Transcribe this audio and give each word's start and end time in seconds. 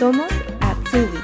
Somos 0.00 0.32
Atsubis. 0.60 1.20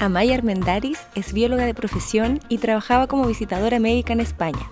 Amaya 0.00 0.34
Armendaris 0.34 0.98
es 1.14 1.32
bióloga 1.32 1.64
de 1.64 1.74
profesión 1.74 2.40
y 2.48 2.58
trabajaba 2.58 3.06
como 3.06 3.24
visitadora 3.24 3.78
médica 3.78 4.14
en 4.14 4.18
España. 4.18 4.68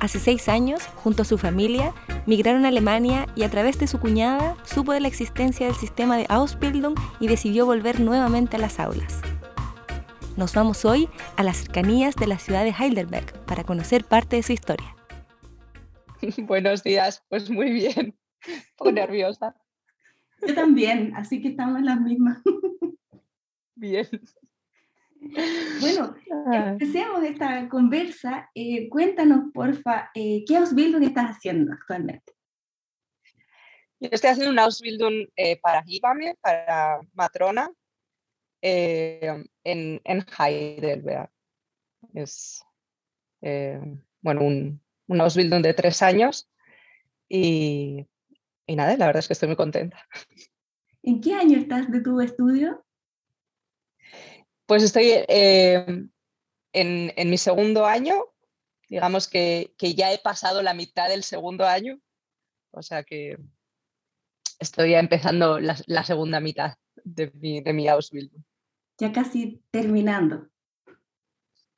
Hace 0.00 0.18
seis 0.18 0.48
años, 0.48 0.82
junto 0.96 1.22
a 1.22 1.24
su 1.24 1.38
familia, 1.38 1.94
migraron 2.26 2.64
a 2.64 2.68
Alemania 2.70 3.28
y 3.36 3.44
a 3.44 3.48
través 3.48 3.78
de 3.78 3.86
su 3.86 4.00
cuñada 4.00 4.56
supo 4.64 4.90
de 4.90 4.98
la 4.98 5.06
existencia 5.06 5.66
del 5.66 5.76
sistema 5.76 6.16
de 6.16 6.26
Ausbildung 6.30 6.98
y 7.20 7.28
decidió 7.28 7.64
volver 7.64 8.00
nuevamente 8.00 8.56
a 8.56 8.58
las 8.58 8.80
aulas. 8.80 9.20
Nos 10.36 10.52
vamos 10.52 10.84
hoy 10.84 11.08
a 11.36 11.44
las 11.44 11.58
cercanías 11.58 12.16
de 12.16 12.26
la 12.26 12.40
ciudad 12.40 12.64
de 12.64 12.74
Heidelberg 12.76 13.32
para 13.46 13.62
conocer 13.62 14.02
parte 14.02 14.34
de 14.34 14.42
su 14.42 14.52
historia. 14.52 14.96
Buenos 16.46 16.82
días, 16.82 17.24
pues 17.28 17.50
muy 17.50 17.72
bien, 17.72 18.16
un 18.46 18.62
poco 18.76 18.92
nerviosa. 18.92 19.56
Yo 20.46 20.54
también, 20.54 21.14
así 21.16 21.40
que 21.40 21.48
estamos 21.48 21.78
en 21.78 21.86
las 21.86 22.00
mismas. 22.00 22.42
Bien. 23.74 24.08
Bueno, 25.80 26.14
ah. 26.32 26.68
empecemos 26.70 27.22
esta 27.22 27.68
conversa. 27.68 28.50
Eh, 28.54 28.88
cuéntanos, 28.88 29.52
porfa, 29.52 30.10
eh, 30.14 30.44
¿qué 30.46 30.56
Ausbildung 30.56 31.04
estás 31.04 31.36
haciendo 31.36 31.72
actualmente? 31.72 32.32
Yo 34.00 34.08
estoy 34.10 34.30
haciendo 34.30 34.50
un 34.50 34.58
Ausbildung 34.58 35.28
eh, 35.36 35.60
para 35.60 35.84
Hibame, 35.86 36.36
para 36.40 37.00
Matrona, 37.12 37.70
en, 38.60 39.48
en, 39.64 40.26
Heidelberg. 40.38 41.30
Es 42.14 42.64
bueno, 44.20 44.42
un, 44.42 44.81
un 45.12 45.20
Ausbildung 45.20 45.62
de 45.62 45.74
tres 45.74 46.02
años 46.02 46.50
y, 47.28 48.06
y 48.66 48.76
nada, 48.76 48.96
la 48.96 49.06
verdad 49.06 49.20
es 49.20 49.26
que 49.28 49.34
estoy 49.34 49.48
muy 49.48 49.56
contenta. 49.56 50.06
¿En 51.02 51.20
qué 51.20 51.34
año 51.34 51.58
estás 51.58 51.90
de 51.90 52.00
tu 52.00 52.20
estudio? 52.20 52.84
Pues 54.66 54.82
estoy 54.82 55.10
eh, 55.28 56.06
en, 56.72 57.30
mi 57.30 57.38
segundo 57.38 57.86
año, 57.86 58.14
digamos 58.88 59.28
que, 59.28 59.74
ya 59.78 60.12
he 60.12 60.18
pasado 60.18 60.62
la 60.62 60.74
mitad 60.74 61.08
del 61.08 61.24
segundo 61.24 61.66
año, 61.66 62.00
o 62.70 62.82
sea 62.82 63.02
que 63.02 63.36
estoy 64.58 64.94
empezando 64.94 65.58
la, 65.58 66.04
segunda 66.04 66.40
mitad 66.40 66.76
de 67.04 67.30
mi, 67.34 67.60
de 67.60 67.72
mi 67.72 67.88
Ausbildung. 67.88 68.42
Ya 68.98 69.12
casi 69.12 69.60
terminando. 69.70 70.48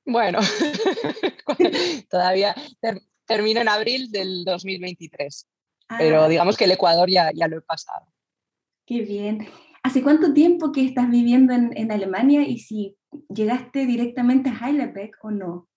Bueno, 0.05 0.41
todavía 2.11 2.55
termino 3.27 3.61
en 3.61 3.69
abril 3.69 4.11
del 4.11 4.44
2023, 4.44 5.47
pero 5.98 6.22
ah. 6.22 6.28
digamos 6.28 6.56
que 6.56 6.64
el 6.64 6.72
Ecuador 6.72 7.08
ya, 7.11 7.30
ya 7.34 7.48
lo 7.48 7.58
he 7.58 7.62
pasado. 7.62 8.06
Qué 8.86 9.00
bien. 9.00 9.47
¿Hace 9.84 10.03
cuánto 10.03 10.33
tiempo 10.33 10.72
que 10.72 10.84
estás 10.84 11.11
viviendo 11.11 11.52
en, 11.52 11.92
Alemania 11.92 12.42
y 12.42 12.58
si 12.58 12.97
llegaste 13.28 13.84
directamente 13.84 14.48
a 14.48 14.58
Heidelberg 14.58 15.12
o 15.22 15.30
no? 15.30 15.69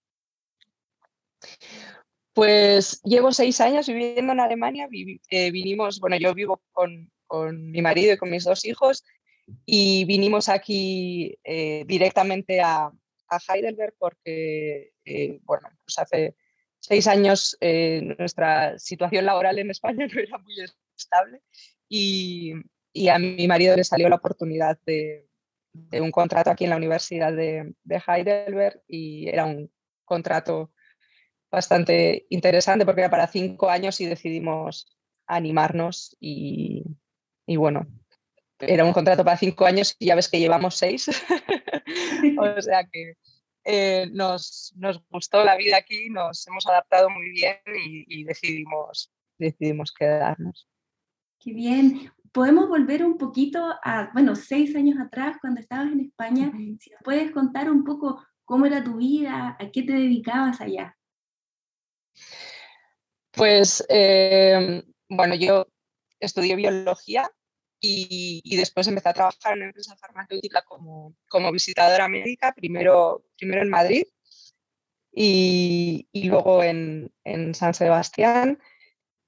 Pues 2.33 3.01
llevo 3.03 3.33
seis 3.33 3.59
años 3.59 3.87
viviendo 3.87 4.31
en 4.31 4.39
Alemania. 4.39 4.87
Eh, 5.29 5.51
vinimos, 5.51 5.99
bueno, 5.99 6.15
yo 6.15 6.33
vivo 6.33 6.61
con, 6.71 7.11
mi 7.69 7.81
marido 7.81 8.13
y 8.13 8.17
con 8.17 8.29
mis 8.29 8.45
dos 8.45 8.63
hijos 8.63 9.03
y 9.65 10.05
vinimos 10.05 10.47
aquí 10.47 11.37
eh, 11.43 11.83
directamente 11.85 12.61
a, 12.61 12.89
Heidelberg 13.49 13.93
porque, 13.99 14.93
eh, 15.03 15.39
bueno, 15.43 15.67
pues 15.83 15.99
hace 15.99 16.35
seis 16.87 17.07
años 17.07 17.57
nuestra 18.17 18.79
situación 18.79 19.25
laboral 19.25 19.59
en 19.59 19.71
España 19.71 20.07
no 20.13 20.19
era 20.19 20.37
muy 20.37 20.55
estable 20.95 21.41
y, 21.89 22.53
y 22.97 23.09
a 23.09 23.19
mi 23.19 23.47
marido 23.47 23.75
le 23.75 23.83
salió 23.83 24.09
la 24.09 24.15
oportunidad 24.15 24.79
de, 24.85 25.27
un 26.01 26.11
contrato 26.11 26.49
aquí 26.49 26.63
en 26.63 26.71
la 26.71 26.77
Universidad 26.77 27.31
de, 27.31 27.75
Heidelberg 28.07 28.81
y 28.87 29.29
era 29.29 29.45
un 29.45 29.71
contrato 30.03 30.71
bastante 31.51 32.25
interesante 32.29 32.85
porque 32.85 33.01
era 33.01 33.11
para 33.11 33.27
cinco 33.27 33.69
años 33.69 34.01
y 34.01 34.07
decidimos 34.07 34.97
animarnos 35.27 36.17
y, 36.19 36.83
bueno, 37.45 37.85
era 38.59 38.83
un 38.83 38.93
contrato 38.93 39.23
para 39.23 39.37
cinco 39.37 39.65
años 39.65 39.95
y 39.99 40.07
ya 40.07 40.15
ves 40.15 40.29
que 40.29 40.39
llevamos 40.39 40.75
seis. 40.75 41.07
o 42.39 42.61
sea 42.61 42.83
que 42.91 43.13
eh, 43.67 44.09
nos, 44.13 44.73
gustó 45.09 45.43
la 45.43 45.57
vida 45.57 45.77
aquí, 45.77 46.09
nos 46.09 46.47
hemos 46.47 46.65
adaptado 46.65 47.09
muy 47.09 47.29
bien 47.29 47.57
y, 47.85 48.21
y 48.21 48.23
decidimos, 48.23 49.11
decidimos 49.37 49.91
quedarnos. 49.91 50.67
Qué 51.39 51.53
bien 51.53 52.11
podemos 52.37 52.69
volver 52.69 53.03
un 53.03 53.17
poquito 53.17 53.73
a, 53.83 54.11
bueno, 54.13 54.35
seis 54.35 54.75
años 54.75 54.99
atrás, 54.99 55.37
cuando 55.41 55.59
estabas 55.59 55.91
en 55.91 56.01
España, 56.01 56.51
si 56.55 56.91
nos 56.91 57.01
puedes 57.03 57.31
contar 57.31 57.69
un 57.69 57.83
poco 57.83 58.23
cómo 58.45 58.67
era 58.67 58.83
tu 58.83 58.97
vida, 58.97 59.57
a 59.59 59.71
qué 59.71 59.81
te 59.81 59.93
dedicabas 59.93 60.61
allá. 60.61 60.95
Pues, 63.31 63.83
em, 63.89 64.83
bueno, 65.09 65.33
yo 65.33 65.67
estudié 66.19 66.55
biología 66.55 67.29
y, 67.79 68.55
después 68.57 68.87
empecé 68.87 69.09
a 69.09 69.13
trabajar 69.13 69.53
en 69.53 69.59
una 69.59 69.65
empresa 69.67 69.95
farmacéutica 69.97 70.63
como, 70.63 71.15
como 71.27 71.51
visitadora 71.51 72.07
médica, 72.07 72.53
primero, 72.53 73.23
primero 73.37 73.61
en 73.61 73.69
Madrid 73.69 74.03
y, 75.11 76.07
y 76.11 76.29
luego 76.29 76.63
en, 76.63 77.11
en 77.23 77.55
San 77.55 77.73
Sebastián. 77.73 78.59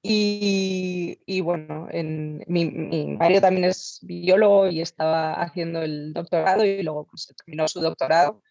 Y, 0.02 1.42
bueno, 1.42 1.88
en, 1.92 2.44
mi, 2.48 2.66
marido 3.18 3.42
también 3.42 3.66
es 3.66 4.00
biólogo 4.02 4.70
y 4.70 4.82
estaba 4.82 5.34
haciendo 5.34 5.82
el 5.82 6.14
doctorado 6.14 6.64
y 6.64 6.82
luego 6.84 7.06
pues, 7.06 7.34
terminó 7.36 7.68
su 7.68 7.82
doctorado 7.82 8.42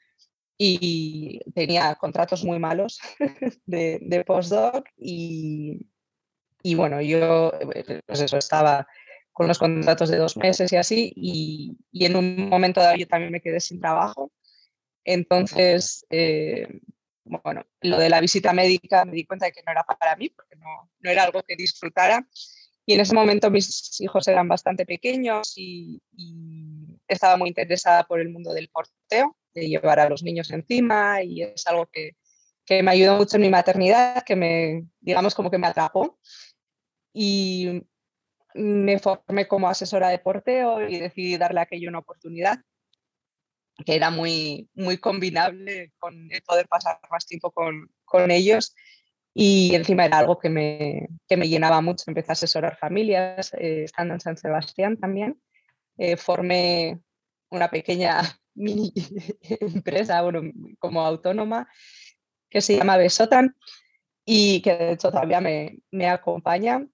y 0.59 1.41
tenía 1.55 1.95
contratos 1.95 2.45
muy 2.45 2.59
malos 2.59 3.01
de, 3.67 3.99
de 4.03 4.25
postdoc 4.25 4.89
y, 4.97 5.87
y, 6.63 6.75
bueno, 6.75 7.01
yo 7.01 7.53
pues 8.07 8.21
eso, 8.21 8.37
estaba 8.37 8.87
con 9.39 9.47
los 9.47 9.61
contratos 9.61 10.09
de 10.11 10.17
dos 10.17 10.37
meses 10.37 10.73
y 10.73 10.77
así 10.77 11.13
y, 11.15 11.79
y 11.93 12.07
en 12.07 12.17
un 12.17 12.49
momento 12.49 12.81
dado 12.81 12.97
yo 12.97 13.07
también 13.07 13.31
me 13.31 13.41
quedé 13.41 13.61
sin 13.61 13.81
trabajo. 13.81 14.33
Entonces, 15.05 16.05
eh, 16.11 16.67
bueno, 17.23 17.65
lo 17.83 17.99
de 17.99 18.09
la 18.09 18.21
visita 18.21 18.53
médica 18.53 19.05
me 19.05 19.13
di 19.13 19.25
cuenta 19.25 19.47
de 19.47 19.53
que 19.53 19.63
no 19.65 19.71
era 19.71 19.85
para 19.85 20.17
mí, 20.17 20.29
porque 20.29 20.57
no, 20.57 20.91
no 20.99 21.11
era 21.11 21.23
algo 21.23 21.45
que 21.45 21.55
disfrutara. 21.55 22.27
Y 22.85 22.95
en 22.95 23.01
ese 23.01 23.15
momento 23.15 23.49
mis 23.49 24.01
hijos 24.01 24.27
eran 24.27 24.49
bastante 24.49 24.85
pequeños 24.85 25.53
y, 25.57 26.03
estaba 27.07 27.37
muy 27.37 27.49
interesada 27.49 28.05
por 28.05 28.21
el 28.21 28.29
mundo 28.29 28.53
del 28.53 28.69
porteo, 28.69 29.37
de 29.55 29.69
llevar 29.69 30.01
a 30.01 30.09
los 30.09 30.25
niños 30.25 30.51
encima 30.51 31.23
y 31.23 31.43
es 31.43 31.67
algo 31.69 31.87
que, 31.87 32.17
que 32.67 32.83
me 32.83 32.91
ayudó 32.91 33.17
mucho 33.17 33.37
en 33.37 33.43
mi 33.43 33.51
maternidad, 33.51 34.25
que 34.25 34.35
me, 34.35 34.85
digamos, 35.01 35.35
como 35.35 35.49
que 35.51 35.59
me 35.59 35.69
atrapó. 35.69 36.19
Y 37.15 37.83
me 38.59 38.99
formé 38.99 39.47
como 39.49 39.69
asesora 39.69 40.09
de 40.09 40.19
porteo 40.19 40.87
y 40.89 40.99
decidí 40.99 41.37
darle 41.37 41.61
a 41.61 41.63
aquello 41.65 41.89
una 41.89 42.01
oportunidad 42.01 42.59
que 43.85 43.95
era 43.95 44.11
muy, 44.11 44.69
muy 44.75 44.99
combinable 44.99 45.93
con 45.99 46.29
poder 46.47 46.67
pasar 46.67 46.99
más 47.11 47.27
tiempo 47.27 47.51
con, 47.53 47.89
con 48.05 48.31
ellos 48.31 48.75
y 49.35 49.75
encima 49.75 50.05
era 50.05 50.19
algo 50.19 50.39
que 50.39 50.49
me, 50.51 51.09
que 51.29 51.37
me 51.37 51.49
llenaba 51.49 51.81
mucho. 51.81 52.05
Empecé 52.09 52.33
a 52.33 52.35
asesorar 52.35 52.77
familias, 52.77 53.55
eh, 53.55 53.85
estando 53.85 54.15
en 54.15 54.21
San 54.21 54.37
Sebastián 54.37 54.97
también. 54.97 55.41
Eh, 55.97 56.17
formé 56.17 57.01
una 57.51 57.71
pequeña 57.71 58.21
mini 58.55 58.93
empresa 59.61 60.23
como 60.81 61.07
autónoma 61.07 61.69
que 62.51 62.61
se 62.61 62.77
llama 62.77 62.97
Besotan 62.97 63.55
y 64.25 64.61
que 64.63 64.75
de 64.75 64.93
hecho 64.93 65.11
todavía 65.11 65.41
me, 65.41 65.79
me 65.93 66.09
acompaña. 66.09 66.85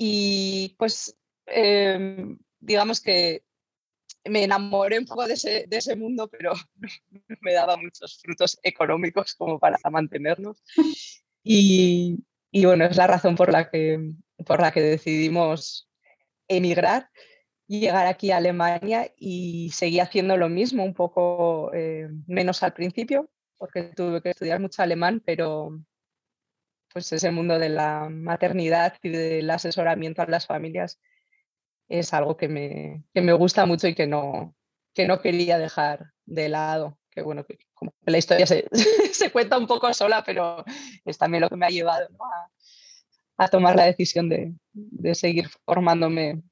Y 0.00 0.76
pues 0.78 1.18
em, 1.46 2.38
digamos 2.60 3.00
que 3.00 3.42
me 4.24 4.44
enamoré 4.44 4.98
un 4.98 5.06
poco 5.06 5.26
de 5.26 5.34
ese, 5.34 5.66
de 5.66 5.76
ese 5.76 5.96
mundo, 5.96 6.28
pero 6.28 6.52
no 6.76 6.88
me 7.40 7.52
daba 7.52 7.76
muchos 7.76 8.20
frutos 8.22 8.58
económicos 8.62 9.34
como 9.34 9.58
para 9.58 9.78
mantenernos. 9.90 10.62
Y, 11.42 12.24
y, 12.50 12.64
bueno, 12.64 12.84
es 12.84 12.96
la 12.96 13.08
razón 13.08 13.34
por 13.34 13.50
la 13.52 13.70
que, 13.70 14.12
por 14.46 14.60
la 14.60 14.70
que 14.70 14.82
decidimos 14.82 15.90
emigrar 16.46 17.10
llegar 17.68 18.06
aquí 18.06 18.30
a 18.30 18.38
Alemania 18.38 19.12
y 19.16 19.70
seguí 19.72 20.00
haciendo 20.00 20.36
lo 20.36 20.48
mismo, 20.48 20.84
un 20.84 20.94
poco 20.94 21.70
eh, 21.74 22.08
menos 22.26 22.62
al 22.62 22.72
principio, 22.72 23.30
porque 23.58 23.92
tuve 23.94 24.22
que 24.22 24.30
estudiar 24.30 24.58
mucho 24.58 24.82
alemán, 24.82 25.22
pero 25.24 25.78
pues 26.98 27.12
ese 27.12 27.30
mundo 27.30 27.60
de 27.60 27.68
la 27.68 28.08
maternidad 28.10 28.94
y 29.02 29.10
del 29.10 29.48
asesoramiento 29.50 30.20
a 30.20 30.26
las 30.26 30.46
familias 30.46 31.00
es 31.88 32.12
algo 32.12 32.36
que 32.36 32.48
me, 32.48 33.04
que 33.14 33.22
me 33.22 33.32
gusta 33.32 33.66
mucho 33.66 33.86
y 33.86 33.94
que 33.94 34.08
no, 34.08 34.56
que 34.94 35.06
no 35.06 35.20
quería 35.20 35.58
dejar 35.58 36.12
de 36.26 36.48
lado. 36.48 36.98
Que 37.10 37.22
bueno, 37.22 37.44
que 37.46 37.58
como 37.72 37.94
la 38.04 38.18
historia 38.18 38.46
se, 38.46 38.68
se, 39.12 39.30
cuenta 39.30 39.56
un 39.58 39.68
poco 39.68 39.92
sola, 39.94 40.24
pero 40.26 40.64
es 41.04 41.16
también 41.18 41.42
lo 41.42 41.48
que 41.48 41.56
me 41.56 41.66
ha 41.66 41.70
llevado 41.70 42.08
a 43.36 43.48
tomar 43.48 43.76
la 43.76 43.84
decisión 43.84 44.28
de, 44.28 44.52
de 44.72 45.14
seguir 45.14 45.48
formándome 45.64 46.42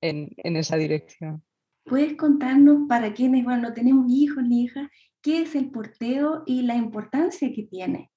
en, 0.00 0.30
en, 0.38 0.56
esa 0.56 0.76
dirección. 0.76 1.44
¿Puedes 1.84 2.16
contarnos 2.16 2.88
para 2.88 3.12
quienes 3.12 3.44
bueno, 3.44 3.68
no 3.68 3.74
tenemos 3.74 4.06
hijos 4.10 4.42
ni 4.42 4.64
hijas, 4.64 4.88
qué 5.20 5.42
es 5.42 5.54
el 5.54 5.70
porteo 5.70 6.42
y 6.46 6.62
la 6.62 6.74
importancia 6.74 7.52
que 7.54 7.64
tiene? 7.64 8.10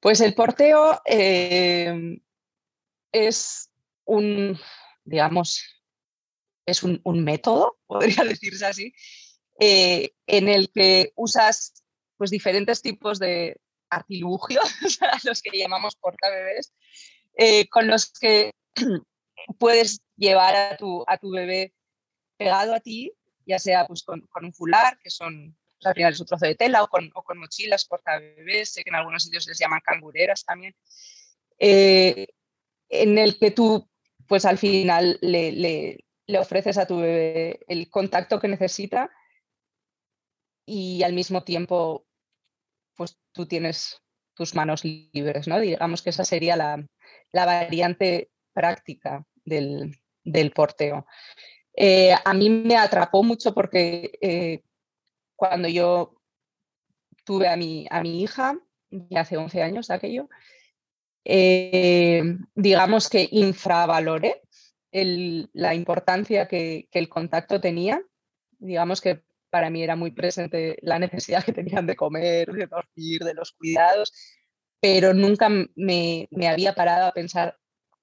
Pues 0.00 0.20
el 0.20 0.34
porteo 0.34 1.00
eh, 1.04 2.18
es 3.12 3.70
un, 4.04 4.58
digamos, 5.04 5.62
es 6.66 6.82
un, 6.82 7.00
método, 7.24 7.78
podría 7.86 8.24
decirse 8.24 8.66
así, 8.66 8.94
eh, 9.58 10.12
en 10.26 10.48
el 10.48 10.70
que 10.72 11.12
usas 11.16 11.84
pues, 12.16 12.30
diferentes 12.30 12.80
tipos 12.80 13.18
de 13.18 13.60
artilugios, 13.90 14.64
los 15.24 15.42
que 15.42 15.58
llamamos 15.58 15.96
portabebés, 15.96 16.72
eh, 17.36 17.68
con 17.68 17.86
los 17.86 18.10
que 18.10 18.52
puedes 19.58 20.00
llevar 20.16 20.56
a 20.56 20.76
tu, 20.76 21.04
a 21.06 21.18
tu 21.18 21.30
bebé 21.30 21.74
pegado 22.38 22.74
a 22.74 22.80
ti, 22.80 23.12
ya 23.44 23.58
sea 23.58 23.86
pues, 23.86 24.02
con, 24.02 24.22
con 24.28 24.46
un 24.46 24.54
fular, 24.54 24.98
que 24.98 25.10
son 25.10 25.58
al 25.84 25.94
final 25.94 26.12
es 26.12 26.20
un 26.20 26.26
trozo 26.26 26.46
de 26.46 26.54
tela, 26.54 26.82
o 26.82 26.88
con, 26.88 27.10
o 27.14 27.22
con 27.22 27.38
mochilas 27.38 27.88
sé 28.64 28.82
que 28.82 28.90
en 28.90 28.96
algunos 28.96 29.22
sitios 29.22 29.46
les 29.46 29.58
llaman 29.58 29.80
cangureras 29.84 30.44
también, 30.44 30.74
eh, 31.58 32.28
en 32.88 33.18
el 33.18 33.38
que 33.38 33.50
tú 33.50 33.88
pues 34.26 34.44
al 34.44 34.58
final 34.58 35.18
le, 35.22 35.52
le, 35.52 36.04
le 36.26 36.38
ofreces 36.38 36.78
a 36.78 36.86
tu 36.86 36.98
bebé 36.98 37.60
el 37.66 37.90
contacto 37.90 38.38
que 38.38 38.48
necesita 38.48 39.10
y 40.64 41.02
al 41.02 41.12
mismo 41.12 41.42
tiempo, 41.42 42.06
pues 42.94 43.18
tú 43.32 43.46
tienes 43.46 44.00
tus 44.34 44.54
manos 44.54 44.84
libres, 44.84 45.48
¿no? 45.48 45.58
Digamos 45.58 46.00
que 46.00 46.10
esa 46.10 46.24
sería 46.24 46.56
la, 46.56 46.86
variante 47.32 48.30
práctica 48.52 49.26
del, 49.44 49.98
porteo. 50.54 51.06
Eh, 51.74 52.14
a 52.24 52.34
mí 52.34 52.50
me 52.50 52.76
atrapó 52.76 53.22
mucho 53.22 53.52
porque 53.52 54.12
eh, 54.20 54.62
cuando 55.40 55.68
yo 55.68 56.20
tuve 57.24 57.48
a 57.48 57.56
mi, 57.56 57.86
a 57.90 58.02
mi 58.02 58.22
hija, 58.22 58.58
ya 58.90 59.22
hace 59.22 59.38
11 59.38 59.62
años 59.62 59.88
de 59.88 59.94
aquello, 59.94 60.28
eh, 61.24 62.22
digamos 62.54 63.08
que 63.08 63.26
infravaloré 63.30 64.42
la 64.92 65.74
importancia 65.74 66.46
que, 66.46 66.90
el 66.92 67.08
contacto 67.08 67.58
tenía. 67.58 68.02
Digamos 68.58 69.00
que 69.00 69.22
para 69.48 69.70
mí 69.70 69.82
era 69.82 69.96
muy 69.96 70.10
presente 70.10 70.76
la 70.82 70.98
necesidad 70.98 71.42
que 71.42 71.54
tenían 71.54 71.86
de 71.86 71.96
comer, 71.96 72.52
de 72.52 72.66
dormir, 72.66 73.24
de 73.24 73.32
los 73.32 73.52
cuidados, 73.52 74.12
pero 74.78 75.14
nunca 75.14 75.48
me, 75.74 76.28
había 76.46 76.74
parado 76.74 77.06
a 77.06 77.12
pensar 77.12 77.56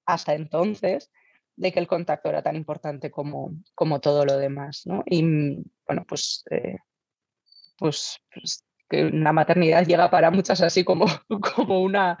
hasta 0.06 0.34
entonces 0.34 1.12
de 1.54 1.70
que 1.70 1.78
el 1.78 1.86
contacto 1.86 2.30
era 2.30 2.42
tan 2.42 2.56
importante 2.56 3.12
como, 3.12 3.52
como 3.76 4.00
todo 4.00 4.24
lo 4.24 4.36
demás. 4.38 4.82
Y 5.06 5.22
bueno, 5.86 6.04
pues, 6.04 6.42
eh, 6.50 6.78
pues, 7.78 8.18
pues 8.34 8.64
que 8.88 9.10
la 9.10 9.32
maternidad 9.32 9.86
llega 9.86 10.10
para 10.10 10.30
muchas 10.30 10.60
así 10.62 10.84
como, 10.84 11.06
como, 11.56 11.82
una, 11.82 12.16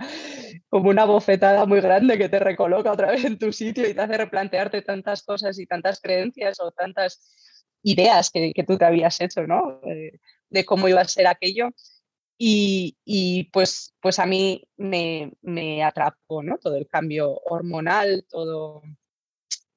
como 0.68 0.90
una 0.90 1.04
bofetada 1.04 1.66
muy 1.66 1.80
grande 1.80 2.18
que 2.18 2.28
te 2.28 2.38
recoloca 2.38 2.92
otra 2.92 3.10
vez 3.10 3.24
en 3.24 3.38
tu 3.38 3.52
sitio 3.52 3.88
y 3.88 3.94
te 3.94 4.00
hace 4.00 4.18
replantearte 4.18 4.82
tantas 4.82 5.22
cosas 5.22 5.58
y 5.58 5.66
tantas 5.66 6.00
creencias 6.00 6.60
o 6.60 6.70
tantas 6.72 7.20
ideas 7.82 8.30
que, 8.30 8.52
que 8.52 8.64
tú 8.64 8.76
te 8.76 8.84
habías 8.84 9.20
hecho, 9.20 9.46
¿no? 9.46 9.80
De, 10.50 10.64
cómo 10.64 10.88
iba 10.88 11.00
a 11.00 11.04
ser 11.04 11.26
aquello. 11.26 11.70
Y, 12.40 12.96
y 13.04 13.44
pues, 13.44 13.94
pues 14.00 14.18
a 14.18 14.26
mí 14.26 14.62
me, 14.76 15.32
me, 15.42 15.82
atrapó, 15.82 16.42
¿no? 16.42 16.58
Todo 16.58 16.76
el 16.76 16.86
cambio 16.86 17.32
hormonal, 17.44 18.24
todo, 18.28 18.82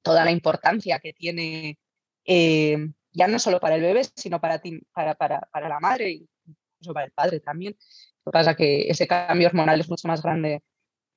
toda 0.02 0.24
la 0.24 0.30
importancia 0.30 1.00
que 1.00 1.12
tiene, 1.12 1.78
eh, 2.24 2.88
ya 3.12 3.28
no 3.28 3.38
solo 3.38 3.60
para 3.60 3.76
el 3.76 3.82
bebé, 3.82 4.02
sino 4.16 4.40
para, 4.40 4.60
la 4.94 5.80
madre 5.80 6.10
y 6.10 6.28
incluso 6.46 6.94
para 6.94 7.06
el 7.06 7.12
padre 7.12 7.40
también. 7.40 7.76
Lo 8.24 8.32
que 8.32 8.38
pasa 8.38 8.50
es 8.52 8.56
que 8.56 8.88
ese 8.88 9.06
cambio 9.06 9.48
hormonal 9.48 9.80
es 9.80 9.88
mucho 9.88 10.08
más 10.08 10.22
grande 10.22 10.62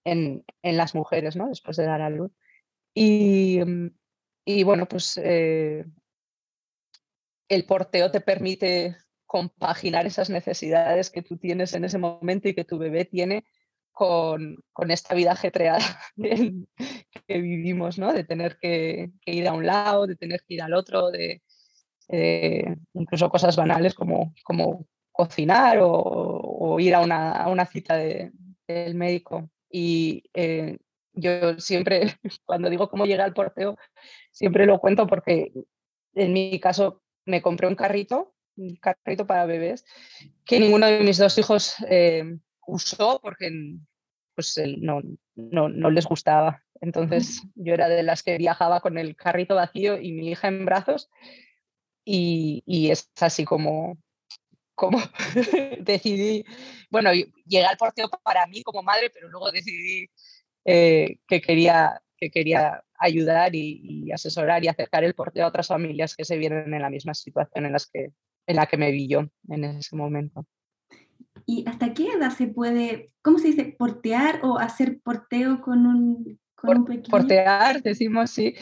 en, 0.03 0.43
en 0.61 0.77
las 0.77 0.95
mujeres, 0.95 1.35
¿no? 1.35 1.49
Después 1.49 1.77
de 1.77 1.85
dar 1.85 2.01
a 2.01 2.09
luz. 2.09 2.31
Y, 2.93 3.59
y 4.45 4.63
bueno, 4.63 4.87
pues 4.87 5.19
eh, 5.23 5.85
el 7.49 7.65
porteo 7.65 8.11
te 8.11 8.21
permite 8.21 8.97
compaginar 9.25 10.05
esas 10.05 10.29
necesidades 10.29 11.09
que 11.09 11.21
tú 11.21 11.37
tienes 11.37 11.73
en 11.73 11.85
ese 11.85 11.97
momento 11.97 12.47
y 12.47 12.53
que 12.53 12.63
tu 12.63 12.77
bebé 12.77 13.05
tiene 13.05 13.43
con, 13.91 14.57
con 14.71 14.91
esta 14.91 15.15
vida 15.15 15.31
ajetreada 15.31 15.79
que 17.27 17.41
vivimos, 17.41 17.97
¿no? 17.97 18.13
De 18.13 18.23
tener 18.23 18.57
que, 18.59 19.11
ir 19.25 19.47
a 19.47 19.53
un 19.53 19.65
lado, 19.65 20.05
de 20.05 20.15
tener 20.15 20.41
que 20.47 20.55
ir 20.55 20.61
al 20.61 20.73
otro, 20.73 21.11
de 21.11 21.41
eh, 22.09 22.75
incluso 22.93 23.29
cosas 23.29 23.55
banales 23.55 23.93
como, 23.93 24.33
como 24.43 24.85
cocinar 25.11 25.79
o, 25.81 26.77
ir 26.79 26.93
a 26.93 26.99
una, 27.01 27.65
cita 27.65 27.95
del 27.95 28.95
médico. 28.95 29.49
Y 29.69 30.23
eh, 30.33 30.77
yo 31.13 31.59
siempre, 31.59 32.01
cuando 32.45 32.69
digo 32.69 32.89
cómo 32.89 33.05
llega 33.05 33.23
al 33.23 33.33
porteo, 33.33 33.77
siempre 34.31 34.65
lo 34.65 34.79
cuento 34.79 35.07
porque 35.07 35.51
en 36.13 36.33
mi 36.33 36.59
caso 36.59 37.01
me 37.25 37.41
compré 37.41 37.67
un 37.67 37.75
carrito, 37.75 38.33
un 38.57 38.75
carrito 38.75 39.25
para 39.25 39.45
bebés, 39.45 39.85
que 40.45 40.59
ninguno 40.59 40.85
de 40.87 40.99
mis 40.99 41.17
dos 41.17 41.37
hijos 41.37 41.75
eh, 41.89 42.37
usó 42.67 43.19
porque 43.21 43.51
pues, 44.35 44.59
no, 44.77 45.01
no, 45.35 45.69
no, 45.69 45.89
les 45.89 46.05
gustaba. 46.05 46.61
Entonces 46.81 47.41
yo 47.55 47.73
era 47.73 47.87
de 47.87 48.03
las 48.03 48.21
que 48.21 48.37
viajaba 48.37 48.81
con 48.81 48.97
el 48.97 49.15
carrito 49.15 49.55
vacío 49.55 49.99
y 49.99 50.11
mi 50.11 50.29
hija 50.29 50.49
en 50.49 50.65
brazos 50.65 51.09
y, 52.05 52.63
y 52.65 52.91
es 52.91 53.09
así 53.19 53.43
como, 53.43 53.97
como 54.75 54.99
decidí, 55.79 56.45
bueno, 56.91 57.11
llegué 57.13 57.65
al 57.65 57.77
porteo 57.77 58.09
para 58.23 58.45
mí 58.45 58.61
como 58.61 58.83
madre, 58.83 59.09
pero 59.09 59.29
luego 59.29 59.51
decidí 59.51 60.07
eh, 60.65 61.17
que, 61.27 61.41
quería, 61.41 62.01
que 62.17 62.29
quería 62.29 62.83
ayudar 62.99 63.55
y, 63.55 64.11
asesorar 64.11 64.63
y 64.63 64.67
acercar 64.67 65.03
el 65.03 65.15
porteo 65.15 65.45
a 65.45 65.49
otras 65.49 65.67
familias 65.67 66.15
que 66.15 66.25
se 66.25 66.37
vieron 66.37 66.73
en 66.73 66.81
la 66.81 66.89
misma 66.89 67.13
situación 67.13 67.65
en, 67.65 67.73
las 67.73 67.87
que, 67.87 68.11
en 68.47 68.55
la 68.55 68.65
que 68.67 68.77
me 68.77 68.91
vi 68.91 69.07
yo 69.07 69.25
en 69.49 69.63
ese 69.63 69.95
momento. 69.95 70.45
¿Y 71.45 71.67
hasta 71.67 71.93
qué 71.93 72.07
edad 72.09 72.31
se 72.31 72.47
puede, 72.47 73.11
cómo 73.21 73.37
se 73.37 73.47
dice, 73.47 73.75
portear 73.77 74.39
o 74.43 74.57
hacer 74.57 74.99
porteo 75.01 75.61
con 75.61 75.85
un, 75.85 76.39
con 76.55 76.79
un 76.79 76.85
pequeño? 76.85 77.11
Portear, 77.11 77.81
decimos, 77.81 78.31
sí. 78.31 78.55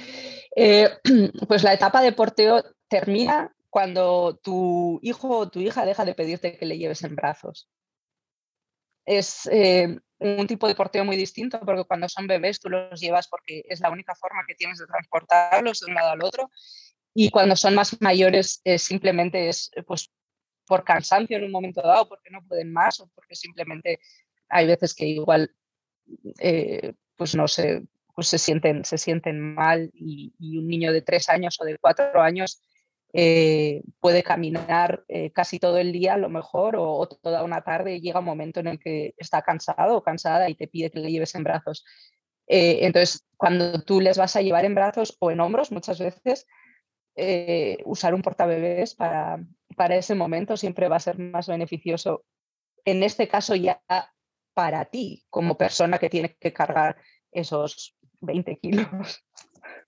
Eh, 0.56 0.89
pues 1.48 1.63
la 1.63 1.74
etapa 1.74 2.01
de 2.01 2.12
porteo 2.12 2.63
termina 2.93 3.51
cuando 3.71 4.39
tu 4.43 5.00
hijo 5.01 5.35
o 5.35 5.50
tu 5.50 5.59
hija 5.59 5.83
deja 5.83 6.05
de 6.05 6.13
pedirte 6.13 6.59
que 6.59 6.67
le 6.67 6.77
lleves 6.77 7.03
en 7.03 7.15
brazos. 7.15 7.67
Es 9.03 9.47
eh, 9.51 9.97
un 10.19 10.45
tipo 10.45 10.67
de 10.67 10.75
porteo 10.75 11.03
muy 11.03 11.17
distinto 11.17 11.59
porque 11.62 11.85
cuando 11.85 12.07
son 12.07 12.27
bebés 12.27 12.59
tú 12.59 12.69
los 12.69 13.01
llevas 13.01 13.27
porque 13.27 13.63
es 13.67 13.79
la 13.79 13.89
única 13.89 14.13
forma 14.13 14.43
que 14.47 14.53
tienes 14.53 14.77
de 14.77 14.85
transportarlos 14.85 15.79
de 15.79 15.88
un 15.88 15.95
lado 15.95 16.12
al 16.12 16.23
otro 16.23 16.51
y 17.15 17.31
cuando 17.31 17.55
son 17.55 17.73
más 17.73 18.00
mayores 18.00 18.62
simplemente 18.77 19.50
es 19.50 19.71
pues 19.88 20.12
por 20.67 20.83
cansancio 20.83 21.38
en 21.38 21.45
un 21.45 21.51
momento 21.51 21.81
dado, 21.81 22.07
porque 22.07 22.29
no 22.29 22.45
pueden 22.47 22.71
más 22.71 23.00
o 23.00 23.09
porque 23.15 23.33
simplemente 23.33 24.00
hay 24.50 24.67
veces 24.67 24.93
que 24.93 25.07
igual 25.07 25.51
eh, 26.38 26.93
pues 27.15 27.33
no 27.33 27.47
sé, 27.47 27.88
pues 28.13 28.27
se 28.27 28.38
sienten, 28.38 28.85
se 28.85 29.00
sienten 29.00 29.55
mal 29.55 29.89
y, 29.95 30.31
y, 30.38 30.57
un 30.57 30.67
niño 30.67 30.93
de 30.93 31.01
tres 31.01 31.27
años 31.29 31.59
o 31.59 31.65
de 31.65 31.77
cuatro 31.79 32.21
años 32.21 32.62
eh, 33.15 33.84
puede 34.00 34.24
caminar 34.24 35.05
eh, 35.08 35.32
casi 35.32 35.60
todo 35.60 35.77
el 35.77 35.91
día 35.91 36.15
a 36.15 36.17
lo 36.17 36.29
mejor 36.29 36.75
o, 36.75 37.08
toda 37.08 37.43
una 37.43 37.62
tarde 37.62 38.01
llega 38.01 38.22
un 38.22 38.25
momento 38.25 38.60
en 38.60 38.67
el 38.67 38.79
que 38.79 39.13
está 39.17 39.43
cansado 39.43 39.98
o 39.98 40.03
cansada 40.03 40.50
y 40.50 40.55
te 40.55 40.67
pide 40.67 40.89
que 40.89 41.00
le 41.00 41.12
lleves 41.12 41.36
en 41.36 41.43
brazos. 41.43 41.86
Eh, 42.48 42.79
entonces, 42.82 43.24
cuando 43.38 43.84
tú 43.84 44.01
les 44.01 44.17
vas 44.17 44.36
a 44.36 44.41
llevar 44.41 44.65
en 44.65 44.74
brazos 44.74 45.15
o 45.20 45.29
en 45.29 45.41
hombros 45.41 45.72
muchas 45.72 46.00
veces, 46.00 46.48
usar 47.86 48.15
un 48.15 48.24
portabebés 48.24 48.96
para, 48.96 49.39
para 49.77 49.96
ese 49.96 50.15
momento 50.15 50.58
siempre 50.58 50.88
va 50.88 50.96
a 50.96 51.00
ser 51.00 51.20
más 51.20 51.48
beneficioso. 51.48 52.25
En 52.84 53.03
este 53.03 53.27
caso 53.27 53.53
ya 53.53 53.84
para 54.55 54.86
ti 54.86 55.24
como 55.29 55.55
persona 55.55 56.00
que 56.00 56.10
tiene 56.10 56.36
que 56.39 56.51
cargar 56.51 56.98
esos 57.32 57.96
20 58.22 58.58
kilos. 58.58 59.24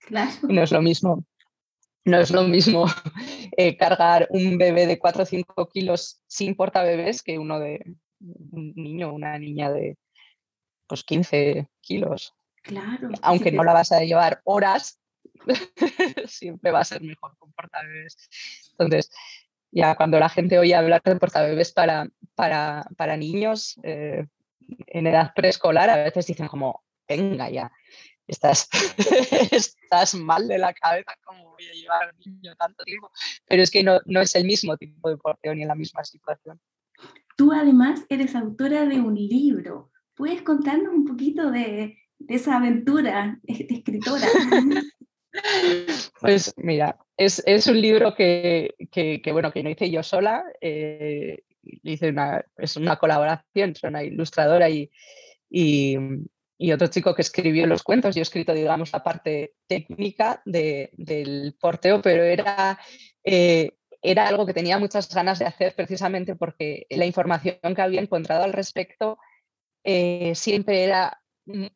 Claro. 0.06 0.30
No 0.48 0.62
es 0.62 0.70
lo 0.70 0.80
mismo 0.80 1.26
no 2.06 2.18
es 2.18 2.30
lo 2.30 2.44
mismo 2.44 2.86
eh, 3.56 3.76
cargar 3.76 4.28
un 4.30 4.56
bebé 4.56 4.86
de 4.86 4.98
4 4.98 5.24
o 5.24 5.26
5 5.26 5.68
kilos 5.68 6.22
sin 6.26 6.54
portabebés 6.54 7.22
que 7.22 7.38
uno 7.38 7.58
de 7.58 7.84
un 8.20 8.72
niño 8.76 9.10
o 9.10 9.14
una 9.14 9.38
niña 9.38 9.70
de 9.70 9.98
pues 10.86 11.02
15 11.04 11.68
kilos. 11.80 12.34
Claro. 12.62 13.10
Aunque 13.22 13.52
no 13.52 13.64
la 13.64 13.72
vas 13.72 13.92
a 13.92 14.00
llevar 14.00 14.40
horas, 14.44 15.00
siempre 16.26 16.70
va 16.70 16.80
a 16.80 16.84
ser 16.84 17.02
mejor 17.02 17.36
con 17.38 17.52
portabebés. 17.52 18.16
Entonces, 18.70 19.10
ya 19.72 19.96
cuando 19.96 20.18
la 20.18 20.28
gente 20.28 20.58
oye 20.58 20.74
hablar 20.74 21.02
de 21.02 21.16
portabebés 21.16 21.72
para, 21.72 22.08
para, 22.34 22.86
para 22.96 23.16
niños, 23.16 23.78
eh, 23.82 24.26
en 24.86 25.06
edad 25.06 25.32
preescolar 25.34 25.90
a 25.90 25.96
veces 25.96 26.26
dicen 26.26 26.46
como, 26.46 26.84
venga 27.08 27.50
ya, 27.50 27.72
estás, 28.26 28.68
estás 29.50 30.14
mal 30.14 30.46
de 30.48 30.58
la 30.58 30.72
cabeza, 30.72 31.14
como 31.24 31.45
voy 31.56 31.68
a 31.68 31.72
llevar 31.72 32.02
al 32.04 32.18
niño 32.18 32.54
tanto 32.56 32.84
tiempo? 32.84 33.10
Pero 33.46 33.62
es 33.62 33.70
que 33.70 33.82
no, 33.82 34.00
no 34.06 34.20
es 34.20 34.34
el 34.34 34.44
mismo 34.44 34.76
tipo 34.76 35.08
de 35.08 35.16
porteo 35.16 35.54
ni 35.54 35.62
en 35.62 35.68
la 35.68 35.74
misma 35.74 36.04
situación. 36.04 36.60
Tú 37.36 37.52
además 37.52 38.04
eres 38.08 38.34
autora 38.34 38.86
de 38.86 39.00
un 39.00 39.14
libro. 39.14 39.90
¿Puedes 40.14 40.42
contarnos 40.42 40.94
un 40.94 41.04
poquito 41.04 41.50
de, 41.50 41.98
de 42.18 42.34
esa 42.34 42.56
aventura 42.56 43.38
de 43.42 43.66
escritora? 43.70 44.26
Pues 46.20 46.54
mira, 46.56 46.96
es, 47.18 47.42
es 47.44 47.66
un 47.66 47.80
libro 47.80 48.14
que, 48.14 48.74
que, 48.90 49.20
que, 49.20 49.32
bueno, 49.32 49.52
que 49.52 49.62
no 49.62 49.68
hice 49.68 49.90
yo 49.90 50.02
sola, 50.02 50.42
eh, 50.62 51.42
hice 51.62 52.08
una, 52.08 52.44
es 52.56 52.76
una 52.76 52.96
colaboración 52.96 53.68
entre 53.68 53.88
una 53.88 54.02
ilustradora 54.02 54.70
y, 54.70 54.90
y, 55.50 55.96
y, 56.58 56.72
otro 56.72 56.88
chico 56.88 57.14
que 57.14 57.22
escribió 57.22 57.66
los 57.66 57.82
cuentos. 57.82 58.14
Yo 58.14 58.20
he 58.20 58.22
escrito, 58.22 58.52
digamos, 58.54 58.92
la 58.92 59.02
parte 59.02 59.54
técnica 59.66 60.42
de, 60.44 60.90
del 60.96 61.56
porteo, 61.60 62.02
pero 62.02 62.22
era, 62.22 62.78
eh, 63.24 63.78
era 64.02 64.28
algo 64.28 64.46
que 64.46 64.54
tenía 64.54 64.78
muchas 64.78 65.12
ganas 65.12 65.38
de 65.38 65.46
hacer 65.46 65.74
precisamente 65.74 66.36
porque 66.36 66.86
la 66.90 67.06
información 67.06 67.58
que 67.74 67.82
había 67.82 68.00
encontrado 68.00 68.44
al 68.44 68.52
respecto 68.52 69.18
eh, 69.84 70.34
siempre 70.34 70.84
era 70.84 71.20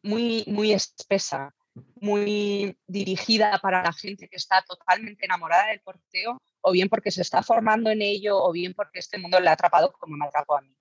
muy, 0.02 0.44
muy 0.46 0.72
espesa 0.72 1.54
muy 2.00 2.76
dirigida 2.87 3.58
para 3.58 3.82
la 3.82 3.92
gente 3.92 4.28
que 4.28 4.37
está 4.37 4.62
totalmente 4.62 5.25
enamorada 5.25 5.68
del 5.68 5.80
porteo, 5.80 6.40
o 6.60 6.72
bien 6.72 6.88
porque 6.88 7.10
se 7.10 7.22
está 7.22 7.42
formando 7.42 7.90
en 7.90 8.02
ello, 8.02 8.42
o 8.42 8.52
bien 8.52 8.75
porque 8.75 8.99
este 8.99 9.18
mundo 9.18 9.40
le 9.40 9.49
ha 9.49 9.52
atrapado 9.52 9.92
como 9.92 10.16
me 10.16 10.26
atrapó 10.26 10.56
a 10.56 10.62
mí. 10.62 10.75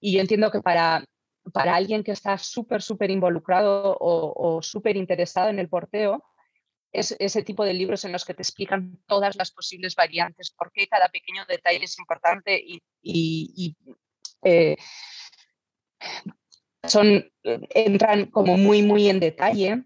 Y 0.00 0.12
yo 0.12 0.20
entiendo 0.20 0.50
que 0.50 0.60
para, 0.60 1.04
para 1.52 1.74
alguien 1.74 2.02
que 2.02 2.12
está 2.12 2.38
súper, 2.38 2.82
súper 2.82 3.10
involucrado 3.10 3.96
o, 4.00 4.60
súper 4.62 4.96
interesado 4.96 5.48
en 5.48 5.58
el 5.58 5.68
porteo, 5.68 6.24
es 6.92 7.14
ese 7.18 7.42
tipo 7.42 7.64
de 7.64 7.74
libros 7.74 8.04
en 8.04 8.12
los 8.12 8.24
que 8.24 8.34
te 8.34 8.42
explican 8.42 8.98
todas 9.06 9.36
las 9.36 9.50
posibles 9.50 9.94
variantes, 9.94 10.50
por 10.50 10.72
qué 10.72 10.86
cada 10.88 11.08
pequeño 11.08 11.44
detalle 11.46 11.84
es 11.84 11.98
importante 11.98 12.62
y, 13.02 13.76
eh, 14.42 14.76
son, 16.84 17.30
entran 17.42 18.26
como 18.26 18.56
muy, 18.56 18.82
muy 18.82 19.08
en 19.08 19.20
detalle. 19.20 19.84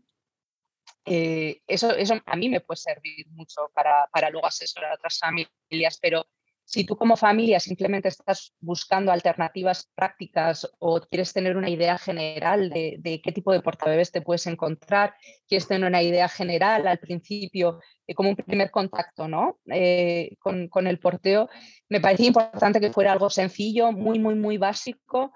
Eh, 1.07 1.62
eso, 1.67 1.90
eso 1.97 2.21
a 2.25 2.37
mí 2.37 2.49
me 2.49 2.61
puede 2.61 2.76
servir 2.76 3.26
mucho 3.31 3.71
para, 3.75 4.07
para 4.12 4.31
luego 4.31 4.47
asesorar 4.47 4.93
a 4.93 4.95
otras 4.95 5.19
familias, 5.19 5.99
pero 6.00 6.26
si 6.70 6.84
tú 6.84 6.96
como 6.96 7.16
familia 7.16 7.58
simplemente 7.58 8.06
estás 8.06 8.54
buscando 8.60 9.10
alternativas 9.10 9.90
prácticas 9.92 10.70
o 10.78 11.00
quieres 11.00 11.32
tener 11.32 11.56
una 11.56 11.68
idea 11.68 11.98
general 11.98 12.70
de, 12.70 13.20
qué 13.24 13.32
tipo 13.32 13.52
de 13.52 13.60
portabebés 13.60 14.12
te 14.12 14.20
puedes 14.22 14.46
encontrar, 14.46 15.12
quieres 15.48 15.66
tener 15.66 15.88
una 15.88 16.00
idea 16.00 16.28
general 16.28 16.86
al 16.86 17.00
principio, 17.00 17.80
eh, 18.06 18.14
como 18.14 18.28
un 18.28 18.36
primer 18.36 18.70
contacto 18.70 19.26
¿no? 19.26 19.58
Eh, 19.66 20.36
con, 20.38 20.86
el 20.86 21.00
porteo, 21.00 21.48
me 21.88 22.00
parecía 22.00 22.28
importante 22.28 22.80
que 22.80 22.92
fuera 22.92 23.10
algo 23.10 23.30
sencillo, 23.30 23.90
muy, 23.90 24.20
muy, 24.20 24.36
muy 24.36 24.56
básico 24.56 25.32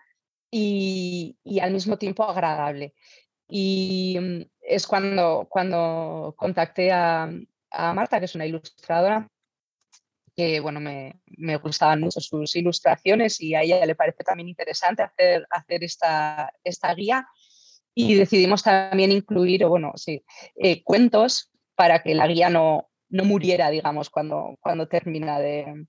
y, 0.52 1.36
al 1.60 1.72
mismo 1.72 1.98
tiempo 1.98 2.22
agradable. 2.22 2.94
Y 3.48 4.16
mm, 4.20 4.42
es 4.60 4.86
cuando, 4.86 5.48
cuando 5.50 6.32
contacté 6.38 6.92
a, 6.92 7.28
Marta, 7.76 8.20
que 8.20 8.26
es 8.26 8.36
una 8.36 8.46
ilustradora, 8.46 9.26
que 10.36 10.60
bueno, 10.60 10.80
me, 10.80 11.20
me, 11.26 11.56
gustaban 11.56 12.00
mucho 12.00 12.20
sus 12.20 12.56
ilustraciones 12.56 13.40
y 13.40 13.54
a 13.54 13.62
ella 13.62 13.84
le 13.86 13.94
parece 13.94 14.24
también 14.24 14.48
interesante 14.48 15.02
hacer, 15.02 15.46
hacer 15.50 15.84
esta, 15.84 16.52
esta 16.64 16.94
guía. 16.94 17.26
Y 17.94 18.14
decidimos 18.14 18.64
también 18.64 19.12
incluir, 19.12 19.64
bueno, 19.66 19.92
sí, 19.94 20.24
eh, 20.56 20.82
cuentos 20.82 21.52
para 21.76 22.02
que 22.02 22.14
la 22.14 22.26
guía 22.26 22.50
no, 22.50 22.90
no 23.08 23.24
muriera, 23.24 23.70
digamos, 23.70 24.10
cuando, 24.10 24.56
cuando 24.60 24.88
termina 24.88 25.38
de, 25.38 25.86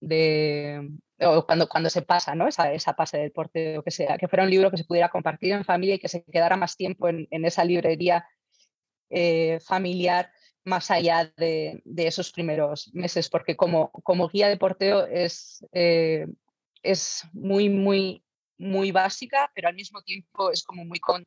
de, 0.00 0.88
o 1.20 1.44
cuando, 1.44 1.68
cuando 1.68 1.90
se 1.90 2.00
pasa, 2.00 2.34
¿no? 2.34 2.48
Esa, 2.48 2.72
esa 2.72 2.94
pase 2.94 3.18
del 3.18 3.32
porteo, 3.32 3.82
que 3.82 3.90
sea, 3.90 4.16
que 4.16 4.28
fuera 4.28 4.44
un 4.44 4.50
libro 4.50 4.70
que 4.70 4.78
se 4.78 4.84
pudiera 4.84 5.10
compartir 5.10 5.52
en 5.52 5.64
familia 5.64 5.96
y 5.96 5.98
que 5.98 6.08
se 6.08 6.24
quedara 6.24 6.56
más 6.56 6.76
tiempo 6.76 7.08
en, 7.08 7.28
en 7.30 7.44
esa 7.44 7.64
librería 7.64 8.26
eh, 9.10 9.58
familiar 9.60 10.30
más 10.64 10.90
allá 10.90 11.32
de, 11.36 11.80
de, 11.84 12.06
esos 12.06 12.32
primeros 12.32 12.90
meses, 12.92 13.28
porque 13.28 13.56
como, 13.56 13.90
como 13.90 14.28
guía 14.28 14.48
de 14.48 14.56
porteo 14.56 15.06
es, 15.06 15.64
eh, 15.72 16.26
es 16.82 17.24
muy, 17.32 17.68
muy, 17.68 18.22
muy 18.58 18.92
básica, 18.92 19.50
pero 19.54 19.68
al 19.68 19.74
mismo 19.74 20.02
tiempo 20.02 20.50
es 20.50 20.62
como 20.62 20.84
muy, 20.84 21.00
con, 21.00 21.24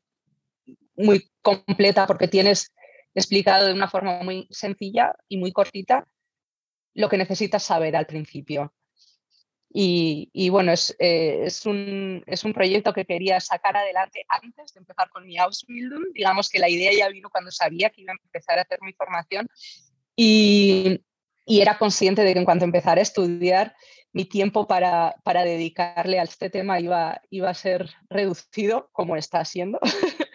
muy 0.96 1.32
completa 1.42 2.06
porque 2.06 2.28
tienes 2.28 2.72
explicado 3.16 3.68
de 3.68 3.74
una 3.74 3.90
forma 3.90 4.22
muy 4.24 4.48
sencilla 4.52 5.16
y 5.28 5.38
muy 5.38 5.52
cortita 5.52 6.08
lo 6.94 7.10
que 7.10 7.18
necesitas 7.18 7.64
saber 7.64 7.96
al 7.96 8.06
principio. 8.06 8.74
Y, 9.76 10.50
bueno, 10.50 10.72
es, 10.72 10.96
eh, 11.00 11.42
es, 11.46 11.66
un, 11.66 12.24
es, 12.28 12.44
un, 12.44 12.54
proyecto 12.54 12.94
que 12.94 13.06
quería 13.06 13.40
sacar 13.40 13.76
adelante 13.76 14.24
antes 14.30 14.72
de 14.74 14.80
empezar 14.80 15.10
con 15.10 15.26
mi 15.26 15.38
Ausbildung. 15.40 16.14
Digamos 16.14 16.48
que 16.48 16.60
la 16.60 16.70
idea 16.70 16.92
ya 16.96 17.10
vino 17.10 17.30
cuando 17.32 17.50
sabía 17.50 17.90
que 17.90 18.02
iba 18.02 18.14
a 18.14 18.16
empezar 18.24 18.60
a 18.60 18.62
hacer 18.62 18.78
mi 18.84 18.94
formación 18.94 19.48
y, 20.16 21.02
y 21.46 21.62
era 21.62 21.80
consciente 21.80 22.22
de 22.22 22.34
que 22.34 22.40
en 22.40 22.46
cuanto 22.46 22.66
empezara 22.66 23.00
a 23.00 23.04
estudiar, 23.04 23.76
mi 24.14 24.26
tiempo 24.26 24.68
para, 24.68 25.16
para 25.24 25.44
dedicarle 25.44 26.20
a 26.20 26.24
este 26.24 26.52
tema 26.52 26.80
iba, 26.80 27.20
iba 27.32 27.50
a 27.50 27.56
ser 27.56 27.90
reducido, 28.10 28.90
como 28.92 29.16
está 29.16 29.44
siendo. 29.44 29.80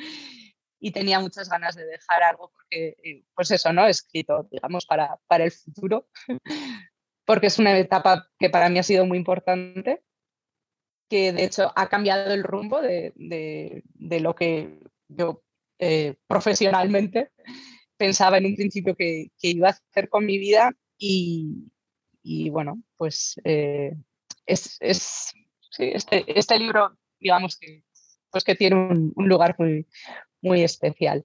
y 0.81 0.91
tenía 0.91 1.21
muchas 1.21 1.49
ganas 1.49 1.77
de 1.77 1.87
dejar 1.87 2.25
algo 2.25 2.51
porque, 2.53 2.97
eh, 3.05 3.23
pues 3.35 3.53
eso, 3.53 3.73
¿no? 3.73 3.87
Escrito, 3.87 4.49
digamos, 4.51 4.85
para, 4.85 5.19
para 5.29 5.45
el 5.45 5.53
futuro 5.53 6.09
porque 7.29 7.49
es 7.49 7.59
una 7.59 7.79
etapa 7.79 8.27
que 8.39 8.49
para 8.49 8.71
mí 8.71 8.79
ha 8.79 8.83
sido 8.83 9.05
muy 9.05 9.19
importante, 9.19 10.03
que 11.11 11.31
de 11.35 11.45
hecho 11.45 11.71
ha 11.77 11.91
cambiado 11.91 12.33
el 12.33 12.43
rumbo 12.43 12.81
de, 12.81 13.13
de, 13.17 14.21
lo 14.21 14.35
que 14.35 14.81
yo 15.09 15.43
eh, 15.79 16.15
profesionalmente 16.27 17.33
pensaba 17.99 18.39
en 18.39 18.47
un 18.47 18.57
principio 18.57 18.97
que, 18.97 19.31
que, 19.39 19.49
iba 19.49 19.69
a 19.69 19.73
hacer 19.73 20.09
con 20.09 20.25
mi 20.25 20.39
vida 20.39 20.73
y, 20.97 21.71
y 22.23 22.49
bueno, 22.49 22.83
pues 22.97 23.39
eh, 23.45 23.95
es, 24.47 24.79
es 24.81 25.35
sí, 25.71 25.91
este, 25.93 26.25
este, 26.29 26.59
libro, 26.59 26.97
digamos 27.21 27.59
que, 27.59 27.85
pues 28.31 28.43
que 28.43 28.55
tiene 28.55 28.77
un, 28.77 29.13
un 29.15 29.29
lugar 29.29 29.55
muy, 29.59 29.87
muy 30.41 30.63
especial. 30.63 31.23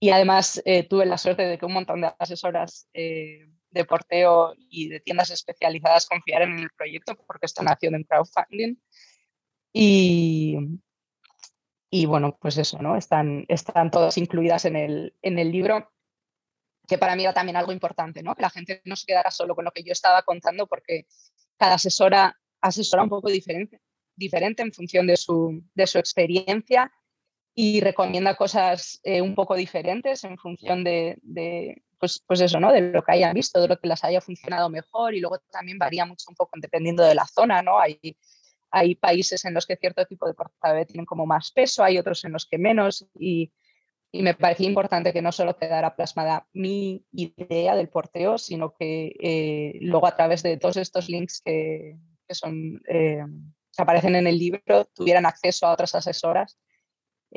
Y 0.00 0.10
además 0.10 0.60
eh, 0.64 0.82
tuve 0.88 1.06
la 1.06 1.18
suerte 1.18 1.42
de 1.42 1.56
que 1.56 1.66
un 1.66 1.72
montón 1.72 2.00
de 2.00 2.12
asesoras 2.18 2.88
de 3.76 3.84
porteo 3.84 4.54
y 4.70 4.88
de 4.88 5.00
tiendas 5.00 5.30
especializadas 5.30 6.06
confiaran 6.06 6.52
en 6.52 6.58
el 6.60 6.70
proyecto 6.70 7.14
porque 7.26 7.46
esto 7.46 7.62
nació 7.62 7.90
en 7.90 8.04
crowdfunding. 8.04 8.76
Y, 9.72 10.56
y 11.90 12.06
bueno, 12.06 12.36
pues 12.40 12.58
eso, 12.58 12.80
¿no? 12.80 12.96
Están, 12.96 13.44
están 13.48 13.90
todas 13.90 14.18
incluidas 14.18 14.64
en 14.64 14.76
el, 14.76 15.14
en 15.22 15.38
el 15.38 15.52
libro, 15.52 15.92
que 16.88 16.98
para 16.98 17.14
mí 17.14 17.22
era 17.22 17.34
también 17.34 17.56
algo 17.56 17.72
importante, 17.72 18.22
¿no? 18.22 18.34
Que 18.34 18.42
la 18.42 18.50
gente 18.50 18.80
no 18.84 18.96
se 18.96 19.06
quedara 19.06 19.30
solo 19.30 19.54
con 19.54 19.64
lo 19.64 19.72
que 19.72 19.82
yo 19.82 19.92
estaba 19.92 20.22
contando 20.22 20.66
porque 20.66 21.06
cada 21.56 21.74
asesora 21.74 22.38
asesora 22.60 23.02
un 23.02 23.08
poco 23.08 23.28
diferente, 23.28 23.80
diferente 24.16 24.62
en 24.62 24.72
función 24.72 25.06
de 25.06 25.16
su, 25.16 25.62
de 25.74 25.86
su 25.86 25.98
experiencia 25.98 26.90
y 27.58 27.80
recomienda 27.80 28.34
cosas 28.34 29.00
eh, 29.02 29.22
un 29.22 29.34
poco 29.34 29.56
diferentes 29.56 30.24
en 30.24 30.36
función 30.36 30.84
de, 30.84 31.82
pues, 31.98 32.22
pues 32.26 32.42
eso, 32.42 32.60
¿no? 32.60 32.70
De 32.70 32.82
lo 32.82 33.02
que 33.02 33.12
hayan 33.12 33.32
visto, 33.32 33.58
de 33.62 33.66
lo 33.66 33.78
que 33.78 33.88
les 33.88 34.04
haya 34.04 34.20
funcionado 34.20 34.68
mejor 34.68 35.14
y 35.14 35.20
luego 35.20 35.38
también 35.50 35.78
varía 35.78 36.04
mucho 36.04 36.26
un 36.28 36.34
poco 36.34 36.50
dependiendo 36.60 37.02
de 37.02 37.14
la 37.14 37.26
zona, 37.26 37.62
¿no? 37.62 37.80
Hay, 37.80 37.98
hay 38.70 38.94
países 38.94 39.42
en 39.46 39.54
los 39.54 39.64
que 39.64 39.76
cierto 39.76 40.04
tipo 40.04 40.26
de 40.26 40.34
portabebé 40.34 40.84
tienen 40.84 41.06
como 41.06 41.24
más 41.24 41.50
peso, 41.50 41.82
hay 41.82 41.96
otros 41.96 42.26
en 42.26 42.32
los 42.32 42.44
que 42.44 42.58
menos 42.58 43.06
y, 43.18 43.50
y 44.12 44.20
me 44.20 44.34
parecía 44.34 44.66
importante 44.66 45.14
que 45.14 45.22
no 45.22 45.32
solo 45.32 45.56
quedara 45.56 45.96
plasmada 45.96 46.46
mi 46.52 47.06
idea 47.12 47.74
del 47.74 47.88
porteo, 47.88 48.36
sino 48.36 48.74
que 48.74 49.16
eh, 49.18 49.78
luego 49.80 50.06
a 50.06 50.14
través 50.14 50.42
de 50.42 50.58
todos 50.58 50.76
estos 50.76 51.08
links 51.08 51.40
que, 51.42 51.96
que 52.28 52.34
son, 52.34 52.82
eh, 52.86 53.24
que 53.74 53.82
aparecen 53.82 54.14
en 54.14 54.26
el 54.26 54.36
libro 54.36 54.84
tuvieran 54.94 55.24
acceso 55.24 55.66
a 55.66 55.72
otras 55.72 55.94
asesoras 55.94 56.58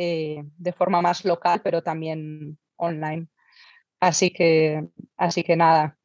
eh, 0.01 0.46
de 0.58 0.72
forma 0.72 1.01
más 1.01 1.25
local, 1.25 1.60
pero 1.62 1.84
también 1.84 2.58
online. 2.77 3.27
Así 4.00 4.32
que, 4.32 4.88
así 5.18 5.44
que 5.44 5.58
nada, 5.58 5.98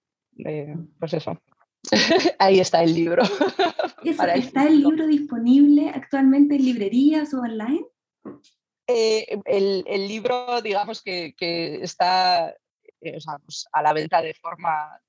eh, 0.45 0.75
pues 0.99 1.15
eso. 1.15 1.41
Ahí 2.41 2.59
está 2.59 2.83
el 2.83 2.93
libro. 2.93 3.23
¿Está 4.03 4.67
el 4.67 4.81
libro 4.81 5.07
disponible 5.07 5.91
actualmente 5.91 6.57
en 6.57 6.65
librerías 6.65 7.33
o 7.35 7.41
online? 7.43 7.87
Eh, 8.89 9.39
el, 9.45 9.85
el, 9.87 10.09
libro, 10.09 10.61
digamos 10.61 11.01
que, 11.01 11.37
que 11.37 11.77
está 11.77 12.53
o 13.01 13.21
sea, 13.21 13.39
pues 13.39 13.69
a 13.71 13.81
la 13.81 13.93
venta 13.93 14.21
de 14.21 14.35
forma 14.35 15.01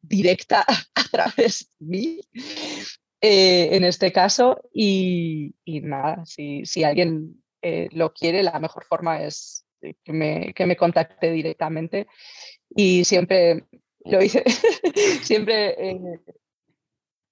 directa 0.00 0.64
a 0.94 1.04
través 1.10 1.68
de 1.78 1.86
mí. 1.86 2.20
eh, 3.20 3.76
en 3.76 3.84
este 3.84 4.10
caso. 4.10 4.62
Y, 4.72 5.54
nada, 5.66 6.24
si, 6.24 6.64
si 6.64 6.82
alguien 6.82 7.39
eh, 7.62 7.88
lo 7.92 8.12
quiere, 8.12 8.42
la 8.42 8.58
mejor 8.58 8.84
forma 8.84 9.22
es 9.22 9.66
que 9.80 10.12
me, 10.12 10.52
que 10.54 10.66
me 10.66 10.76
contacte 10.76 11.30
directamente. 11.30 12.06
Y 12.74 13.04
siempre 13.04 13.64
lo 14.04 14.22
hice, 14.22 14.44
siempre 15.22 15.98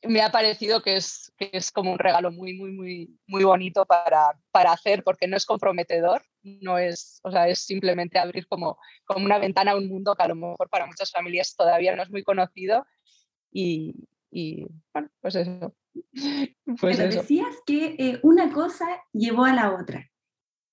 me 0.02 0.22
ha 0.22 0.30
parecido 0.30 0.82
que 0.82 0.96
es, 0.96 1.32
que 1.36 1.50
es 1.52 1.72
como 1.72 1.92
un 1.92 1.98
regalo 1.98 2.30
muy, 2.30 2.54
muy, 2.54 2.70
muy, 2.70 3.18
muy 3.26 3.44
bonito 3.44 3.84
para, 3.84 4.38
para 4.50 4.72
hacer, 4.72 5.02
porque 5.02 5.26
no 5.26 5.36
es 5.36 5.44
comprometedor, 5.44 6.22
no 6.42 6.78
es, 6.78 7.20
o 7.24 7.30
sea, 7.30 7.48
es 7.48 7.60
simplemente 7.60 8.18
abrir 8.18 8.46
como, 8.46 8.78
como 9.04 9.24
una 9.24 9.38
ventana 9.38 9.72
a 9.72 9.76
un 9.76 9.88
mundo 9.88 10.14
que 10.14 10.22
a 10.22 10.28
lo 10.28 10.36
mejor 10.36 10.68
para 10.70 10.86
muchas 10.86 11.10
familias 11.10 11.54
todavía 11.56 11.96
no 11.96 12.02
es 12.02 12.10
muy 12.10 12.22
conocido. 12.22 12.86
Y, 13.50 13.94
y 14.30 14.66
bueno, 14.92 15.08
pues 15.20 15.34
eso. 15.36 15.74
Pues 16.80 16.96
Pero 16.98 17.10
decías 17.10 17.56
que 17.66 17.96
eh, 17.98 18.20
una 18.22 18.52
cosa 18.52 18.86
llevó 19.12 19.46
a 19.46 19.54
la 19.54 19.74
otra. 19.74 20.08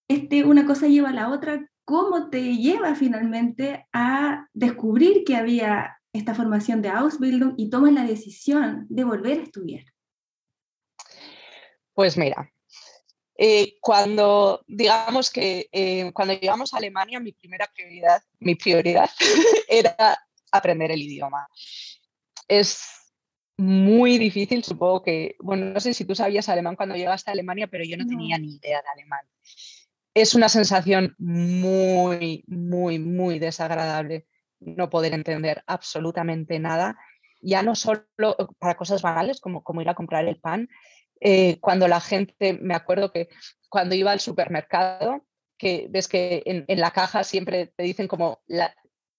Este, 0.07 0.43
una 0.43 0.65
cosa 0.65 0.87
lleva 0.87 1.09
a 1.09 1.13
la 1.13 1.29
otra. 1.29 1.69
¿Cómo 1.83 2.29
te 2.29 2.57
lleva 2.57 2.95
finalmente 2.95 3.87
a 3.93 4.47
descubrir 4.53 5.23
que 5.23 5.35
había 5.35 5.97
esta 6.13 6.33
formación 6.33 6.81
de 6.81 6.89
Ausbildung 6.89 7.53
y 7.57 7.69
tomas 7.69 7.93
la 7.93 8.03
decisión 8.03 8.85
de 8.89 9.03
volver 9.03 9.39
a 9.39 9.43
estudiar? 9.43 9.83
Pues 11.93 12.17
mira, 12.17 12.51
eh, 13.37 13.77
cuando 13.81 14.63
digamos 14.67 15.29
que 15.29 15.67
eh, 15.71 16.11
cuando 16.13 16.33
llegamos 16.33 16.73
a 16.73 16.77
Alemania, 16.77 17.19
mi 17.19 17.33
primera 17.33 17.69
prioridad, 17.73 18.21
mi 18.39 18.55
prioridad 18.55 19.09
era 19.67 20.17
aprender 20.51 20.91
el 20.91 21.01
idioma. 21.01 21.47
Es 22.47 22.83
muy 23.57 24.17
difícil, 24.17 24.63
supongo 24.63 25.03
que, 25.03 25.35
bueno, 25.39 25.65
no 25.65 25.79
sé 25.79 25.93
si 25.93 26.05
tú 26.05 26.15
sabías 26.15 26.49
alemán 26.49 26.75
cuando 26.75 26.95
llegaste 26.95 27.31
a 27.31 27.33
Alemania, 27.33 27.67
pero 27.67 27.83
yo 27.83 27.97
no, 27.97 28.03
no. 28.03 28.09
tenía 28.09 28.37
ni 28.37 28.55
idea 28.55 28.81
de 28.81 28.89
alemán. 28.93 29.25
Es 30.15 30.33
una 30.33 30.49
sensación 30.49 31.13
muy, 31.19 32.43
muy, 32.47 32.97
muy 32.97 33.37
desagradable 33.37 34.25
no 34.59 34.89
poder 34.89 35.13
entender 35.13 35.63
absolutamente 35.67 36.57
nada, 36.57 36.97
ya 37.41 37.61
no 37.61 37.75
solo 37.75 38.07
para 38.57 38.75
cosas 38.75 39.01
banales 39.01 39.39
como, 39.39 39.63
como 39.63 39.81
ir 39.81 39.89
a 39.89 39.93
comprar 39.93 40.25
el 40.25 40.39
pan, 40.39 40.69
eh, 41.21 41.59
cuando 41.59 41.87
la 41.87 42.01
gente, 42.01 42.53
me 42.53 42.75
acuerdo 42.75 43.11
que 43.11 43.29
cuando 43.69 43.93
iba 43.93 44.11
al 44.11 44.19
supermercado, 44.19 45.25
que 45.57 45.87
ves 45.89 46.07
que 46.07 46.43
en, 46.45 46.79
la 46.79 46.91
caja 46.91 47.23
siempre 47.23 47.67
te 47.67 47.83
dicen 47.83 48.07
como 48.07 48.41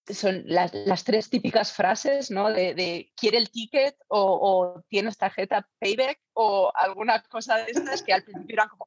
son 0.09 0.45
las, 0.47 1.05
tres 1.05 1.29
típicas 1.31 1.73
frases, 1.73 2.31
¿no? 2.31 2.51
De, 2.51 3.13
quiere 3.17 3.39
el 3.39 3.51
ticket 3.51 3.97
o, 4.09 4.21
o, 4.21 4.83
tienes 4.89 5.17
tarjeta 5.17 5.69
payback 5.79 6.21
o 6.35 6.71
alguna 6.75 7.23
cosa 7.23 7.57
de 7.57 7.73
estas 7.73 8.03
que 8.03 8.13
al 8.13 8.23
principio 8.23 8.55
eran 8.55 8.69
como, 8.69 8.87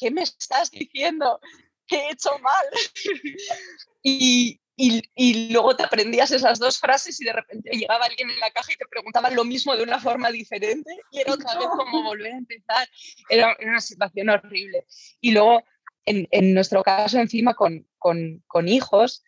¿qué 0.00 0.10
me 0.10 0.22
estás 0.22 0.70
diciendo? 0.70 1.38
¿Qué 1.86 1.96
he 1.96 2.12
hecho 2.12 2.30
mal? 2.38 2.66
y, 4.02 4.60
y, 4.76 5.50
luego 5.52 5.76
te 5.76 5.82
aprendías 5.82 6.30
esas 6.30 6.58
dos 6.58 6.78
frases 6.78 7.20
y 7.20 7.24
de 7.24 7.34
repente 7.34 7.70
llegaba 7.70 8.06
alguien 8.06 8.30
en 8.30 8.40
la 8.40 8.50
caja 8.50 8.72
y 8.72 8.76
te 8.76 8.86
preguntaba 8.86 9.30
lo 9.30 9.44
mismo 9.44 9.76
de 9.76 9.82
una 9.82 10.00
forma 10.00 10.30
diferente 10.30 10.90
y 11.10 11.20
era 11.20 11.34
otra 11.34 11.58
vez 11.58 11.68
como 11.68 12.02
volver 12.02 12.32
a 12.32 12.38
empezar. 12.38 12.88
Era, 13.28 13.56
una 13.60 13.80
situación 13.80 14.30
horrible. 14.30 14.86
Y 15.20 15.32
luego, 15.32 15.62
en, 16.06 16.26
en 16.30 16.54
nuestro 16.54 16.82
caso, 16.82 17.18
encima 17.18 17.54
con, 17.54 17.86
con, 17.98 18.42
con 18.46 18.68
hijos, 18.68 19.22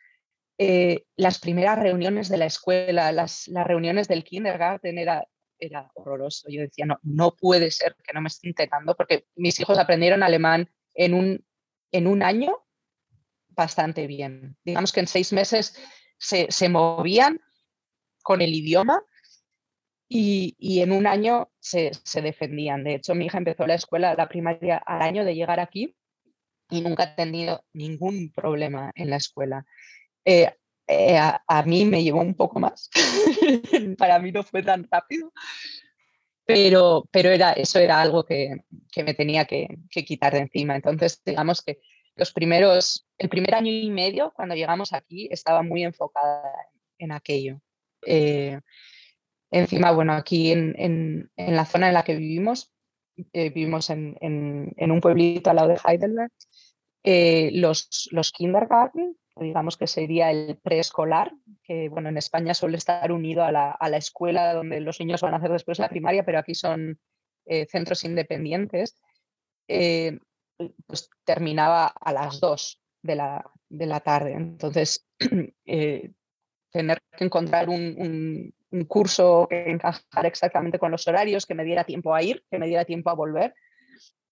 eh, 0.57 1.05
las 1.17 1.39
primeras 1.39 1.79
reuniones 1.79 2.29
de 2.29 2.39
la 2.39 2.47
escuela, 2.47 3.13
las, 3.13 3.49
las 3.49 3.67
reuniones 3.67 4.09
del 4.09 4.25
kindergarten 4.25 4.97
era, 4.97 5.27
era 5.63 5.91
horroroso. 5.95 6.49
Yo 6.49 6.63
decía, 6.63 6.87
no, 6.87 6.99
no 7.03 7.37
puede 7.37 7.71
ser 7.71 7.97
que 8.05 8.13
no 8.13 8.21
me 8.21 8.29
esté 8.29 8.49
intentando 8.49 8.97
porque 8.97 9.27
mis 9.37 9.59
hijos 9.61 9.79
aprendieron 9.79 10.23
alemán 10.23 10.69
en 10.95 11.15
un, 11.15 11.45
en 11.93 12.07
un 12.07 12.23
año 12.23 12.65
bastante 13.49 14.07
bien. 14.07 14.57
Digamos 14.65 14.93
que 14.93 15.01
en 15.01 15.07
seis 15.07 15.33
meses 15.33 15.79
se, 16.19 16.51
se 16.51 16.69
movían 16.69 17.41
con 18.23 18.43
el 18.43 18.55
idioma 18.55 19.03
y, 20.09 20.57
y 20.59 20.81
en 20.81 20.93
un 20.93 21.07
año 21.07 21.51
se, 21.61 21.93
se, 22.05 22.21
defendían. 22.21 22.85
De 22.85 22.97
hecho, 22.97 23.15
mi 23.15 23.27
hija 23.27 23.39
empezó 23.39 23.67
la 23.67 23.75
escuela, 23.75 24.15
la 24.15 24.29
primaria, 24.29 24.77
al 24.79 25.03
año 25.03 25.25
de 25.25 25.35
llegar 25.35 25.61
aquí 25.61 25.97
y 26.71 26.81
nunca 26.81 27.05
ha 27.05 27.15
tenido 27.15 27.65
ningún 27.73 28.33
problema 28.33 28.91
en 28.95 29.11
la 29.11 29.17
escuela. 29.17 29.65
Eh, 30.25 30.53
eh, 30.87 31.19
a, 31.19 31.63
mí 31.65 31.85
me 31.85 32.03
llevó 32.03 32.21
un 32.21 32.35
poco 32.35 32.61
más, 32.61 32.91
para 33.99 34.19
mí 34.19 34.33
no 34.33 34.43
fue 34.43 34.63
tan 34.63 34.87
rápido, 34.91 35.33
pero, 36.45 37.09
pero 37.11 37.31
era, 37.31 37.53
eso 37.53 37.79
era 37.79 38.01
algo 38.01 38.25
que, 38.25 38.65
que 38.91 39.05
me 39.05 39.15
tenía 39.15 39.45
que, 39.45 39.79
que, 39.91 40.05
quitar 40.05 40.33
de 40.33 40.41
encima. 40.41 40.75
Entonces, 40.75 41.23
digamos 41.25 41.63
que 41.63 41.81
los 42.17 42.33
primeros, 42.33 43.07
el 43.19 43.29
primer 43.29 43.55
año 43.55 43.71
y 43.71 43.91
medio, 43.91 44.33
cuando 44.35 44.55
llegamos 44.55 44.93
aquí, 44.93 45.29
estaba 45.31 45.63
muy 45.63 45.83
enfocada 45.85 46.51
en 46.99 47.13
aquello. 47.13 47.61
Eh, 48.07 48.61
encima, 49.51 49.93
bueno, 49.93 50.13
aquí 50.13 50.53
en, 50.53 50.75
en, 50.79 51.31
en, 51.37 51.57
la 51.57 51.65
zona 51.65 51.89
en 51.89 51.95
la 51.95 52.05
que 52.05 52.17
vivimos, 52.17 52.73
eh, 53.33 53.51
vivimos 53.51 53.91
en, 53.91 54.17
en, 54.21 54.91
un 54.91 55.01
pueblito 55.01 55.51
al 55.51 55.57
lado 55.57 55.69
de 55.69 55.81
Heidelberg, 55.85 56.33
eh, 57.05 57.51
los, 57.55 58.09
los 58.13 58.33
kindergarten, 58.33 59.17
digamos 59.37 59.77
que 59.77 59.87
sería 59.87 60.31
el 60.31 60.59
preescolar, 60.63 61.33
que 61.63 61.89
bueno, 61.89 62.09
en 62.09 62.17
España 62.17 62.55
suele 62.55 62.77
estar 62.77 63.11
unido 63.13 63.45
a 63.45 63.53
la, 63.53 63.71
a 63.71 63.89
la, 63.89 63.97
escuela 63.97 64.53
donde 64.55 64.81
los 64.81 65.01
niños 65.01 65.23
van 65.23 65.35
a 65.35 65.39
hacer 65.39 65.51
después 65.51 65.79
la 65.79 65.89
primaria, 65.89 66.25
pero 66.25 66.39
aquí 66.39 66.55
son 66.55 66.99
centros 67.69 68.05
independientes 68.05 69.01
pues 70.87 71.11
terminaba 71.25 71.87
a 71.87 72.13
las 72.13 72.41
2 72.41 72.81
de 73.03 73.17
la, 73.17 73.51
de 73.69 73.87
la 73.87 74.01
tarde. 74.01 74.33
Entonces, 74.33 75.07
eh, 75.67 76.13
tener 76.71 77.03
que 77.17 77.25
encontrar 77.25 77.69
un, 77.69 78.55
un, 78.71 78.85
curso 78.87 79.47
que 79.51 79.71
encajara 79.71 80.29
exactamente 80.29 80.79
con 80.79 80.91
los 80.91 81.07
horarios, 81.07 81.45
que 81.45 81.55
me 81.55 81.65
diera 81.65 81.85
tiempo 81.85 82.15
a 82.15 82.23
ir, 82.23 82.43
que 82.51 82.59
me 82.59 82.67
diera 82.67 82.85
tiempo 82.85 83.11
a 83.11 83.15
volver. 83.15 83.55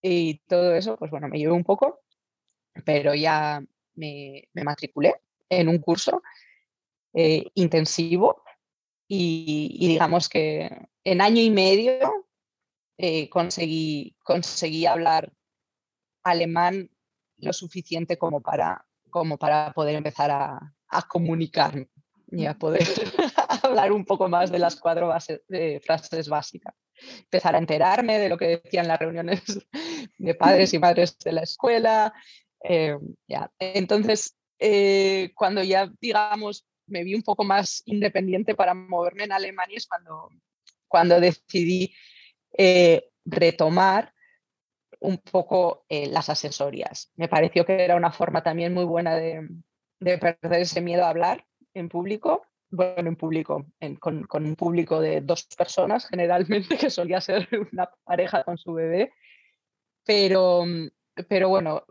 Y 0.01 0.39
todo 0.47 0.73
eso, 0.75 0.97
pues 0.97 1.11
bueno, 1.11 1.27
me 1.27 1.37
llevé 1.37 1.51
un 1.51 1.63
poco, 1.63 2.01
pero 2.83 3.13
ya 3.13 3.63
me, 3.95 4.47
matriculé 4.53 5.15
en 5.49 5.67
un 5.67 5.79
curso 5.79 6.21
eh, 7.13 7.45
intensivo 7.55 8.43
y, 9.07 9.87
digamos 9.87 10.29
que 10.29 10.87
en 11.03 11.21
año 11.21 11.41
y 11.41 11.49
medio 11.49 12.27
eh, 12.97 13.29
conseguí, 13.29 14.15
conseguí 14.23 14.85
hablar 14.85 15.33
alemán 16.23 16.89
lo 17.37 17.51
suficiente 17.51 18.17
como 18.17 18.41
para, 18.41 18.85
como 19.09 19.37
para 19.37 19.73
poder 19.73 19.95
empezar 19.95 20.31
a, 20.31 20.73
a 20.87 21.07
comunicarme 21.07 21.89
y 22.31 22.45
a 22.45 22.53
poder 22.53 22.87
hablar 23.63 23.91
un 23.91 24.05
poco 24.05 24.29
más 24.29 24.51
de 24.51 24.59
las 24.59 24.75
cuatro 24.75 25.07
bases, 25.07 25.41
de 25.47 25.81
frases 25.83 26.29
básicas. 26.29 26.73
Empezar 27.23 27.55
a 27.55 27.59
enterarme 27.59 28.19
de 28.19 28.29
lo 28.29 28.37
que 28.37 28.61
decían 28.61 28.87
las 28.87 28.99
reuniones 28.99 29.41
de 30.17 30.35
padres 30.35 30.73
y 30.73 30.79
madres 30.79 31.17
de 31.19 31.31
la 31.31 31.41
escuela. 31.41 32.13
Eh. 32.63 32.97
Entonces, 33.59 34.37
eh, 34.59 35.31
cuando 35.35 35.63
ya, 35.63 35.91
digamos, 35.99 36.65
me 36.87 37.03
vi 37.03 37.15
un 37.15 37.23
poco 37.23 37.43
más 37.43 37.83
independiente 37.85 38.55
para 38.55 38.73
moverme 38.73 39.23
en 39.23 39.31
Alemania 39.31 39.77
es 39.77 39.87
cuando, 39.87 40.29
cuando 40.87 41.19
decidí 41.19 41.93
eh, 42.57 43.09
retomar 43.25 44.13
un 44.99 45.17
poco 45.17 45.85
las 45.89 46.29
asesorias. 46.29 47.11
Me 47.15 47.27
pareció 47.27 47.65
que 47.65 47.83
era 47.83 47.95
una 47.95 48.11
forma 48.11 48.43
también 48.43 48.71
muy 48.71 48.85
buena 48.85 49.15
de, 49.15 49.47
de 49.99 50.17
perder 50.17 50.61
ese 50.61 50.81
miedo 50.81 51.05
a 51.05 51.09
hablar 51.09 51.45
en 51.73 51.89
público. 51.89 52.45
Bueno, 52.69 53.09
en 53.09 53.15
público, 53.15 53.65
en, 53.79 53.95
con, 53.95 54.23
con, 54.23 54.45
un 54.45 54.55
público 54.55 55.01
de 55.01 55.21
dos 55.21 55.45
personas 55.57 56.07
generalmente, 56.07 56.77
que 56.77 56.89
solía 56.89 57.19
ser 57.19 57.47
una 57.71 57.89
pareja 58.03 58.43
con 58.43 58.57
su 58.57 58.73
bebé. 58.73 59.11
Pero, 60.05 60.63
pero 61.27 61.49
bueno, 61.49 61.83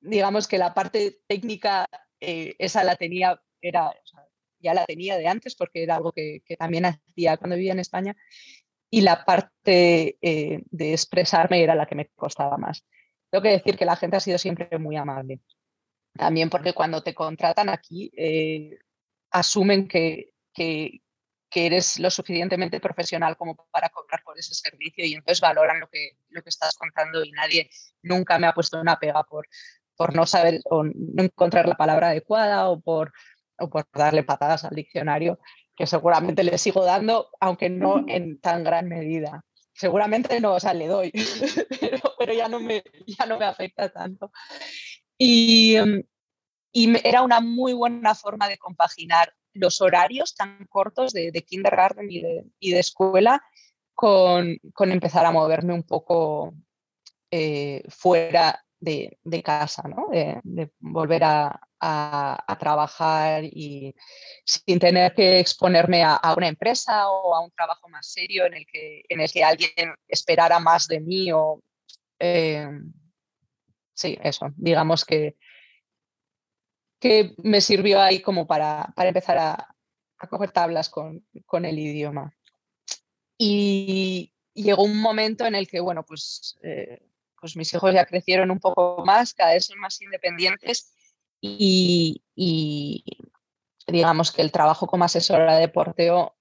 digamos 0.00 0.48
que 0.48 0.58
la 0.58 0.74
parte 0.74 1.20
técnica, 1.26 1.86
eh, 2.20 2.54
esa 2.58 2.84
la 2.84 2.96
tenía, 2.96 3.40
era, 3.60 3.88
o 3.88 4.06
sea, 4.06 4.26
ya 4.60 4.74
la 4.74 4.84
tenía 4.86 5.16
de 5.16 5.28
antes 5.28 5.54
porque 5.54 5.82
era 5.82 5.96
algo 5.96 6.12
que, 6.12 6.42
que 6.44 6.56
también 6.56 6.86
hacía 6.86 7.36
cuando 7.36 7.56
vivía 7.56 7.72
en 7.72 7.80
España 7.80 8.16
y 8.90 9.02
la 9.02 9.24
parte 9.24 10.18
eh, 10.20 10.62
de 10.70 10.92
expresarme 10.92 11.62
era 11.62 11.74
la 11.74 11.86
que 11.86 11.94
me 11.94 12.08
costaba 12.08 12.56
más. 12.56 12.84
Tengo 13.30 13.42
que 13.42 13.50
decir 13.50 13.76
que 13.76 13.84
la 13.84 13.96
gente 13.96 14.16
ha 14.16 14.20
sido 14.20 14.38
siempre 14.38 14.78
muy 14.78 14.96
amable. 14.96 15.40
También 16.14 16.50
porque 16.50 16.72
cuando 16.72 17.02
te 17.02 17.14
contratan 17.14 17.68
aquí, 17.68 18.10
eh, 18.16 18.78
asumen 19.30 19.86
que, 19.86 20.32
que, 20.54 21.02
que, 21.50 21.66
eres 21.66 21.98
lo 21.98 22.10
suficientemente 22.10 22.80
profesional 22.80 23.36
como 23.36 23.68
para 23.70 23.90
cobrar 23.90 24.22
por 24.24 24.38
ese 24.38 24.54
servicio 24.54 25.04
y 25.04 25.14
entonces 25.14 25.40
valoran 25.40 25.80
lo 25.80 25.88
que, 25.88 26.18
lo 26.30 26.42
que 26.42 26.48
estás 26.48 26.76
contando 26.76 27.22
y 27.22 27.30
nadie 27.32 27.70
nunca 28.02 28.38
me 28.38 28.46
ha 28.46 28.54
puesto 28.54 28.80
una 28.80 28.98
pega 28.98 29.22
por, 29.24 29.46
por 29.98 30.14
no 30.14 30.26
saber 30.26 30.60
o 30.70 30.84
no 30.84 31.22
encontrar 31.24 31.66
la 31.68 31.76
palabra 31.76 32.10
adecuada 32.10 32.68
o 32.68 32.80
por, 32.80 33.12
o 33.58 33.68
por 33.68 33.84
darle 33.92 34.22
patadas 34.22 34.64
al 34.64 34.76
diccionario 34.76 35.40
que 35.76 35.86
seguramente 35.86 36.44
le 36.44 36.56
sigo 36.56 36.84
dando, 36.84 37.30
aunque 37.40 37.68
no 37.68 38.04
en 38.06 38.40
tan 38.40 38.62
gran 38.64 38.88
medida. 38.88 39.44
seguramente 39.74 40.40
no, 40.40 40.54
o 40.54 40.60
sea, 40.60 40.72
le 40.72 40.86
doy, 40.86 41.12
pero, 42.18 42.32
ya, 42.32 42.48
no 42.48 42.60
me, 42.60 42.82
ya 43.06 43.26
no 43.26 43.38
me 43.38 43.44
afecta 43.44 43.88
tanto. 43.88 44.30
Y, 45.16 45.76
y 46.72 47.06
era 47.06 47.22
una 47.22 47.40
muy 47.40 47.72
buena 47.72 48.14
forma 48.14 48.48
de 48.48 48.58
compaginar 48.58 49.34
los 49.52 49.80
horarios 49.80 50.34
tan 50.34 50.64
cortos 50.66 51.12
de, 51.12 51.32
de 51.32 51.42
kindergarten 51.42 52.10
y 52.10 52.22
de, 52.22 52.44
y 52.60 52.72
de 52.72 52.80
escuela 52.80 53.42
con, 53.94 54.58
con, 54.74 54.92
empezar 54.92 55.26
a 55.26 55.32
moverme 55.32 55.74
un 55.74 55.82
poco 55.82 56.54
eh, 57.30 57.82
fuera 57.88 58.64
de, 58.80 59.42
casa, 59.44 59.82
¿no? 59.88 60.08
de, 60.10 60.40
de 60.44 60.70
volver 60.78 61.22
a, 61.24 61.60
trabajar 62.58 63.44
y 63.44 63.94
sin 64.44 64.80
tener 64.80 65.14
que 65.14 65.38
exponerme 65.38 66.02
a, 66.02 66.16
a, 66.16 66.34
una 66.34 66.48
empresa 66.48 67.08
o 67.08 67.34
a 67.34 67.44
un 67.44 67.52
trabajo 67.52 67.88
más 67.88 68.10
serio 68.10 68.46
en 68.46 68.54
el 68.54 68.66
que, 68.66 69.02
en 69.08 69.20
el 69.20 69.30
que 69.30 69.44
alguien 69.44 69.94
esperara 70.08 70.58
más 70.58 70.88
de 70.88 71.00
mí 71.00 71.30
o... 71.32 71.62
Eh, 72.18 72.68
sí, 73.94 74.18
eso, 74.22 74.48
digamos 74.56 75.04
que, 75.04 75.36
que 77.00 77.34
me 77.38 77.60
sirvió 77.60 78.00
ahí 78.00 78.20
como 78.20 78.46
para, 78.46 78.92
para 78.96 79.08
empezar 79.10 79.38
a, 79.38 79.74
a 80.18 80.26
coger 80.26 80.50
tablas 80.50 80.88
con, 80.88 81.24
con, 81.46 81.64
el 81.64 81.78
idioma. 81.78 82.32
Y 83.36 84.32
llegó 84.52 84.82
un 84.82 85.00
momento 85.00 85.46
en 85.46 85.54
el 85.54 85.68
que, 85.68 85.80
bueno, 85.80 86.04
pues, 86.04 86.58
eh, 86.62 87.07
pues 87.40 87.56
mis 87.56 87.72
hijos 87.72 87.92
ya 87.94 88.06
crecieron 88.06 88.50
un 88.50 88.60
poco 88.60 89.02
más, 89.04 89.34
cada 89.34 89.52
vez 89.52 89.66
son 89.66 89.78
más 89.78 90.00
independientes 90.00 90.92
y, 91.40 92.22
digamos 93.86 94.32
que 94.32 94.42
el 94.42 94.52
trabajo 94.52 94.86
como 94.86 95.04
asesora 95.04 95.56
de 95.58 95.68
porteo 95.68 96.36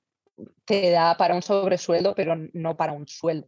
te 0.65 0.91
da 0.91 1.15
para 1.17 1.35
un 1.35 1.41
sobresueldo, 1.41 2.13
pero 2.15 2.35
no 2.53 2.75
para 2.75 2.93
un 2.93 3.07
sueldo, 3.07 3.47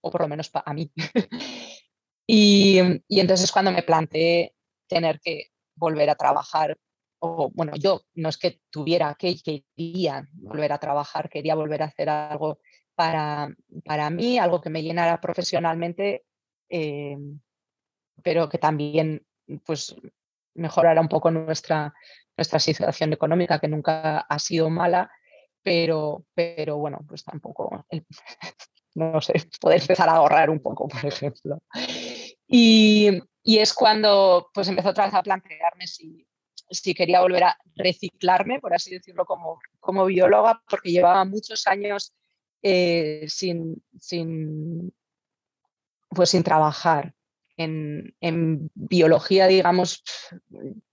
o 0.00 0.10
por 0.10 0.22
lo 0.22 0.28
menos 0.28 0.50
para 0.50 0.72
mí. 0.72 0.92
y, 2.26 2.78
y 3.08 3.20
entonces 3.20 3.50
cuando 3.50 3.72
me 3.72 3.82
planteé 3.82 4.54
tener 4.86 5.20
que 5.20 5.50
volver 5.74 6.10
a 6.10 6.16
trabajar, 6.16 6.76
o 7.20 7.50
bueno, 7.50 7.72
yo 7.76 8.02
no 8.14 8.28
es 8.28 8.36
que 8.36 8.60
tuviera 8.70 9.14
que 9.14 9.36
quería 9.42 10.28
volver 10.32 10.72
a 10.72 10.78
trabajar, 10.78 11.28
quería 11.28 11.54
volver 11.54 11.82
a 11.82 11.86
hacer 11.86 12.08
algo 12.08 12.60
para, 12.94 13.54
para 13.84 14.10
mí, 14.10 14.38
algo 14.38 14.60
que 14.60 14.70
me 14.70 14.82
llenara 14.82 15.20
profesionalmente, 15.20 16.24
eh, 16.68 17.16
pero 18.22 18.48
que 18.48 18.58
también 18.58 19.24
pues 19.64 19.94
mejorara 20.54 21.00
un 21.00 21.08
poco 21.08 21.30
nuestra, 21.30 21.94
nuestra 22.36 22.58
situación 22.58 23.12
económica, 23.12 23.58
que 23.58 23.68
nunca 23.68 24.18
ha 24.20 24.38
sido 24.38 24.68
mala, 24.70 25.10
pero, 25.62 26.24
pero 26.34 26.78
bueno, 26.78 26.98
pues 27.08 27.24
tampoco, 27.24 27.84
no 28.94 29.20
sé, 29.20 29.34
poder 29.60 29.80
empezar 29.80 30.08
a 30.08 30.16
ahorrar 30.16 30.50
un 30.50 30.60
poco, 30.60 30.88
por 30.88 31.04
ejemplo. 31.04 31.62
Y, 32.46 33.10
y 33.42 33.58
es 33.58 33.72
cuando 33.72 34.50
pues 34.52 34.68
empezó 34.68 34.90
otra 34.90 35.06
vez 35.06 35.14
a 35.14 35.22
plantearme 35.22 35.86
si, 35.86 36.26
si 36.70 36.94
quería 36.94 37.20
volver 37.20 37.44
a 37.44 37.58
reciclarme, 37.76 38.60
por 38.60 38.74
así 38.74 38.90
decirlo, 38.92 39.24
como, 39.24 39.60
como 39.80 40.06
bióloga, 40.06 40.62
porque 40.68 40.90
llevaba 40.90 41.24
muchos 41.24 41.66
años 41.66 42.14
eh, 42.62 43.24
sin, 43.28 43.82
sin, 44.00 44.92
pues 46.10 46.30
sin 46.30 46.42
trabajar 46.42 47.14
en, 47.58 48.70
biología, 48.74 49.46
digamos, 49.46 50.02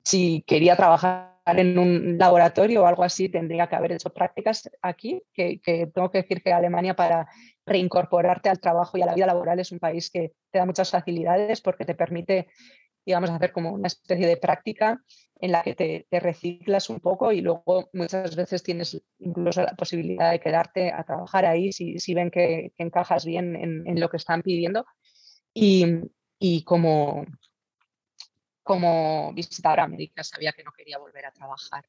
si 0.04 0.44
quería 0.48 0.76
trabajar 0.76 1.36
en 1.46 1.78
un 1.78 2.18
laboratorio 2.18 2.84
o 2.84 2.86
algo 2.88 3.04
así, 3.04 3.30
tendría 3.30 3.68
que 3.68 3.76
haber 3.76 3.92
hecho 3.92 4.10
prácticas 4.10 4.70
aquí, 4.82 5.22
que, 5.34 5.60
tengo 5.94 6.10
que 6.10 6.24
decir 6.24 6.42
que 6.42 6.52
Alemania 6.52 6.96
para 6.96 7.28
reincorporarte 7.66 8.50
al 8.50 8.60
trabajo 8.60 8.98
y 8.98 9.04
a 9.04 9.06
la 9.06 9.16
vida 9.16 9.28
laboral 9.28 9.60
es 9.60 9.72
un 9.72 9.80
país 9.80 10.10
que 10.10 10.34
te 10.52 10.60
da 10.60 10.66
muchas 10.66 10.90
facilidades 10.90 11.62
porque 11.62 11.86
te 11.86 11.94
permite, 11.94 12.48
digamos, 13.06 13.30
hacer 13.30 13.52
como 13.52 13.72
una 13.72 13.88
especie 13.88 14.26
de 14.26 14.38
práctica 14.38 15.02
en 15.40 15.52
la 15.52 15.62
que 15.64 15.76
te, 15.76 16.20
reciclas 16.20 16.90
un 16.90 17.00
poco 17.00 17.32
y 17.32 17.42
luego 17.42 17.90
muchas 17.94 18.36
veces 18.36 18.64
tienes 18.64 19.00
incluso 19.20 19.62
la 19.62 19.76
posibilidad 19.76 20.32
de 20.32 20.40
quedarte 20.40 20.92
a 20.92 21.04
trabajar 21.04 21.46
ahí 21.46 21.72
si, 21.72 22.00
si 22.00 22.14
ven 22.14 22.32
que, 22.32 22.72
que, 22.76 22.84
encajas 22.84 23.26
bien 23.26 23.56
en, 23.56 23.86
en, 23.86 24.00
lo 24.00 24.10
que 24.10 24.18
están 24.18 24.42
pidiendo. 24.42 24.86
Y, 25.56 25.86
y 26.38 26.64
como, 26.64 27.26
como 28.62 29.34
visitadora 29.34 29.88
médica 29.88 30.24
sabía 30.24 30.54
que 30.54 30.64
no 30.64 30.72
quería 30.72 31.00
volver 31.00 31.26
a 31.26 31.32
trabajar. 31.32 31.86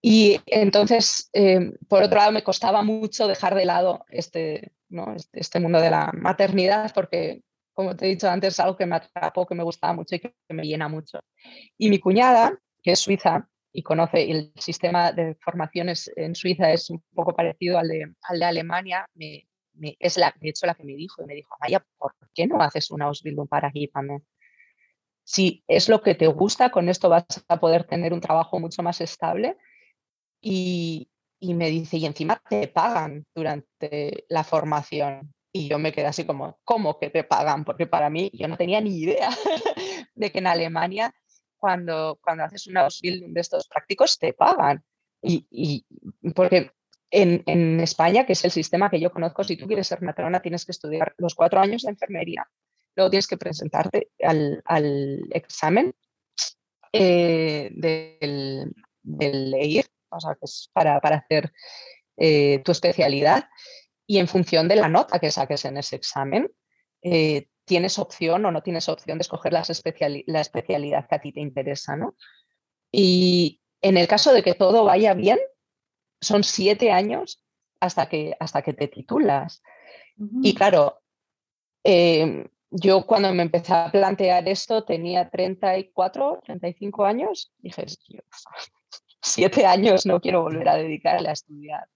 Y 0.00 0.40
entonces, 0.46 1.28
eh, 1.32 1.72
por 1.88 2.04
otro 2.04 2.18
lado, 2.18 2.30
me 2.30 2.44
costaba 2.44 2.82
mucho 2.82 3.26
dejar 3.26 3.56
de 3.56 3.64
lado 3.64 4.04
este, 4.08 4.72
¿no? 4.88 5.14
este, 5.16 5.40
este 5.40 5.58
mundo 5.58 5.80
de 5.80 5.90
la 5.90 6.12
maternidad 6.12 6.92
porque 6.94 7.42
como 7.76 7.94
te 7.94 8.06
he 8.06 8.08
dicho 8.08 8.30
antes, 8.30 8.54
es 8.54 8.60
algo 8.60 8.74
que 8.74 8.86
me 8.86 8.96
atrapó, 8.96 9.46
que 9.46 9.54
me 9.54 9.62
gustaba 9.62 9.92
mucho 9.92 10.16
y 10.16 10.20
que 10.20 10.34
me 10.48 10.62
llena 10.64 10.88
mucho. 10.88 11.20
Y 11.76 11.90
mi 11.90 11.98
cuñada, 11.98 12.58
que 12.82 12.92
es 12.92 13.00
suiza 13.00 13.50
y 13.70 13.82
conoce 13.82 14.30
el 14.30 14.50
sistema 14.56 15.12
de 15.12 15.34
formaciones 15.34 16.10
en 16.16 16.34
Suiza, 16.34 16.72
es 16.72 16.88
un 16.88 17.04
poco 17.14 17.36
parecido 17.36 17.78
al 17.78 17.88
de, 17.88 18.14
al 18.22 18.38
de 18.38 18.44
Alemania, 18.46 19.06
me, 19.12 19.46
es 19.98 20.16
la, 20.16 20.34
de 20.40 20.48
hecho 20.48 20.66
la 20.66 20.74
que 20.74 20.84
me 20.84 20.94
dijo, 20.94 21.22
y 21.22 21.26
me 21.26 21.34
dijo, 21.34 21.54
Maya, 21.60 21.84
¿por 21.98 22.14
qué 22.34 22.46
no 22.46 22.60
haces 22.60 22.90
una 22.90 23.06
Ausbildung 23.06 23.48
para 23.48 23.68
aquí? 23.68 23.90
Si 25.24 25.64
es 25.66 25.88
lo 25.88 26.02
que 26.02 26.14
te 26.14 26.28
gusta, 26.28 26.70
con 26.70 26.88
esto 26.88 27.08
vas 27.08 27.26
a 27.48 27.58
poder 27.58 27.84
tener 27.84 28.12
un 28.12 28.20
trabajo 28.20 28.60
mucho 28.60 28.82
más 28.82 29.00
estable. 29.00 29.56
Y, 30.40 31.10
y 31.40 31.54
me 31.54 31.68
dice, 31.70 31.96
y 31.96 32.06
encima 32.06 32.40
te 32.48 32.68
pagan 32.68 33.26
durante 33.34 34.24
la 34.28 34.44
formación. 34.44 35.34
Y 35.52 35.68
yo 35.68 35.78
me 35.78 35.92
quedé 35.92 36.06
así 36.06 36.24
como, 36.24 36.58
¿cómo 36.64 36.98
que 36.98 37.10
te 37.10 37.24
pagan? 37.24 37.64
Porque 37.64 37.86
para 37.86 38.10
mí 38.10 38.30
yo 38.34 38.46
no 38.46 38.56
tenía 38.56 38.80
ni 38.80 38.98
idea 38.98 39.30
de 40.14 40.30
que 40.30 40.38
en 40.38 40.46
Alemania 40.46 41.14
cuando, 41.56 42.18
cuando 42.22 42.44
haces 42.44 42.66
una 42.66 42.82
Ausbildung 42.82 43.32
de 43.32 43.40
estos 43.40 43.66
prácticos 43.66 44.18
te 44.18 44.32
pagan. 44.32 44.84
Y, 45.22 45.46
y 45.50 45.84
porque 46.34 46.70
en, 47.16 47.42
en, 47.46 47.80
España, 47.80 48.26
que 48.26 48.34
es 48.34 48.44
el 48.44 48.50
sistema 48.50 48.90
que 48.90 49.00
yo 49.00 49.10
conozco, 49.10 49.42
si 49.42 49.56
tú 49.56 49.66
quieres 49.66 49.86
ser 49.86 50.02
matrona 50.02 50.42
tienes 50.42 50.66
que 50.66 50.72
estudiar 50.72 51.14
los 51.16 51.34
cuatro 51.34 51.60
años 51.60 51.82
de 51.82 51.90
enfermería, 51.90 52.46
luego 52.94 53.08
tienes 53.08 53.26
que 53.26 53.38
presentarte 53.38 54.10
al, 54.22 54.62
al 54.66 55.20
examen 55.30 55.94
eh, 56.92 57.70
del, 57.72 58.70
del 59.02 59.54
EIR, 59.54 59.86
o 60.10 60.20
sea, 60.20 60.34
que 60.34 60.44
es 60.44 60.68
para, 60.74 61.00
para 61.00 61.16
hacer 61.16 61.54
eh, 62.18 62.60
tu 62.62 62.72
especialidad, 62.72 63.48
y 64.06 64.18
en 64.18 64.28
función 64.28 64.68
de 64.68 64.76
la 64.76 64.90
nota 64.90 65.18
que 65.18 65.30
saques 65.30 65.64
en 65.64 65.78
ese 65.78 65.96
examen, 65.96 66.52
eh, 67.00 67.48
tienes 67.64 67.98
opción 67.98 68.44
o 68.44 68.50
no 68.50 68.62
tienes 68.62 68.90
opción 68.90 69.16
de 69.16 69.22
escoger 69.22 69.54
las 69.54 69.70
especiali 69.70 70.22
la 70.26 70.42
especialidad 70.42 71.08
que 71.08 71.14
a 71.14 71.20
ti 71.20 71.32
te 71.32 71.40
interesa, 71.40 71.96
¿no? 71.96 72.14
Y 72.92 73.62
en 73.80 73.96
el 73.96 74.06
caso 74.06 74.34
de 74.34 74.42
que 74.42 74.54
todo 74.54 74.84
vaya 74.84 75.14
bien, 75.14 75.38
son 76.20 76.44
siete 76.44 76.90
años 76.90 77.42
hasta 77.80 78.08
que, 78.08 78.36
hasta 78.40 78.62
que 78.62 78.72
te 78.72 78.88
titulas. 78.88 79.62
Uh 80.18 80.24
-huh. 80.24 80.40
Y 80.42 80.54
claro, 80.54 81.00
eh, 81.84 82.48
yo 82.70 83.06
cuando 83.06 83.32
me 83.32 83.42
empecé 83.42 83.72
a 83.72 83.90
plantear 83.90 84.48
esto 84.48 84.84
tenía 84.84 85.28
34, 85.28 86.40
35 86.44 87.04
años. 87.04 87.52
Dije, 87.58 87.86
siete 89.22 89.66
años 89.66 90.06
no 90.06 90.20
quiero 90.20 90.42
volver 90.42 90.68
a 90.68 90.76
dedicarle 90.76 91.28
a 91.28 91.32
estudiar. 91.32 91.88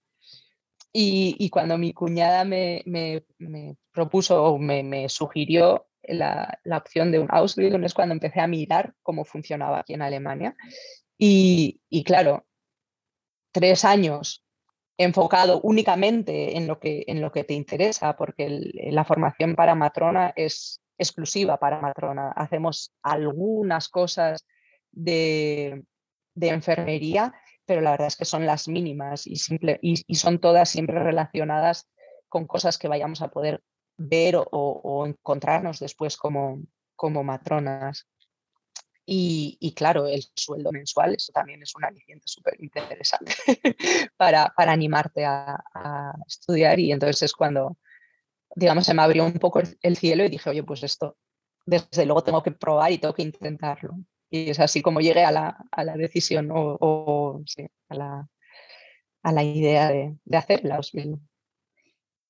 Y, 0.93 1.35
y 1.39 1.49
cuando 1.49 1.77
mi 1.77 1.93
cuñada 1.93 2.43
me, 2.43 2.83
me, 2.85 3.23
me 3.37 3.77
propuso 3.91 4.43
o 4.43 4.57
me, 4.57 4.83
me 4.83 5.07
sugirió 5.07 5.87
la, 6.03 6.59
la, 6.63 6.77
opción 6.77 7.11
de 7.11 7.19
un 7.19 7.27
Ausbildung 7.29 7.83
es 7.85 7.93
cuando 7.93 8.13
empecé 8.13 8.41
a 8.41 8.47
mirar 8.47 8.93
cómo 9.01 9.23
funcionaba 9.23 9.79
aquí 9.79 9.93
en 9.93 10.01
Alemania. 10.01 10.55
Y, 11.17 11.79
y 11.89 12.03
claro, 12.03 12.45
tres 13.51 13.85
años 13.85 14.43
enfocado 14.97 15.61
únicamente 15.63 16.57
en 16.57 16.67
lo 16.67 16.79
que, 16.79 17.03
en 17.07 17.21
lo 17.21 17.31
que 17.31 17.43
te 17.43 17.53
interesa, 17.53 18.15
porque 18.15 18.71
la 18.91 19.03
formación 19.03 19.55
para 19.55 19.75
matrona 19.75 20.33
es 20.35 20.81
exclusiva 20.97 21.57
para 21.57 21.81
matrona. 21.81 22.31
Hacemos 22.31 22.93
algunas 23.01 23.89
cosas 23.89 24.45
de, 24.91 25.83
de 26.35 26.49
enfermería, 26.49 27.33
pero 27.65 27.81
la 27.81 27.91
verdad 27.91 28.07
es 28.07 28.15
que 28.15 28.25
son 28.25 28.45
las 28.45 28.67
mínimas 28.67 29.25
y, 29.25 29.37
simple, 29.37 29.79
y 29.81 30.15
son 30.15 30.39
todas 30.39 30.69
siempre 30.69 30.99
relacionadas 30.99 31.87
con 32.29 32.45
cosas 32.45 32.77
que 32.77 32.87
vayamos 32.87 33.21
a 33.21 33.29
poder 33.29 33.61
ver 33.97 34.35
o, 34.35 34.45
o 34.51 35.05
encontrarnos 35.05 35.79
después 35.79 36.17
como, 36.17 36.61
como 36.95 37.23
matronas. 37.23 38.07
Y, 39.13 39.73
claro, 39.75 40.07
el 40.07 40.23
sueldo 40.35 40.71
mensual, 40.71 41.15
eso 41.15 41.33
también 41.33 41.61
es 41.61 41.75
un 41.75 41.83
aliciente 41.83 42.23
súper 42.27 42.55
interesante 42.59 43.33
para, 44.17 44.53
para, 44.55 44.71
animarte 44.71 45.25
a, 45.25 45.61
estudiar. 46.25 46.79
Y 46.79 46.93
entonces 46.93 47.23
es 47.23 47.33
cuando, 47.33 47.77
digamos, 48.55 48.85
se 48.85 48.93
me 48.93 49.01
abrió 49.01 49.25
un 49.25 49.33
poco 49.33 49.61
el 49.81 49.97
cielo 49.97 50.23
y 50.23 50.29
dije, 50.29 50.49
oye, 50.49 50.63
pues 50.63 50.83
esto, 50.83 51.17
desde 51.65 52.05
luego 52.05 52.23
tengo 52.23 52.41
que 52.41 52.51
probar 52.51 52.93
y 52.93 52.99
tengo 52.99 53.13
que 53.13 53.23
intentarlo. 53.23 53.97
Y 54.29 54.49
es 54.49 54.61
así 54.61 54.81
como 54.81 55.01
llegué 55.01 55.25
a 55.25 55.31
la, 55.31 55.57
a 55.71 55.83
la 55.83 55.97
decisión 55.97 56.47
o, 56.53 57.43
a, 57.89 57.95
la, 57.95 58.29
a, 59.23 59.31
la, 59.33 59.43
idea 59.43 59.89
de, 59.89 60.15
de 60.23 60.37
hacer 60.37 60.63
la 60.63 60.77
Ausbildung. 60.77 61.19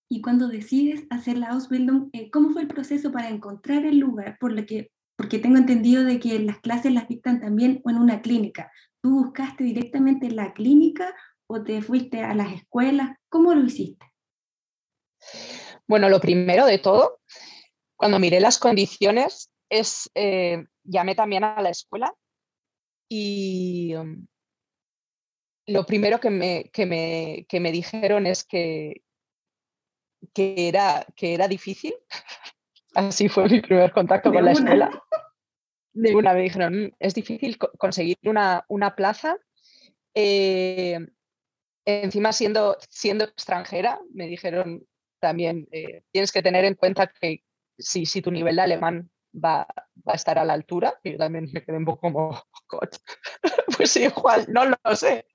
Y 0.09 0.21
cuando 0.23 0.47
decides 0.47 1.05
hacer 1.11 1.37
la 1.37 1.49
Ausbildung, 1.49 2.09
eh, 2.13 2.31
¿cómo 2.31 2.49
fue 2.49 2.63
el 2.63 2.67
proceso 2.67 3.11
para 3.11 3.29
encontrar 3.29 3.85
el 3.85 3.99
lugar? 3.99 4.39
Por 4.39 4.51
lo 4.53 4.65
que, 4.65 4.89
porque 5.21 5.37
tengo 5.37 5.57
entendido 5.57 6.03
de 6.03 6.19
que 6.19 6.39
las 6.39 6.57
clases 6.61 6.91
las 6.91 7.07
dictan 7.07 7.39
también 7.39 7.79
en 7.85 7.97
una 7.97 8.23
clínica. 8.23 8.71
¿Tú 9.03 9.25
buscaste 9.25 9.63
directamente 9.63 10.31
la 10.31 10.51
clínica 10.51 11.15
o 11.45 11.63
te 11.63 11.79
fuiste 11.83 12.23
a 12.23 12.33
las 12.33 12.51
escuelas? 12.53 13.11
¿Cómo 13.29 13.53
lo 13.53 13.63
hiciste? 13.63 14.11
Bueno, 15.85 16.09
lo 16.09 16.19
primero 16.19 16.65
de 16.65 16.79
todo, 16.79 17.19
cuando 17.95 18.17
miré 18.17 18.39
las 18.39 18.57
condiciones, 18.57 19.51
es 19.69 20.09
eh, 20.15 20.65
llamé 20.83 21.13
también 21.13 21.43
a 21.43 21.61
la 21.61 21.69
escuela 21.69 22.15
y 23.07 23.93
um, 23.93 24.25
lo 25.67 25.85
primero 25.85 26.19
que 26.19 26.31
me, 26.31 26.71
que 26.73 26.87
me, 26.87 27.45
que 27.47 27.59
me 27.59 27.71
dijeron 27.71 28.25
es 28.25 28.43
que, 28.43 29.03
que 30.33 30.67
era, 30.67 31.05
que 31.15 31.35
era 31.35 31.47
difícil. 31.47 31.93
Así 32.93 33.29
fue 33.29 33.47
mi 33.47 33.61
primer 33.61 33.91
contacto 33.91 34.31
con 34.31 34.43
la 34.43 34.51
escuela. 34.51 35.03
De 35.93 36.15
una 36.15 36.33
me 36.33 36.41
dijeron, 36.41 36.95
es 36.99 37.13
difícil 37.13 37.57
conseguir 37.57 38.17
una, 38.23 38.65
una 38.69 38.95
plaza. 38.95 39.37
Eh, 40.13 40.99
encima 41.85 42.33
siendo, 42.33 42.77
siendo 42.89 43.25
extranjera, 43.25 43.99
me 44.13 44.27
dijeron 44.27 44.85
también, 45.19 45.67
eh, 45.71 46.03
tienes 46.11 46.31
que 46.31 46.41
tener 46.41 46.65
en 46.65 46.75
cuenta 46.75 47.07
que 47.07 47.43
si, 47.77 48.05
si 48.05 48.21
tu 48.21 48.31
nivel 48.31 48.55
de 48.55 48.61
alemán 48.61 49.09
va, 49.33 49.67
va, 50.07 50.13
a 50.13 50.15
estar 50.15 50.37
a 50.37 50.45
la 50.45 50.53
altura, 50.53 50.99
y 51.03 51.13
yo 51.13 51.17
también 51.17 51.49
me 51.51 51.63
quedé 51.63 51.77
un 51.77 51.85
poco 51.85 52.01
como, 52.01 52.43
pues 53.77 53.95
igual, 53.97 54.45
no 54.49 54.65
lo 54.65 54.95
sé. 54.95 55.25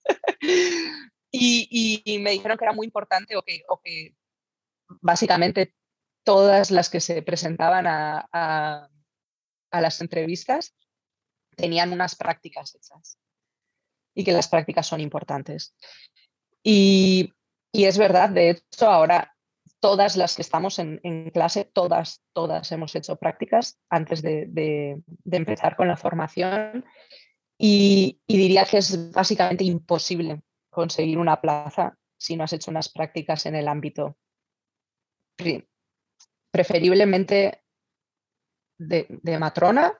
y, 1.30 2.02
y, 2.04 2.18
me 2.18 2.32
dijeron 2.32 2.58
que 2.58 2.64
era 2.64 2.74
muy 2.74 2.86
importante 2.86 3.36
o 3.36 3.42
que, 3.42 3.62
o 3.68 3.80
que 3.82 4.14
básicamente 5.00 5.74
todas 6.26 6.72
las 6.72 6.90
que 6.90 7.00
se 7.00 7.22
presentaban 7.22 7.86
a, 7.86 8.28
a, 8.32 9.80
las 9.80 10.00
entrevistas 10.00 10.74
tenían 11.54 11.92
unas 11.92 12.16
prácticas 12.16 12.74
hechas 12.74 13.18
y 14.12 14.24
que 14.24 14.32
las 14.32 14.48
prácticas 14.48 14.88
son 14.88 15.00
importantes. 15.00 15.76
Y, 16.64 17.32
y, 17.72 17.84
es 17.84 17.96
verdad, 17.96 18.30
de 18.30 18.50
hecho, 18.50 18.90
ahora 18.90 19.36
todas 19.78 20.16
las 20.16 20.34
que 20.34 20.42
estamos 20.42 20.80
en, 20.80 20.98
en 21.04 21.30
clase, 21.30 21.64
todas, 21.64 22.24
todas 22.32 22.72
hemos 22.72 22.96
hecho 22.96 23.14
prácticas 23.16 23.78
antes 23.88 24.20
de, 24.20 24.46
de, 24.48 25.02
empezar 25.36 25.76
con 25.76 25.86
la 25.86 25.96
formación 25.96 26.84
y, 27.56 28.20
diría 28.26 28.64
que 28.64 28.78
es 28.78 29.12
básicamente 29.12 29.62
imposible 29.62 30.42
conseguir 30.70 31.18
una 31.18 31.40
plaza 31.40 31.96
si 32.18 32.36
no 32.36 32.42
has 32.42 32.52
hecho 32.52 32.72
unas 32.72 32.88
prácticas 32.88 33.46
en 33.46 33.54
el 33.54 33.68
ámbito 33.68 34.16
preferiblemente 36.56 37.60
de, 38.78 39.38
matrona, 39.38 39.92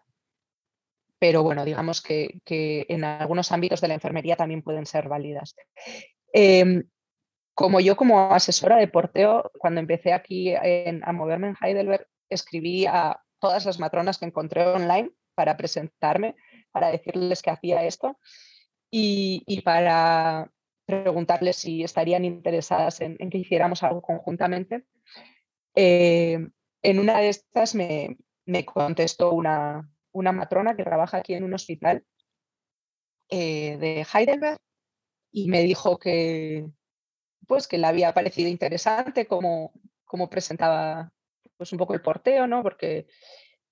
pero 1.19 1.43
bueno, 1.43 1.67
digamos 1.67 2.01
que, 2.01 2.41
en 2.89 3.05
algunos 3.05 3.53
ámbitos 3.53 3.83
de 3.83 3.89
la 3.89 3.95
enfermería 3.95 4.37
también 4.37 4.63
pueden 4.63 4.87
ser 4.87 5.07
válidas. 5.07 5.55
Em, 6.33 6.89
como 7.55 7.81
yo 7.81 7.95
como 7.95 8.33
asesora 8.33 8.77
de 8.77 8.89
porteo, 8.89 9.51
cuando 9.59 9.81
empecé 9.81 10.15
aquí 10.15 10.55
a 10.55 11.13
moverme 11.13 11.49
en 11.49 11.57
Heidelberg, 11.61 12.07
escribí 12.31 12.87
a 12.87 13.21
todas 13.39 13.67
las 13.67 13.79
matronas 13.79 14.17
que 14.17 14.25
encontré 14.25 14.67
online 14.67 15.11
para 15.35 15.59
presentarme, 15.59 16.37
para 16.73 16.89
decirles 16.89 17.43
que 17.43 17.51
hacía 17.51 17.85
esto 17.85 18.19
y, 18.91 19.61
para 19.63 20.51
preguntarles 20.87 21.57
si 21.57 21.83
estarían 21.83 22.25
interesadas 22.25 23.03
en 23.03 23.29
que 23.29 23.39
hiciéramos 23.39 23.83
algo 23.83 24.01
conjuntamente. 24.01 24.87
Eh, 25.77 26.39
en 26.83 26.99
una 26.99 27.21
de 27.21 27.29
estas 27.29 27.75
me, 27.75 28.17
contestó 28.65 29.33
una, 29.33 29.89
matrona 30.15 30.75
que 30.75 30.85
trabaja 30.85 31.19
aquí 31.19 31.35
en 31.35 31.45
un 31.45 31.53
hospital 31.53 32.05
eh, 33.29 33.77
de 33.77 34.07
Heidelberg 34.13 34.59
y 35.31 35.49
me 35.49 35.63
dijo 35.63 35.99
que, 35.99 36.67
pues, 37.47 37.69
que 37.69 37.77
le 37.77 37.87
había 37.87 38.15
parecido 38.15 38.49
interesante 38.49 39.27
cómo, 39.27 39.73
presentaba 40.31 41.13
pues, 41.59 41.73
un 41.73 41.79
poco 41.79 41.93
el 41.93 42.01
porteo, 42.01 42.47
¿no? 42.47 42.63
porque 42.63 43.07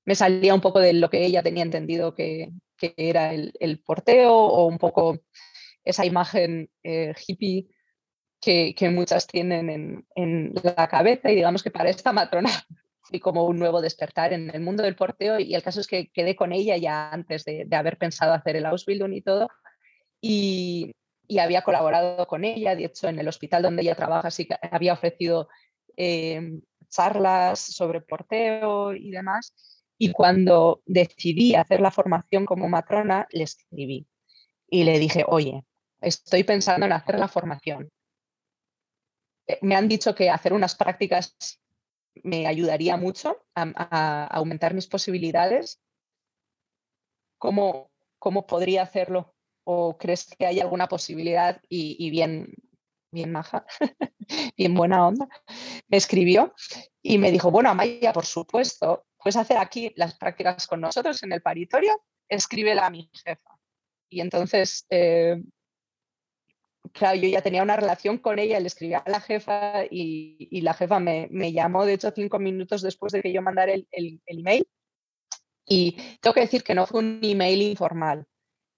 me 0.05 0.15
salía 0.15 0.55
un 0.55 0.61
poco 0.61 0.81
de 0.81 0.93
lo 0.93 1.09
que 1.09 1.25
ella 1.25 1.43
tenía 1.43 1.63
entendido 1.63 2.15
que, 2.15 2.53
era 2.99 3.33
el, 3.33 3.83
porteo 3.83 4.35
o 4.35 4.67
un 4.67 4.77
poco 4.77 5.21
esa 5.85 6.05
imagen 6.05 6.71
eh, 6.83 7.15
hippie 7.27 7.74
que, 8.45 8.91
muchas 8.91 9.27
tienen 9.27 10.05
en, 10.15 10.55
la 10.63 10.89
cabeza 10.89 11.31
y 11.31 11.37
digamos 11.37 11.63
que 11.63 11.71
para 11.71 11.89
esta 11.89 12.13
matrona 12.13 12.51
fui 13.01 13.21
como 13.21 13.45
un 13.45 13.59
nuevo 13.59 13.81
despertar 13.81 14.33
en 14.33 14.51
el 14.55 14.61
mundo 14.61 14.83
del 14.83 14.97
porteo 14.97 15.39
y 15.39 15.55
el 15.55 15.63
caso 15.63 15.81
es 15.81 15.87
que 15.87 16.11
quedé 16.11 16.37
con 16.37 16.53
ella 16.53 16.77
ya 16.77 17.11
antes 17.11 17.45
de, 17.45 17.67
haber 17.73 17.97
pensado 17.97 18.33
hacer 18.33 18.57
el 18.57 18.67
Ausbildung 18.67 19.13
y 19.15 19.23
todo 19.23 19.49
y, 20.21 20.93
había 21.41 21.63
colaborado 21.63 22.27
con 22.27 22.45
ella, 22.45 22.77
de 22.77 22.85
hecho 22.85 23.09
en 23.09 23.19
el 23.19 23.27
hospital 23.27 23.63
donde 23.63 23.83
ella 23.83 23.95
trabaja 23.95 24.31
sí 24.31 24.47
que 24.47 24.57
había 24.71 24.93
ofrecido 24.93 25.49
eh, 25.97 26.61
charlas 26.89 27.59
sobre 27.59 28.03
porteo 28.03 28.93
y 28.93 29.11
demás 29.11 29.55
y 29.97 30.13
cuando 30.13 30.83
decidí 30.85 31.55
hacer 31.55 31.81
la 31.81 31.91
formación 31.91 32.45
como 32.45 32.69
matrona 32.69 33.27
le 33.33 33.45
escribí 33.45 34.07
y 34.69 34.85
le 34.85 34.99
dije, 34.99 35.25
oye, 35.27 35.65
estoy 36.01 36.45
pensando 36.45 36.85
en 36.87 36.93
hacer 36.93 37.19
la 37.19 37.29
formación 37.29 37.91
me 39.61 39.77
han 39.77 39.89
dicho 39.89 40.15
que 40.15 40.31
hacer 40.31 40.53
unas 40.53 40.75
prácticas 40.75 41.37
me 42.23 42.47
ayudaría 42.47 42.97
mucho 42.97 43.45
a, 43.55 44.27
aumentar 44.27 44.75
mis 44.75 44.87
posibilidades. 44.87 45.81
¿Cómo, 47.39 47.91
¿Cómo, 48.19 48.47
podría 48.47 48.83
hacerlo? 48.83 49.35
¿O 49.65 49.99
crees 49.99 50.27
que 50.27 50.47
hay 50.47 50.61
alguna 50.61 50.89
posibilidad 50.89 51.61
y, 51.69 52.11
bien, 52.11 52.55
bien 53.11 53.33
maja, 53.33 53.67
bien 54.57 54.75
buena 54.75 55.07
onda? 55.07 55.29
Me 55.89 55.97
escribió 55.97 56.55
y 57.03 57.19
me 57.19 57.33
dijo, 57.33 57.51
bueno, 57.51 57.71
Amaya, 57.71 58.13
por 58.13 58.27
supuesto, 58.27 59.07
puedes 59.19 59.37
hacer 59.37 59.59
aquí 59.59 59.93
las 59.97 60.17
prácticas 60.17 60.67
con 60.67 60.81
nosotros 60.81 61.23
en 61.23 61.33
el 61.33 61.43
paritorio, 61.43 62.03
escríbela 62.29 62.87
a 62.87 62.91
mi 62.91 63.11
jefa. 63.13 63.59
Y 64.09 64.21
entonces 64.21 64.87
eh, 64.91 65.43
claro, 66.95 67.17
yo 67.17 67.29
ya 67.29 67.43
tenía 67.43 67.63
una 67.63 67.77
relación 67.77 68.19
con 68.19 68.39
ella, 68.39 68.61
le 68.61 68.69
escribí 68.69 68.95
a 68.95 69.03
la 69.07 69.21
jefa 69.21 69.85
y, 69.91 70.61
la 70.63 70.75
jefa 70.75 71.01
me, 71.01 71.53
llamó, 71.53 71.85
de 71.85 71.95
hecho, 71.95 72.13
cinco 72.15 72.39
minutos 72.39 72.83
después 72.83 73.13
de 73.13 73.21
que 73.21 73.33
yo 73.33 73.43
mandara 73.43 73.73
el, 73.73 73.87
el, 73.91 74.21
email. 74.27 74.67
Y 75.67 75.97
tengo 76.21 76.35
que 76.35 76.43
decir 76.43 76.63
que 76.63 76.75
no 76.75 76.87
fue 76.87 77.01
un 77.01 77.21
email 77.23 77.63
informal. 77.63 78.27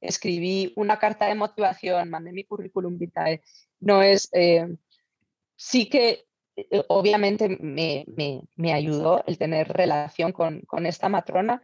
Escribí 0.00 0.72
una 0.76 0.98
carta 0.98 1.26
de 1.26 1.34
motivación, 1.34 2.10
mandé 2.10 2.32
mi 2.32 2.44
currículum 2.44 2.98
vitae. 2.98 3.42
No 3.80 4.02
es, 4.02 4.28
eh, 4.32 4.66
sí 5.56 5.88
que 5.88 6.24
eh, 6.56 6.84
obviamente 6.88 7.48
me, 7.60 8.72
ayudó 8.72 9.24
el 9.26 9.36
tener 9.36 9.68
relación 9.68 10.32
con, 10.32 10.62
con 10.62 10.86
esta 10.86 11.08
matrona, 11.08 11.60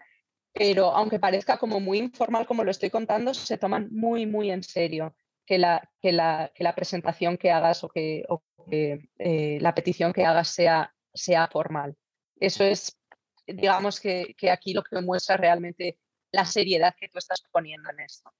pero 0.52 0.94
aunque 0.94 1.18
parezca 1.18 1.56
como 1.58 1.80
muy 1.80 1.98
informal 1.98 2.46
como 2.46 2.64
lo 2.64 2.70
estoy 2.70 2.90
contando, 2.90 3.32
se 3.32 3.56
toman 3.56 3.88
muy, 3.90 4.26
muy 4.26 4.50
en 4.50 4.62
serio 4.62 5.14
que 5.46 5.58
la, 5.58 5.90
que 6.00 6.12
la, 6.12 6.52
que 6.54 6.64
la 6.64 6.74
presentación 6.74 7.36
que 7.36 7.50
hagas 7.50 7.84
o 7.84 7.88
que, 7.88 8.24
eh, 8.70 9.58
la 9.60 9.74
petición 9.74 10.12
que 10.12 10.24
hagas 10.24 10.48
sea, 10.48 10.94
sea 11.12 11.48
formal. 11.48 11.96
Eso 12.38 12.64
es, 12.64 12.98
digamos 13.46 14.00
que, 14.00 14.34
aquí 14.50 14.72
lo 14.72 14.82
que 14.82 15.00
muestra 15.00 15.36
realmente 15.36 15.98
la 16.30 16.44
seriedad 16.44 16.94
que 16.98 17.08
tú 17.08 17.18
estás 17.18 17.42
poniendo 17.50 17.90
en 17.90 18.00
esto. 18.00 18.32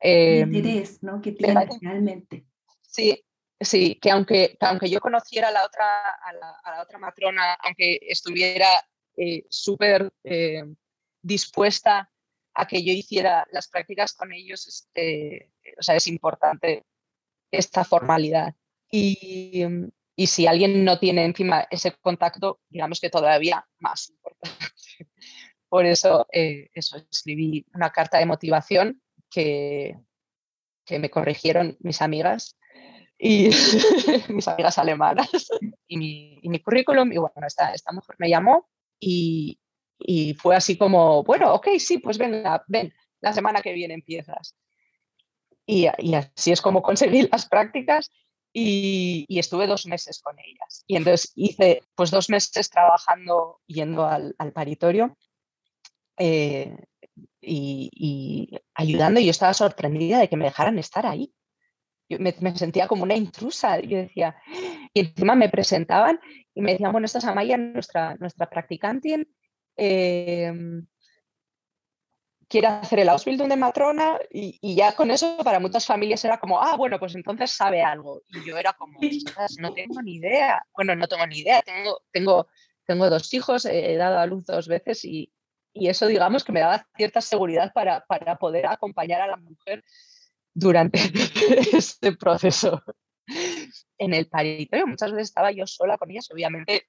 El 0.00 0.42
em, 0.42 0.54
interés, 0.54 1.02
¿no? 1.02 1.20
Que 1.20 1.32
tiene 1.32 1.66
realmente. 1.80 2.44
Sí, 2.82 3.24
sí, 3.60 3.96
que 3.96 4.10
aunque, 4.10 4.56
aunque 4.60 4.90
yo 4.90 5.00
conociera 5.00 5.48
a 5.48 5.52
la 5.52 5.64
otra, 5.64 6.10
a 6.10 6.32
la, 6.32 6.82
otra 6.82 6.98
matrona, 6.98 7.54
aunque 7.54 7.98
estuviera 8.02 8.68
eh, 9.16 9.44
súper 9.48 10.12
eh, 10.24 10.64
dispuesta 11.22 12.10
a 12.54 12.66
que 12.66 12.82
yo 12.84 12.92
hiciera 12.92 13.46
las 13.50 13.68
prácticas 13.68 14.14
con 14.14 14.32
ellos, 14.32 14.66
este, 14.66 15.50
o 15.78 15.82
sea, 15.82 15.96
es 15.96 16.06
importante 16.06 16.84
esta 17.50 17.84
formalidad. 17.84 18.54
Y, 18.90 19.64
y, 20.16 20.26
si 20.26 20.46
alguien 20.46 20.84
no 20.84 20.98
tiene 20.98 21.24
encima 21.24 21.66
ese 21.70 21.92
contacto, 21.92 22.60
digamos 22.68 23.00
que 23.00 23.10
todavía 23.10 23.66
más 23.78 24.10
importante. 24.10 24.66
Por 25.68 25.86
eso, 25.86 26.26
eh, 26.32 26.70
eso 26.74 26.98
escribí 27.10 27.66
una 27.74 27.90
carta 27.90 28.18
de 28.18 28.26
motivación 28.26 29.02
que, 29.28 29.98
que 30.86 31.00
me 31.00 31.10
corrigieron 31.10 31.76
mis 31.80 32.00
amigas 32.00 32.56
y 33.18 33.48
mis 34.28 34.46
amigas 34.46 34.78
alemanas 34.78 35.48
y 35.88 35.96
mi, 35.96 36.38
y 36.40 36.48
mi 36.48 36.60
currículum. 36.60 37.10
Y 37.10 37.18
bueno, 37.18 37.46
esta, 37.46 37.72
esta 37.72 37.90
mujer 37.90 38.14
me 38.18 38.28
llamó 38.28 38.68
y, 39.00 39.58
y 40.06 40.34
fue 40.34 40.54
así 40.54 40.76
como, 40.76 41.24
bueno, 41.24 41.54
ok, 41.54 41.68
sí, 41.78 41.96
pues 41.98 42.18
venga, 42.18 42.62
ven, 42.68 42.92
la 43.20 43.32
semana 43.32 43.62
que 43.62 43.72
viene 43.72 43.94
empiezas. 43.94 44.54
Y, 45.66 45.88
y 45.98 46.14
así 46.14 46.52
es 46.52 46.60
como 46.60 46.82
conseguí 46.82 47.26
las 47.32 47.46
prácticas 47.46 48.10
y, 48.52 49.26
estuve 49.30 49.66
dos 49.66 49.86
meses 49.86 50.20
con 50.20 50.36
ellas. 50.38 50.84
Y 50.86 50.96
entonces 50.96 51.32
hice 51.34 51.82
pues 51.94 52.10
dos 52.10 52.28
meses 52.28 52.68
trabajando, 52.68 53.60
yendo 53.66 54.04
al, 54.04 54.34
paritorio 54.54 55.16
eh, 56.18 56.76
y, 57.40 58.50
ayudando. 58.74 59.20
Y 59.20 59.24
yo 59.24 59.30
estaba 59.30 59.54
sorprendida 59.54 60.18
de 60.18 60.28
que 60.28 60.36
me 60.36 60.44
dejaran 60.44 60.78
estar 60.78 61.06
ahí. 61.06 61.32
Yo 62.10 62.18
me, 62.20 62.34
sentía 62.56 62.88
como 62.88 63.04
una 63.04 63.16
intrusa. 63.16 63.80
Yo 63.80 63.96
decía, 63.96 64.36
y 64.92 65.00
encima 65.00 65.34
me 65.34 65.48
presentaban 65.48 66.20
y 66.54 66.60
me 66.60 66.72
decían, 66.72 66.92
bueno, 66.92 67.06
esta 67.06 67.18
es 67.18 67.24
Amaya, 67.24 67.56
nuestra, 67.56 68.16
nuestra 68.16 68.50
practicante. 68.50 69.26
Eh, 69.76 70.52
quiere 72.48 72.68
hacer 72.68 73.00
el 73.00 73.08
Ausbildung 73.08 73.48
de 73.48 73.56
matrona 73.56 74.18
y, 74.30 74.76
ya 74.76 74.94
con 74.94 75.10
eso 75.10 75.36
para 75.42 75.58
muchas 75.58 75.86
familias 75.86 76.24
era 76.24 76.38
como, 76.38 76.62
ah, 76.62 76.76
bueno, 76.76 76.98
pues 76.98 77.14
entonces 77.14 77.50
sabe 77.50 77.82
algo. 77.82 78.22
Y 78.28 78.44
yo 78.44 78.56
era 78.56 78.72
como, 78.74 78.98
no 79.58 79.74
tengo 79.74 80.02
ni 80.02 80.14
idea. 80.16 80.64
Bueno, 80.72 80.94
no 80.94 81.08
tengo 81.08 81.26
ni 81.26 81.38
idea. 81.38 81.62
Tengo, 81.62 82.02
tengo, 82.12 82.46
tengo 82.86 83.10
dos 83.10 83.32
hijos, 83.34 83.64
he 83.64 83.96
dado 83.96 84.18
a 84.18 84.26
luz 84.26 84.46
dos 84.46 84.68
veces 84.68 85.04
y, 85.04 85.32
y 85.72 85.88
eso 85.88 86.06
digamos 86.06 86.44
que 86.44 86.52
me 86.52 86.60
daba 86.60 86.86
cierta 86.96 87.20
seguridad 87.20 87.72
para, 87.72 88.04
para 88.06 88.36
poder 88.36 88.66
acompañar 88.66 89.20
a 89.20 89.26
la 89.26 89.36
mujer 89.36 89.84
durante 90.54 91.00
este 91.76 92.12
proceso. 92.16 92.82
En 93.98 94.14
el 94.14 94.28
paritorio 94.28 94.86
muchas 94.86 95.10
veces 95.10 95.28
estaba 95.28 95.50
yo 95.50 95.66
sola 95.66 95.98
con 95.98 96.10
ellas, 96.10 96.30
obviamente 96.30 96.86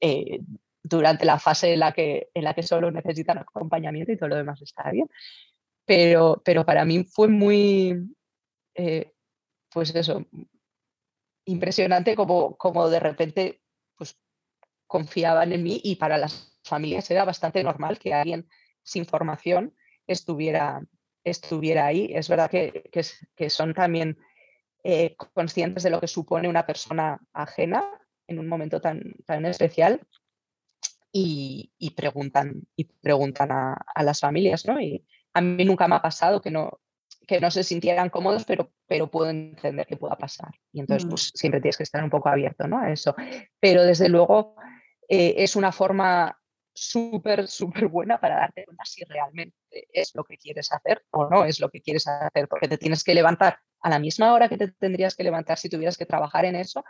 eh, 0.00 0.40
durante 0.84 1.24
la 1.24 1.38
fase 1.38 1.72
en 1.72 1.80
la, 1.80 1.92
que, 1.92 2.28
en 2.34 2.44
la 2.44 2.54
que 2.54 2.62
solo 2.62 2.90
necesitan 2.90 3.38
acompañamiento 3.38 4.12
y 4.12 4.16
todo 4.18 4.28
lo 4.28 4.36
demás 4.36 4.60
está 4.60 4.90
bien. 4.90 5.08
Pero, 5.86 6.42
pero 6.44 6.64
para 6.64 6.84
mí 6.84 7.04
fue 7.04 7.28
muy, 7.28 8.14
eh, 8.74 9.12
pues 9.72 9.94
eso, 9.94 10.26
impresionante 11.46 12.14
como, 12.14 12.56
como 12.56 12.88
de 12.90 13.00
repente 13.00 13.62
pues, 13.96 14.18
confiaban 14.86 15.52
en 15.52 15.62
mí 15.62 15.80
y 15.82 15.96
para 15.96 16.18
las 16.18 16.58
familias 16.62 17.10
era 17.10 17.24
bastante 17.24 17.64
normal 17.64 17.98
que 17.98 18.12
alguien 18.12 18.46
sin 18.82 19.06
formación 19.06 19.74
estuviera, 20.06 20.82
estuviera 21.24 21.86
ahí. 21.86 22.10
Es 22.14 22.28
verdad 22.28 22.50
que, 22.50 22.90
que, 23.34 23.50
son 23.50 23.72
también 23.72 24.18
eh, 24.82 25.16
conscientes 25.32 25.82
de 25.82 25.90
lo 25.90 26.00
que 26.00 26.08
supone 26.08 26.46
una 26.46 26.66
persona 26.66 27.18
ajena 27.32 27.82
en 28.26 28.38
un 28.38 28.48
momento 28.48 28.82
tan, 28.82 29.14
tan 29.24 29.46
especial 29.46 30.06
y, 31.16 31.90
preguntan, 31.96 32.66
y 32.74 32.84
preguntan 32.84 33.52
a, 33.52 34.02
las 34.02 34.18
familias, 34.18 34.66
¿no? 34.66 34.80
Y 34.80 35.06
a 35.32 35.40
mí 35.40 35.64
nunca 35.64 35.86
me 35.86 35.94
ha 35.94 36.02
pasado 36.02 36.40
que 36.40 36.50
no, 36.50 36.80
que 37.28 37.40
no 37.40 37.52
se 37.52 37.62
sintieran 37.62 38.10
cómodos, 38.10 38.44
pero, 38.44 38.72
pero 38.88 39.08
puedo 39.08 39.30
entender 39.30 39.86
que 39.86 39.96
pueda 39.96 40.16
pasar. 40.16 40.50
Y 40.72 40.80
entonces, 40.80 41.06
mm. 41.06 41.08
pues 41.08 41.30
siempre 41.32 41.60
tienes 41.60 41.76
que 41.76 41.84
estar 41.84 42.02
un 42.02 42.10
poco 42.10 42.28
abierto, 42.28 42.66
¿no? 42.66 42.80
A 42.80 42.90
eso. 42.90 43.14
Pero 43.60 43.84
desde 43.84 44.08
luego 44.08 44.56
eh, 45.08 45.36
es 45.38 45.54
una 45.54 45.70
forma 45.70 46.36
súper, 46.72 47.46
súper 47.46 47.86
buena 47.86 48.18
para 48.18 48.34
darte 48.34 48.64
cuenta 48.64 48.84
si 48.84 49.04
realmente 49.04 49.56
es 49.92 50.10
lo 50.16 50.24
que 50.24 50.36
quieres 50.36 50.72
hacer 50.72 51.04
o 51.10 51.30
no 51.30 51.44
es 51.44 51.60
lo 51.60 51.70
que 51.70 51.80
quieres 51.80 52.08
hacer, 52.08 52.48
porque 52.48 52.66
te 52.66 52.76
tienes 52.76 53.04
que 53.04 53.14
levantar 53.14 53.60
a 53.82 53.90
la 53.90 54.00
misma 54.00 54.32
hora 54.32 54.48
que 54.48 54.58
te 54.58 54.72
tendrías 54.72 55.14
que 55.14 55.22
levantar 55.22 55.58
si 55.58 55.68
tuvieras 55.68 55.96
que 55.96 56.06
trabajar 56.06 56.44
en 56.44 56.56
eso 56.56 56.84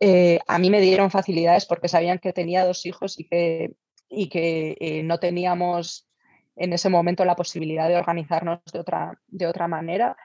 eh, 0.00 0.38
a 0.46 0.58
mí 0.58 0.70
me 0.70 0.80
dieron 0.80 1.10
facilidades 1.10 1.66
porque 1.66 1.88
sabían 1.88 2.18
que 2.18 2.32
tenía 2.32 2.64
dos 2.64 2.86
hijos 2.86 3.18
y 3.18 3.24
que, 3.24 3.74
y 4.08 4.28
que 4.28 4.76
eh, 4.80 5.02
no 5.02 5.18
teníamos 5.18 6.08
en 6.56 6.72
ese 6.72 6.88
momento 6.88 7.24
la 7.24 7.36
posibilidad 7.36 7.88
de 7.88 7.96
organizarnos 7.96 8.60
de 8.72 8.78
otra, 8.78 9.20
de 9.26 9.46
otra 9.46 9.68
manera, 9.68 10.16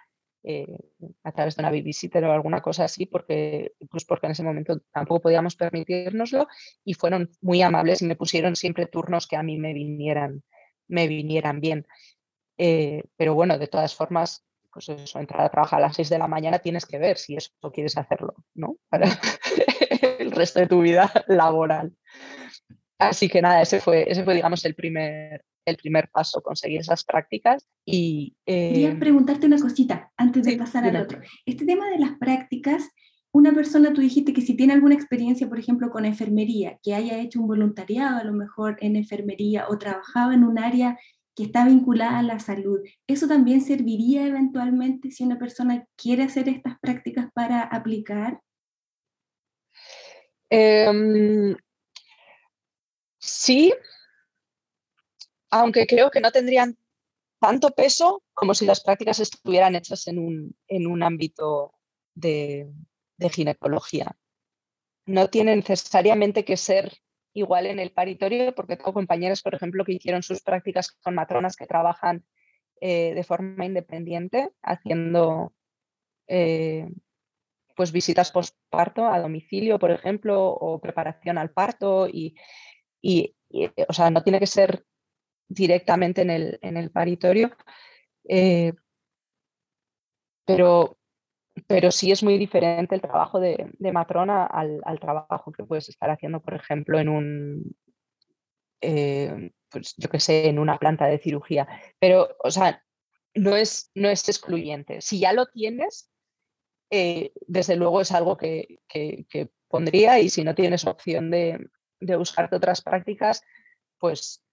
eh, 0.44 0.78
a 1.24 1.32
través 1.32 1.56
de 1.56 1.62
una 1.62 1.72
babysitter 1.72 2.24
o 2.26 2.32
alguna 2.32 2.62
cosa 2.62 2.86
así, 2.86 3.06
porque, 3.06 3.74
pues 3.90 4.04
porque 4.04 4.28
en 4.28 4.34
ese 4.34 4.44
momento 4.44 4.82
tampoco 4.92 5.22
podíamos 5.22 5.56
permitirnoslo 5.56 6.48
y 6.84 6.96
fueron 6.96 7.30
muy 7.42 7.62
amables 7.62 8.02
y 8.02 8.06
me 8.06 8.16
pusieron 8.16 8.56
siempre 8.56 8.88
turnos 8.88 9.28
que 9.28 9.38
a 9.38 9.44
mí 9.44 9.58
me 9.58 9.74
vinieran, 9.74 10.44
me 10.88 11.08
vinieran 11.08 11.62
bien. 11.62 11.88
pero 12.56 13.34
bueno, 13.36 13.58
de 13.58 13.68
todas 13.68 13.96
formas, 13.96 14.46
pues 14.74 14.90
eso, 14.90 15.20
entrar 15.20 15.42
a 15.42 15.50
trabajar 15.50 15.80
a 15.80 15.88
las 15.88 15.96
6 15.96 16.10
de 16.10 16.18
la 16.18 16.28
mañana, 16.28 16.60
tienes 16.60 16.86
que 16.86 16.98
ver 16.98 17.18
si 17.18 17.36
eso 17.36 17.52
quieres 17.74 17.98
hacerlo, 17.98 18.34
¿no? 18.56 18.78
Para 18.90 19.08
el 20.20 20.32
resto 20.32 20.60
de 20.60 20.68
tu 20.68 20.82
vida 20.82 21.12
laboral. 21.28 21.94
Así 22.98 23.30
que 23.30 23.42
nada, 23.42 23.62
ese 23.62 23.80
fue, 23.80 24.10
ese 24.10 24.24
fue 24.24 24.36
digamos, 24.36 24.64
el 24.66 24.76
primer, 24.76 25.44
el 25.66 25.78
primer 25.78 26.10
paso, 26.10 26.42
conseguir 26.42 26.80
esas 26.80 27.04
prácticas. 27.04 27.68
Y, 27.86 28.36
Quería 28.46 28.90
em, 28.90 29.00
preguntarte 29.00 29.46
una 29.46 29.60
cosita 29.60 30.12
antes 30.18 30.46
de 30.46 30.58
pasar 30.58 30.86
al 30.86 30.96
otro. 30.96 31.20
Este 31.46 31.66
tema 31.66 31.90
de 31.90 32.00
las 32.00 32.18
prácticas, 32.18 32.90
una 33.32 33.52
persona, 33.54 33.94
tú 33.94 34.02
dijiste 34.02 34.32
que 34.32 34.42
si 34.42 34.56
tiene 34.56 34.74
alguna 34.74 34.96
experiencia, 34.96 35.50
por 35.50 35.60
ejemplo, 35.60 35.90
con 35.90 36.06
enfermería, 36.06 36.80
que 36.82 36.94
haya 36.94 37.20
hecho 37.20 37.42
un 37.42 37.48
voluntariado 37.48 38.20
a 38.20 38.24
lo 38.24 38.34
mejor 38.34 38.78
en 38.80 38.96
enfermería 38.96 39.68
o 39.68 39.78
trabajaba 39.78 40.34
en 40.34 40.44
un 40.44 40.60
área 40.60 40.98
que 41.36 41.44
está 41.44 41.66
vinculada 41.66 42.20
a 42.20 42.24
la 42.24 42.40
salud. 42.40 42.80
¿Eso 43.08 43.28
también 43.28 43.62
serviría 43.62 44.28
eventualmente 44.28 45.12
si 45.12 45.24
una 45.24 45.40
persona 45.40 45.86
quiere 45.96 46.24
hacer 46.24 46.50
estas 46.50 46.80
prácticas 46.80 47.32
para 47.34 47.62
aplicar? 47.62 48.40
Em, 50.50 51.56
sí, 53.20 53.74
aunque 55.50 55.88
creo 55.88 56.12
que 56.12 56.22
no 56.22 56.32
tendrían 56.32 56.78
tanto 57.40 57.72
peso 57.72 58.24
como 58.34 58.54
si 58.54 58.66
las 58.66 58.82
prácticas 58.82 59.20
estuvieran 59.20 59.76
hechas 59.76 60.08
en 60.08 60.20
un, 60.20 60.56
en 60.68 60.88
un 60.88 61.04
ámbito 61.04 61.74
de, 62.16 62.72
de 63.18 63.30
ginecología. 63.30 64.16
No 65.06 65.30
tiene 65.30 65.56
necesariamente 65.56 66.46
que 66.46 66.56
ser 66.56 66.94
igual 67.34 67.66
en 67.66 67.80
el 67.80 67.92
paritorio, 67.92 68.54
porque 68.56 68.78
tengo 68.78 68.94
compañeros, 68.94 69.42
por 69.42 69.56
ejemplo, 69.56 69.84
que 69.84 69.94
hicieron 69.94 70.24
sus 70.24 70.42
prácticas 70.42 70.92
con 70.92 71.16
matronas 71.16 71.56
que 71.56 71.68
trabajan 71.68 72.24
eh, 72.80 73.14
de 73.14 73.24
forma 73.24 73.66
independiente, 73.66 74.52
haciendo 74.62 75.54
eh, 76.28 76.88
pues 77.76 77.92
visitas 77.92 78.32
postparto 78.32 79.08
a 79.08 79.20
domicilio, 79.20 79.80
por 79.80 79.92
ejemplo, 79.92 80.50
o 80.50 80.80
preparación 80.80 81.38
al 81.38 81.52
parto, 81.52 82.08
y, 82.08 82.36
o 83.88 83.94
sea, 83.94 84.10
no 84.10 84.24
tiene 84.24 84.40
que 84.40 84.48
ser 84.48 84.86
directamente 85.48 86.22
en 86.22 86.30
el, 86.30 86.60
en 86.62 86.78
el 86.78 86.92
paritorio. 86.92 87.52
Eh, 88.28 88.74
pero 90.46 90.98
pero 91.68 91.92
sí 91.92 92.12
es 92.12 92.24
muy 92.24 92.38
diferente 92.38 92.96
el 92.96 93.02
trabajo 93.02 93.40
de, 93.40 93.72
matrona 93.92 94.46
al, 94.46 94.82
trabajo 95.00 95.52
que 95.52 95.64
puedes 95.64 95.90
estar 95.90 96.10
haciendo, 96.10 96.42
por 96.42 96.56
ejemplo, 96.56 97.00
en 97.00 97.10
un, 97.10 97.76
eh, 98.82 99.52
pues 99.70 99.94
yo 99.98 100.10
que 100.10 100.20
sé, 100.20 100.50
en 100.50 100.60
una 100.60 100.80
planta 100.80 101.06
de 101.06 101.20
cirugía. 101.20 101.68
Pero, 102.00 102.36
o 102.44 102.50
sea, 102.50 102.84
no 103.36 103.56
es, 103.56 103.92
no 103.94 104.10
es 104.10 104.28
excluyente. 104.28 105.02
Si 105.02 105.20
ya 105.20 105.34
lo 105.34 105.46
tienes, 105.48 106.12
eh, 106.90 107.32
desde 107.48 107.76
luego 107.76 108.02
es 108.02 108.12
algo 108.12 108.38
que, 108.38 108.80
pondría 109.68 110.20
y 110.20 110.30
si 110.30 110.44
no 110.44 110.54
tienes 110.54 110.86
opción 110.86 111.32
de, 111.32 111.70
buscarte 112.00 112.56
otras 112.56 112.82
prácticas, 112.82 113.44
pues, 114.00 114.44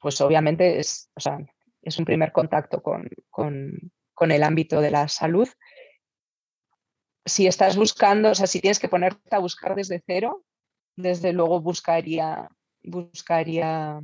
pues 0.00 0.20
obviamente 0.20 0.78
es, 0.78 1.10
es 1.82 1.98
un 1.98 2.04
primer 2.04 2.32
contacto 2.32 2.80
con, 2.82 3.08
con 3.30 4.30
el 4.30 4.42
ámbito 4.42 4.80
de 4.80 4.90
la 4.90 5.08
salud 5.08 5.48
si 7.26 7.48
estás 7.48 7.76
buscando, 7.76 8.30
o 8.30 8.34
sea, 8.34 8.46
si 8.46 8.60
tienes 8.60 8.78
que 8.78 8.88
ponerte 8.88 9.34
a 9.34 9.40
buscar 9.40 9.74
desde 9.74 10.02
cero, 10.06 10.44
desde 10.94 11.32
luego 11.32 11.60
buscaría, 11.60 12.48
buscaría 12.82 14.00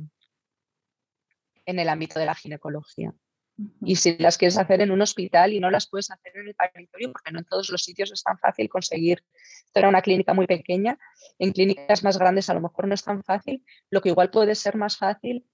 en 1.65 1.79
el 1.79 1.89
ámbito 1.89 2.19
de 2.19 2.25
la 2.25 2.35
ginecología. 2.35 3.13
Y 3.81 3.95
si 3.95 4.17
las 4.17 4.37
quieres 4.37 4.57
hacer 4.57 4.81
en 4.81 4.91
un 4.91 5.01
hospital 5.01 5.53
y 5.53 5.59
no 5.59 5.69
las 5.69 5.87
puedes 5.87 6.11
hacer 6.11 6.35
en 6.35 6.47
el 6.47 6.55
paritorio, 6.55 7.11
porque 7.13 7.31
no 7.31 7.39
en 7.39 7.45
todos 7.45 7.69
los 7.69 7.83
sitios 7.83 8.11
es 8.11 8.23
tan 8.23 8.37
fácil 8.39 8.67
conseguir. 8.67 9.23
Esto 9.65 9.79
era 9.79 9.89
una 9.89 10.01
clínica 10.01 10.33
muy 10.33 10.47
pequeña, 10.47 10.97
en 11.39 11.51
clínicas 11.51 12.03
más 12.03 12.17
grandes 12.17 12.49
a 12.49 12.55
lo 12.55 12.61
mejor 12.61 12.87
no 12.87 12.93
es 12.93 13.03
tan 13.03 13.23
fácil. 13.23 13.63
Lo 13.89 14.01
que 14.01 14.09
igual 14.09 14.31
puede 14.31 14.55
ser 14.55 14.75
más 14.75 14.97
fácil 14.97 15.47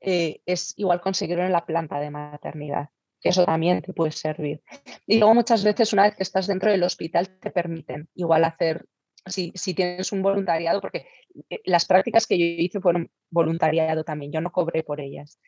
eh, 0.00 0.42
es 0.44 0.74
igual 0.76 1.00
conseguirlo 1.00 1.46
en 1.46 1.52
la 1.52 1.64
planta 1.64 2.00
de 2.00 2.10
maternidad 2.10 2.90
eso 3.24 3.44
también 3.44 3.82
te 3.82 3.92
puede 3.92 4.12
servir. 4.12 4.62
Y 5.06 5.18
luego 5.18 5.34
muchas 5.34 5.64
veces 5.64 5.92
una 5.92 6.04
vez 6.04 6.14
que 6.14 6.22
estás 6.22 6.46
dentro 6.46 6.70
del 6.70 6.82
hospital 6.82 7.38
te 7.40 7.50
permiten 7.50 8.08
igual 8.14 8.44
hacer, 8.44 8.86
si, 9.26 9.52
si 9.54 9.74
tienes 9.74 10.12
un 10.12 10.22
voluntariado, 10.22 10.80
porque 10.80 11.06
eh, 11.50 11.60
las 11.64 11.86
prácticas 11.86 12.26
que 12.26 12.38
yo 12.38 12.44
hice 12.44 12.80
fueron 12.80 13.10
voluntariado 13.30 14.04
también, 14.04 14.32
yo 14.32 14.40
no 14.40 14.52
cobré 14.52 14.82
por 14.82 15.00
ellas. 15.00 15.40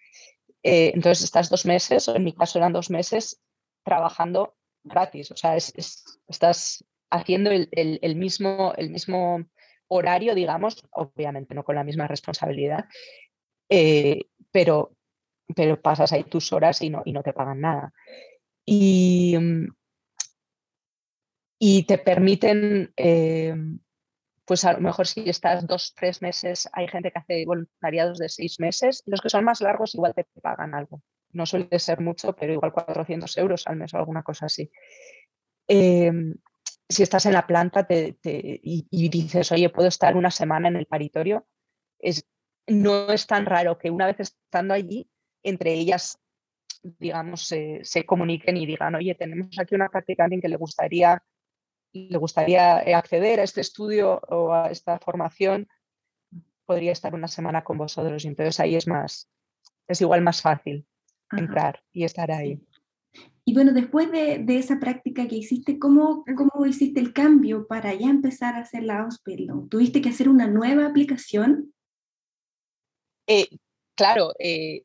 Eh, 0.62 0.93
entonces 0.95 1.24
estás 1.24 1.51
dos 1.51 1.66
meses, 1.66 2.09
en 2.09 2.24
mi 2.24 2.33
caso 2.33 2.59
eran 2.59 2.72
dos 2.72 2.91
meses, 2.91 3.41
trabajando 3.85 4.57
gratis, 4.83 5.31
o 5.31 5.37
sea, 5.37 5.57
estás 5.57 6.85
haciendo 7.11 7.51
el, 7.51 7.68
el, 7.70 8.16
mismo, 8.16 8.72
el 8.77 8.91
mismo 8.91 9.45
horario, 9.89 10.35
digamos, 10.35 10.83
obviamente 10.91 11.55
no 11.55 11.62
con 11.62 11.77
la 11.77 11.85
misma 11.85 12.09
responsabilidad, 12.09 12.87
eh, 13.68 14.27
pero, 14.51 14.95
pero 15.55 15.80
pasas 15.80 16.12
ahí 16.12 16.24
tus 16.24 16.53
horas 16.53 16.82
y 16.82 16.90
no, 16.90 17.03
y 17.05 17.12
no 17.12 17.22
te 17.22 17.32
pagan 17.32 17.61
nada. 17.61 17.92
Y, 18.64 19.36
mm, 19.38 19.68
y 21.59 21.84
te 21.84 21.99
permiten, 21.99 22.92
eh, 22.97 23.55
pues 24.44 24.64
a 24.64 24.74
lo 24.74 24.80
mejor 24.80 25.07
si 25.07 25.28
estás 25.28 25.66
dos, 25.66 25.94
tres 25.94 26.22
meses, 26.22 26.68
hay 26.72 26.88
gente 26.88 27.11
que 27.11 27.18
hace 27.18 27.44
voluntariados 27.47 28.18
de 28.18 28.28
seis 28.28 28.61
meses, 28.61 29.03
los 29.07 29.20
que 29.20 29.30
son 29.30 29.44
más 29.44 29.61
largos 29.61 29.94
igual 29.94 30.14
te 30.14 30.26
pagan 30.42 30.74
algo. 30.74 31.03
No 31.32 31.47
suele 31.47 31.78
ser 31.78 32.01
mucho, 32.01 32.34
pero 32.34 32.53
igual 32.53 32.72
400 32.72 33.36
euros 33.38 33.66
al 33.66 33.76
mes 33.76 33.92
o 33.94 33.99
alguna 33.99 34.22
cosa 34.22 34.47
así. 34.47 34.70
Em, 35.68 36.34
si 36.88 37.03
estás 37.03 37.26
en 37.26 37.32
la 37.32 37.47
planta 37.47 37.86
y, 37.90 39.09
dices, 39.09 39.51
oye, 39.53 39.70
puedo 39.70 39.88
estar 39.88 40.16
una 40.16 40.30
semana 40.30 40.68
en 40.68 40.76
el 40.76 40.86
paritorio, 40.86 41.47
es, 41.99 42.28
no 42.66 43.11
es 43.11 43.26
tan 43.26 43.47
raro 43.47 43.78
que 43.78 43.90
una 43.90 44.07
vez 44.07 44.20
estando 44.20 44.74
allí, 44.74 45.11
entre 45.47 45.72
ellas, 45.72 46.18
digamos, 46.82 47.47
se, 47.47 48.05
comuniquen 48.05 48.57
y 48.57 48.66
digan, 48.66 48.94
oye, 48.94 49.14
tenemos 49.14 49.59
aquí 49.59 49.74
una 49.74 49.88
practicante 49.88 50.40
que 50.40 50.49
le 50.49 50.57
gustaría, 50.57 51.22
le 51.92 52.18
gustaría 52.18 52.78
acceder 52.99 53.40
a 53.40 53.44
este 53.44 53.61
estudio 53.61 54.20
o 54.28 54.53
a 54.53 54.70
esta 54.70 54.99
formación, 54.99 55.68
podría 56.64 56.92
estar 56.92 57.14
una 57.14 57.28
semana 57.28 57.62
con 57.62 57.78
vosotros. 57.78 58.24
Y 58.24 58.28
entonces 58.28 58.59
ahí 58.61 58.74
es 58.74 58.86
más, 58.86 59.30
es 59.88 60.01
igual 60.01 60.20
más 60.22 60.42
fácil 60.42 60.86
entrar 61.30 61.82
y 61.92 62.05
estar 62.05 62.30
ahí. 62.30 62.61
Y 63.44 63.55
bueno, 63.55 63.72
después 63.72 64.11
de, 64.11 64.44
esa 64.49 64.80
práctica 64.80 65.28
que 65.28 65.36
hiciste, 65.36 65.78
¿cómo, 65.78 66.24
¿cómo 66.36 66.66
hiciste 66.66 66.99
el 66.99 67.12
cambio 67.12 67.68
para 67.68 67.94
ya 67.94 68.11
empezar 68.11 68.57
a 68.57 68.61
hacer 68.61 68.82
la 68.82 69.03
Ausbildung? 69.03 69.68
¿Tuviste 69.68 70.01
que 70.01 70.09
hacer 70.09 70.28
una 70.28 70.49
nueva 70.49 70.86
aplicación? 70.86 71.72
Eh, 73.28 73.47
claro, 73.97 74.32
eh, 74.38 74.84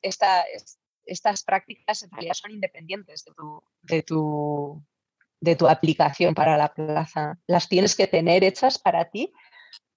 estas 0.00 1.44
prácticas 1.44 2.02
en 2.02 2.10
realidad 2.10 2.34
son 2.34 2.52
independientes 2.52 3.24
de 3.82 4.02
tu, 4.02 5.68
aplicación 5.68 6.34
para 6.34 6.56
la 6.56 6.72
plaza. 6.72 7.38
Las 7.46 7.68
tienes 7.68 7.94
que 7.94 8.06
tener 8.06 8.44
hechas 8.44 8.78
para 8.78 9.10
ti. 9.10 9.32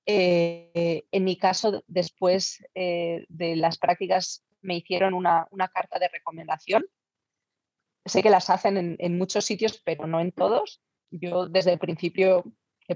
Eh, 0.05 1.03
en 1.11 1.23
mi 1.23 1.37
caso, 1.37 1.83
después 1.87 2.63
de 2.73 3.55
las 3.55 3.77
prácticas, 3.77 4.43
me 4.61 4.75
hicieron 4.77 5.13
una, 5.13 5.47
carta 5.73 5.99
de 5.99 6.09
recomendación 6.09 6.83
sé 8.05 8.23
que 8.23 8.29
las 8.31 8.49
hacen 8.49 8.97
en, 8.97 9.17
muchos 9.19 9.45
sitios, 9.45 9.81
pero 9.85 10.07
no 10.07 10.19
en 10.19 10.31
todos. 10.31 10.81
Yo 11.11 11.47
desde 11.47 11.73
el 11.73 11.79
principio 11.79 12.43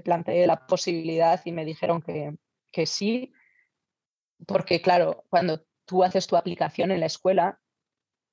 planteé 0.02 0.44
la 0.46 0.66
posibilidad 0.66 1.40
y 1.44 1.52
me 1.52 1.64
dijeron 1.64 2.02
que 2.02 2.86
sí, 2.86 3.32
porque 4.46 4.80
claro, 4.80 5.24
cuando 5.28 5.64
tú 5.84 6.04
haces 6.04 6.26
tu 6.26 6.36
aplicación 6.36 6.90
en 6.90 7.00
la 7.00 7.06
escuela, 7.06 7.60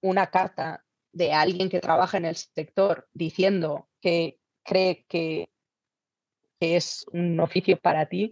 una 0.01 0.27
carta 0.27 0.83
de 1.13 1.33
alguien 1.33 1.69
que 1.69 1.79
trabaja 1.79 2.17
en 2.17 2.25
el 2.25 2.35
sector 2.35 3.07
diciendo 3.13 3.89
que 4.01 4.39
cree 4.63 5.05
que, 5.07 5.49
es 6.59 7.07
un 7.11 7.39
oficio 7.39 7.79
para 7.79 8.05
ti, 8.05 8.31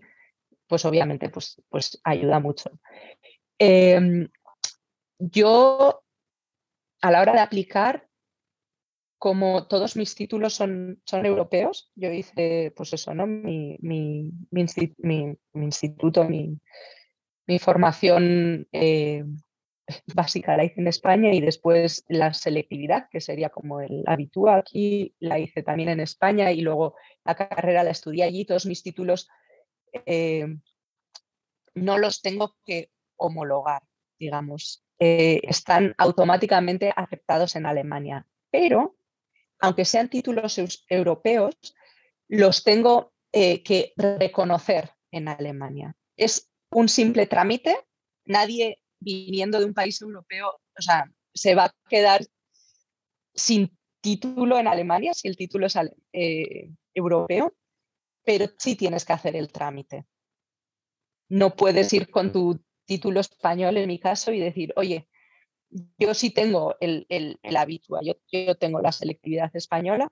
pues 0.68 0.86
obviamente 0.86 1.30
pues, 1.30 1.60
pues 1.68 2.00
ayuda 2.04 2.40
mucho. 2.40 2.70
Em, 3.58 4.30
yo 5.18 6.04
a 7.02 7.12
la 7.12 7.22
hora 7.22 7.34
de 7.34 7.40
aplicar 7.40 8.08
como 9.20 9.68
todos 9.68 9.98
mis 9.98 10.16
títulos 10.16 10.54
son, 10.54 11.02
son 11.06 11.26
europeos, 11.26 11.92
yo 11.96 12.10
hice, 12.12 12.72
pues 12.76 12.94
eso, 12.94 13.14
¿no? 13.14 13.28
Mi, 13.28 13.78
mi, 13.82 14.32
instituto, 15.54 16.24
mi, 16.24 16.58
formación 17.58 18.68
eh, 18.72 19.24
básica 20.14 20.56
la 20.56 20.66
hice 20.66 20.82
en 20.82 20.88
España 20.88 21.34
y 21.34 21.42
después 21.42 22.06
la 22.08 22.34
selectividad, 22.34 23.10
que 23.10 23.22
sería 23.22 23.50
como 23.50 23.82
el 23.82 24.04
habitual 24.06 24.60
aquí, 24.60 25.16
la 25.20 25.40
hice 25.40 25.64
también 25.64 25.90
en 25.90 26.00
España 26.00 26.52
y 26.52 26.62
luego 26.62 26.96
la 27.24 27.36
carrera 27.36 27.84
la 27.84 27.90
estudié 27.90 28.24
allí. 28.24 28.46
Todos 28.46 28.66
mis 28.68 28.84
títulos 28.84 29.28
eh, 30.06 30.46
no 31.74 31.98
los 31.98 32.22
tengo 32.22 32.56
que 32.66 32.92
homologar, 33.16 33.82
digamos. 34.20 34.84
Eh, 35.00 35.40
están 35.44 35.96
automáticamente 35.98 36.94
aceptados 36.96 37.56
en 37.56 37.66
Alemania, 37.66 38.28
pero 38.52 38.98
aunque 39.60 39.86
sean 39.86 40.10
títulos 40.10 40.62
europeos, 40.88 41.56
los 42.28 42.64
tengo 42.64 43.14
que 43.32 43.94
reconocer 43.98 44.92
en 45.12 45.28
Alemania. 45.28 45.96
Es 46.16 46.49
un 46.72 46.90
simple 46.90 47.26
trámite, 47.28 47.76
nadie 48.26 48.82
viniendo 49.00 49.60
de 49.60 49.66
un 49.66 49.74
país 49.74 50.02
europeo, 50.02 50.50
o 50.50 50.82
sea, 50.82 51.12
se 51.34 51.56
va 51.56 51.66
a 51.66 51.76
quedar 51.90 52.22
sin 53.34 53.78
título 54.02 54.58
en 54.58 54.68
Alemania 54.68 55.14
si 55.14 55.28
el 55.28 55.38
título 55.38 55.68
es 55.68 55.78
eh, 56.14 56.72
europeo, 56.94 57.56
pero 58.24 58.48
sí 58.58 58.76
tienes 58.76 59.06
que 59.06 59.14
hacer 59.14 59.36
el 59.36 59.52
trámite. 59.52 60.06
No 61.30 61.56
puedes 61.56 61.92
ir 61.94 62.10
con 62.10 62.32
tu 62.32 62.60
título 62.86 63.20
español, 63.20 63.78
en 63.78 63.88
mi 63.88 64.00
caso, 64.00 64.32
y 64.32 64.40
decir, 64.40 64.74
oye, 64.76 65.08
yo 65.98 66.14
sí 66.14 66.32
tengo 66.32 66.76
el, 66.80 67.06
el, 67.10 67.40
habitual, 67.56 68.16
yo, 68.32 68.56
tengo 68.56 68.82
la 68.82 68.92
selectividad 68.92 69.56
española 69.56 70.12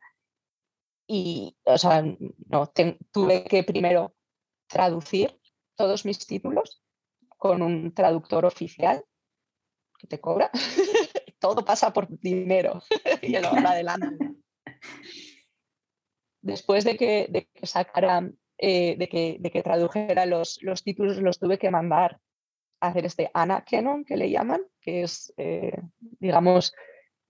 y, 1.07 1.57
o 1.63 1.77
sea, 1.77 2.03
no, 2.47 2.71
tuve 3.11 3.43
que 3.45 3.63
primero 3.63 4.15
traducir 4.67 5.39
todos 5.77 6.05
mis 6.05 6.25
títulos 6.25 6.81
con 7.37 7.61
un 7.61 7.93
traductor 7.93 8.45
oficial 8.45 9.03
que 9.97 10.07
te 10.07 10.19
cobra. 10.19 10.51
Todo 11.39 11.63
pasa 11.63 11.93
por 11.93 12.07
dinero 12.19 12.81
y 13.21 13.37
lo 13.37 13.49
adelante. 13.49 14.35
Después 16.41 16.83
de 16.83 16.97
que, 16.97 17.27
de 17.29 17.47
que 17.53 17.65
sacara, 17.65 18.29
eh, 18.57 18.95
de, 18.97 19.07
que, 19.07 19.37
de 19.39 19.51
que 19.51 19.63
tradujera 19.63 20.25
los, 20.25 20.61
los 20.61 20.83
títulos, 20.83 21.17
los 21.17 21.39
tuve 21.39 21.57
que 21.57 21.71
mandar 21.71 22.19
hacer 22.79 23.05
este 23.05 23.31
Canon 23.33 24.05
que 24.05 24.17
le 24.17 24.29
llaman, 24.29 24.61
que 24.81 25.03
es, 25.03 25.33
eh, 25.37 25.79
digamos, 26.19 26.73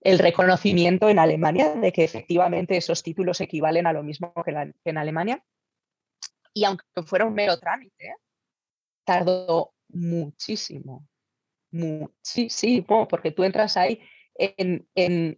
el 0.00 0.18
reconocimiento 0.18 1.08
en 1.08 1.18
Alemania 1.18 1.74
de 1.74 1.92
que 1.92 2.04
efectivamente 2.04 2.76
esos 2.76 3.02
títulos 3.02 3.40
equivalen 3.40 3.86
a 3.86 3.92
lo 3.92 4.02
mismo 4.02 4.32
que, 4.44 4.72
en 4.84 4.98
Alemania. 4.98 5.42
Y 6.54 6.64
aunque 6.64 6.84
fuera 7.04 7.24
un 7.24 7.34
mero 7.34 7.58
trámite, 7.58 8.14
tardó 9.08 9.72
muchísimo, 9.88 11.08
muchísimo, 11.70 13.08
porque 13.08 13.30
tú 13.30 13.42
entras 13.42 13.78
ahí 13.78 14.02
en, 14.34 14.86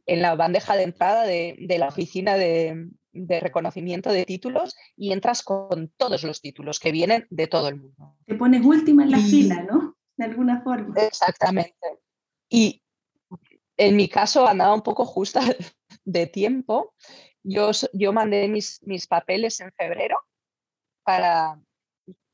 la 0.09 0.35
bandeja 0.35 0.75
de 0.75 0.83
entrada 0.83 1.23
de, 1.25 1.77
la 1.79 1.87
oficina 1.87 2.35
de, 2.35 2.89
de, 3.13 3.39
reconocimiento 3.39 4.11
de 4.11 4.25
títulos 4.25 4.75
y 4.97 5.13
entras 5.13 5.45
con 5.45 5.93
todos 5.97 6.25
los 6.25 6.41
títulos 6.41 6.81
que 6.81 6.91
vienen 6.91 7.29
de 7.31 7.47
todo 7.47 7.69
el 7.69 7.77
mundo. 7.77 8.17
Te 8.27 8.35
pones 8.35 8.65
última 8.65 9.05
en 9.05 9.13
la 9.13 9.19
fila, 9.19 9.63
¿no? 9.63 9.97
de 10.17 10.25
alguna 10.25 10.63
forma. 10.63 10.93
Exactamente. 11.01 12.01
Y 12.49 12.83
en 13.77 13.95
mi 13.95 14.09
caso 14.09 14.49
andaba 14.49 14.75
un 14.75 14.83
poco 14.83 15.05
justa 15.05 15.43
de 16.05 16.27
tiempo. 16.27 16.93
Yo, 17.45 17.71
yo 17.93 18.13
mandé 18.13 18.49
mis, 18.49 18.83
mis 18.83 19.07
papeles 19.07 19.61
en 19.61 19.71
febrero 19.75 20.19
para, 21.05 21.63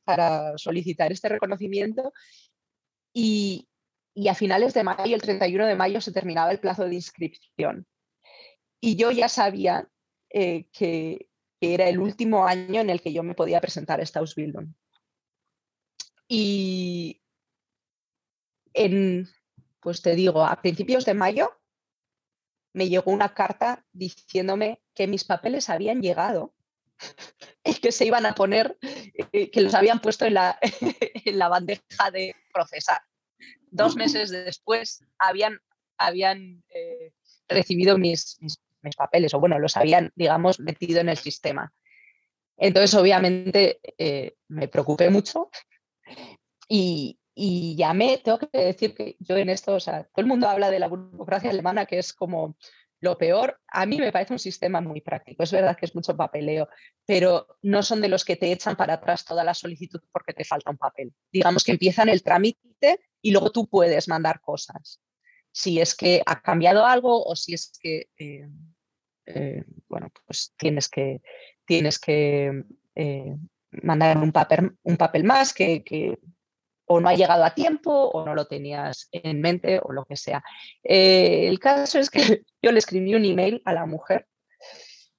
para 0.07 0.57
solicitar 0.57 1.13
este 1.13 1.29
reconocimiento 1.29 2.13
y, 3.13 3.69
a 4.29 4.35
finales 4.35 4.73
de 4.73 4.85
mayo, 4.85 5.15
el 5.15 5.21
31 5.21 5.67
de 5.67 5.75
mayo, 5.75 6.01
se 6.01 6.13
terminaba 6.13 6.53
el 6.53 6.61
plazo 6.61 6.85
de 6.85 6.95
inscripción. 6.95 7.87
Y 8.81 8.97
yo 8.97 9.11
ya 9.11 9.29
sabía 9.29 9.89
eh, 10.31 10.69
que, 10.73 11.29
era 11.61 11.89
el 11.89 11.99
último 11.99 12.47
año 12.47 12.81
en 12.81 12.91
el 12.91 13.01
que 13.01 13.13
yo 13.13 13.23
me 13.23 13.35
podía 13.35 13.61
presentar 13.61 13.99
a 13.99 14.03
esta 14.03 14.21
Ausbildung. 14.21 14.75
Y, 16.29 17.23
en, 18.75 19.29
pues 19.81 20.03
te 20.03 20.15
digo, 20.15 20.45
a 20.45 20.61
principios 20.61 21.05
de 21.05 21.15
mayo 21.15 21.51
me 22.75 22.89
llegó 22.89 23.11
una 23.11 23.35
carta 23.35 23.85
diciéndome 23.93 24.83
que 24.95 25.07
mis 25.07 25.25
papeles 25.25 25.71
habían 25.71 26.03
llegado 26.03 26.55
que 27.83 27.93
se 27.93 28.05
iban 28.07 28.27
a 28.27 28.35
poner, 28.35 28.77
eh, 29.33 29.51
que 29.51 29.61
los 29.61 29.75
habían 29.75 30.01
puesto 30.01 30.25
en 30.25 30.35
la, 30.35 30.59
en 31.25 31.39
la 31.39 31.49
bandeja 31.49 32.11
de 32.13 32.35
procesar. 32.53 33.01
Dos 33.71 33.97
meses 33.97 34.31
después 34.31 35.05
habían, 35.19 35.61
habían 35.99 36.65
eh, 36.69 37.13
recibido 37.49 37.99
mis, 37.99 38.39
mis, 38.41 38.59
papeles, 38.97 39.35
o 39.35 39.41
bueno, 39.41 39.59
los 39.59 39.77
habían, 39.77 40.13
digamos, 40.15 40.61
metido 40.61 41.01
en 41.01 41.09
el 41.09 41.17
sistema. 41.17 41.73
Entonces, 42.57 42.95
obviamente, 42.95 43.81
eh, 43.99 44.37
me 44.47 44.69
preocupé 44.69 45.11
mucho 45.11 45.51
y, 46.69 47.19
y 47.35 47.75
llamé, 47.77 48.19
tengo 48.19 48.39
que 48.39 48.49
decir 48.53 48.95
que 48.95 49.17
yo 49.19 49.37
en 49.37 49.51
esto, 49.51 49.75
o 49.75 49.81
sea, 49.81 50.05
todo 50.05 50.23
el 50.23 50.27
mundo 50.27 50.49
habla 50.49 50.71
de 50.71 50.79
la 50.79 50.87
burocracia 50.87 51.51
alemana, 51.51 51.85
que 51.87 51.99
es 51.99 52.13
como 52.13 52.57
lo 53.01 53.19
peor. 53.19 53.61
A 53.69 53.87
mí 53.87 53.99
me 53.99 54.13
parece 54.13 54.33
un 54.33 54.39
sistema 54.39 54.81
muy 54.81 55.01
práctico. 55.01 55.43
Es 55.43 55.53
verdad 55.53 55.77
que 55.77 55.87
es 55.87 55.95
mucho 55.95 56.17
papeleo, 56.17 56.69
pero 57.05 57.47
no 57.63 57.83
son 57.83 58.01
de 58.01 58.09
los 58.09 58.25
que 58.25 58.37
te 58.37 58.51
echan 58.53 58.77
para 58.77 58.95
atrás 58.95 59.25
toda 59.25 59.45
la 59.45 59.55
solicitud 59.55 60.01
porque 60.13 60.33
te 60.33 60.45
falta 60.45 60.71
un 60.71 60.79
papel. 60.79 61.13
Digamos 61.33 61.65
que 61.65 61.73
empiezan 61.73 62.09
el 62.09 62.23
trámite 62.23 63.01
y 63.21 63.33
luego 63.33 63.51
tú 63.51 63.69
puedes 63.69 64.09
mandar 64.09 64.41
cosas. 64.41 65.01
Si 65.53 65.81
es 65.81 65.95
que 65.95 66.23
ha 66.27 66.41
cambiado 66.43 66.85
algo 66.85 67.25
o 67.25 67.35
si 67.35 67.55
es 67.55 67.73
que, 67.81 68.09
eh, 68.19 68.49
eh, 69.27 69.65
bueno, 69.89 70.11
pues 70.27 70.53
tienes 70.57 70.89
que, 70.89 71.23
tienes 71.65 71.99
que 71.99 72.65
eh, 72.95 73.37
mandaron 73.83 74.23
un 74.23 74.33
papel, 74.33 74.77
un 74.83 74.97
papel 74.97 75.25
más 75.25 75.53
que, 75.53 75.83
o 76.87 77.01
no 77.01 77.09
ha 77.09 77.15
llegado 77.15 77.45
a 77.45 77.55
tiempo 77.55 77.93
o 77.93 78.25
no 78.25 78.35
lo 78.35 78.47
tenías 78.47 79.09
en 79.13 79.41
mente 79.41 79.81
o 79.83 79.93
lo 79.93 80.05
que 80.05 80.17
sea. 80.17 80.43
Eh, 80.83 81.47
el 81.49 81.59
caso 81.59 81.99
es 81.99 82.11
que 82.11 82.19
yo 82.63 82.73
le 82.73 82.79
escribí 82.79 83.15
un 83.15 83.25
email 83.25 83.63
a 83.65 83.73
la 83.73 83.87
mujer 83.87 84.27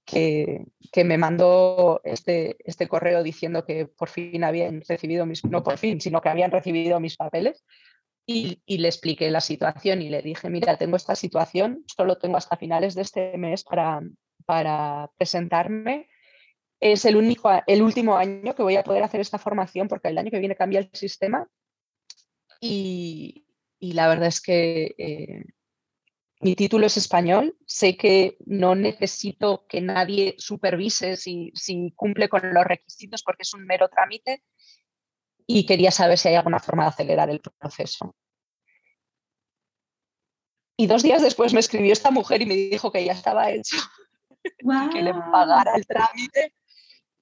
que, 0.08 0.64
me 1.04 1.18
mandó 1.18 2.02
este, 2.04 2.56
este 2.60 2.88
correo 2.88 3.22
diciendo 3.22 3.66
que 3.66 3.86
por 3.86 4.10
fin 4.10 4.44
habían 4.44 4.82
recibido 4.88 5.26
mis, 5.26 5.44
no 5.46 5.62
por 5.64 5.78
fin, 5.78 6.02
sino 6.02 6.22
que 6.22 6.30
habían 6.30 6.50
recibido 6.50 7.00
mis 7.00 7.18
papeles. 7.18 7.64
Y, 8.30 8.60
le 8.66 8.88
expliqué 8.88 9.32
la 9.32 9.40
situación 9.40 10.02
y 10.02 10.10
le 10.10 10.22
dije, 10.22 10.50
mira, 10.50 10.78
tengo 10.78 10.98
esta 10.98 11.16
situación, 11.16 11.86
solo 11.88 12.18
tengo 12.18 12.36
hasta 12.36 12.58
finales 12.58 12.94
de 12.94 13.04
este 13.04 13.38
mes 13.38 13.64
para, 13.64 14.02
para 14.46 15.10
presentarme. 15.18 16.10
Es 16.80 17.06
el, 17.06 17.16
único, 17.16 17.50
el 17.66 17.82
último 17.82 18.18
año 18.18 18.54
que 18.54 18.64
voy 18.64 18.76
a 18.76 18.84
poder 18.84 19.04
hacer 19.04 19.22
esta 19.22 19.38
formación 19.38 19.88
porque 19.88 20.10
el 20.10 20.18
año 20.18 20.30
que 20.30 20.40
viene 20.40 20.56
cambia 20.56 20.80
el 20.80 20.90
sistema. 20.94 21.48
Y, 22.60 23.46
la 23.80 24.08
verdad 24.08 24.28
es 24.28 24.42
que 24.42 24.96
eh, 24.98 25.44
mi 26.40 26.56
título 26.56 26.86
es 26.88 26.98
español, 26.98 27.58
sé 27.66 27.98
que 27.98 28.38
no 28.46 28.76
necesito 28.76 29.66
que 29.68 29.82
nadie 29.82 30.36
supervise 30.38 31.16
si, 31.16 31.52
si 31.56 31.92
cumple 31.96 32.30
con 32.30 32.54
los 32.54 32.66
requisitos 32.66 33.24
porque 33.24 33.44
es 33.44 33.54
un 33.54 33.66
mero 33.66 33.90
trámite 33.90 34.44
y 35.48 35.66
quería 35.66 35.92
saber 35.92 36.18
si 36.18 36.28
hay 36.28 36.36
alguna 36.36 36.60
forma 36.60 36.84
de 36.84 36.90
acelerar 36.90 37.30
el 37.30 37.40
proceso. 37.40 38.16
Y 40.76 40.86
dos 40.86 41.02
días 41.02 41.24
después 41.24 41.54
me 41.54 41.60
escribió 41.60 41.92
esta 41.92 42.12
mujer 42.12 42.42
y 42.44 42.46
me 42.46 42.56
dijo 42.56 42.92
que 42.92 43.04
ya 43.04 43.14
estaba 43.14 43.50
hecho, 43.50 43.78
que 44.94 45.02
le 45.02 45.14
pagara 45.14 45.76
el 45.76 45.88
trámite. 45.88 46.54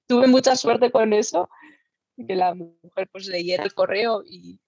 Tuve 0.06 0.26
mucha 0.26 0.56
suerte 0.56 0.90
con 0.90 1.14
eso, 1.14 1.48
que 2.16 2.36
la 2.36 2.54
mujer 2.54 3.08
pues 3.10 3.26
leyera 3.28 3.64
el 3.64 3.72
correo 3.72 4.22
y, 4.26 4.60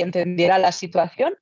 entendiera 0.00 0.58
la 0.58 0.72
situación. 0.72 1.34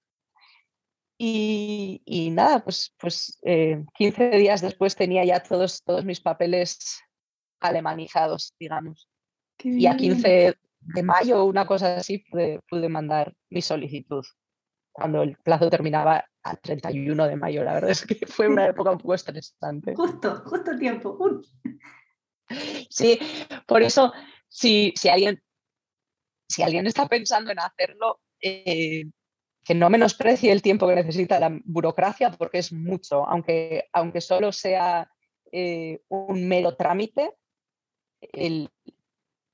Y, 1.22 2.30
nada, 2.32 2.64
pues, 2.64 2.95
pues 2.99 3.38
15 3.43 3.84
eh, 3.95 4.38
días 4.38 4.62
después 4.62 4.97
tenía 4.97 5.22
ya 5.24 5.43
todos, 5.43 5.82
todos 5.82 6.05
mis 6.05 6.20
papeles 6.20 7.03
alemanizados, 7.61 8.55
digamos. 8.59 9.07
Y 9.62 9.86
a 9.86 9.97
15 9.97 10.57
de 10.80 11.03
mayo, 11.03 11.45
una 11.45 11.66
cosa 11.66 11.97
así, 11.97 12.18
pude, 12.18 12.61
pude 12.70 12.88
mandar 12.88 13.34
mi 13.51 13.61
solicitud 13.61 14.24
cuando 14.93 15.22
el 15.22 15.36
plazo 15.36 15.70
terminaba 15.70 16.24
al 16.43 16.61
31 16.61 17.26
de 17.28 17.36
mayo. 17.36 17.64
La 17.64 17.74
verdad 17.74 17.91
es 17.91 18.05
que 18.07 18.14
fue 18.26 18.49
una 18.49 18.66
época 18.68 18.91
un 18.91 18.99
poco 18.99 19.14
estresante. 19.14 19.95
Justo, 19.95 20.43
justo 20.47 20.76
tiempo. 20.78 21.18
Sí, 22.88 23.18
por 23.66 23.82
eso, 23.82 24.12
si, 24.49 24.93
si, 24.97 25.09
alguien, 25.09 25.43
si 26.49 26.62
alguien 26.62 26.86
está 26.86 27.07
pensando 27.07 27.51
en 27.53 27.61
hacerlo, 27.61 28.20
eh, 28.41 29.05
que 29.64 29.74
no 29.74 29.91
menosprecie 29.91 30.53
el 30.53 30.62
tiempo 30.62 30.88
que 30.88 30.95
necesita 30.95 31.38
la 31.38 31.59
burocracia, 31.64 32.30
porque 32.32 32.59
es 32.59 32.72
mucho, 32.72 33.26
aunque, 33.28 33.84
aunque 33.93 34.20
solo 34.20 34.53
sea 34.53 35.11
eh, 35.53 36.03
un 36.09 36.49
mero 36.49 36.76
trámite, 36.76 37.32
el, 38.20 38.70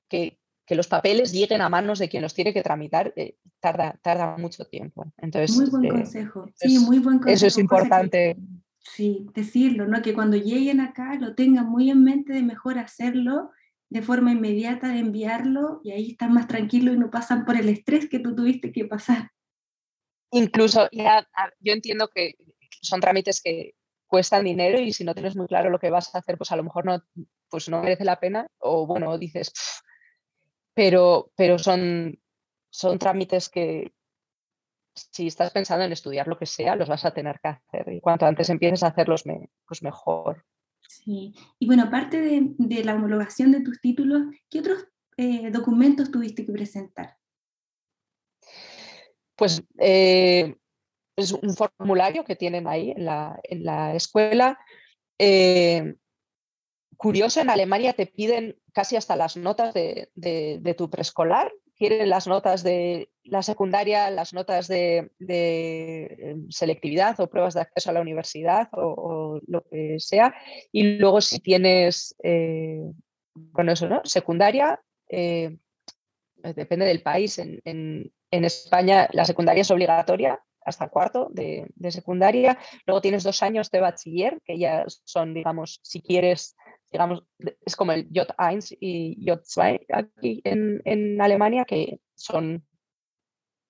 que, 0.07 0.39
que 0.65 0.75
los 0.75 0.87
papeles 0.87 1.31
lleguen 1.31 1.61
a 1.61 1.69
manos 1.69 1.99
de 1.99 2.09
quien 2.09 2.23
los 2.23 2.33
tiene 2.33 2.53
que 2.53 2.63
tramitar 2.63 3.13
eh, 3.15 3.37
tarda, 3.59 3.99
tarda 4.01 4.37
mucho 4.37 4.65
tiempo. 4.65 5.05
Entonces, 5.17 5.55
muy 5.55 5.69
buen 5.69 5.89
consejo. 5.89 6.45
Sí, 6.55 6.79
muy 6.79 6.99
buen 6.99 7.19
consejo. 7.19 7.35
Eso 7.35 7.47
es 7.47 7.57
importante. 7.57 8.37
sí, 8.79 9.27
decirlo, 9.33 9.87
¿no? 9.87 10.01
Que 10.01 10.13
cuando 10.13 10.37
lleguen 10.37 10.81
acá 10.81 11.15
lo 11.15 11.35
tengan 11.35 11.67
muy 11.67 11.89
en 11.89 12.03
mente 12.03 12.33
de 12.33 12.43
mejor 12.43 12.79
hacerlo 12.79 13.51
de 13.89 14.01
forma 14.01 14.31
inmediata, 14.31 14.89
de 14.89 14.99
enviarlo 14.99 15.81
y 15.83 15.91
ahí 15.91 16.11
están 16.11 16.33
más 16.33 16.47
tranquilos 16.47 16.95
y 16.95 16.99
no 16.99 17.09
pasan 17.09 17.45
por 17.45 17.55
el 17.55 17.69
estrés 17.69 18.09
que 18.09 18.19
tú 18.19 18.35
tuviste 18.35 18.71
que 18.71 18.85
pasar. 18.85 19.31
Incluso, 20.31 20.89
ya, 20.91 21.25
yo 21.59 21.73
entiendo 21.73 22.09
que 22.09 22.35
son 22.81 22.99
trámites 22.99 23.41
que 23.41 23.75
cuestan 24.07 24.43
dinero 24.43 24.79
y 24.79 24.91
si 24.93 25.03
no 25.03 25.13
tienes 25.13 25.35
muy 25.35 25.47
claro 25.47 25.69
lo 25.69 25.79
que 25.79 25.89
vas 25.89 26.13
a 26.13 26.19
hacer, 26.19 26.37
pues 26.37 26.51
a 26.51 26.55
lo 26.55 26.63
mejor 26.63 26.85
no, 26.85 27.01
pues 27.49 27.69
no 27.69 27.81
merece 27.81 28.03
la 28.03 28.19
pena 28.19 28.47
o 28.59 28.85
bueno, 28.85 29.17
dices, 29.17 29.53
pero, 30.73 31.31
pero 31.35 31.57
son, 31.57 32.19
son 32.69 32.99
trámites 32.99 33.49
que 33.49 33.93
si 34.93 35.27
estás 35.27 35.51
pensando 35.51 35.85
en 35.85 35.91
estudiar 35.91 36.27
lo 36.27 36.37
que 36.37 36.45
sea, 36.45 36.75
los 36.75 36.89
vas 36.89 37.05
a 37.05 37.13
tener 37.13 37.39
que 37.39 37.49
hacer. 37.49 37.93
Y 37.93 38.01
cuanto 38.01 38.25
antes 38.25 38.49
empieces 38.49 38.83
a 38.83 38.87
hacerlos, 38.87 39.23
pues 39.67 39.83
mejor. 39.83 40.45
Sí, 40.87 41.33
y 41.59 41.67
bueno, 41.67 41.83
aparte 41.83 42.21
de, 42.21 42.83
la 42.83 42.95
homologación 42.95 43.51
de 43.51 43.61
tus 43.61 43.79
títulos, 43.81 44.23
¿qué 44.49 44.59
otros 44.59 44.87
eh, 45.17 45.49
documentos 45.51 46.11
tuviste 46.11 46.45
que 46.45 46.51
presentar? 46.51 47.17
Pues 49.35 49.63
eh, 49.79 50.55
es 51.15 51.31
un 51.31 51.55
formulario 51.55 52.23
que 52.23 52.35
tienen 52.35 52.67
ahí 52.67 52.93
en 52.95 53.05
la, 53.05 53.95
escuela. 53.95 54.59
Eh, 55.19 55.95
curioso, 56.95 57.41
en 57.41 57.49
Alemania 57.49 57.93
te 57.93 58.07
piden 58.07 58.59
casi 58.73 58.95
hasta 58.95 59.15
las 59.15 59.37
notas 59.37 59.73
de, 59.73 60.75
tu 60.77 60.89
preescolar, 60.89 61.51
quieren 61.77 62.09
las 62.09 62.27
notas 62.27 62.63
de 62.63 63.09
la 63.23 63.43
secundaria, 63.43 64.09
las 64.09 64.33
notas 64.33 64.67
de, 64.67 65.11
em, 65.19 66.49
selectividad 66.49 67.19
o 67.19 67.29
pruebas 67.29 67.53
de 67.53 67.61
acceso 67.61 67.89
a 67.89 67.93
la 67.93 68.01
universidad 68.01 68.69
o, 68.73 69.39
lo 69.47 69.61
que 69.69 69.99
sea. 69.99 70.33
Y 70.71 70.97
luego 70.97 71.21
si 71.21 71.39
tienes, 71.39 72.15
eh, 72.23 72.81
eso, 73.67 73.87
¿no? 73.87 74.01
Secundaria, 74.03 74.81
eh, 75.09 75.57
depende 76.55 76.85
del 76.85 77.01
país. 77.01 77.39
En, 77.39 78.11
España 78.29 79.07
la 79.13 79.23
secundaria 79.23 79.61
es 79.61 79.71
obligatoria 79.71 80.39
hasta 80.65 80.89
cuarto 80.89 81.29
de, 81.31 81.67
de 81.75 81.91
secundaria. 81.91 82.57
Luego 82.85 83.01
tienes 83.01 83.23
dos 83.23 83.41
años 83.41 83.71
de 83.71 83.79
bachiller, 83.79 84.41
que 84.43 84.57
ya 84.59 84.83
son, 85.05 85.33
digamos, 85.33 85.79
si 85.81 86.01
quieres 86.01 86.55
digamos, 86.91 87.23
es 87.65 87.75
como 87.75 87.91
el 87.91 88.09
J1 88.09 88.77
y 88.79 89.25
J2 89.25 89.85
aquí 89.93 90.41
en, 90.43 91.21
Alemania, 91.21 91.65
que 91.65 91.99
son 92.15 92.65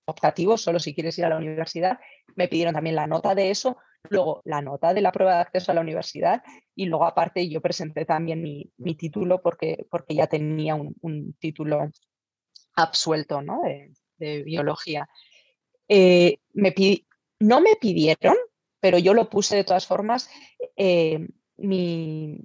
optativos 0.05 0.61
solo 0.61 0.79
si 0.79 0.93
quieres 0.93 1.17
ir 1.17 1.25
a 1.25 1.29
la 1.29 1.37
universidad. 1.37 1.99
Me 2.35 2.47
pidieron 2.47 2.73
también 2.73 2.95
la 2.95 3.07
nota 3.07 3.35
de 3.35 3.49
eso, 3.49 3.77
luego 4.09 4.41
la 4.45 4.61
nota 4.61 4.93
de 4.93 5.01
la 5.01 5.11
prueba 5.11 5.35
de 5.35 5.41
acceso 5.41 5.71
a 5.71 5.75
la 5.75 5.81
universidad 5.81 6.43
y 6.75 6.85
luego 6.85 7.05
aparte 7.05 7.49
yo 7.49 7.61
presenté 7.61 8.05
también 8.05 8.41
mi, 8.41 8.95
título 8.95 9.41
porque, 9.41 9.85
porque 9.89 10.15
ya 10.15 10.27
tenía 10.27 10.75
un, 10.75 11.35
título 11.39 11.89
absuelto 12.75 13.41
¿no? 13.41 13.61
de, 14.17 14.43
biología. 14.43 15.09
Eh, 15.89 16.39
me 16.53 16.73
no 17.39 17.61
me 17.61 17.75
pidieron, 17.79 18.35
pero 18.79 18.97
yo 18.97 19.13
lo 19.13 19.29
puse 19.29 19.55
de 19.55 19.63
todas 19.63 19.85
formas, 19.85 20.29
eh, 20.75 21.27
mi, 21.57 22.39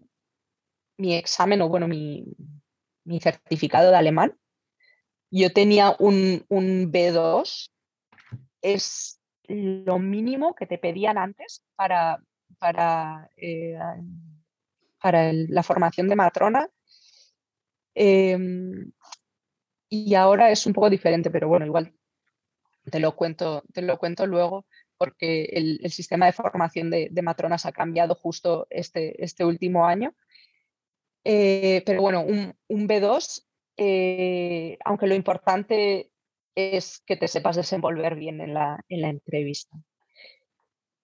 mi 1.02 1.14
examen 1.16 1.60
o 1.62 1.68
bueno, 1.68 1.88
mi, 1.88 2.24
certificado 3.20 3.90
de 3.90 3.96
alemán, 3.96 4.38
yo 5.30 5.52
tenía 5.52 5.96
un, 5.98 6.44
B2, 6.48 7.70
es 8.60 9.20
lo 9.48 9.98
mínimo 9.98 10.54
que 10.54 10.66
te 10.66 10.78
pedían 10.78 11.18
antes 11.18 11.64
para, 11.74 12.22
para, 12.58 13.28
eh, 13.36 13.76
para 15.00 15.32
la 15.32 15.62
formación 15.62 16.08
de 16.08 16.16
matrona. 16.16 16.68
Em, 17.94 18.92
y 19.88 20.14
ahora 20.14 20.50
es 20.50 20.64
un 20.66 20.72
poco 20.72 20.88
diferente, 20.88 21.30
pero 21.30 21.48
bueno, 21.48 21.66
igual 21.66 21.92
te 22.90 23.00
lo 23.00 23.16
cuento, 23.16 23.64
te 23.72 23.82
lo 23.82 23.98
cuento 23.98 24.26
luego, 24.26 24.64
porque 24.96 25.44
el, 25.52 25.90
sistema 25.90 26.26
de 26.26 26.32
formación 26.32 26.88
de, 26.88 27.08
de, 27.10 27.22
matronas 27.22 27.66
ha 27.66 27.72
cambiado 27.72 28.14
justo 28.14 28.68
este, 28.70 29.22
este 29.24 29.44
último 29.44 29.86
año. 29.86 30.14
Eh, 31.24 31.82
pero 31.86 32.02
bueno, 32.02 32.22
un, 32.22 32.88
B2, 32.88 33.44
eh, 33.76 34.78
aunque 34.84 35.06
lo 35.06 35.14
importante 35.14 36.10
es 36.54 37.02
que 37.06 37.16
te 37.16 37.28
sepas 37.28 37.56
desenvolver 37.56 38.16
bien 38.16 38.40
en 38.40 38.54
la, 38.54 38.84
en 38.88 39.00
la 39.00 39.08
entrevista. 39.08 39.76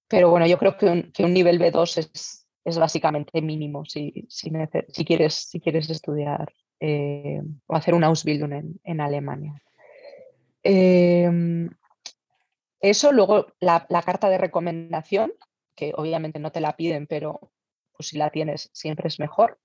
Pero 0.08 0.30
bueno, 0.30 0.46
yo 0.46 0.58
creo 0.58 0.76
que 0.76 0.86
un, 0.86 1.32
nivel 1.32 1.60
B2 1.60 1.98
es, 1.98 2.46
es 2.64 2.78
básicamente 2.78 3.42
mínimo 3.42 3.84
si, 3.84 4.26
si, 4.28 4.50
si, 4.88 5.04
quieres, 5.04 5.34
si 5.34 5.60
quieres 5.60 5.88
estudiar 5.90 6.52
eh, 6.80 7.42
o 7.66 7.76
hacer 7.76 7.94
un 7.94 8.04
Ausbildung 8.04 8.52
en, 8.52 8.80
en 8.84 9.00
Alemania. 9.00 9.62
Em, 10.62 11.70
eso, 12.80 13.12
luego 13.12 13.46
la, 13.60 13.86
la, 13.88 14.02
carta 14.02 14.28
de 14.28 14.38
recomendación, 14.38 15.32
que 15.74 15.92
obviamente 15.94 16.38
no 16.38 16.52
te 16.52 16.60
la 16.60 16.76
piden, 16.76 17.06
pero 17.06 17.52
pues 17.96 18.08
si 18.08 18.18
la 18.18 18.30
tienes 18.30 18.70
siempre 18.72 19.08
es 19.08 19.18
mejor. 19.18 19.58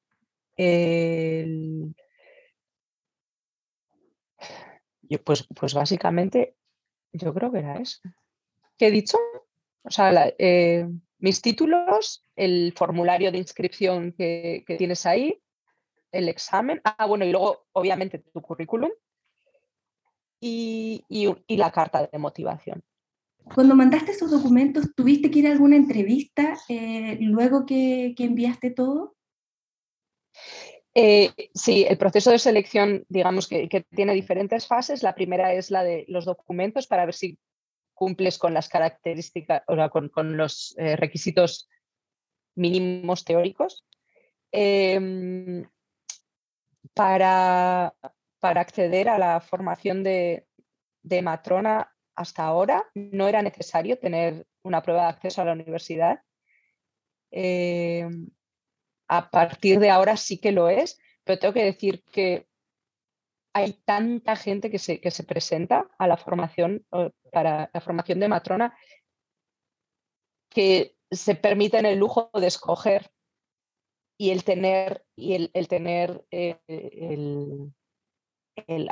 Pues, 5.23 5.47
pues 5.55 5.73
básicamente 5.73 6.55
yo 7.11 7.33
creo 7.33 7.51
que 7.51 7.59
era 7.59 7.77
eso. 7.77 7.99
¿Qué 8.77 8.87
he 8.87 8.91
dicho? 8.91 9.17
O 9.83 9.91
sea, 9.91 10.33
eh, 10.37 10.87
mis 11.19 11.41
títulos, 11.41 12.23
el 12.35 12.73
formulario 12.75 13.31
de 13.31 13.37
inscripción 13.37 14.13
que, 14.13 14.63
tienes 14.77 15.05
ahí, 15.05 15.41
el 16.11 16.29
examen. 16.29 16.81
Ah, 16.83 17.05
bueno, 17.05 17.25
y 17.25 17.31
luego, 17.31 17.65
obviamente, 17.73 18.19
tu 18.19 18.41
currículum 18.41 18.91
y, 20.39 21.05
la 21.49 21.71
carta 21.71 22.09
de 22.11 22.17
motivación. 22.17 22.83
Cuando 23.55 23.75
mandaste 23.75 24.11
esos 24.11 24.31
documentos, 24.31 24.93
¿tuviste 24.95 25.29
que 25.29 25.39
ir 25.39 25.47
a 25.47 25.51
alguna 25.51 25.75
entrevista 25.75 26.57
eh, 26.69 27.17
luego 27.21 27.65
que, 27.65 28.15
enviaste 28.17 28.71
todo? 28.71 29.15
Eh, 30.95 31.31
sí, 31.55 31.85
el 31.87 31.97
proceso 31.97 32.29
de 32.31 32.39
selección, 32.39 33.05
digamos 33.09 33.47
que, 33.47 33.67
tiene 33.95 34.13
diferentes 34.13 34.67
fases. 34.67 35.01
La 35.01 35.15
primera 35.15 35.53
es 35.53 35.71
la 35.71 35.83
de 35.83 36.05
los 36.07 36.25
documentos 36.25 36.87
para 36.87 37.05
ver 37.05 37.15
si 37.15 37.39
cumples 37.93 38.37
con 38.37 38.53
las 38.53 38.69
características, 38.69 39.63
o 39.67 39.75
sea, 39.75 39.89
con, 39.89 40.37
los 40.37 40.75
eh, 40.77 40.95
requisitos 40.95 41.69
mínimos 42.55 43.25
teóricos. 43.25 43.85
Em, 44.51 45.67
para, 46.93 47.95
para 48.39 48.61
acceder 48.61 49.09
a 49.09 49.17
la 49.17 49.41
formación 49.41 50.03
de, 50.03 50.45
matrona 51.23 51.91
hasta 52.15 52.43
ahora 52.43 52.85
no 52.93 53.27
era 53.27 53.41
necesario 53.41 53.97
tener 53.97 54.45
una 54.61 54.81
prueba 54.83 55.03
de 55.03 55.09
acceso 55.09 55.41
a 55.41 55.45
la 55.45 55.53
universidad. 55.53 56.21
Eh, 57.31 58.07
a 59.07 59.29
partir 59.29 59.79
de 59.79 59.89
ahora 59.89 60.17
sí 60.17 60.39
que 60.39 60.51
lo 60.51 60.69
es, 60.69 60.99
pero 61.23 61.39
tengo 61.39 61.53
que 61.53 61.63
decir 61.63 62.03
que 62.11 62.47
hay 63.53 63.73
tanta 63.85 64.35
gente 64.35 64.71
que 64.71 64.79
se, 64.79 64.99
que 64.99 65.11
se 65.11 65.23
presenta 65.23 65.89
a 65.97 66.07
la 66.07 66.17
formación 66.17 66.85
para 67.31 67.69
la 67.73 67.81
formación 67.81 68.19
de 68.19 68.27
matrona 68.27 68.75
que 70.49 70.95
se 71.11 71.35
permiten 71.35 71.85
el 71.85 71.99
lujo 71.99 72.29
de 72.33 72.47
escoger 72.47 73.11
y 74.17 74.31
el 74.31 74.43
tener, 74.43 75.05
y 75.15 75.49
el, 75.53 75.67
tener 75.67 76.25
eh, 76.31 76.59
el, 76.67 77.73
el 78.67 78.89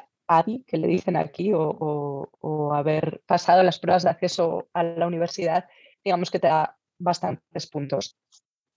que 0.65 0.77
le 0.77 0.87
dicen 0.87 1.17
aquí, 1.17 1.51
o, 1.53 2.73
haber 2.73 3.21
pasado 3.25 3.63
las 3.63 3.79
pruebas 3.79 4.03
de 4.03 4.09
acceso 4.09 4.69
a 4.73 4.83
la 4.83 5.07
universidad, 5.07 5.67
digamos 6.03 6.31
que 6.31 6.39
te 6.39 6.47
da 6.47 6.77
bastantes 6.99 7.67
puntos. 7.67 8.17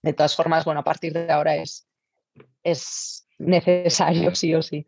De 0.05 0.13
todas 0.13 0.35
formas, 0.35 0.65
bueno, 0.65 0.81
a 0.81 0.83
partir 0.83 1.13
de 1.13 1.31
ahora 1.31 1.55
es, 1.55 1.87
es 2.63 3.27
necesario, 3.39 4.35
sí 4.35 4.53
o 4.53 4.61
sí. 4.61 4.85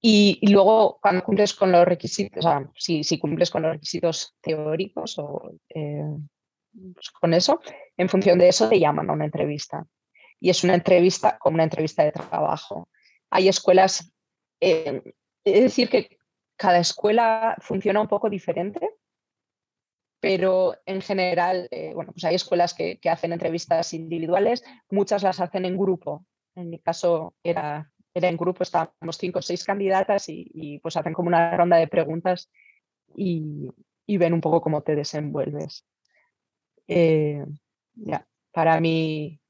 Y, 0.00 0.40
luego, 0.50 0.98
cuando 1.00 1.22
cumples 1.22 1.54
con 1.54 1.70
los 1.70 1.84
requisitos, 1.84 2.44
o 2.44 2.48
sea, 2.48 2.68
si, 2.74 3.04
si 3.04 3.18
cumples 3.18 3.50
con 3.50 3.62
los 3.62 3.72
requisitos 3.72 4.34
teóricos 4.40 5.16
o 5.18 5.52
eh, 5.72 6.02
pues 6.94 7.10
con 7.10 7.34
eso, 7.34 7.60
en 7.96 8.08
función 8.08 8.38
de 8.38 8.48
eso 8.48 8.68
te 8.68 8.80
llaman 8.80 9.08
a 9.08 9.12
una 9.12 9.26
entrevista. 9.26 9.86
Y 10.40 10.50
es 10.50 10.64
una 10.64 10.74
entrevista 10.74 11.38
como 11.38 11.54
una 11.54 11.64
entrevista 11.64 12.02
de 12.02 12.10
trabajo. 12.10 12.88
Hay 13.30 13.48
escuelas 13.48 14.12
eh, 14.60 15.02
es 15.44 15.62
decir 15.62 15.88
que 15.88 16.18
cada 16.56 16.78
escuela 16.78 17.56
funciona 17.60 18.00
un 18.00 18.08
poco 18.08 18.30
diferente, 18.30 18.80
pero 20.22 20.76
en 20.86 21.00
general, 21.00 21.66
eh, 21.72 21.90
bueno, 21.96 22.12
pues 22.12 22.22
hay 22.24 22.36
escuelas 22.36 22.74
que, 22.74 23.00
hacen 23.10 23.32
entrevistas 23.32 23.92
individuales, 23.92 24.62
muchas 24.88 25.24
las 25.24 25.40
hacen 25.40 25.64
en 25.64 25.76
grupo. 25.76 26.24
En 26.54 26.70
mi 26.70 26.78
caso 26.78 27.34
era, 27.42 27.90
era 28.14 28.28
en 28.28 28.36
grupo, 28.36 28.62
estábamos 28.62 29.18
cinco 29.18 29.40
o 29.40 29.42
seis 29.42 29.64
candidatas 29.64 30.26
y, 30.28 30.78
pues 30.78 30.96
hacen 30.96 31.12
como 31.12 31.26
una 31.26 31.56
ronda 31.56 31.76
de 31.76 31.88
preguntas 31.88 32.52
y, 33.16 33.68
ven 34.06 34.32
un 34.32 34.40
poco 34.40 34.60
cómo 34.60 34.82
te 34.82 34.94
desenvuelves. 34.94 35.84
Eh, 36.86 37.44
ya, 37.94 38.24
para 38.52 38.78
mí, 38.78 39.40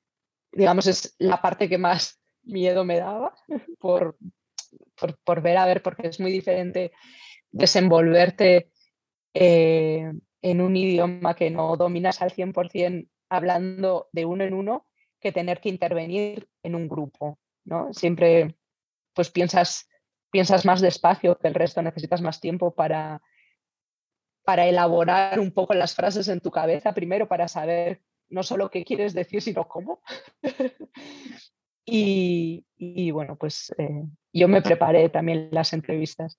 digamos, 0.53 0.87
es 0.87 1.15
la 1.19 1.43
parte 1.43 1.69
que 1.69 1.77
más 1.77 2.19
miedo 2.45 2.83
me 2.87 2.97
daba 2.97 3.35
por, 3.79 4.17
por, 5.23 5.43
ver 5.43 5.59
a 5.59 5.67
ver, 5.67 5.83
porque 5.83 6.09
es 6.09 6.19
muy 6.19 6.33
diferente 6.33 6.93
desenvolverte 7.51 8.73
eh, 9.35 10.11
en 10.43 10.61
un 10.61 10.77
idioma 10.77 11.35
que 11.35 11.51
no 11.51 11.77
dominas 11.77 12.21
al 12.21 12.33
100% 12.33 13.09
hablando 13.29 14.09
de 14.13 14.25
uno 14.27 14.45
en 14.45 14.55
uno 14.55 14.87
que 15.21 15.33
tener 15.33 15.61
que 15.61 15.69
intervenir 15.69 16.49
en 16.63 16.75
un 16.75 16.89
grupo. 16.89 17.39
¿no? 17.65 17.93
Siempre 17.93 18.57
pues 19.15 19.31
piensas, 19.31 19.89
piensas 20.31 20.65
más 20.65 20.81
despacio 20.81 21.39
que 21.39 21.49
el 21.49 21.55
resto, 21.55 21.81
necesitas 21.81 22.21
más 22.21 22.41
tiempo 22.41 22.75
para, 22.75 23.23
para 24.45 24.67
elaborar 24.67 25.39
un 25.39 25.53
poco 25.53 25.75
las 25.75 25.95
frases 25.95 26.29
en 26.29 26.41
tu 26.41 26.51
cabeza, 26.51 26.93
primero 26.93 27.29
para 27.29 27.49
saber 27.49 28.03
no 28.29 28.43
solo 28.43 28.71
qué 28.71 28.85
quieres 28.85 29.15
decir, 29.15 29.41
sino 29.43 29.69
cómo. 29.69 30.03
Y, 31.85 33.11
bueno, 33.11 33.37
pues 33.37 33.75
eh, 33.77 34.05
yo 34.33 34.49
me 34.49 34.63
preparé 34.63 35.09
también 35.09 35.49
las 35.51 35.73
entrevistas 35.73 36.39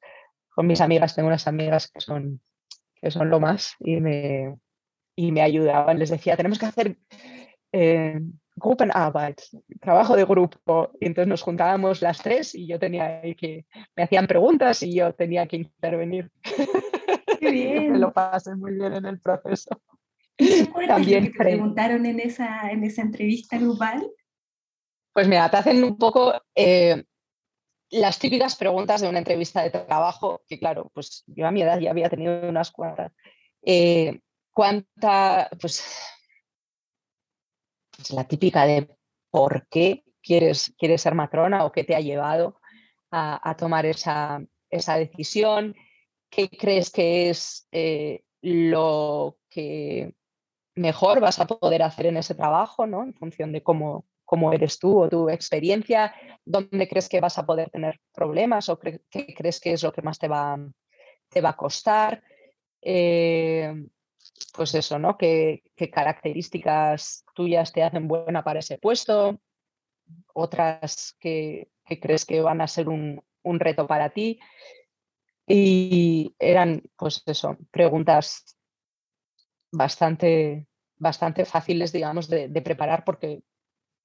con 0.50 0.68
mis 0.68 0.82
amigas. 0.82 1.16
Tengo 1.16 1.28
unas 1.28 1.48
amigas 1.48 1.92
que 1.92 2.00
son, 2.00 2.42
que 3.04 3.12
son 3.12 3.30
lo 3.30 3.40
más 3.42 3.76
y 3.80 4.00
me, 4.00 4.56
y 5.16 5.34
me 5.34 5.42
ayudaban. 5.42 6.00
Les 6.00 6.10
decía, 6.10 6.38
tenemos 6.38 6.58
que 6.58 6.66
hacer 6.66 6.98
eh, 7.74 8.22
Gruppenarbeit, 8.56 9.42
trabajo 9.82 10.16
de 10.16 10.24
grupo. 10.24 10.92
Y 11.02 11.08
entonces 11.08 11.28
nos 11.28 11.42
juntábamos 11.42 12.02
las 12.02 12.22
tres 12.22 12.56
y 12.56 12.66
yo 12.66 12.80
tenía 12.80 13.22
que, 13.36 13.66
me 13.96 14.04
hacían 14.04 14.26
preguntas 14.26 14.82
y 14.84 14.96
yo 14.96 15.14
tenía 15.14 15.46
que 15.48 15.58
intervenir. 15.58 16.32
Qué 17.40 17.52
bien. 17.52 17.92
me 17.92 18.00
lo 18.00 18.14
pasé 18.14 18.56
muy 18.56 18.74
bien 18.74 18.94
en 18.94 19.06
el 19.06 19.20
proceso. 19.20 19.82
También 20.88 21.26
te 21.26 21.38
preguntaron 21.38 22.06
en 22.06 22.22
esa, 22.22 22.72
en 22.72 22.86
esa 22.86 23.02
entrevista 23.02 23.58
grupal? 23.58 24.10
Pues 25.14 25.28
mira, 25.28 25.50
te 25.50 25.58
hacen 25.58 25.84
un 25.84 25.98
poco 25.98 26.34
eh, 26.56 27.04
las 27.94 28.18
típicas 28.18 28.56
preguntas 28.56 29.02
de 29.02 29.08
una 29.08 29.20
entrevista 29.20 29.62
de 29.62 29.70
trabajo, 29.70 30.42
que 30.48 30.58
claro, 30.58 30.90
pues 30.94 31.24
yo 31.28 31.48
a 31.48 31.52
mi 31.52 31.62
edad 31.62 31.80
ya 31.80 31.92
había 31.92 32.10
tenido 32.10 32.50
unas 32.50 32.72
cuantas. 32.72 33.12
Eh, 33.62 34.20
¿Cuánta, 34.52 35.50
pues, 35.60 35.84
pues, 37.96 38.12
la 38.12 38.24
típica 38.26 38.66
de 38.66 38.90
por 39.30 39.68
qué 39.70 40.04
quieres, 40.22 40.74
quieres 40.78 41.02
ser 41.02 41.16
matrona 41.16 41.66
o 41.66 41.72
qué 41.72 41.84
te 41.84 41.96
ha 41.96 42.00
llevado 42.00 42.60
a, 43.12 43.56
tomar 43.58 43.86
esa, 43.86 44.44
esa, 44.70 44.98
decisión? 44.98 45.76
¿Qué 46.30 46.50
crees 46.50 46.90
que 46.90 47.30
es 47.30 47.68
eh, 47.72 48.24
lo 48.42 49.38
que 49.50 50.16
mejor 50.76 51.20
vas 51.20 51.40
a 51.40 51.46
poder 51.46 51.84
hacer 51.84 52.08
en 52.08 52.18
ese 52.18 52.34
trabajo, 52.34 52.88
¿no? 52.88 53.04
En 53.04 53.14
función 53.14 53.52
de 53.52 53.62
cómo, 53.62 54.06
cómo 54.34 54.52
eres 54.52 54.80
tú 54.80 55.00
o 55.00 55.08
tu 55.08 55.30
experiencia, 55.30 56.12
dónde 56.44 56.88
crees 56.88 57.08
que 57.08 57.22
vas 57.22 57.38
a 57.38 57.46
poder 57.46 57.70
tener 57.70 58.02
problemas 58.12 58.68
o 58.68 58.80
qué 58.80 59.00
crees 59.38 59.60
que 59.60 59.74
es 59.74 59.84
lo 59.84 59.94
que 59.94 60.02
más 60.02 60.18
te 60.18 60.28
va, 60.28 60.58
te 61.30 61.40
va 61.40 61.50
a 61.50 61.56
costar. 61.56 62.24
Eh, 62.82 63.72
pues 64.56 64.74
eso, 64.74 64.98
¿no? 64.98 65.16
¿Qué, 65.16 65.62
características 65.92 67.26
tuyas 67.36 67.72
te 67.72 67.84
hacen 67.84 68.08
buena 68.08 68.44
para 68.44 68.62
ese 68.62 68.80
puesto? 68.80 69.40
Otras 70.34 71.16
que, 71.20 71.70
crees 72.02 72.26
que 72.26 72.42
van 72.42 72.62
a 72.62 72.68
ser 72.68 72.90
un, 72.90 73.22
reto 73.44 73.86
para 73.86 74.10
ti. 74.10 74.40
Y 75.46 76.34
eran, 76.40 76.82
pues 76.98 77.22
eso, 77.28 77.56
preguntas 77.70 78.58
bastante, 79.72 80.66
bastante 80.98 81.46
fáciles, 81.46 81.92
digamos, 81.92 82.28
de, 82.28 82.48
de 82.48 82.62
preparar 82.64 83.04
porque 83.04 83.44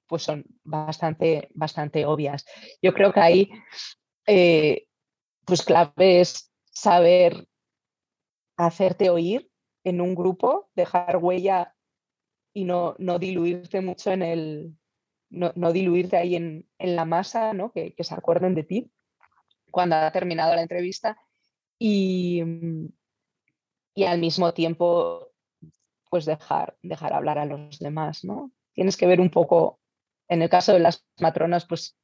pues 0.09 0.22
son 0.22 0.44
bastante, 0.64 1.48
bastante 1.54 2.04
obvias. 2.06 2.44
Yo 2.82 2.92
creo 2.94 3.12
que 3.12 3.20
ahí, 3.20 3.50
eh, 4.26 4.86
pues 5.44 5.62
clave 5.62 6.20
es 6.20 6.52
saber 6.72 7.46
hacerte 8.56 9.11
oír 9.11 9.50
en 9.84 10.00
un 10.00 10.14
grupo, 10.14 10.70
dejar 10.74 11.18
huella 11.18 11.74
y 12.52 12.64
no, 12.64 12.96
no 12.98 13.18
diluirte 13.18 13.80
mucho 13.80 14.11
en 14.11 14.22
el, 14.22 14.76
no, 15.30 15.72
diluirte 15.72 16.16
ahí 16.16 16.34
en, 16.34 16.66
la 16.78 17.04
masa, 17.04 17.52
¿no? 17.52 17.70
que, 17.72 17.94
se 17.98 18.14
acuerden 18.14 18.54
de 18.54 18.64
ti 18.64 18.92
cuando 19.70 19.96
ha 19.96 20.11
terminado 20.11 20.54
la 20.54 20.62
entrevista 20.62 21.18
y, 21.78 22.42
y 23.94 24.04
al 24.04 24.18
mismo 24.18 24.52
tiempo 24.54 25.32
pues 26.11 26.24
dejar, 26.24 26.76
dejar 26.82 27.12
hablar 27.12 27.38
a 27.38 27.44
los 27.44 27.78
demás, 27.78 28.24
¿no? 28.24 28.50
Tienes 28.72 28.96
que 28.96 29.06
ver 29.06 29.20
un 29.20 29.30
poco 29.30 29.77
en 30.28 30.42
el 30.42 30.48
caso 30.48 30.72
de 30.72 30.80
las 30.80 31.04
matronas, 31.18 31.66
pues 31.66 31.96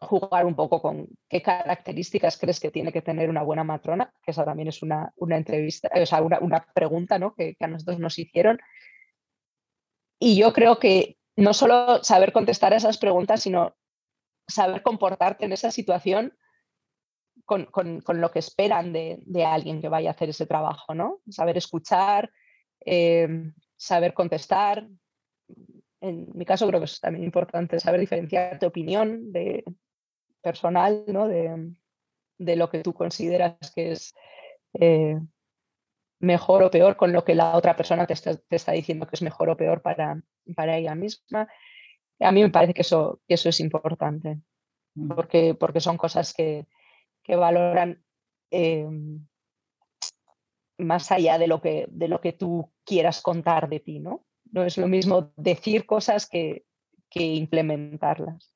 jugar 0.00 0.46
un 0.46 0.54
poco 0.54 0.80
con 0.80 1.08
qué 1.28 1.42
características 1.42 2.38
crees 2.38 2.60
que 2.60 2.70
tiene 2.70 2.92
que 2.92 3.02
tener 3.02 3.28
una 3.28 3.42
buena 3.42 3.64
matrona, 3.64 4.12
que 4.22 4.30
esa 4.30 4.44
también 4.44 4.68
es 4.68 4.82
una, 4.82 5.12
una 5.16 5.36
entrevista, 5.36 5.90
o 5.92 6.06
sea, 6.06 6.22
una, 6.22 6.66
pregunta 6.72 7.18
¿no? 7.18 7.34
que, 7.34 7.56
a 7.58 7.66
nosotros 7.66 7.98
nos 7.98 8.18
hicieron. 8.18 8.60
Y 10.20 10.36
yo 10.36 10.52
creo 10.52 10.78
que 10.78 11.16
no 11.36 11.52
solo 11.52 12.02
saber 12.02 12.32
contestar 12.32 12.72
a 12.72 12.76
esas 12.76 12.98
preguntas, 12.98 13.42
sino 13.42 13.76
saber 14.46 14.82
comportarte 14.82 15.44
en 15.44 15.52
esa 15.52 15.70
situación 15.70 16.36
con, 17.44 17.66
con, 17.66 18.00
con 18.00 18.20
lo 18.20 18.30
que 18.30 18.40
esperan 18.40 18.92
de, 18.92 19.18
de, 19.22 19.44
alguien 19.44 19.80
que 19.80 19.88
vaya 19.88 20.10
a 20.10 20.12
hacer 20.12 20.28
ese 20.28 20.46
trabajo, 20.46 20.94
¿no? 20.94 21.20
Saber 21.28 21.56
escuchar, 21.56 22.30
eh, 22.84 23.52
saber 23.76 24.14
contestar, 24.14 24.88
en 26.00 26.28
mi 26.34 26.44
caso 26.44 26.66
creo 26.66 26.80
que 26.80 26.86
es 26.86 27.00
también 27.00 27.24
importante 27.24 27.80
saber 27.80 28.00
diferenciar 28.00 28.58
tu 28.58 28.66
opinión 28.66 29.32
de, 29.32 29.64
personal, 30.42 31.04
¿no? 31.06 31.28
De, 31.28 32.56
lo 32.56 32.70
que 32.70 32.82
tú 32.82 32.94
consideras 32.94 33.72
que 33.74 33.92
es 33.92 34.14
eh, 34.74 35.18
mejor 36.20 36.62
o 36.62 36.70
peor 36.70 36.96
con 36.96 37.12
lo 37.12 37.24
que 37.24 37.34
la 37.34 37.56
otra 37.56 37.74
persona 37.74 38.06
te 38.06 38.14
está, 38.14 38.72
diciendo 38.72 39.06
que 39.06 39.16
es 39.16 39.22
mejor 39.22 39.50
o 39.50 39.56
peor 39.56 39.82
para, 39.82 40.22
para 40.54 40.76
ella 40.76 40.94
misma. 40.94 41.48
A 42.20 42.32
mí 42.32 42.42
me 42.42 42.50
parece 42.50 42.74
que 42.74 42.82
eso, 42.82 43.20
eso 43.26 43.48
es 43.48 43.60
importante, 43.60 44.40
mm. 44.94 45.08
porque, 45.08 45.54
porque 45.54 45.80
son 45.80 45.96
cosas 45.96 46.32
que, 46.32 46.66
valoran 47.26 48.02
em, 48.50 49.26
más 50.78 51.12
allá 51.12 51.38
de 51.38 51.46
lo, 51.46 51.60
que, 51.60 51.86
de 51.90 52.08
lo 52.08 52.20
que 52.20 52.32
tú 52.32 52.72
quieras 52.84 53.20
contar 53.20 53.68
de 53.68 53.80
ti, 53.80 53.98
¿no? 53.98 54.24
No 54.52 54.64
es 54.64 54.78
lo 54.78 54.88
mismo 54.88 55.32
decir 55.36 55.86
cosas 55.86 56.28
que, 56.28 56.64
que 57.10 57.22
implementarlas. 57.22 58.54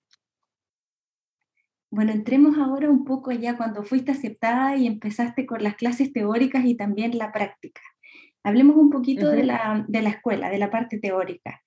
Bueno, 1.90 2.12
entremos 2.12 2.56
ahora 2.56 2.88
un 2.88 3.04
poco 3.04 3.32
ya 3.32 3.56
cuando 3.56 3.82
fuiste 3.82 4.12
aceptada 4.12 4.76
y 4.76 4.86
empezaste 4.86 5.44
con 5.44 5.62
las 5.62 5.74
clases 5.74 6.12
teóricas 6.12 6.64
y 6.64 6.74
también 6.74 7.18
la 7.18 7.32
práctica. 7.32 7.82
Hablemos 8.42 8.76
un 8.76 8.90
poquito 8.90 9.28
de, 9.28 9.44
la, 9.44 9.84
de, 9.86 10.00
la, 10.02 10.08
escuela, 10.08 10.48
de 10.48 10.58
la 10.58 10.70
parte 10.70 10.98
teórica. 10.98 11.60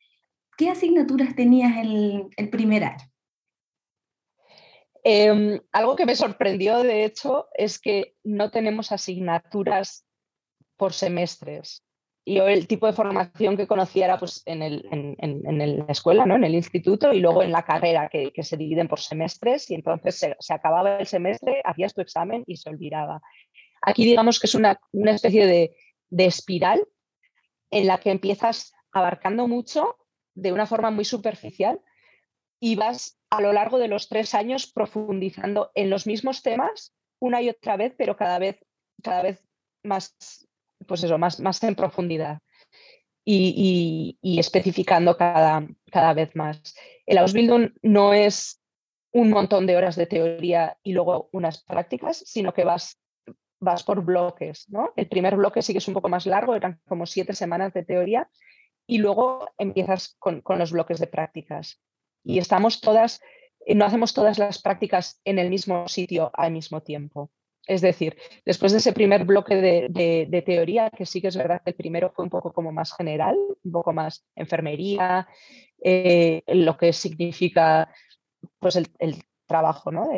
¿Qué 0.58 0.70
asignaturas 0.70 1.36
tenías 1.36 1.78
el, 1.78 2.28
el 2.38 2.50
primer 2.50 2.86
año? 2.86 3.06
Em, 5.04 5.62
algo 5.72 5.96
que 5.96 6.08
me 6.08 6.16
sorprendió, 6.16 6.82
de 6.82 7.06
hecho, 7.06 7.48
es 7.54 7.80
que 7.80 8.16
no 8.24 8.50
tenemos 8.50 8.92
asignaturas 8.92 10.08
por 10.76 10.94
semestres 10.94 11.85
y 12.28 12.36
yo 12.36 12.48
el 12.48 12.68
tipo 12.68 12.88
de 12.88 12.94
formación 12.94 13.56
que 13.56 13.68
conocía 13.68 14.06
era 14.06 14.18
pues, 14.18 14.42
en, 14.48 14.64
el, 14.64 14.88
en, 14.92 15.16
en, 15.20 15.78
la 15.78 15.86
escuela, 15.90 16.26
¿no? 16.26 16.36
en 16.36 16.44
el 16.44 16.56
instituto 16.56 17.14
y 17.14 17.20
luego 17.20 17.44
en 17.44 17.52
la 17.52 17.64
carrera, 17.64 18.10
que, 18.10 18.34
que 18.34 18.42
se 18.42 18.58
dividen 18.58 18.88
por 18.88 19.00
semestres 19.00 19.70
y 19.70 19.76
entonces 19.76 20.18
se, 20.18 20.36
se, 20.40 20.54
acababa 20.54 20.98
el 20.98 21.06
semestre, 21.06 21.62
hacías 21.64 21.94
tu 21.94 22.02
examen 22.02 22.44
y 22.48 22.58
se 22.58 22.70
olvidaba. 22.70 23.22
Aquí 23.84 24.06
digamos 24.06 24.40
que 24.40 24.48
es 24.48 24.56
una, 24.56 24.80
una 24.92 25.12
especie 25.12 25.46
de, 25.46 25.76
de 26.10 26.26
espiral 26.26 26.84
en 27.70 27.86
la 27.86 28.00
que 28.00 28.10
empiezas 28.10 28.74
abarcando 28.92 29.48
mucho 29.48 29.96
de 30.34 30.52
una 30.52 30.66
forma 30.66 30.90
muy 30.90 31.06
superficial 31.06 31.80
y 32.60 32.76
vas 32.76 33.20
a 33.30 33.40
lo 33.40 33.54
largo 33.54 33.78
de 33.78 33.88
los 33.88 34.10
tres 34.10 34.34
años 34.34 34.66
profundizando 34.66 35.72
en 35.76 35.92
los 35.92 36.08
mismos 36.08 36.42
temas 36.42 36.96
una 37.20 37.44
y 37.44 37.50
otra 37.50 37.78
vez, 37.78 37.94
pero 37.96 38.18
cada 38.18 38.40
vez, 38.40 38.66
cada 39.04 39.22
vez 39.22 39.44
más 39.84 40.16
pues 40.86 41.04
eso, 41.04 41.18
más, 41.18 41.40
más 41.40 41.62
en 41.64 41.76
profundidad 41.76 42.40
y, 43.26 44.40
especificando 44.40 45.18
cada, 45.18 45.68
cada, 45.92 46.14
vez 46.14 46.36
más. 46.36 46.76
El 47.06 47.18
Ausbildung 47.18 47.72
no 47.82 48.14
es 48.14 48.62
un 49.12 49.30
montón 49.30 49.66
de 49.66 49.76
horas 49.76 49.96
de 49.96 50.06
teoría 50.06 50.78
y 50.84 50.94
luego 50.94 51.30
unas 51.32 51.64
prácticas, 51.64 52.18
sino 52.26 52.54
que 52.54 52.64
vas, 52.64 53.00
vas 53.60 53.84
por 53.84 54.04
bloques. 54.04 54.70
¿no? 54.70 54.94
El 54.96 55.08
primer 55.08 55.36
bloque 55.36 55.62
sí 55.62 55.74
que 55.74 55.80
es 55.80 55.88
un 55.88 55.94
poco 55.94 56.10
más 56.10 56.26
largo, 56.26 56.56
eran 56.56 56.80
como 56.88 57.06
siete 57.06 57.34
semanas 57.34 57.74
de 57.74 57.84
teoría, 57.84 58.30
y 58.88 59.00
luego 59.00 59.50
empiezas 59.58 60.16
con, 60.20 60.42
con 60.42 60.60
los 60.60 60.72
bloques 60.72 61.00
de 61.00 61.08
prácticas. 61.08 61.82
Y 62.24 62.38
estamos 62.38 62.82
todas, 62.82 63.22
no 63.68 63.86
hacemos 63.86 64.14
todas 64.14 64.38
las 64.38 64.62
prácticas 64.62 65.20
en 65.26 65.40
el 65.40 65.50
mismo 65.50 65.88
sitio 65.88 66.30
al 66.34 66.52
mismo 66.52 66.82
tiempo. 66.82 67.32
Es 67.68 67.82
decir, 67.82 68.18
después 68.46 68.72
de 68.72 68.78
ese 68.78 68.94
primer 68.94 69.26
bloque 69.26 69.56
de, 69.56 70.44
teoría, 70.46 70.90
que 70.92 71.06
sí 71.06 71.22
que 71.22 71.30
es 71.30 71.38
verdad 71.38 71.62
que 71.64 71.72
el 71.72 71.76
primero 71.76 72.12
fue 72.12 72.24
un 72.24 72.30
poco 72.30 72.54
como 72.54 72.72
más 72.72 72.94
general, 72.96 73.36
un 73.64 73.72
poco 73.72 73.92
más 73.92 74.26
enfermería, 74.36 75.28
eh, 75.84 76.44
lo 76.48 76.78
que 76.78 76.94
significa 76.94 77.90
pues 78.60 78.76
el, 78.76 78.88
trabajo, 79.48 79.92
¿no? 79.92 80.10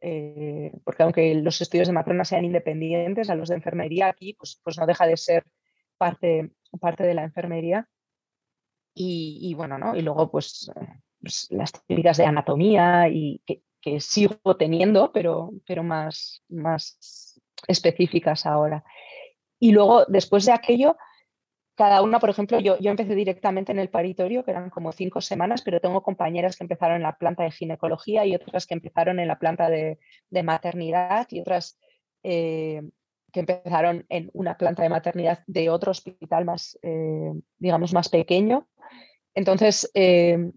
Eh, 0.00 0.72
porque 0.84 1.02
aunque 1.02 1.34
los 1.36 1.60
estudios 1.60 1.88
de 1.88 1.94
matrona 1.94 2.24
sean 2.24 2.44
independientes, 2.44 3.30
a 3.30 3.34
los 3.34 3.48
de 3.48 3.56
enfermería 3.56 4.08
aquí 4.08 4.34
pues, 4.34 4.60
pues 4.62 4.78
no 4.78 4.86
deja 4.86 5.06
de 5.06 5.16
ser 5.16 5.44
parte, 5.96 6.50
parte 6.80 7.04
de 7.04 7.14
la 7.14 7.24
enfermería. 7.24 7.88
Y, 8.98 9.52
bueno, 9.54 9.76
¿no? 9.76 9.94
Y 9.94 10.00
luego 10.00 10.30
pues, 10.30 10.70
pues 11.20 11.48
las 11.50 11.70
técnicas 11.86 12.16
de 12.16 12.24
anatomía 12.24 13.08
y 13.10 13.42
que, 13.44 13.62
que 13.86 14.00
sigo 14.00 14.56
teniendo, 14.58 15.12
pero, 15.12 15.52
pero 15.64 15.84
más, 15.84 16.42
más 16.48 17.40
específicas 17.68 18.44
ahora. 18.44 18.82
Y 19.60 19.70
luego, 19.70 20.04
después 20.06 20.44
de 20.44 20.52
aquello, 20.52 20.96
cada 21.76 22.02
una, 22.02 22.18
por 22.18 22.30
ejemplo, 22.30 22.58
yo, 22.58 22.76
yo 22.80 22.90
empecé 22.90 23.14
directamente 23.14 23.70
en 23.70 23.78
el 23.78 23.88
paritorio, 23.88 24.44
que 24.44 24.50
eran 24.50 24.70
como 24.70 24.90
cinco 24.90 25.20
semanas, 25.20 25.62
pero 25.62 25.80
tengo 25.80 26.02
compañeras 26.02 26.56
que 26.56 26.64
empezaron 26.64 26.96
en 26.96 27.04
la 27.04 27.16
planta 27.16 27.44
de 27.44 27.52
ginecología 27.52 28.26
y 28.26 28.34
otras 28.34 28.66
que 28.66 28.74
empezaron 28.74 29.20
en 29.20 29.28
la 29.28 29.38
planta 29.38 29.70
de, 29.70 30.00
maternidad 30.42 31.28
y 31.30 31.40
otras 31.40 31.78
eh, 32.24 32.82
que 33.32 33.40
empezaron 33.40 34.04
en 34.08 34.30
una 34.32 34.56
planta 34.56 34.82
de 34.82 34.88
maternidad 34.88 35.44
de 35.46 35.70
otro 35.70 35.92
hospital 35.92 36.44
más, 36.44 36.76
eh, 36.82 37.32
digamos, 37.58 37.92
más 37.92 38.08
pequeño. 38.08 38.66
Entonces, 39.32 39.88
eh, 39.94 40.50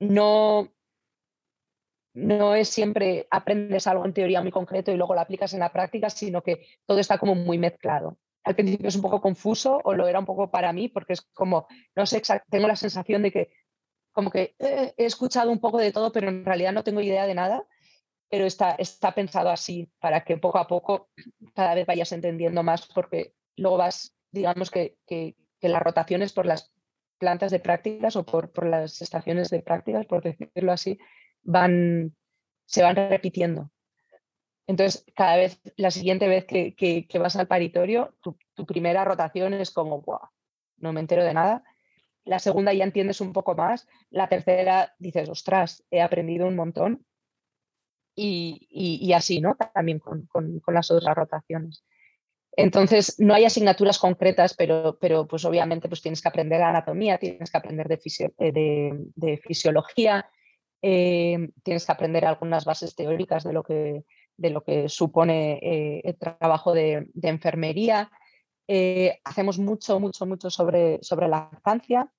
no, 0.00 0.75
no 2.16 2.54
es 2.54 2.70
siempre 2.70 3.28
aprendes 3.30 3.86
algo 3.86 4.06
en 4.06 4.14
teoría 4.14 4.40
muy 4.40 4.50
concreto 4.50 4.90
y 4.90 4.96
luego 4.96 5.14
lo 5.14 5.20
aplicas 5.20 5.52
en 5.52 5.60
la 5.60 5.70
práctica, 5.72 6.08
sino 6.08 6.42
que 6.42 6.66
todo 6.86 6.98
está 6.98 7.18
como 7.18 7.34
muy 7.34 7.58
mezclado. 7.58 8.16
Al 8.42 8.54
principio 8.54 8.88
es 8.88 8.96
un 8.96 9.02
poco 9.02 9.20
confuso 9.20 9.82
o 9.84 9.92
lo 9.92 10.08
era 10.08 10.18
un 10.18 10.24
poco 10.24 10.50
para 10.50 10.72
mí 10.72 10.88
porque 10.88 11.12
es 11.12 11.20
como, 11.34 11.66
no 11.94 12.06
sé, 12.06 12.22
tengo 12.48 12.68
la 12.68 12.76
sensación 12.76 13.22
de 13.22 13.32
que 13.32 13.50
como 14.12 14.30
que 14.30 14.54
eh, 14.58 14.94
he 14.96 15.04
escuchado 15.04 15.50
un 15.50 15.60
poco 15.60 15.76
de 15.76 15.92
todo, 15.92 16.10
pero 16.10 16.30
en 16.30 16.42
realidad 16.42 16.72
no 16.72 16.84
tengo 16.84 17.02
idea 17.02 17.26
de 17.26 17.34
nada, 17.34 17.66
pero 18.30 18.46
está, 18.46 18.70
está 18.76 19.12
pensado 19.12 19.50
así 19.50 19.90
para 20.00 20.24
que 20.24 20.38
poco 20.38 20.56
a 20.56 20.66
poco 20.66 21.10
cada 21.54 21.74
vez 21.74 21.86
vayas 21.86 22.12
entendiendo 22.12 22.62
más 22.62 22.86
porque 22.86 23.34
luego 23.56 23.76
vas, 23.76 24.16
digamos 24.30 24.70
que, 24.70 24.96
que, 25.06 25.36
las 25.60 25.82
rotaciones 25.82 26.32
por 26.32 26.46
las 26.46 26.72
plantas 27.18 27.50
de 27.50 27.58
prácticas 27.58 28.14
o 28.14 28.24
por, 28.24 28.52
por 28.52 28.66
las 28.66 29.02
estaciones 29.02 29.50
de 29.50 29.60
prácticas, 29.60 30.06
por 30.06 30.22
decirlo 30.22 30.70
así, 30.70 30.96
van, 31.46 32.14
se 32.66 32.82
van 32.82 32.96
repitiendo. 32.96 33.70
Entonces, 34.66 35.04
cada 35.14 35.36
vez, 35.36 35.60
la 35.76 35.90
siguiente 35.90 36.28
vez 36.28 36.44
que, 36.44 36.74
que, 36.74 37.18
vas 37.18 37.36
al 37.36 37.46
paritorio, 37.46 38.14
tu, 38.20 38.36
primera 38.66 39.04
rotación 39.04 39.54
es 39.54 39.70
como, 39.70 40.04
no 40.78 40.92
me 40.92 41.00
entero 41.00 41.24
de 41.24 41.34
nada. 41.34 41.62
La 42.24 42.40
segunda 42.40 42.72
ya 42.72 42.82
entiendes 42.82 43.20
un 43.20 43.32
poco 43.32 43.54
más. 43.54 43.86
La 44.10 44.28
tercera 44.28 44.94
dices, 44.98 45.28
ostras, 45.28 45.84
he 45.90 46.02
aprendido 46.02 46.48
un 46.48 46.56
montón. 46.56 47.06
Y, 48.18 48.66
y, 48.70 49.12
así, 49.12 49.40
¿no? 49.40 49.56
También 49.74 49.98
con, 49.98 50.26
con, 50.26 50.62
las 50.68 50.90
otras 50.90 51.14
rotaciones. 51.14 51.84
Entonces, 52.52 53.16
no 53.18 53.34
hay 53.34 53.44
asignaturas 53.44 53.98
concretas, 53.98 54.54
pero, 54.54 54.98
pero 54.98 55.28
pues 55.28 55.44
obviamente 55.44 55.88
pues 55.88 56.00
tienes 56.00 56.22
que 56.22 56.28
aprender 56.28 56.62
anatomía, 56.62 57.18
tienes 57.18 57.50
que 57.50 57.58
aprender 57.58 57.86
de, 57.86 58.00
eh, 58.38 58.52
de, 58.52 59.04
de 59.14 59.36
fisiología, 59.36 60.30
eh, 60.82 61.50
tienes 61.62 61.86
que 61.86 61.92
aprender 61.92 62.24
algunas 62.24 62.64
bases 62.64 62.94
teóricas 62.94 63.44
de 63.44 63.52
lo 63.52 63.62
que, 63.62 64.04
de 64.36 64.50
lo 64.50 64.62
que 64.62 64.88
supone 64.88 65.58
eh, 65.62 66.02
el 66.04 66.16
trabajo 66.16 66.74
de, 66.74 67.08
enfermería. 67.22 68.10
Eh, 68.68 69.18
hacemos 69.24 69.58
mucho, 69.58 70.00
mucho, 70.00 70.26
mucho 70.26 70.50
sobre, 70.50 70.98
sobre 71.02 71.28
la 71.28 71.48
lactancia. 71.52 72.10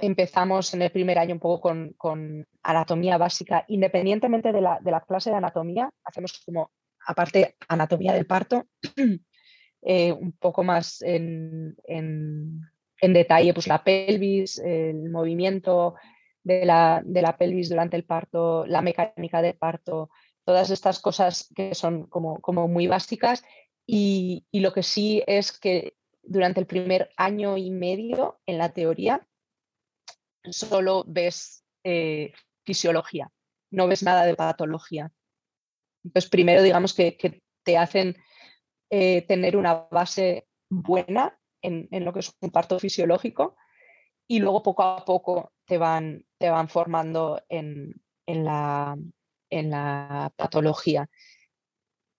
empezamos 0.00 0.74
en 0.74 0.82
el 0.82 0.90
primer 0.90 1.18
año 1.18 1.34
un 1.34 1.40
poco 1.40 1.94
con, 1.96 2.46
anatomía 2.62 3.18
básica, 3.18 3.64
independientemente 3.68 4.52
de 4.52 4.60
la, 4.60 4.78
de 4.80 4.90
la, 4.90 5.00
clase 5.00 5.30
de 5.30 5.36
anatomía, 5.36 5.90
hacemos 6.04 6.42
como, 6.44 6.70
aparte, 7.06 7.56
anatomía 7.68 8.12
del 8.12 8.26
parto, 8.26 8.66
un 9.80 10.32
poco 10.38 10.62
más 10.62 11.00
en, 11.02 11.76
en, 11.84 12.60
en, 13.00 13.12
detalle, 13.12 13.54
pues 13.54 13.68
la 13.68 13.82
pelvis, 13.82 14.58
el 14.58 15.08
movimiento, 15.10 15.94
de 16.42 16.64
la, 16.64 17.02
de 17.04 17.22
la 17.22 17.36
pelvis 17.36 17.68
durante 17.68 17.96
el 17.96 18.04
parto, 18.04 18.66
la 18.66 18.82
mecánica 18.82 19.42
del 19.42 19.54
parto, 19.54 20.10
todas 20.44 20.70
estas 20.70 20.98
cosas 20.98 21.52
que 21.54 21.74
son 21.74 22.06
como, 22.06 22.40
como 22.40 22.68
muy 22.68 22.86
básicas. 22.86 23.44
Y, 23.86 24.46
lo 24.52 24.72
que 24.72 24.82
sí 24.82 25.22
es 25.26 25.58
que 25.58 25.94
durante 26.22 26.60
el 26.60 26.66
primer 26.66 27.10
año 27.16 27.56
y 27.56 27.70
medio 27.70 28.40
en 28.46 28.58
la 28.58 28.70
teoría 28.70 29.26
solo 30.50 31.04
ves 31.06 31.64
eh, 31.84 32.32
fisiología, 32.64 33.30
no 33.70 33.86
ves 33.88 34.02
nada 34.02 34.24
de 34.24 34.34
patología. 34.34 35.12
Entonces, 36.04 36.30
primero 36.30 36.62
digamos 36.62 36.94
que, 36.94 37.42
te 37.64 37.76
hacen 37.76 38.16
eh, 38.88 39.26
tener 39.26 39.54
una 39.54 39.86
base 39.90 40.46
buena 40.70 41.38
en, 41.60 41.88
en, 41.90 42.06
lo 42.06 42.14
que 42.14 42.20
es 42.20 42.34
un 42.40 42.50
parto 42.50 42.78
fisiológico 42.78 43.56
y 44.26 44.38
luego 44.38 44.62
poco 44.62 44.82
a 44.82 45.04
poco 45.04 45.52
te 45.68 45.78
van, 45.78 46.24
te 46.38 46.50
van 46.50 46.68
formando 46.68 47.42
en, 47.48 47.94
la, 48.26 48.96
en 49.50 49.70
la 49.70 50.32
patología. 50.34 51.08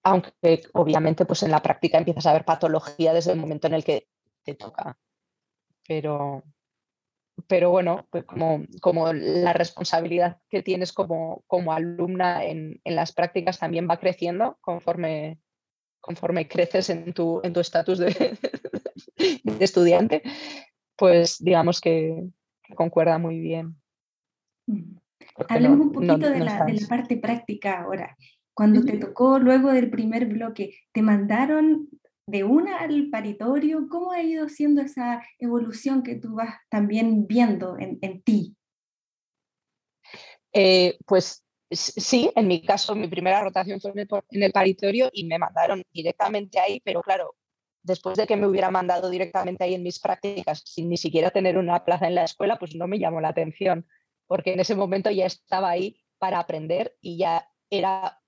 Aunque 0.03 0.61
obviamente 0.73 1.25
pues 1.25 1.43
en 1.43 1.51
la 1.51 1.61
práctica 1.61 1.97
empiezas 1.97 2.27
a 2.27 2.33
ver 2.33 2.45
patología 2.45 3.11
desde 3.11 3.33
el 3.33 3.39
momento 3.39 3.67
en 3.67 3.73
el 3.73 3.83
que 3.83 4.07
te 4.43 4.53
toca. 4.53 4.97
Pero 5.87 6.43
pero 7.47 7.71
bueno, 7.71 8.05
pues 8.09 8.25
como, 8.25 8.65
como, 8.81 9.13
la 9.13 9.53
responsabilidad 9.53 10.41
que 10.49 10.61
tienes 10.61 10.91
como, 10.91 11.43
como 11.47 11.71
alumna 11.71 12.43
en, 12.43 12.81
en, 12.83 12.95
las 12.95 13.13
prácticas 13.13 13.59
también 13.59 13.87
va 13.89 13.97
creciendo 13.97 14.57
conforme, 14.59 15.39
conforme 16.01 16.49
creces 16.49 16.89
en 16.89 17.13
tu 17.13 17.41
estatus 17.41 18.01
en 18.01 18.13
tu 18.13 18.19
de, 18.19 18.37
de, 19.57 19.63
estudiante, 19.65 20.21
pues 20.97 21.37
digamos 21.39 21.79
que, 21.79 22.29
concuerda 22.75 23.17
muy 23.17 23.39
bien. 23.39 23.75
Mm. 24.67 24.97
Hablemos 25.49 25.79
un 25.79 25.91
poquito 25.91 26.17
de, 26.17 26.39
la, 26.39 26.65
de, 26.65 26.73
la, 26.73 26.87
parte 26.87 27.17
práctica 27.17 27.81
ahora. 27.81 28.15
Cuando 28.53 28.83
te 28.83 28.97
tocó 28.97 29.39
luego 29.39 29.71
del 29.71 29.89
primer 29.89 30.25
bloque, 30.25 30.75
¿te 30.91 31.01
mandaron 31.01 31.87
de 32.27 32.43
una 32.43 32.79
al 32.79 33.09
paritorio? 33.09 33.87
¿Cómo 33.89 34.11
ha 34.11 34.21
ido 34.21 34.49
siendo 34.49 34.81
esa 34.81 35.23
evolución 35.39 36.03
que 36.03 36.15
tú 36.15 36.35
vas 36.35 36.55
también 36.69 37.25
viendo 37.25 37.77
en, 37.77 37.97
en 38.01 38.21
ti? 38.21 38.55
Eh, 40.53 40.97
pues 41.05 41.43
sí, 41.71 42.31
en 42.35 42.47
mi 42.47 42.61
caso, 42.61 42.95
mi 42.95 43.07
primera 43.07 43.41
rotación 43.43 43.79
fue 43.79 43.91
en 43.91 44.43
el, 44.43 44.51
paritorio 44.51 45.09
y 45.13 45.25
me 45.25 45.37
mandaron 45.37 45.83
directamente 45.93 46.59
ahí, 46.59 46.81
pero 46.83 47.01
claro, 47.01 47.35
después 47.89 48.17
de 48.17 48.25
que 48.25 48.37
me 48.37 48.47
hubiera 48.47 48.71
mandado 48.71 49.09
directamente 49.09 49.65
ahí 49.65 49.73
en 49.75 49.83
mis 49.83 49.99
prácticas, 49.99 50.61
sin 50.65 50.87
ni 50.87 50.95
siquiera 50.95 51.31
tener 51.31 51.57
una 51.57 51.83
plaza 51.83 52.07
en 52.07 52.15
la 52.15 52.23
escuela, 52.23 52.57
pues 52.57 52.75
no 52.75 52.87
me 52.87 52.99
llamó 52.99 53.19
la 53.19 53.29
atención, 53.29 53.85
porque 54.27 54.53
en 54.53 54.61
ese 54.61 54.75
momento 54.75 55.11
ya 55.11 55.25
estaba 55.25 55.69
ahí 55.69 55.99
para 56.17 56.39
aprender 56.39 56.95
y 57.01 57.17
ya 57.17 57.49
era 57.69 58.21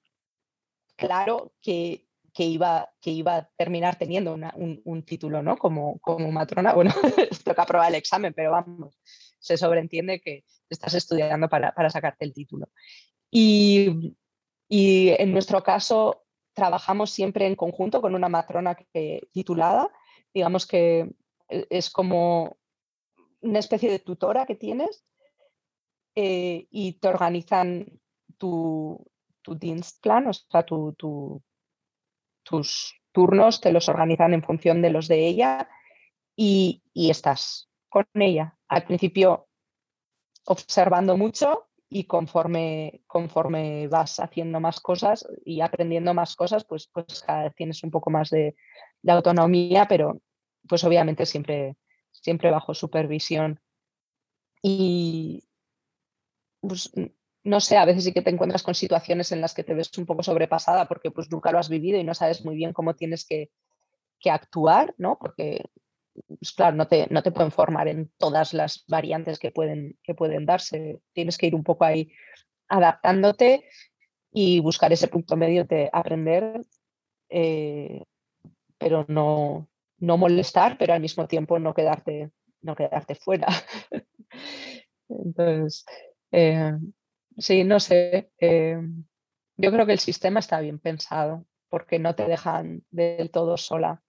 claro 0.97 1.53
que 1.62 2.07
que 2.34 2.43
iba, 2.43 2.89
que 3.01 3.12
iba 3.12 3.38
a 3.38 3.49
terminar 3.57 3.97
teniendo 3.97 4.34
un, 4.34 5.03
título, 5.03 5.43
¿no? 5.43 5.57
Como, 5.57 5.99
como 5.99 6.32
matrona. 6.32 6.74
Bueno, 6.76 6.93
toca 7.43 7.64
aprobar 7.64 7.89
el 7.89 7.95
examen, 7.95 8.34
pero 8.34 8.51
vamos, 8.51 8.97
se 9.39 9.57
sobreentiende 9.57 10.22
que 10.22 10.45
estás 10.70 10.93
estudiando 10.93 11.49
para, 11.49 11.89
sacarte 11.89 12.26
el 12.26 12.34
título. 12.34 12.70
Y, 13.30 14.16
en 14.70 15.32
nuestro 15.34 15.62
caso, 15.64 16.20
trabajamos 16.54 17.12
siempre 17.12 17.47
en 17.47 17.56
conjunto 17.56 18.02
con 18.02 18.16
una 18.16 18.30
matrona 18.30 18.76
que, 18.76 19.28
titulada, 19.32 19.91
digamos 20.34 20.66
que 20.66 21.12
e, 21.49 21.68
es 21.70 21.89
como 21.89 22.58
una 23.41 23.60
especie 23.60 23.89
de 23.89 23.99
tutora 23.99 24.45
que 24.45 24.56
tienes 24.56 25.06
eh, 26.16 26.68
y 26.70 26.93
te 26.93 27.08
organizan 27.08 27.99
tu, 28.38 29.04
tu 29.41 29.56
Dienstplan, 29.56 30.28
o 30.28 30.34
sea, 30.34 30.64
tu, 30.64 30.93
tu, 30.93 31.41
tus 32.43 33.02
turnos 33.12 33.62
te 33.62 33.72
los 33.72 33.89
organizan 33.89 34.34
en 34.34 34.43
función 34.43 34.82
de 34.82 34.89
los 34.89 35.08
de 35.08 35.28
ella 35.28 35.70
y, 36.36 36.82
estás 36.93 37.70
con 37.89 38.06
ella. 38.16 38.58
Al 38.68 38.84
principio 38.84 39.47
observando 40.45 41.18
mucho 41.18 41.70
y 41.94 42.06
conforme, 42.06 43.02
conforme 43.06 43.89
vas 43.89 44.22
haciendo 44.22 44.62
más 44.62 44.80
cosas 44.80 45.28
y 45.44 45.60
aprendiendo 45.60 46.14
más 46.14 46.38
cosas, 46.38 46.64
pues, 46.64 46.88
pues 46.88 47.26
tienes 47.58 47.84
un 47.84 47.92
poco 47.92 48.10
más 48.10 48.30
de, 48.30 48.56
autonomía, 49.06 49.88
pero 49.89 50.22
pues 50.70 50.86
obviamente 50.86 51.26
siempre, 51.26 51.76
siempre 52.12 52.50
bajo 52.50 52.74
supervisión. 52.74 53.60
Y 54.62 55.44
pues, 56.62 56.94
no 57.44 57.60
sé, 57.60 57.76
a 57.76 57.84
veces 57.84 58.06
sí 58.06 58.14
que 58.14 58.22
te 58.22 58.30
encuentras 58.30 58.64
con 58.64 58.74
situaciones 58.74 59.34
en 59.34 59.42
las 59.42 59.54
que 59.54 59.66
te 59.66 59.74
ves 59.74 59.92
un 59.98 60.06
poco 60.06 60.24
sobrepasada 60.24 60.88
porque 60.88 61.12
pues 61.12 61.30
nunca 61.30 61.52
lo 61.52 61.60
has 61.60 61.68
vivido 61.68 62.00
y 62.00 62.06
no 62.06 62.14
sabes 62.14 62.46
muy 62.46 62.56
bien 62.56 62.72
cómo 62.72 62.96
tienes 62.96 63.26
que, 63.26 63.50
actuar, 64.32 64.96
¿no? 64.98 65.18
Porque, 65.20 65.66
pues, 66.28 66.51
claro, 66.53 66.76
no 66.76 66.88
te, 66.88 67.07
no 67.09 67.24
te 67.24 67.32
pueden 67.32 67.51
formar 67.51 67.88
en 67.88 68.12
todas 68.18 68.53
las 68.53 68.86
variantes 68.88 69.39
que 69.39 69.51
pueden, 69.51 69.97
que 70.03 70.14
pueden 70.16 70.45
darse. 70.45 70.99
Tienes 71.14 71.38
que 71.38 71.47
ir 71.47 71.55
un 71.55 71.64
poco 71.64 71.86
ahí 71.86 72.12
adaptándote 72.68 73.66
y 74.32 74.59
buscar 74.59 74.93
ese 74.93 75.07
punto 75.07 75.36
medio 75.36 75.66
de 75.66 75.89
aprender, 75.91 76.62
eh, 77.30 78.03
pero 78.78 79.05
no, 79.07 79.70
no 79.99 80.18
molestar, 80.18 80.78
pero 80.78 80.93
al 80.93 81.01
mismo 81.01 81.28
tiempo 81.28 81.59
no 81.59 81.74
quedarte, 81.74 82.32
no 82.62 82.76
quedarte 82.76 83.16
fuera. 83.16 83.47
Entonces, 85.09 85.86
eh, 86.32 86.74
Sí, 87.38 87.64
no 87.64 87.80
sé. 87.80 88.32
Eh, 88.39 88.78
yo 89.57 89.72
creo 89.72 89.86
que 89.86 89.93
el 89.93 89.99
sistema 89.99 90.39
está 90.39 90.59
bien 90.59 90.80
pensado 90.80 91.45
porque 91.70 91.99
no 91.99 92.16
te 92.16 92.26
dejan 92.26 92.84
del 92.91 93.32
todo 93.32 93.57
sola. 93.57 94.01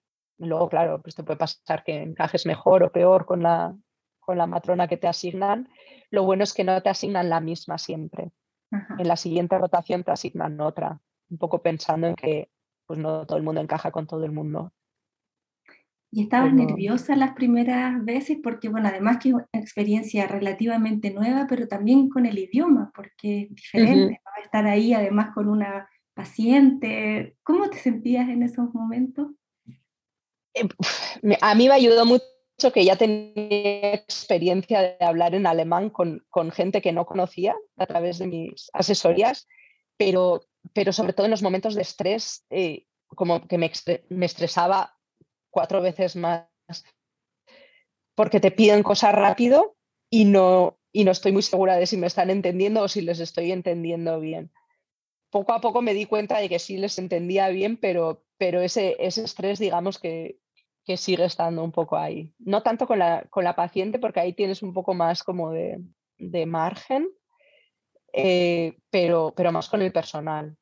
Luego, 0.45 0.69
claro, 0.69 1.01
pues 1.01 1.15
te 1.15 1.23
puede 1.23 1.37
pasar 1.37 1.83
que 1.83 2.01
encajes 2.01 2.45
mejor 2.45 2.83
o 2.83 2.91
peor 2.91 3.25
con 3.25 3.43
la, 3.43 3.75
con 4.19 4.37
la 4.37 4.47
matrona 4.47 4.87
que 4.87 4.97
te 4.97 5.07
asignan. 5.07 5.69
Lo 6.09 6.23
bueno 6.23 6.43
es 6.43 6.53
que 6.53 6.63
no 6.63 6.81
te 6.81 6.89
asignan 6.89 7.29
la 7.29 7.39
misma 7.39 7.77
siempre. 7.77 8.31
En 8.71 9.07
la 9.07 9.17
siguiente 9.17 9.57
rotación 9.57 10.03
te 10.03 10.11
asignan 10.11 10.59
otra, 10.59 10.99
un 11.29 11.37
poco 11.37 11.61
pensando 11.61 12.07
en 12.07 12.15
que 12.15 12.49
pues 12.87 12.99
no 12.99 13.25
todo 13.25 13.37
el 13.37 13.43
mundo 13.43 13.61
encaja 13.61 13.91
con 13.91 14.07
todo 14.07 14.25
el 14.25 14.31
mundo. 14.31 14.73
¿Y 16.15 16.21
estabas 16.21 16.53
nerviosa 16.53 17.15
las 17.15 17.33
primeras 17.33 18.05
veces? 18.05 18.37
Porque, 18.43 18.69
bueno, 18.69 18.87
además 18.87 19.17
que 19.17 19.29
es 19.29 19.35
una 19.35 19.47
experiencia 19.53 20.27
relativamente 20.27 21.11
nueva, 21.11 21.47
pero 21.49 21.67
también 21.67 22.07
con 22.07 22.27
el 22.27 22.37
idioma, 22.37 22.91
porque 22.93 23.43
es 23.43 23.55
diferente, 23.55 24.21
Estar 24.43 24.67
ahí 24.67 24.93
además 24.93 25.33
con 25.33 25.49
una 25.49 25.89
paciente. 26.13 27.35
¿Cómo 27.41 27.69
te 27.69 27.77
sentías 27.77 28.29
en 28.29 28.43
esos 28.43 28.71
momentos? 28.75 29.31
Eh, 30.53 30.67
a 31.41 31.55
mí 31.55 31.67
me 31.67 31.73
ayudó 31.73 32.05
mucho 32.05 32.23
que 32.73 32.85
ya 32.85 32.95
tenía 32.95 33.93
experiencia 33.93 34.81
de 34.81 34.97
hablar 35.05 35.35
en 35.35 35.47
alemán 35.47 35.89
con, 35.89 36.25
con 36.29 36.51
gente 36.51 36.81
que 36.81 36.91
no 36.91 37.05
conocía 37.05 37.55
a 37.77 37.85
través 37.85 38.19
de 38.19 38.27
mis 38.27 38.69
asesorías, 38.73 39.47
pero, 39.97 40.45
pero 40.73 40.93
sobre 40.93 41.13
todo 41.13 41.25
en 41.25 41.31
los 41.31 41.43
momentos 41.43 41.75
de 41.75 41.81
estrés, 41.81 42.45
eh, 42.49 42.85
como 43.07 43.47
que 43.47 43.57
me, 43.57 43.71
me 44.09 44.25
estresaba 44.25 44.97
cuatro 45.49 45.81
veces 45.81 46.15
más 46.15 46.47
porque 48.15 48.39
te 48.39 48.51
piden 48.51 48.83
cosas 48.83 49.13
rápido 49.13 49.75
y 50.09 50.25
no, 50.25 50.77
y 50.91 51.03
no 51.03 51.11
estoy 51.11 51.31
muy 51.31 51.41
segura 51.41 51.75
de 51.77 51.87
si 51.87 51.97
me 51.97 52.07
están 52.07 52.29
entendiendo 52.29 52.81
o 52.83 52.87
si 52.87 53.01
les 53.01 53.19
estoy 53.19 53.51
entendiendo 53.51 54.19
bien. 54.19 54.51
Poco 55.31 55.53
a 55.53 55.61
poco 55.61 55.81
me 55.81 55.95
di 55.95 56.05
cuenta 56.05 56.37
de 56.37 56.49
que 56.49 56.59
sí 56.59 56.77
les 56.77 56.99
entendía 56.99 57.49
bien, 57.49 57.77
pero, 57.77 58.23
pero 58.37 58.61
ese, 58.61 58.95
ese 58.99 59.23
estrés, 59.23 59.57
digamos 59.57 59.97
que, 59.97 60.37
que 60.85 60.97
sigue 60.97 61.25
estando 61.25 61.63
un 61.63 61.71
poco 61.71 61.97
ahí. 61.97 62.33
No 62.39 62.61
tanto 62.61 62.87
con 62.87 62.99
la, 62.99 63.25
con 63.29 63.43
la 63.43 63.55
paciente, 63.55 63.99
porque 63.99 64.19
ahí 64.19 64.33
tienes 64.33 64.63
un 64.63 64.73
poco 64.73 64.93
más 64.93 65.23
como 65.23 65.51
de, 65.51 65.79
de 66.17 66.45
margen, 66.45 67.07
eh, 68.13 68.77
pero, 68.89 69.33
pero 69.35 69.51
más 69.51 69.69
con 69.69 69.81
el 69.81 69.91
personal. 69.91 70.55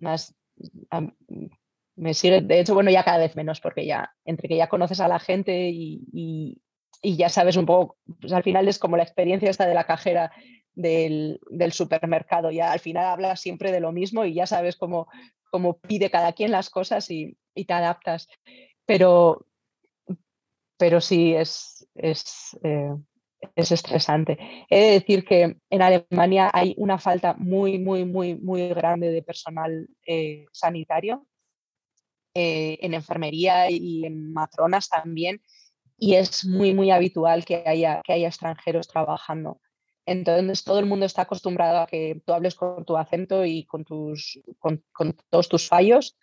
Más, 0.00 0.34
me 1.96 2.14
sigue, 2.14 2.40
de 2.40 2.60
hecho, 2.60 2.74
bueno, 2.74 2.90
ya 2.90 3.04
cada 3.04 3.18
vez 3.18 3.36
menos, 3.36 3.60
porque 3.60 3.86
ya, 3.86 4.14
entre 4.24 4.48
que 4.48 4.56
ya 4.56 4.68
conoces 4.68 5.00
a 5.00 5.08
la 5.08 5.18
gente 5.18 5.70
y, 5.72 6.60
ya 7.02 7.28
sabes 7.28 7.56
un 7.56 7.66
poco, 7.66 7.96
pues 8.20 8.32
al 8.32 8.42
final 8.42 8.66
es 8.66 8.78
como 8.78 8.96
la 8.96 9.02
experiencia 9.04 9.50
esta 9.50 9.66
de 9.66 9.74
la 9.74 9.84
cajera 9.84 10.32
del, 10.74 11.40
supermercado, 11.70 12.50
ya 12.50 12.72
al 12.72 12.80
final 12.80 13.06
hablas 13.06 13.40
siempre 13.40 13.72
de 13.72 13.80
lo 13.80 13.92
mismo 13.92 14.24
y 14.24 14.34
ya 14.34 14.46
sabes 14.46 14.76
cómo, 14.76 15.08
cómo 15.50 15.78
pide 15.78 16.10
cada 16.10 16.32
quien 16.32 16.50
las 16.50 16.70
cosas 16.70 17.10
y, 17.10 17.36
te 17.54 17.72
adaptas. 17.72 18.28
Pero, 18.88 19.44
pero 20.78 20.98
sí, 21.02 21.34
es, 21.34 21.86
es, 21.94 22.58
eh, 22.62 22.94
es 23.54 23.70
estresante. 23.70 24.38
He 24.70 24.80
de 24.80 24.90
decir 24.92 25.26
que 25.26 25.58
en 25.68 25.82
Alemania 25.82 26.50
hay 26.54 26.74
una 26.78 26.98
falta 26.98 27.34
muy, 27.34 27.78
muy, 27.78 28.06
muy, 28.06 28.36
muy 28.36 28.66
grande 28.70 29.10
de 29.10 29.22
personal 29.22 29.88
eh, 30.06 30.46
sanitario 30.52 31.26
eh, 32.32 32.78
en 32.80 32.94
enfermería 32.94 33.70
y 33.70 34.06
en 34.06 34.32
matronas 34.32 34.88
también, 34.88 35.42
y 35.98 36.14
es 36.14 36.46
muy, 36.46 36.72
muy 36.72 36.90
habitual 36.90 37.44
que 37.44 37.64
haya, 37.66 38.00
que 38.02 38.14
haya 38.14 38.28
extranjeros 38.28 38.88
trabajando. 38.88 39.60
Entonces, 40.06 40.64
todo 40.64 40.78
el 40.78 40.86
mundo 40.86 41.04
está 41.04 41.22
acostumbrado 41.22 41.80
a 41.80 41.86
que 41.86 42.22
tú 42.24 42.32
hables 42.32 42.54
con 42.54 42.86
tu 42.86 42.96
acento 42.96 43.44
y 43.44 43.66
con, 43.66 43.84
tus, 43.84 44.40
con, 44.58 44.82
todos 45.28 45.50
tus 45.50 45.68
fallos 45.68 46.16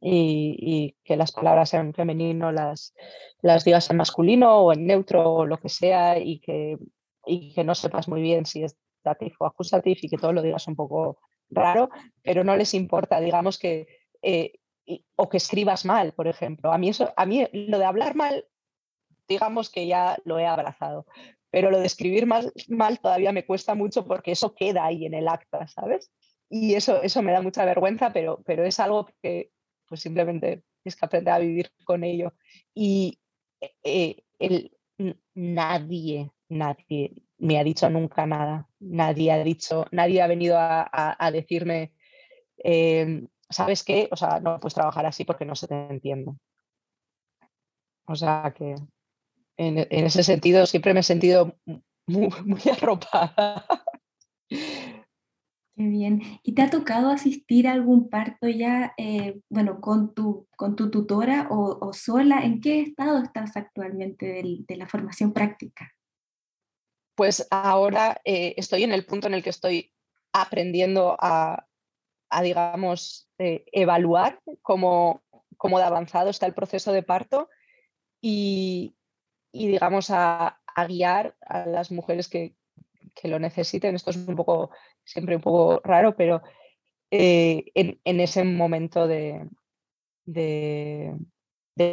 y, 0.00 0.96
que 1.04 1.16
las 1.16 1.32
palabras 1.32 1.70
sean 1.70 1.94
femenino, 1.94 2.52
las, 2.52 2.94
las 3.40 3.64
digas 3.64 3.90
en 3.90 3.96
masculino 3.96 4.58
o 4.58 4.72
en 4.72 4.86
neutro 4.86 5.32
o 5.32 5.46
lo 5.46 5.58
que 5.58 5.68
sea 5.68 6.18
y 6.18 6.40
que, 6.40 6.76
y 7.24 7.54
que 7.54 7.64
no 7.64 7.74
sepas 7.74 8.08
muy 8.08 8.22
bien 8.22 8.46
si 8.46 8.62
es 8.62 8.76
dative 9.02 9.34
o 9.38 9.46
accusative 9.46 9.98
y 10.02 10.08
que 10.08 10.18
todo 10.18 10.32
lo 10.32 10.42
digas 10.42 10.66
un 10.68 10.76
poco 10.76 11.18
raro, 11.48 11.90
pero 12.22 12.44
no 12.44 12.56
les 12.56 12.74
importa. 12.74 13.20
Digamos 13.20 13.58
que 13.58 13.86
eh, 14.22 14.52
o 15.16 15.28
que 15.28 15.36
escribas 15.36 15.84
mal, 15.84 16.12
por 16.12 16.28
ejemplo. 16.28 16.72
A 16.72 16.78
mí, 16.78 16.88
eso, 16.88 17.12
a 17.16 17.26
mí 17.26 17.46
lo 17.52 17.78
de 17.78 17.84
hablar 17.84 18.14
mal, 18.14 18.46
digamos 19.28 19.70
que 19.70 19.86
ya 19.86 20.16
lo 20.24 20.38
he 20.38 20.46
abrazado, 20.46 21.06
pero 21.50 21.70
lo 21.70 21.80
de 21.80 21.86
escribir 21.86 22.26
mal, 22.26 22.52
mal 22.68 23.00
todavía 23.00 23.32
me 23.32 23.44
cuesta 23.44 23.74
mucho 23.74 24.04
porque 24.04 24.32
eso 24.32 24.54
queda 24.54 24.84
ahí 24.84 25.06
en 25.06 25.14
el 25.14 25.28
acta, 25.28 25.66
¿sabes? 25.66 26.12
Y 26.48 26.74
eso, 26.74 27.02
eso 27.02 27.22
me 27.22 27.32
da 27.32 27.42
mucha 27.42 27.64
vergüenza, 27.64 28.12
pero, 28.12 28.42
pero 28.44 28.64
es 28.64 28.78
algo 28.78 29.08
que 29.22 29.50
pues 29.88 30.00
simplemente 30.00 30.62
es 30.84 30.96
que 30.96 31.06
aprender 31.06 31.34
a 31.34 31.38
vivir 31.38 31.72
con 31.84 32.04
ello. 32.04 32.34
Y 32.74 33.18
eh, 33.82 34.24
el, 34.38 34.76
nadie, 35.34 36.30
nadie 36.48 37.22
me 37.38 37.58
ha 37.58 37.64
dicho 37.64 37.88
nunca 37.90 38.26
nada. 38.26 38.68
Nadie 38.80 39.32
ha 39.32 39.42
dicho, 39.42 39.86
nadie 39.92 40.22
ha 40.22 40.26
venido 40.26 40.56
a, 40.58 41.30
decirme, 41.32 41.92
em, 42.58 43.28
¿sabes 43.50 43.84
qué? 43.84 44.08
O 44.10 44.16
sea, 44.16 44.40
no 44.40 44.60
puedes 44.60 44.74
trabajar 44.74 45.06
así 45.06 45.24
porque 45.24 45.44
no 45.44 45.54
se 45.54 45.68
te 45.68 45.74
entiende. 45.74 46.32
O 48.06 48.14
sea 48.14 48.52
que 48.56 48.76
en, 49.56 49.78
ese 49.90 50.22
sentido 50.22 50.66
siempre 50.66 50.94
me 50.94 51.00
he 51.00 51.02
sentido 51.02 51.56
muy, 52.06 52.28
muy 52.44 52.60
arropada. 52.72 53.66
Qué 55.76 55.82
bien. 55.82 56.22
¿Y 56.42 56.54
te 56.54 56.62
ha 56.62 56.70
tocado 56.70 57.10
asistir 57.10 57.68
a 57.68 57.72
algún 57.72 58.08
parto 58.08 58.48
ya, 58.48 58.94
eh, 58.96 59.40
bueno, 59.50 59.82
con 59.82 60.14
tu, 60.14 60.48
con 60.56 60.74
tu 60.74 60.90
tutora 60.90 61.48
o, 61.50 61.92
sola? 61.92 62.40
¿En 62.40 62.62
qué 62.62 62.80
estado 62.80 63.22
estás 63.22 63.58
actualmente 63.58 64.42
de, 64.66 64.76
la 64.76 64.88
formación 64.88 65.34
práctica? 65.34 65.92
Pues 67.14 67.46
ahora 67.50 68.22
eh, 68.24 68.54
estoy 68.56 68.84
en 68.84 68.92
el 68.92 69.04
punto 69.04 69.26
en 69.26 69.34
el 69.34 69.42
que 69.42 69.50
estoy 69.50 69.92
aprendiendo 70.32 71.14
a, 71.20 71.66
digamos, 72.42 73.28
eh, 73.38 73.66
evaluar 73.70 74.40
cómo, 74.62 75.22
cómo 75.58 75.78
de 75.78 75.84
avanzado 75.84 76.30
está 76.30 76.46
el 76.46 76.54
proceso 76.54 76.90
de 76.92 77.02
parto 77.02 77.50
y, 78.22 78.96
digamos, 79.52 80.08
a, 80.08 80.58
a 80.66 80.86
guiar 80.86 81.36
a 81.42 81.66
las 81.66 81.92
mujeres 81.92 82.28
que, 82.28 82.56
que 83.16 83.28
lo 83.28 83.38
necesiten. 83.38 83.94
Esto 83.94 84.10
es 84.10 84.16
un 84.16 84.36
poco, 84.36 84.70
siempre 85.06 85.36
un 85.36 85.42
poco 85.42 85.80
raro, 85.84 86.14
pero 86.16 86.42
eh, 87.10 87.64
en, 87.74 88.20
ese 88.20 88.44
momento 88.44 89.06
de, 89.06 89.48
de, 90.24 91.16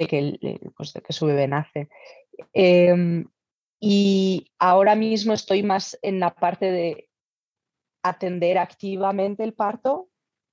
que, 0.10 0.60
pues 0.76 0.94
que, 0.94 1.14
su 1.14 1.28
bebé 1.28 1.48
nace. 1.48 1.88
Em, 2.52 3.26
y 3.80 4.52
ahora 4.60 4.96
mismo 4.96 5.34
estoy 5.34 5.62
más 5.62 5.98
en 6.02 6.20
la 6.20 6.34
parte 6.34 6.72
de 6.72 7.10
atender 8.02 8.58
activamente 8.58 9.44
el 9.44 9.54
parto 9.54 10.10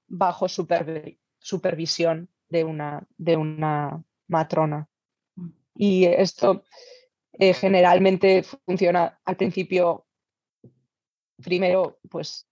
bajo 0.07 0.47
supervisión 0.49 2.29
de 2.49 2.65
una, 2.65 3.07
de 3.17 3.37
una 3.37 4.05
matrona. 4.29 4.89
Y 5.75 6.05
esto 6.05 6.65
eh, 7.33 7.55
generalmente 7.55 8.43
funciona 8.43 9.19
al 9.25 9.37
principio 9.37 10.07
primero, 11.41 11.99
pues 12.11 12.50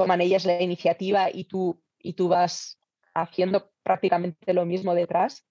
toman 0.00 0.22
ellas 0.22 0.46
la 0.46 0.62
iniciativa 0.62 1.28
y 1.30 1.44
tú, 1.44 1.82
y 1.98 2.14
tú 2.14 2.28
vas 2.28 2.80
haciendo 3.12 3.70
prácticamente 3.82 4.54
lo 4.54 4.64
mismo 4.64 4.94
detrás. 4.94 5.46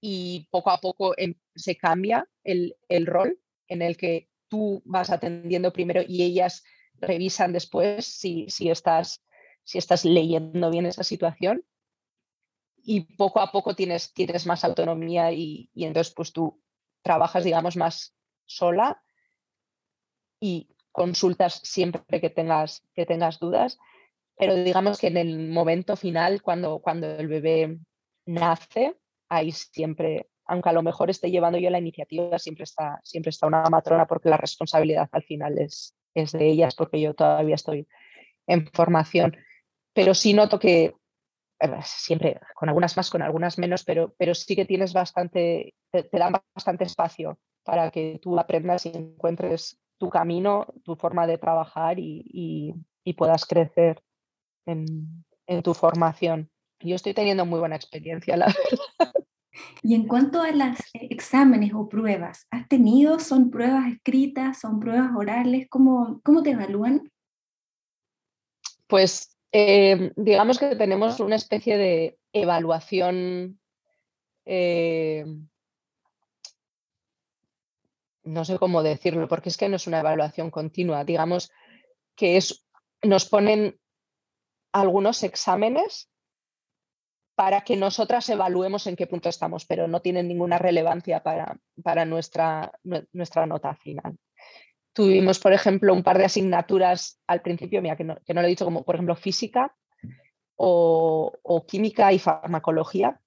Y 0.00 0.48
poco 0.50 0.70
a 0.70 0.78
poco 0.78 1.14
se 1.54 1.76
cambia 1.76 2.28
el, 2.42 2.74
rol 3.06 3.38
en 3.68 3.82
el 3.82 3.96
que 3.96 4.28
tú 4.48 4.82
vas 4.84 5.10
atendiendo 5.10 5.72
primero 5.72 6.02
y 6.04 6.24
ellas 6.24 6.64
revisan 6.94 7.52
después 7.52 8.04
si, 8.04 8.50
si, 8.50 8.68
estás, 8.68 9.22
si 9.62 9.78
estás 9.78 10.04
leyendo 10.04 10.68
bien 10.68 10.86
esa 10.86 11.04
situación. 11.04 11.64
Y 12.82 13.14
poco 13.14 13.40
a 13.40 13.52
poco 13.52 13.76
tienes, 13.76 14.12
tienes 14.12 14.44
más 14.44 14.64
autonomía 14.64 15.30
y, 15.30 15.70
y 15.72 15.84
entonces 15.84 16.12
pues 16.12 16.32
tú 16.32 16.60
trabajas 17.02 17.44
digamos 17.44 17.76
más 17.76 18.12
sola 18.46 19.00
y 20.40 20.74
consultas 20.92 21.60
siempre 21.64 22.20
que 22.20 22.30
tengas, 22.30 22.82
que 22.94 23.06
tengas 23.06 23.38
dudas, 23.38 23.78
pero 24.36 24.54
digamos 24.54 24.98
que 24.98 25.08
en 25.08 25.16
el 25.16 25.48
momento 25.50 25.96
final, 25.96 26.42
cuando, 26.42 26.80
cuando 26.80 27.06
el 27.06 27.28
bebé 27.28 27.78
nace, 28.26 28.96
ahí 29.28 29.52
siempre, 29.52 30.30
aunque 30.46 30.68
a 30.70 30.72
lo 30.72 30.82
mejor 30.82 31.10
esté 31.10 31.30
llevando 31.30 31.58
yo 31.58 31.70
la 31.70 31.78
iniciativa, 31.78 32.38
siempre 32.38 32.64
está, 32.64 33.00
siempre 33.04 33.30
está 33.30 33.46
una 33.46 33.64
matrona 33.64 34.06
porque 34.06 34.30
la 34.30 34.36
responsabilidad 34.36 35.08
al 35.12 35.22
final 35.24 35.58
es, 35.58 35.94
es 36.14 36.32
de 36.32 36.46
ellas, 36.46 36.74
porque 36.74 37.00
yo 37.00 37.14
todavía 37.14 37.54
estoy 37.54 37.86
en 38.46 38.66
formación. 38.72 39.36
Pero 39.92 40.14
sí 40.14 40.32
noto 40.32 40.58
que 40.58 40.94
siempre, 41.84 42.40
con 42.54 42.68
algunas 42.68 42.96
más, 42.96 43.10
con 43.10 43.22
algunas 43.22 43.58
menos, 43.58 43.84
pero, 43.84 44.14
pero 44.16 44.34
sí 44.34 44.56
que 44.56 44.64
tienes 44.64 44.92
bastante, 44.92 45.74
te 45.92 46.08
dan 46.12 46.32
bastante 46.54 46.84
espacio 46.84 47.38
para 47.62 47.90
que 47.90 48.18
tú 48.22 48.38
aprendas 48.38 48.86
y 48.86 48.90
encuentres 48.90 49.78
tu 50.00 50.08
camino, 50.08 50.66
tu 50.82 50.96
forma 50.96 51.26
de 51.26 51.38
trabajar 51.38 51.98
y, 51.98 52.74
puedas 53.16 53.44
crecer 53.44 54.02
en, 54.66 55.24
tu 55.62 55.74
formación. 55.74 56.48
Yo 56.80 56.94
estoy 56.94 57.12
teniendo 57.12 57.44
muy 57.44 57.58
buena 57.58 57.76
experiencia, 57.76 58.36
la 58.36 58.46
verdad. 58.46 59.12
Y 59.82 59.94
en 59.94 60.06
cuanto 60.06 60.40
a 60.40 60.52
los 60.52 60.78
exámenes 60.94 61.72
o 61.74 61.88
pruebas, 61.88 62.46
¿has 62.50 62.66
tenido? 62.68 63.18
¿Son 63.18 63.50
pruebas 63.50 63.92
escritas? 63.92 64.60
¿Son 64.60 64.78
pruebas 64.80 65.10
orales? 65.14 65.66
¿Cómo, 65.68 66.20
cómo 66.24 66.42
te 66.42 66.52
evalúan? 66.52 67.10
Pues 68.86 69.36
eh, 69.52 70.12
digamos 70.16 70.58
que 70.58 70.76
tenemos 70.76 71.20
una 71.20 71.36
especie 71.36 71.76
de 71.76 72.18
evaluación 72.32 73.58
eh, 74.46 75.26
no 78.22 78.44
sé 78.44 78.58
cómo 78.58 78.82
decirlo, 78.82 79.28
porque 79.28 79.48
es 79.48 79.56
que 79.56 79.68
no 79.68 79.76
es 79.76 79.86
una 79.86 80.00
evaluación 80.00 80.50
continua, 80.50 81.04
digamos 81.04 81.50
que 82.16 82.36
es, 82.36 82.66
nos 83.02 83.24
ponen 83.24 83.78
algunos 84.72 85.22
exámenes 85.22 86.10
para 87.34 87.62
que 87.62 87.76
nosotras 87.76 88.28
evaluemos 88.28 88.86
en 88.86 88.96
qué 88.96 89.06
punto 89.06 89.30
estamos, 89.30 89.64
pero 89.64 89.88
no 89.88 90.02
tienen 90.02 90.28
ninguna 90.28 90.58
relevancia 90.58 91.22
para, 91.22 91.58
para 91.82 92.04
nuestra, 92.04 92.72
nuestra 93.12 93.46
nota 93.46 93.74
final. 93.76 94.18
Tuvimos, 94.92 95.38
por 95.38 95.52
ejemplo, 95.52 95.94
un 95.94 96.02
par 96.02 96.18
de 96.18 96.26
asignaturas 96.26 97.18
al 97.26 97.40
principio, 97.40 97.80
mira, 97.80 97.96
que 97.96 98.04
no, 98.04 98.16
que 98.26 98.34
no 98.34 98.42
lo 98.42 98.46
he 98.46 98.50
dicho, 98.50 98.66
como 98.66 98.84
por 98.84 98.96
ejemplo 98.96 99.16
física 99.16 99.74
o, 100.56 101.64
química 101.66 102.12
y 102.12 102.18
farmacología, 102.18 103.18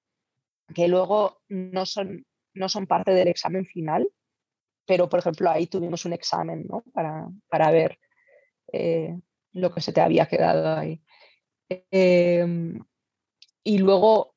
que 0.76 0.88
luego 0.88 1.42
no 1.48 1.86
son, 1.88 2.26
no 2.54 2.70
son 2.70 2.86
parte 2.86 3.12
del 3.12 3.30
examen 3.30 3.66
final, 3.66 4.08
pero 4.86 5.10
por 5.10 5.20
ejemplo 5.20 5.50
ahí 5.50 5.68
tuvimos 5.68 6.06
un 6.06 6.14
examen 6.14 6.66
¿no? 6.68 6.84
para, 6.94 7.28
para, 7.50 7.72
ver 7.72 8.00
eh, 8.72 9.18
lo 9.52 9.74
que 9.74 9.82
se 9.82 9.94
te 9.94 10.02
había 10.02 10.28
quedado 10.28 10.78
ahí. 10.78 11.02
Em, 11.70 12.84
y 13.64 13.78
luego 13.78 14.36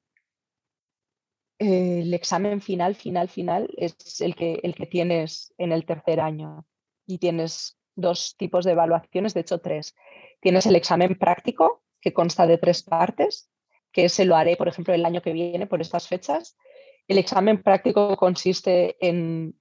eh, 1.59 2.01
el 2.03 2.15
examen 2.15 2.61
final, 2.61 2.95
final, 2.95 3.29
final 3.29 3.69
es 3.77 4.21
el 4.21 4.35
que, 4.35 4.61
el 4.63 4.75
que 4.75 4.87
tienes 4.87 5.55
en 5.59 5.73
el 5.73 5.85
tercer 5.87 6.21
año 6.21 6.67
y 7.07 7.19
tienes 7.19 7.79
dos 7.95 8.37
tipos 8.37 8.65
de 8.65 8.73
evaluaciones, 8.73 9.35
de 9.35 9.41
hecho 9.41 9.59
tres. 9.59 9.95
Tienes 10.41 10.67
el 10.67 10.77
examen 10.77 11.19
práctico 11.19 11.83
que 12.01 12.13
consta 12.13 12.47
de 12.47 12.59
tres 12.59 12.83
partes, 12.83 13.51
que 13.91 14.05
ese 14.05 14.27
lo 14.27 14.37
haré, 14.37 14.57
por 14.57 14.69
ejemplo, 14.69 14.93
el 14.93 15.05
año 15.05 15.23
que 15.23 15.33
viene 15.33 15.67
por 15.67 15.81
estas 15.81 16.07
fechas. 16.07 16.57
El 17.09 17.19
examen 17.19 17.63
práctico 17.63 18.17
consiste 18.17 18.97
en 19.01 19.59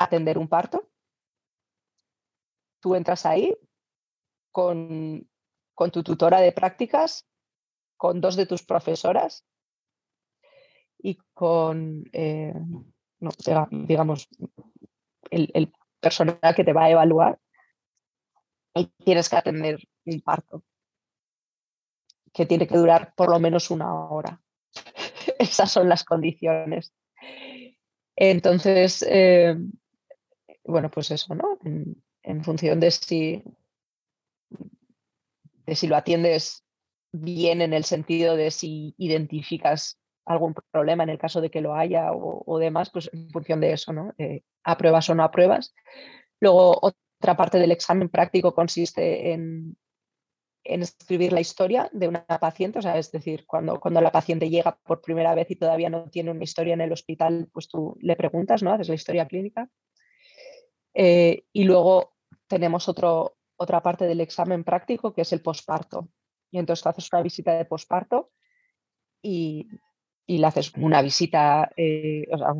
atender 0.00 0.38
un 0.38 0.48
parto. 0.48 0.88
Tú 2.80 2.94
entras 2.94 3.26
ahí 3.26 3.56
con, 4.50 5.28
tu 5.92 6.02
tutora 6.02 6.40
de 6.40 6.52
prácticas, 6.52 7.26
con 7.96 8.20
dos 8.20 8.34
de 8.34 8.46
tus 8.46 8.64
profesoras 8.64 9.44
y 10.98 11.16
con, 11.34 12.04
eh, 12.12 12.54
digamos, 13.70 14.28
el, 15.30 15.50
el 15.54 15.72
personal 16.00 16.54
que 16.56 16.64
te 16.64 16.72
va 16.72 16.84
a 16.84 16.90
evaluar 16.90 17.38
y 18.74 18.86
tienes 19.04 19.28
que 19.28 19.36
atender 19.36 19.78
un 20.06 20.20
parto 20.22 20.64
que 22.32 22.46
tiene 22.46 22.66
que 22.66 22.76
durar 22.76 23.12
por 23.14 23.28
lo 23.28 23.38
menos 23.38 23.70
una 23.70 23.92
hora. 23.92 24.40
Esas 25.38 25.70
son 25.70 25.88
las 25.88 26.04
condiciones. 26.04 26.94
Entonces, 28.16 29.04
eh, 29.08 29.56
bueno, 30.70 30.90
pues 30.90 31.10
eso, 31.10 31.34
¿no? 31.34 31.58
En, 31.64 32.44
función 32.44 32.80
de 32.80 32.90
si, 32.90 33.42
de 35.66 35.74
si 35.74 35.86
lo 35.86 35.96
atiendes 35.96 36.64
bien 37.12 37.60
en 37.60 37.72
el 37.72 37.84
sentido 37.84 38.36
de 38.36 38.50
si 38.50 38.94
identificas 38.98 39.98
algún 40.24 40.54
problema 40.70 41.02
en 41.02 41.10
el 41.10 41.18
caso 41.18 41.40
de 41.40 41.50
que 41.50 41.60
lo 41.60 41.74
haya 41.74 42.12
o, 42.12 42.58
demás, 42.58 42.90
pues 42.90 43.10
en 43.12 43.30
función 43.30 43.60
de 43.60 43.72
eso, 43.72 43.92
¿no? 43.92 44.12
Eh, 44.18 44.42
apruebas 44.62 45.08
o 45.10 45.14
no 45.14 45.24
apruebas. 45.24 45.74
Luego, 46.40 46.78
otra 46.80 47.36
parte 47.36 47.58
del 47.58 47.72
examen 47.72 48.08
práctico 48.08 48.54
consiste 48.54 49.32
en, 49.32 49.76
en, 50.64 50.82
escribir 50.82 51.32
la 51.32 51.40
historia 51.40 51.88
de 51.92 52.06
una 52.06 52.24
paciente, 52.24 52.78
o 52.78 52.82
sea, 52.82 52.96
es 52.96 53.10
decir, 53.10 53.44
cuando, 53.46 53.80
cuando 53.80 54.00
la 54.00 54.12
paciente 54.12 54.48
llega 54.48 54.78
por 54.84 55.00
primera 55.00 55.34
vez 55.34 55.50
y 55.50 55.56
todavía 55.56 55.90
no 55.90 56.08
tiene 56.10 56.30
una 56.30 56.44
historia 56.44 56.74
en 56.74 56.80
el 56.80 56.92
hospital, 56.92 57.48
pues 57.52 57.68
tú 57.68 57.96
le 58.00 58.14
preguntas, 58.14 58.62
¿no? 58.62 58.72
Haces 58.72 58.88
la 58.88 58.94
historia 58.94 59.26
clínica. 59.26 59.68
Eh, 60.94 61.44
y 61.52 61.64
luego 61.64 62.14
tenemos 62.46 62.88
otro, 62.88 63.36
otra 63.56 63.82
parte 63.82 64.06
del 64.06 64.20
examen 64.20 64.64
práctico 64.64 65.12
que 65.12 65.22
es 65.22 65.32
el 65.32 65.42
posparto. 65.42 66.08
Y 66.50 66.58
entonces 66.58 66.86
haces 66.86 67.08
una 67.12 67.22
visita 67.22 67.54
de 67.54 67.64
posparto 67.64 68.30
y, 69.22 69.68
y 70.30 70.38
le 70.38 70.46
haces 70.46 70.72
una 70.76 71.02
visita, 71.02 71.72
eh, 71.76 72.24
o 72.32 72.38
sea, 72.38 72.52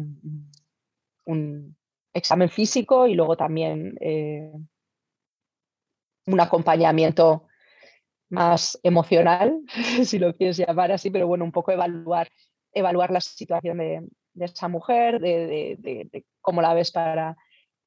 un, 1.24 1.76
examen 2.12 2.48
físico 2.48 3.06
y 3.06 3.14
luego 3.14 3.36
también 3.36 3.96
eh, 4.00 4.52
un 6.26 6.40
acompañamiento 6.40 7.46
más 8.28 8.76
emocional, 8.82 9.60
si 10.04 10.18
lo 10.18 10.34
quieres 10.34 10.56
llamar 10.56 10.90
así, 10.90 11.10
pero 11.10 11.28
bueno, 11.28 11.44
un 11.44 11.52
poco 11.52 11.70
evaluar, 11.70 12.28
evaluar 12.72 13.12
la 13.12 13.20
situación 13.20 13.78
de, 13.78 14.02
esa 14.40 14.66
mujer, 14.66 15.20
de, 15.20 16.24
cómo 16.40 16.62
la 16.62 16.74
ves 16.74 16.90
para, 16.90 17.36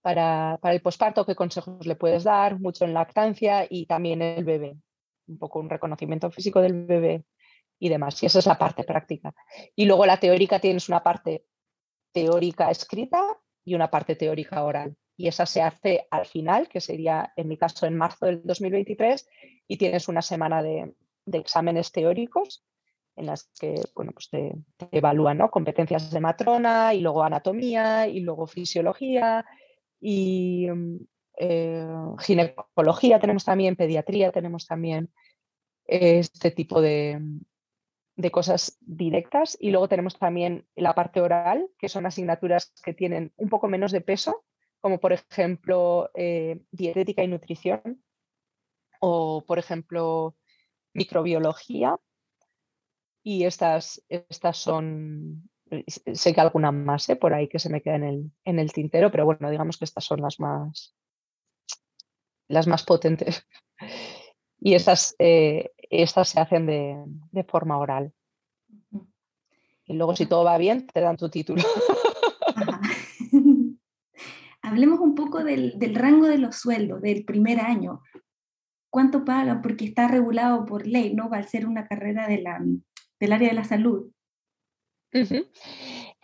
para, 0.03 0.59
para 0.61 0.75
el 0.75 0.81
posparto, 0.81 1.25
qué 1.25 1.33
consejos 1.33 1.87
le 1.87 1.95
puedes 1.95 2.25
dar, 2.25 2.59
mucho 2.59 2.85
en 2.85 2.93
lactancia 2.93 3.65
y 3.67 3.85
también 3.87 4.21
el 4.21 4.43
bebé, 4.43 4.75
un 5.27 5.37
poco 5.39 5.59
un 5.59 5.69
reconocimiento 5.69 6.29
físico 6.29 6.61
del 6.61 6.85
bebé 6.85 7.23
y 7.79 7.89
demás. 7.89 8.21
Y 8.21 8.25
esa 8.25 8.39
es 8.39 8.45
la 8.45 8.57
parte 8.57 8.83
práctica. 8.83 9.33
Y 9.75 9.85
luego 9.85 10.05
la 10.05 10.19
teórica 10.19 10.59
tienes 10.59 10.89
una 10.89 11.01
parte 11.01 11.45
teórica 12.11 12.69
escrita 12.69 13.23
y 13.63 13.75
una 13.75 13.89
parte 13.89 14.15
teórica 14.15 14.63
oral. 14.63 14.95
Y 15.15 15.29
esa 15.29 15.45
se 15.45 15.61
hace 15.61 16.05
al 16.11 16.25
final, 16.25 16.67
que 16.67 16.81
sería 16.81 17.31
en 17.37 17.47
mi 17.47 17.57
caso 17.57 17.85
en 17.85 17.95
marzo 17.95 18.25
del 18.25 18.41
2023, 18.43 19.27
y 19.67 19.77
tienes 19.77 20.09
una 20.09 20.21
semana 20.21 20.61
de, 20.61 20.93
exámenes 21.31 21.91
teóricos 21.93 22.65
en 23.15 23.27
las 23.27 23.49
que 23.59 23.75
bueno, 23.95 24.11
pues 24.11 24.29
te, 24.29 24.53
evalúan 24.91 25.37
¿no? 25.37 25.49
competencias 25.49 26.11
de 26.11 26.19
matrona 26.19 26.93
y 26.93 26.99
luego 26.99 27.23
anatomía 27.23 28.07
y 28.07 28.19
luego 28.19 28.47
fisiología 28.47 29.45
y 30.05 30.67
eh, 31.37 31.87
ginecología 32.19 33.19
tenemos 33.19 33.45
también, 33.45 33.75
pediatría 33.75 34.31
tenemos 34.31 34.67
también 34.67 35.11
este 35.85 36.51
tipo 36.51 36.81
de, 36.81 37.19
de 38.15 38.31
cosas 38.31 38.77
directas 38.81 39.57
y 39.59 39.71
luego 39.71 39.87
tenemos 39.87 40.17
también 40.17 40.67
la 40.75 40.93
parte 40.93 41.21
oral, 41.21 41.69
que 41.77 41.89
son 41.89 42.05
asignaturas 42.05 42.73
que 42.83 42.93
tienen 42.93 43.33
un 43.37 43.49
poco 43.49 43.67
menos 43.67 43.91
de 43.91 44.01
peso, 44.01 44.45
como 44.81 44.99
por 44.99 45.13
ejemplo 45.13 46.11
eh, 46.13 46.61
dietética 46.71 47.23
y 47.23 47.27
nutrición 47.27 48.03
o 48.99 49.43
por 49.45 49.57
ejemplo 49.57 50.35
microbiología. 50.93 51.97
Y 53.25 53.45
estas, 53.45 54.03
estas 54.09 54.57
son, 54.57 55.49
sé 55.87 56.33
que 56.33 56.41
alguna 56.41 56.71
más 56.71 57.07
¿eh? 57.09 57.15
por 57.15 57.33
ahí 57.33 57.47
que 57.47 57.59
se 57.59 57.69
me 57.69 57.81
queda 57.81 57.95
en 57.95 58.03
el, 58.03 58.31
en 58.45 58.59
el 58.59 58.73
tintero, 58.73 59.11
pero 59.11 59.25
bueno, 59.25 59.49
digamos 59.49 59.77
que 59.77 59.85
estas 59.85 60.05
son 60.05 60.21
las 60.21 60.39
más, 60.39 60.95
las 62.47 62.67
más 62.67 62.83
potentes. 62.83 63.45
Y 64.59 64.75
estas, 64.75 65.15
eh, 65.19 65.71
estas 65.89 66.29
se 66.29 66.39
hacen 66.39 66.65
de, 66.65 67.43
forma 67.43 67.77
oral. 67.77 68.13
Y 69.85 69.93
luego, 69.93 70.15
si 70.15 70.25
todo 70.25 70.45
va 70.45 70.57
bien, 70.57 70.87
te 70.87 71.01
dan 71.01 71.17
tu 71.17 71.29
título. 71.29 71.61
Hablemos 74.61 75.01
un 75.01 75.15
poco 75.15 75.43
del, 75.43 75.75
rango 75.93 76.27
de 76.27 76.37
los 76.37 76.55
sueldos 76.55 77.01
del 77.01 77.25
primer 77.25 77.59
año. 77.59 78.01
¿Cuánto 78.89 79.25
pagan? 79.25 79.61
Porque 79.61 79.83
está 79.83 80.07
regulado 80.07 80.65
por 80.65 80.87
ley, 80.87 81.13
¿no? 81.13 81.29
Va 81.29 81.39
a 81.39 81.43
ser 81.43 81.67
una 81.67 81.85
carrera 81.85 82.29
de 82.29 82.41
la, 82.41 82.63
del 83.19 83.33
área 83.33 83.49
de 83.49 83.55
la 83.55 83.65
salud. 83.65 84.09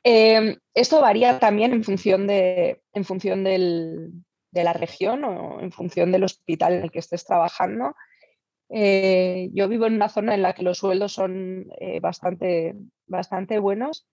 Em, 0.03 0.57
esto 0.73 1.01
varía 1.01 1.39
también 1.39 1.73
en 1.73 1.83
función, 1.83 2.25
de, 2.25 2.81
en 2.93 3.03
función 3.03 3.43
de 3.43 4.11
la 4.51 4.73
región 4.73 5.23
o 5.23 5.59
en 5.59 5.71
función 5.71 6.11
del 6.11 6.23
hospital 6.23 6.73
en 6.73 6.83
el 6.83 6.91
que 6.91 6.99
estés 6.99 7.25
trabajando. 7.25 7.95
Eh, 8.69 9.49
yo 9.53 9.67
vivo 9.67 9.87
en 9.87 9.95
una 9.95 10.09
zona 10.09 10.35
en 10.35 10.43
la 10.43 10.53
que 10.53 10.63
los 10.63 10.77
sueldos 10.77 11.13
son 11.13 11.67
eh, 11.79 11.99
bastante, 11.99 12.75
bastante 13.07 13.57
buenos 13.57 14.07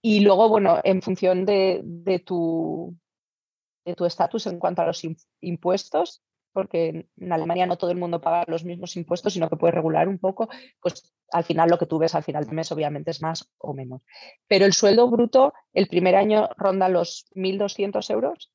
y 0.00 0.20
luego, 0.20 0.48
bueno, 0.48 0.80
en 0.84 1.02
función 1.02 1.44
de, 1.44 1.82
tu 2.24 2.96
de 3.84 3.94
tu 3.94 4.04
estatus 4.04 4.46
en 4.46 4.58
cuanto 4.58 4.82
a 4.82 4.86
los 4.86 5.02
impuestos, 5.40 6.22
porque 6.56 7.10
en 7.18 7.32
Alemania 7.34 7.66
no 7.66 7.76
todo 7.76 7.90
el 7.90 7.98
mundo 7.98 8.18
paga 8.18 8.46
los 8.46 8.64
mismos 8.64 8.96
impuestos, 8.96 9.34
sino 9.34 9.50
que 9.50 9.56
puede 9.56 9.72
regular 9.72 10.08
un 10.08 10.18
poco, 10.18 10.48
pues 10.80 11.12
al 11.30 11.44
final 11.44 11.68
lo 11.68 11.76
que 11.76 11.84
tú 11.84 11.98
ves 11.98 12.14
al 12.14 12.22
final 12.22 12.46
del 12.46 12.54
mes 12.54 12.72
obviamente 12.72 13.10
es 13.10 13.20
más 13.20 13.52
o 13.58 13.74
menos. 13.74 14.00
Pero 14.48 14.64
el 14.64 14.72
sueldo 14.72 15.06
bruto 15.10 15.52
el 15.74 15.86
primer 15.86 16.16
año 16.16 16.48
ronda 16.56 16.88
los 16.88 17.26
1.200 17.34 18.10
euros 18.10 18.50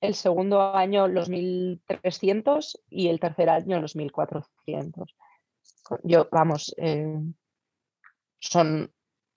el 0.00 0.14
segundo 0.14 0.74
año 0.74 1.08
los 1.08 1.28
1.300 1.28 2.80
y 2.88 3.08
el 3.08 3.20
tercer 3.20 3.50
año 3.50 3.82
los 3.82 3.96
1.400. 3.96 5.14
Yo, 6.04 6.28
vamos, 6.32 6.74
eh, 6.78 7.20
son, 8.38 8.90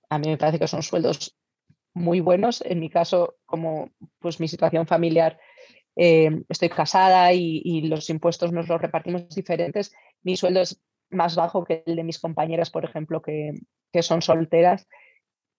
a 0.09 0.19
mí 0.19 0.29
me 0.29 0.37
parece 0.37 0.59
que 0.59 0.69
son 0.69 0.83
sueldos 0.83 1.37
muy 1.93 2.21
buenos. 2.21 2.61
En 2.61 2.79
mi 2.79 2.89
caso, 2.89 3.35
como 3.45 3.91
pues 4.19 4.39
mi 4.39 4.47
situación 4.47 4.87
familiar, 4.87 5.37
eh, 6.01 6.43
estoy 6.47 6.69
casada 6.69 7.33
y, 7.33 7.81
los 7.81 8.09
impuestos 8.09 8.53
nos 8.53 8.69
los 8.69 8.81
repartimos 8.81 9.27
diferentes. 9.35 9.93
Mi 10.23 10.37
sueldo 10.37 10.61
es 10.61 10.81
más 11.09 11.35
bajo 11.35 11.65
que 11.65 11.83
el 11.85 11.97
de 11.97 12.05
mis 12.05 12.19
compañeras, 12.19 12.69
por 12.71 12.85
ejemplo, 12.85 13.21
que, 13.21 13.51
que 13.91 14.01
son 14.01 14.21
solteras, 14.21 14.87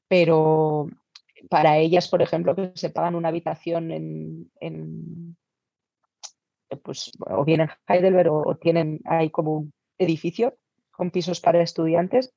pero 0.08 0.88
para 1.50 1.76
ellas, 1.76 2.08
por 2.08 2.22
ejemplo, 2.22 2.56
que 2.56 2.72
se 2.74 2.88
pagan 2.88 3.16
una 3.16 3.28
habitación 3.28 3.90
en, 3.92 5.36
pues, 6.82 7.12
o 7.18 7.44
bien 7.44 7.60
en 7.60 7.68
Heidelberg 7.86 8.32
o, 8.32 8.56
tienen 8.56 9.00
ahí 9.04 9.28
como 9.28 9.58
un 9.58 9.74
edificio 9.98 10.56
con 10.90 11.10
pisos 11.10 11.42
para 11.42 11.60
estudiantes 11.60 12.32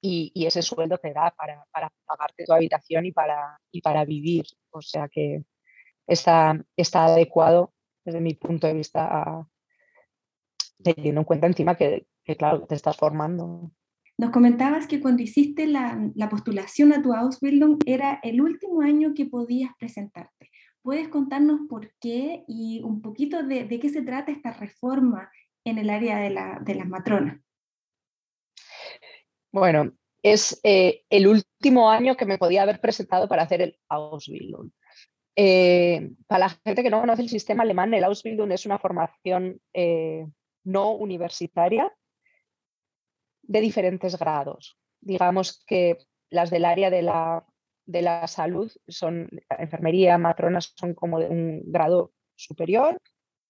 y, 0.00 0.32
ese 0.44 0.62
sueldo 0.62 0.98
te 0.98 1.12
da 1.12 1.32
para, 1.36 1.64
pagarte 2.04 2.44
tu 2.44 2.52
habitación 2.52 3.06
y 3.06 3.12
para, 3.12 3.60
y 3.70 3.82
para 3.82 4.04
vivir. 4.04 4.46
O 4.70 4.82
sea 4.82 5.08
que 5.08 5.44
está, 6.08 6.60
está 6.76 7.04
adecuado 7.04 7.72
desde 8.04 8.20
mi 8.20 8.34
punto 8.34 8.66
de 8.66 8.74
vista 8.74 9.46
teniendo 10.82 11.20
en 11.20 11.24
cuenta 11.24 11.46
encima 11.46 11.76
que, 11.76 12.06
que, 12.24 12.36
claro, 12.36 12.66
te 12.66 12.74
estás 12.74 12.96
formando. 12.96 13.70
Nos 14.16 14.30
comentabas 14.30 14.86
que 14.88 15.00
cuando 15.00 15.22
hiciste 15.22 15.66
la, 15.66 16.10
postulación 16.28 16.92
a 16.92 17.02
tu 17.02 17.12
Ausbildung 17.12 17.78
era 17.86 18.18
el 18.22 18.40
último 18.40 18.80
año 18.80 19.14
que 19.14 19.26
podías 19.26 19.70
presentarte. 19.78 20.50
¿Puedes 20.82 21.08
contarnos 21.08 21.60
por 21.68 21.92
qué 22.00 22.44
y 22.48 22.80
un 22.82 23.00
poquito 23.00 23.42
de, 23.42 23.68
qué 23.68 23.88
se 23.88 24.02
trata 24.02 24.32
esta 24.32 24.52
reforma 24.52 25.30
en 25.64 25.78
el 25.78 25.90
área 25.90 26.18
de, 26.18 26.30
la, 26.30 26.60
de 26.64 26.74
las 26.74 26.88
matronas? 26.88 27.40
Bueno, 29.52 29.92
es 30.22 30.60
eh, 30.64 31.04
el 31.10 31.26
último 31.26 31.90
año 31.90 32.16
que 32.16 32.26
me 32.26 32.38
podía 32.38 32.62
haber 32.62 32.80
presentado 32.80 33.28
para 33.28 33.42
hacer 33.42 33.62
el 33.62 33.78
Ausbildung. 33.88 34.70
Eh, 35.40 36.10
para 36.26 36.46
la 36.46 36.48
gente 36.48 36.82
que 36.82 36.90
no 36.90 36.98
conoce 36.98 37.22
el 37.22 37.28
sistema 37.28 37.62
alemán, 37.62 37.94
el 37.94 38.02
Ausbildung 38.02 38.50
es 38.50 38.66
una 38.66 38.80
formación 38.80 39.60
eh, 39.72 40.26
no 40.64 40.90
universitaria 40.90 41.94
de 43.42 43.60
diferentes 43.60 44.18
grados. 44.18 44.76
Digamos 45.00 45.62
que 45.64 45.98
las 46.28 46.50
del 46.50 46.64
área 46.64 46.90
de 46.90 47.02
la, 47.02 47.46
de 47.86 48.02
la 48.02 48.26
salud 48.26 48.68
son 48.88 49.30
enfermería, 49.48 50.18
matronas, 50.18 50.72
son 50.74 50.94
como 50.94 51.20
de 51.20 51.28
un 51.28 51.62
grado 51.70 52.12
superior, 52.34 53.00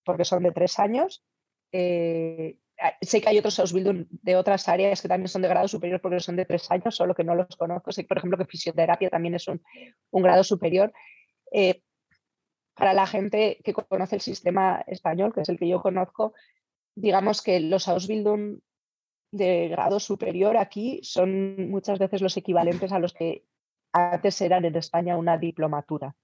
porque 0.05 0.27
son 0.27 0.43
de 0.43 0.53
tres 0.53 0.79
años. 0.79 1.25
Eh, 1.73 2.59
sé 3.01 3.21
que 3.21 3.29
hay 3.29 3.39
otros 3.39 3.59
Ausbildung 3.59 4.07
de 4.11 4.37
otras 4.37 4.69
áreas 4.69 5.03
que 5.03 5.09
también 5.09 5.29
son 5.29 5.43
de 5.43 5.49
grado 5.49 5.69
superior 5.69 6.01
porque 6.01 6.21
son 6.21 6.37
de 6.37 6.45
tres 6.45 6.71
años, 6.71 6.95
solo 6.95 7.15
que 7.15 7.25
no 7.25 7.35
los 7.35 7.57
conozco. 7.57 7.93
Sé, 7.93 8.05
por 8.05 8.19
ejemplo, 8.19 8.39
que 8.39 8.45
fisioterapia 8.45 9.11
también 9.11 9.35
es 9.35 9.49
un, 9.49 9.61
grado 10.13 10.45
superior. 10.45 10.93
Eh, 11.53 11.83
para 12.75 12.93
la 12.95 13.07
gente 13.07 13.61
que 13.65 13.73
conoce 13.73 14.17
el 14.17 14.21
sistema 14.21 14.85
español, 14.87 15.35
que 15.35 15.41
es 15.41 15.49
el 15.49 15.59
que 15.59 15.69
yo 15.69 15.83
conozco, 15.83 16.33
digamos 16.95 17.43
que 17.43 17.59
los 17.61 17.89
Ausbildung 17.89 18.61
de 19.31 19.69
grado 19.69 20.01
superior 20.01 20.57
aquí 20.57 21.01
son 21.03 21.71
muchas 21.71 21.99
veces 21.99 22.23
los 22.23 22.37
equivalentes 22.37 22.93
a 22.93 22.99
los 22.99 23.13
que 23.13 23.45
antes 23.93 24.41
eran 24.41 24.65
en 24.65 24.77
España 24.77 25.17
una 25.17 25.39
diplomatura. 25.39 26.15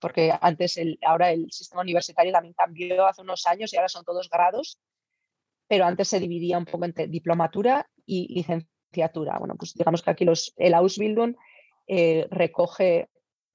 Porque 0.00 0.32
antes, 0.40 0.76
el, 0.76 0.98
ahora 1.04 1.32
el 1.32 1.50
sistema 1.50 1.82
universitario 1.82 2.32
también 2.32 2.54
cambió 2.54 3.06
hace 3.06 3.22
unos 3.22 3.46
años 3.46 3.72
y 3.72 3.76
ahora 3.76 3.88
son 3.88 4.04
todos 4.04 4.30
grados, 4.30 4.78
pero 5.66 5.84
antes 5.84 6.08
se 6.08 6.20
dividía 6.20 6.58
un 6.58 6.64
poco 6.64 6.84
entre 6.84 7.08
diplomatura 7.08 7.90
y 8.06 8.32
licenciatura. 8.32 9.38
Bueno, 9.38 9.56
pues 9.56 9.74
digamos 9.74 10.02
que 10.02 10.10
aquí 10.10 10.24
los, 10.24 10.54
el 10.56 10.74
Ausbildung 10.74 11.34
eh, 11.88 12.28
recoge 12.30 13.08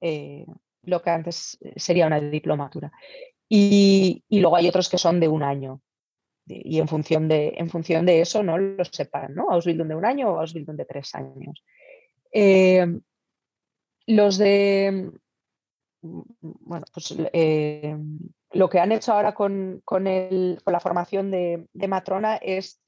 eh, 0.03 0.45
lo 0.83 1.01
que 1.01 1.09
antes 1.09 1.57
sería 1.75 2.07
una 2.07 2.19
diplomatura. 2.19 2.91
y, 3.49 4.23
luego 4.29 4.55
hay 4.55 4.67
otros 4.67 4.89
que 4.89 4.97
son 4.97 5.19
de 5.19 5.27
un 5.27 5.43
año, 5.43 5.81
y 6.45 6.79
en 6.79 6.87
función 6.87 7.27
de, 7.27 7.53
en 7.57 7.69
función 7.69 8.05
de 8.05 8.21
eso 8.21 8.43
no 8.43 8.57
los 8.57 8.89
separan, 8.91 9.33
¿no? 9.33 9.49
Ausbildung 9.49 9.87
de 9.87 9.95
un 9.95 10.05
año 10.05 10.29
o 10.29 10.39
Ausbildung 10.39 10.75
de 10.75 10.85
tres 10.85 11.15
años. 11.15 11.63
Eh, 12.31 12.85
los 14.07 14.37
de, 14.37 15.11
bueno, 16.01 16.85
pues 16.93 17.15
eh, 17.31 17.97
lo 18.51 18.69
que 18.69 18.79
han 18.79 18.91
hecho 18.91 19.13
ahora 19.13 19.33
con, 19.33 19.81
con, 19.85 20.03
la 20.03 20.79
formación 20.81 21.31
de, 21.31 21.67
matrona 21.87 22.35
es 22.35 22.81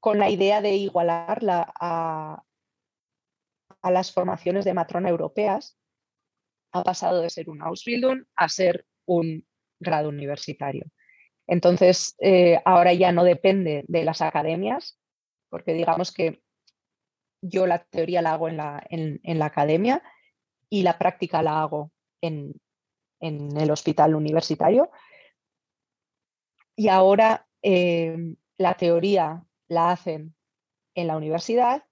con 0.00 0.18
la 0.18 0.28
idea 0.28 0.60
de 0.60 0.76
igualarla 0.76 1.72
a, 1.80 2.42
a 3.80 3.90
las 3.90 4.12
formaciones 4.12 4.66
de 4.66 4.74
matrona 4.74 5.08
europeas, 5.08 5.77
ha 6.72 6.82
pasado 6.82 7.22
de 7.22 7.30
ser 7.30 7.48
un 7.48 7.62
Ausbildung 7.62 8.24
a 8.36 8.48
ser 8.48 8.86
un 9.06 9.46
grado 9.80 10.08
universitario. 10.08 10.84
Entonces, 11.46 12.14
eh, 12.20 12.60
ahora 12.64 12.92
ya 12.92 13.10
no 13.12 13.24
depende 13.24 13.84
de 13.88 14.04
las 14.04 14.20
academias, 14.20 15.00
porque 15.48 15.72
digamos 15.72 16.12
que 16.12 16.42
yo 17.40 17.66
la 17.66 17.84
teoría 17.84 18.20
la 18.20 18.32
hago 18.32 18.48
en 18.48 18.56
la, 18.58 18.84
en, 18.90 19.38
la 19.38 19.46
academia 19.46 20.02
y 20.68 20.82
la 20.82 20.98
práctica 20.98 21.42
la 21.42 21.62
hago 21.62 21.92
en, 22.20 22.60
en 23.20 23.56
el 23.56 23.70
hospital 23.70 24.14
universitario. 24.14 24.90
Y 26.76 26.88
ahora 26.88 27.48
eh, 27.62 28.16
la 28.58 28.74
teoría 28.74 29.44
la 29.68 29.92
hacen 29.92 30.34
en 30.94 31.06
la 31.06 31.16
universidad, 31.16 31.84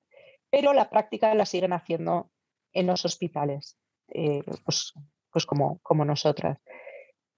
pero 0.50 0.72
la 0.72 0.90
práctica 0.90 1.34
la 1.34 1.46
siguen 1.46 1.72
haciendo 1.72 2.30
en 2.72 2.86
los 2.86 3.04
hospitales, 3.04 3.78
eh, 4.08 4.42
pues, 4.64 4.92
pues, 5.30 5.46
como, 5.46 5.78
como 5.82 6.04
nosotras. 6.04 6.58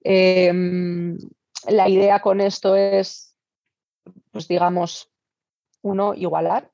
Em, 0.00 1.18
la 1.68 1.88
idea 1.88 2.20
con 2.20 2.40
esto 2.40 2.76
es, 2.76 3.36
pues 4.30 4.48
digamos, 4.48 5.10
uno, 5.82 6.14
igualar 6.14 6.70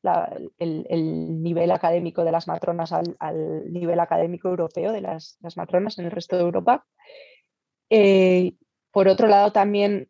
el, 0.59 1.43
nivel 1.43 1.71
académico 1.71 2.25
de 2.25 2.33
las 2.33 2.49
matronas 2.49 2.93
al, 2.93 3.73
nivel 3.73 4.01
académico 4.01 4.49
europeo 4.49 4.93
de 4.93 5.01
las, 5.01 5.39
matronas 5.57 5.99
en 5.99 6.07
el 6.07 6.11
resto 6.11 6.37
de 6.37 6.43
Europa. 6.43 6.87
Eh, 7.91 8.55
por 8.91 9.09
otro 9.09 9.29
lado, 9.29 9.53
también 9.53 10.09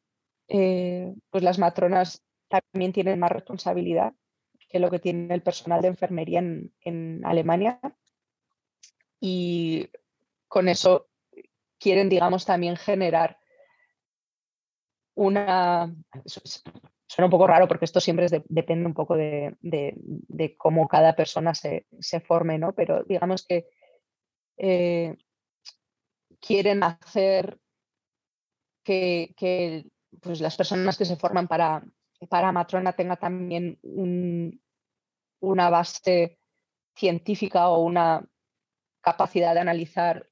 eh, 0.49 1.15
pues 1.31 1.43
las 1.43 1.59
matronas 1.59 2.23
también 2.49 2.93
tienen 2.93 3.19
más 3.19 3.33
responsabilidad 3.33 4.13
que 4.69 4.79
lo 4.79 4.91
que 4.91 4.99
tiene 4.99 5.33
el 5.35 5.43
personal 5.43 5.81
de 5.83 5.89
enfermería 5.89 6.41
en, 6.41 7.21
Alemania. 7.25 7.81
Y 9.27 9.89
con 10.49 10.69
eso 10.69 11.09
quieren, 11.79 12.11
digamos, 12.11 12.45
también 12.45 12.77
generar 12.77 13.39
una... 15.15 15.91
Suena 16.27 17.27
un 17.27 17.31
poco 17.31 17.47
raro 17.47 17.67
porque 17.67 17.87
esto 17.87 18.01
siempre 18.01 18.27
depende 18.51 18.85
un 18.85 18.93
poco 18.93 19.17
de, 19.17 19.57
cómo 20.59 20.89
cada 20.89 21.17
persona 21.17 21.55
se, 21.55 21.87
forme, 22.27 22.59
¿no? 22.59 22.75
Pero 22.75 23.03
digamos 23.05 23.47
que 23.47 23.67
eh, 24.59 25.17
quieren 26.39 26.83
hacer 26.83 27.59
que, 28.83 29.87
pues 30.21 30.43
las 30.43 30.55
personas 30.55 30.99
que 30.99 31.07
se 31.07 31.17
forman 31.17 31.49
para, 31.49 31.83
para 32.29 32.53
matrona 32.53 32.93
tenga 32.93 33.17
también 33.17 33.79
una 35.41 35.71
base 35.71 36.39
científica 36.95 37.71
o 37.71 37.85
una 37.85 38.23
capacidad 39.05 39.55
de 39.55 39.61
analizar 39.61 40.29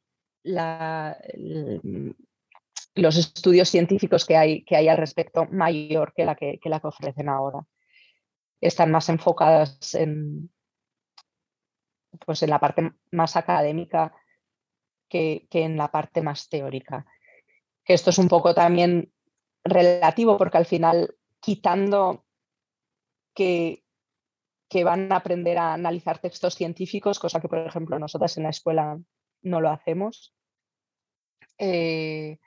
los 2.94 3.16
estudios 3.16 3.68
científicos 3.68 4.24
que 4.24 4.36
hay, 4.36 4.64
que 4.64 4.76
hay 4.76 4.88
al 4.88 4.96
respecto 4.96 5.46
mayor 5.50 6.12
que 6.14 6.24
la 6.24 6.34
que, 6.34 6.58
la 6.64 6.80
que 6.80 6.86
ofrecen 6.88 7.28
ahora. 7.28 7.60
Están 8.60 8.90
más 8.90 9.08
enfocadas 9.08 9.94
en, 9.94 10.50
pues 12.24 12.42
en 12.42 12.50
la 12.50 12.58
parte 12.58 12.92
más 13.10 13.36
académica 13.36 14.12
que, 15.08 15.46
que 15.50 15.62
en 15.62 15.76
la 15.76 15.90
parte 15.90 16.22
más 16.22 16.48
teórica. 16.48 17.06
Esto 17.84 18.10
es 18.10 18.18
un 18.18 18.28
poco 18.28 18.54
también 18.54 19.12
relativo 19.64 20.38
porque 20.38 20.58
al 20.58 20.66
final 20.66 21.14
quitando 21.40 22.24
que, 23.34 23.81
que 24.72 24.84
van 24.84 25.12
a 25.12 25.16
aprender 25.16 25.58
a 25.58 25.74
analizar 25.74 26.18
textos 26.18 26.54
científicos, 26.54 27.18
cosa 27.18 27.40
que, 27.40 27.48
por 27.48 27.58
ejemplo, 27.58 27.98
nosotras 27.98 28.38
en 28.38 28.44
la 28.44 28.48
escuela 28.48 28.98
no 29.42 29.60
lo 29.60 29.68
hacemos. 29.68 30.34
Eh, 31.58 32.38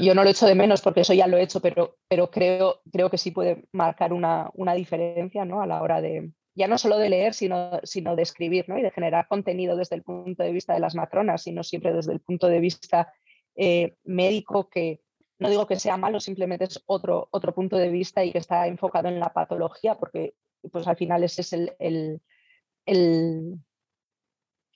yo 0.00 0.14
no 0.16 0.24
lo 0.24 0.30
echo 0.30 0.44
de 0.46 0.56
menos 0.56 0.82
porque 0.82 1.02
eso 1.02 1.14
ya 1.14 1.28
lo 1.28 1.36
he 1.36 1.42
hecho, 1.44 1.60
pero, 1.60 1.98
pero 2.08 2.32
creo, 2.32 2.80
creo 2.90 3.08
que 3.10 3.16
sí 3.16 3.30
puede 3.30 3.68
marcar 3.70 4.12
una, 4.12 4.50
diferencia 4.74 5.44
¿no? 5.44 5.62
a 5.62 5.68
la 5.68 5.82
hora 5.82 6.00
de, 6.00 6.32
ya 6.56 6.66
no 6.66 6.78
solo 6.78 6.98
de 6.98 7.10
leer, 7.10 7.32
sino, 7.32 7.78
sino 7.84 8.16
de 8.16 8.22
escribir 8.22 8.68
¿no? 8.68 8.76
y 8.76 8.82
de 8.82 8.90
generar 8.90 9.28
contenido 9.28 9.76
desde 9.76 9.94
el 9.94 10.02
punto 10.02 10.42
de 10.42 10.50
vista 10.50 10.74
de 10.74 10.80
las 10.80 10.96
matronas, 10.96 11.44
sino 11.44 11.62
siempre 11.62 11.92
desde 11.92 12.12
el 12.12 12.20
punto 12.20 12.48
de 12.48 12.58
vista 12.58 13.12
eh, 13.54 13.94
médico 14.02 14.68
que, 14.68 15.00
no 15.38 15.48
digo 15.48 15.68
que 15.68 15.78
sea 15.78 15.96
malo, 15.96 16.18
simplemente 16.18 16.64
es 16.64 16.82
otro, 16.86 17.28
otro 17.30 17.54
punto 17.54 17.76
de 17.76 17.90
vista 17.90 18.24
y 18.24 18.32
que 18.32 18.38
está 18.38 18.66
enfocado 18.66 19.06
en 19.06 19.20
la 19.20 19.32
patología, 19.32 19.94
porque 19.94 20.34
pues 20.70 20.86
al 20.86 20.96
final 20.96 21.24
ese 21.24 21.42
es 21.42 21.52
el, 21.52 21.72
el, 21.78 23.60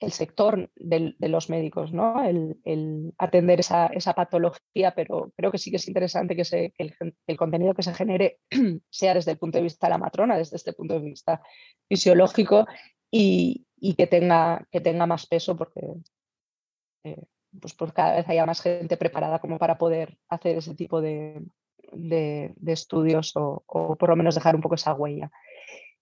sector 0.09 0.71
de 0.75 1.29
los 1.29 1.49
médicos, 1.49 1.93
¿no? 1.93 2.23
el, 2.23 3.13
atender 3.17 3.59
esa, 3.59 4.13
patología, 4.15 4.93
pero 4.95 5.31
creo 5.35 5.51
que 5.51 5.57
sí 5.57 5.69
que 5.69 5.77
es 5.77 5.87
interesante 5.87 6.35
que, 6.35 6.73
el, 6.77 7.37
contenido 7.37 7.73
que 7.73 7.83
se 7.83 7.93
genere 7.93 8.39
sea 8.89 9.13
desde 9.13 9.31
el 9.31 9.37
punto 9.37 9.57
de 9.57 9.63
vista 9.63 9.87
de 9.87 9.91
la 9.91 9.97
matrona, 9.97 10.37
desde 10.37 10.57
este 10.57 10.73
punto 10.73 10.95
de 10.95 11.01
vista 11.01 11.41
fisiológico 11.87 12.65
y, 13.09 13.65
que, 13.97 14.07
tenga, 14.07 14.67
que 14.71 14.81
tenga 14.81 15.05
más 15.05 15.27
peso 15.27 15.55
porque... 15.55 15.81
Eh, 17.03 17.23
pues, 17.59 17.73
pues, 17.73 17.91
cada 17.93 18.15
vez 18.15 18.29
haya 18.29 18.45
más 18.45 18.61
gente 18.61 18.97
preparada 18.97 19.39
como 19.39 19.57
para 19.57 19.77
poder 19.77 20.17
hacer 20.29 20.57
ese 20.57 20.75
tipo 20.75 21.01
de, 21.01 21.43
estudios 22.65 23.33
o, 23.35 23.63
por 23.67 24.09
lo 24.09 24.15
menos 24.15 24.35
dejar 24.35 24.55
un 24.55 24.61
poco 24.61 24.75
esa 24.75 24.93
huella. 24.93 25.31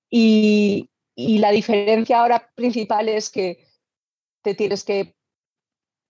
Y, 0.10 0.90
la 1.16 1.52
diferencia 1.52 2.22
ahora 2.22 2.50
principal 2.56 3.10
es 3.10 3.30
que 3.30 3.68
te 4.42 4.56
tienes 4.56 4.86
que 4.86 5.16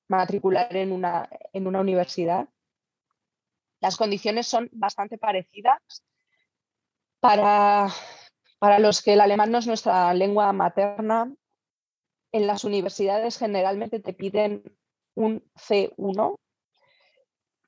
matricular 0.07 0.75
en 0.75 0.91
una, 0.91 1.27
universidad. 1.53 2.47
Las 3.79 3.97
condiciones 3.97 4.47
son 4.47 4.69
bastante 4.71 5.17
parecidas. 5.17 5.81
Para, 7.19 7.89
para 8.59 8.79
los 8.79 9.01
que 9.01 9.13
el 9.13 9.21
alemán 9.21 9.51
no 9.51 9.57
es 9.57 9.67
nuestra 9.67 10.13
lengua 10.13 10.53
materna, 10.53 11.33
en 12.31 12.47
las 12.47 12.63
universidades 12.63 13.37
generalmente 13.37 13.99
te 13.99 14.13
piden 14.13 14.63
un 15.15 15.43
C1, 15.55 16.39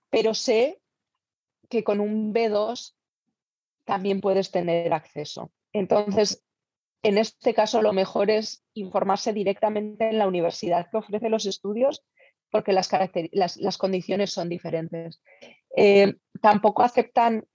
pero 0.10 0.34
sé 0.34 0.80
que 1.70 1.84
con 1.84 2.00
un 2.00 2.34
B2 2.34 2.96
también 3.84 4.22
puedes 4.22 4.52
tener 4.52 4.94
acceso. 4.94 5.52
Entonces, 5.74 6.44
en 7.04 7.18
este 7.18 7.54
caso, 7.54 7.82
lo 7.82 7.94
mejor 7.94 8.30
es 8.30 8.64
informarse 8.74 9.34
directamente 9.34 10.10
en 10.10 10.18
la 10.18 10.28
universidad 10.28 10.90
que 10.90 10.98
ofrece 10.98 11.30
los 11.30 11.46
estudios, 11.46 12.04
porque 12.52 12.74
las, 12.74 13.78
condiciones 13.78 14.32
son 14.32 14.50
diferentes. 14.50 15.22
Eh, 15.76 16.16
tampoco 16.42 16.84
aceptan 16.84 17.48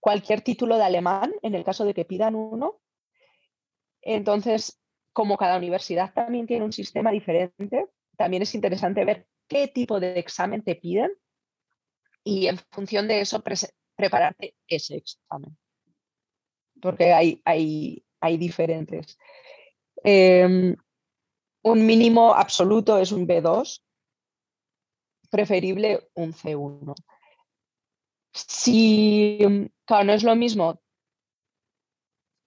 cualquier 0.00 0.40
título 0.40 0.78
de 0.78 0.84
alemán 0.84 1.32
en 1.42 1.54
el 1.54 1.62
caso 1.62 1.84
de 1.84 1.94
que 1.94 2.04
pidan 2.04 2.34
uno. 2.34 2.80
Entonces, 4.00 4.80
como 5.12 5.36
cada 5.36 5.58
universidad 5.58 6.12
también 6.12 6.46
tiene 6.46 6.64
un 6.64 6.72
sistema 6.72 7.12
diferente, 7.12 7.86
también 8.16 8.42
es 8.42 8.54
interesante 8.54 9.04
ver 9.04 9.28
qué 9.46 9.68
tipo 9.68 10.00
de 10.00 10.18
examen 10.18 10.62
te 10.62 10.74
piden 10.74 11.12
y 12.24 12.46
en 12.46 12.58
función 12.70 13.06
de 13.06 13.20
eso 13.20 13.42
prepararte 13.96 14.56
ese 14.66 14.96
examen. 14.96 15.56
Porque 16.82 17.12
hay, 17.12 17.40
hay, 17.44 18.04
hay 18.20 18.36
diferentes. 18.36 19.16
Em, 20.02 20.76
un 21.62 21.86
mínimo 21.86 22.34
absoluto 22.34 22.98
es 22.98 23.12
un 23.12 23.26
B2, 23.26 23.80
preferible 25.30 26.10
un 26.14 26.34
C1. 26.34 26.94
Si, 28.34 29.38
claro, 29.84 30.04
no 30.04 30.12
es 30.12 30.24
lo 30.24 30.34
mismo 30.34 30.82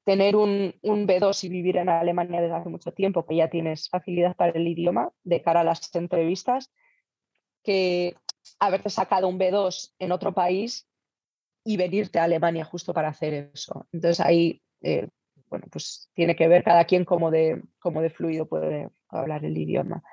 tener 0.03 0.35
un, 0.35 0.73
B2 0.83 1.45
y 1.45 1.49
vivir 1.49 1.77
en 1.77 1.89
Alemania 1.89 2.41
desde 2.41 2.55
hace 2.55 2.69
mucho 2.69 2.91
tiempo, 2.91 3.25
que 3.25 3.37
ya 3.37 3.49
tienes 3.49 3.89
facilidad 3.89 4.35
para 4.35 4.51
el 4.51 4.67
idioma 4.67 5.11
de 5.23 5.41
cara 5.41 5.61
a 5.61 5.63
las 5.63 5.95
entrevistas, 5.95 6.71
que 7.63 8.15
haberte 8.59 8.89
sacado 8.89 9.29
un 9.29 9.39
B2 9.39 9.93
en 9.97 10.11
otro 10.11 10.33
país 10.33 10.87
y 11.65 11.77
venirte 11.77 12.19
a 12.19 12.23
Alemania 12.23 12.63
justo 12.63 12.93
para 12.93 13.09
hacer 13.09 13.51
eso. 13.53 13.87
Entonces 13.91 14.23
ahí, 14.23 14.61
eh, 14.81 15.09
bueno, 15.49 15.65
pues 15.71 16.09
tiene 16.13 16.35
que 16.35 16.47
ver 16.47 16.63
cada 16.63 16.85
quien 16.85 17.03
cómo 17.03 17.31
de, 17.31 17.61
cómo 17.79 18.01
de 18.01 18.11
fluido 18.11 18.47
puede 18.47 18.89
hablar 19.09 19.43
el 19.43 19.57
idioma. 19.57 20.03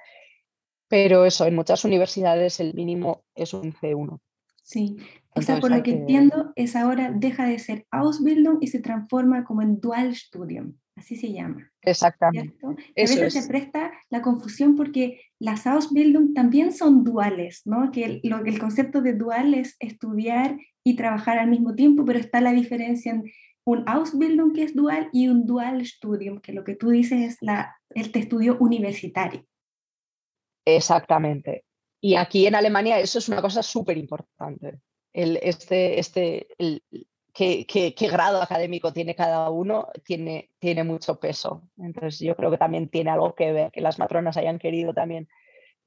Pero 0.88 1.24
eso, 1.24 1.46
en 1.46 1.54
muchas 1.54 1.84
universidades 1.84 2.58
el 2.58 2.74
mínimo 2.74 3.24
es 3.34 3.52
un 3.54 3.72
C1. 3.72 4.18
Sí, 4.62 4.96
o 5.34 5.42
sea, 5.42 5.60
por 5.60 5.70
lo 5.70 5.82
que 5.82 5.90
entiendo, 5.90 6.52
es 6.56 6.76
ahora 6.76 7.10
deja 7.10 7.46
de 7.46 7.58
ser 7.58 7.86
Ausbildung 7.90 8.58
y 8.60 8.68
se 8.68 8.80
transforma 8.80 9.44
como 9.44 9.60
en 9.60 9.80
Dual 9.80 10.14
Studium, 10.14 10.74
así 10.94 11.16
se 11.16 11.32
llama. 11.32 11.70
Exactamente. 11.82 12.56
a 12.64 12.74
veces 12.94 13.34
se 13.34 13.48
presta 13.48 13.90
la 14.08 14.22
confusión 14.22 14.76
porque 14.76 15.20
las 15.38 15.66
Ausbildung 15.66 16.32
también 16.32 16.72
son 16.72 17.02
duales, 17.02 17.62
¿no? 17.64 17.90
Que 17.90 18.20
lo, 18.22 18.44
el 18.44 18.58
concepto 18.58 19.02
de 19.02 19.14
dual 19.14 19.54
es 19.54 19.76
estudiar 19.80 20.56
y 20.84 20.96
trabajar 20.96 21.38
al 21.38 21.48
mismo 21.48 21.74
tiempo, 21.74 22.04
pero 22.04 22.18
está 22.18 22.40
la 22.40 22.52
diferencia 22.52 23.12
en 23.12 23.24
un 23.64 23.88
Ausbildung 23.88 24.54
que 24.54 24.64
es 24.64 24.74
dual 24.74 25.08
y 25.12 25.28
un 25.28 25.46
Dual 25.46 25.84
Studium, 25.86 26.40
que 26.40 26.52
lo 26.52 26.64
que 26.64 26.74
tú 26.74 26.90
dices 26.90 27.20
es 27.20 27.38
la, 27.40 27.76
el 27.90 28.10
estudio 28.14 28.56
universitario. 28.58 29.44
Exactamente. 30.64 31.64
Y 32.00 32.16
aquí 32.16 32.46
en 32.46 32.56
Alemania 32.56 32.98
eso 32.98 33.18
es 33.18 33.28
una 33.28 33.40
cosa 33.40 33.62
súper 33.62 33.96
importante. 33.96 34.80
El, 35.12 35.38
este, 35.42 36.00
este, 36.00 36.48
el, 36.58 36.82
qué, 37.32 37.64
qué, 37.66 38.08
grado 38.08 38.42
académico 38.42 38.92
tiene 38.92 39.14
cada 39.14 39.50
uno 39.50 39.88
tiene, 40.04 40.50
tiene 40.58 40.84
mucho 40.84 41.20
peso. 41.20 41.62
Entonces 41.78 42.18
yo 42.20 42.34
creo 42.36 42.50
que 42.50 42.58
también 42.58 42.88
tiene 42.88 43.10
algo 43.10 43.34
que 43.34 43.52
ver, 43.52 43.70
que 43.70 43.80
las 43.80 43.98
matronas 43.98 44.36
hayan 44.36 44.58
querido 44.58 44.92
también, 44.92 45.28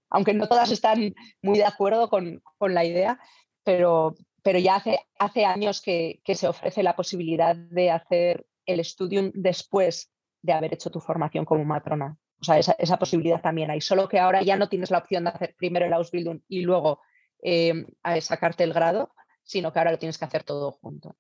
aunque 0.10 0.34
no 0.34 0.48
todas 0.48 0.72
están 0.72 1.14
muy 1.42 1.58
de 1.58 1.66
acuerdo 1.66 2.10
con, 2.10 2.42
con 2.58 2.74
la 2.74 2.86
idea, 2.86 3.20
pero, 3.64 4.16
pero 4.46 4.60
ya 4.60 4.76
hace, 4.76 5.00
hace 5.18 5.44
años 5.44 5.82
que, 5.82 6.22
que, 6.24 6.36
se 6.36 6.48
ofrece 6.48 6.84
la 6.84 6.96
posibilidad 6.96 7.56
de 7.56 7.90
hacer 7.90 8.46
el 8.68 8.80
estudium 8.80 9.32
después 9.34 10.12
de 10.44 10.54
haber 10.54 10.72
hecho 10.72 10.92
tu 10.92 11.00
formación 11.00 11.46
como 11.46 11.66
matrona. 11.66 12.16
O 12.40 12.44
sea, 12.44 12.60
esa, 12.60 12.74
esa 12.78 12.98
posibilidad 12.98 13.42
también 13.42 13.72
hay, 13.72 13.82
solo 13.82 14.08
que 14.08 14.20
ahora 14.20 14.44
ya 14.44 14.56
no 14.56 14.70
tienes 14.70 14.92
la 14.92 15.00
opción 15.00 15.24
de 15.24 15.32
hacer 15.32 15.56
primero 15.58 15.88
el 15.88 15.94
Ausbildung 15.94 16.42
y 16.48 16.62
luego 16.62 17.00
eh, 17.42 17.88
sacarte 18.22 18.64
el 18.64 18.74
grado, 18.74 19.16
sino 19.42 19.74
que 19.74 19.80
ahora 19.80 19.92
lo 19.92 19.98
tienes 19.98 20.20
que 20.20 20.26
hacer 20.26 20.44
todo 20.44 20.74
junto. 20.74 21.16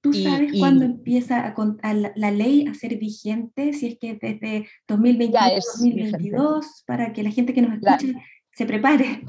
¿Tú 0.00 0.12
sabes 0.12 0.58
cuándo 0.58 0.84
empieza 0.84 1.46
a, 1.46 1.94
la, 1.94 2.30
ley 2.32 2.66
a 2.66 2.74
ser 2.74 2.96
vigente? 2.96 3.72
Si 3.72 3.86
es 3.86 3.98
que 4.00 4.18
desde 4.20 4.68
2022, 4.88 6.82
para 6.88 7.12
que 7.12 7.22
la 7.22 7.30
gente 7.30 7.54
que 7.54 7.62
nos 7.62 7.78
escuche 7.78 8.14
se 8.50 8.66
prepare. 8.66 9.22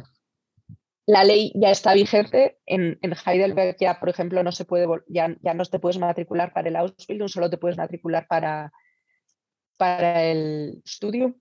La 1.07 1.23
ley 1.23 1.52
ya 1.56 1.72
está 1.72 1.94
vigente. 1.94 2.60
En, 2.65 2.99
Heidelberg 3.26 3.77
ya, 3.80 3.99
por 3.99 4.10
ejemplo, 4.10 4.44
no 4.44 4.52
se 4.52 4.65
puede, 4.65 4.88
ya, 5.07 5.36
ya 5.41 5.53
no 5.53 5.64
te 5.65 5.80
puedes 5.80 5.99
matricular 5.99 6.53
para 6.53 6.69
el 6.69 6.76
Ausbildung, 6.76 7.30
solo 7.30 7.49
te 7.49 7.57
puedes 7.57 7.77
matricular 7.77 8.27
para, 8.27 8.73
para 9.77 10.23
el 10.23 10.82
estudio. 10.84 11.36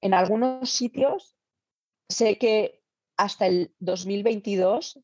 En 0.00 0.14
algunos 0.14 0.70
sitios 0.70 1.36
sé 2.08 2.38
que 2.38 2.82
hasta 3.16 3.46
el 3.46 3.74
2022 3.78 5.00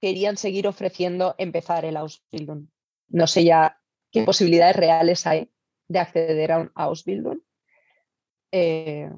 querían 0.00 0.36
seguir 0.36 0.66
ofreciendo 0.66 1.34
empezar 1.38 1.84
el 1.84 1.96
Ausbildung. 1.96 2.68
No 3.08 3.26
sé 3.26 3.44
ya 3.44 3.78
qué 4.10 4.22
posibilidades 4.24 4.76
reales 4.76 5.26
hay 5.26 5.52
de 5.88 5.98
acceder 5.98 6.52
a 6.52 6.58
un 6.58 6.72
Ausbildung. 6.74 7.40
Eh, 8.50 9.10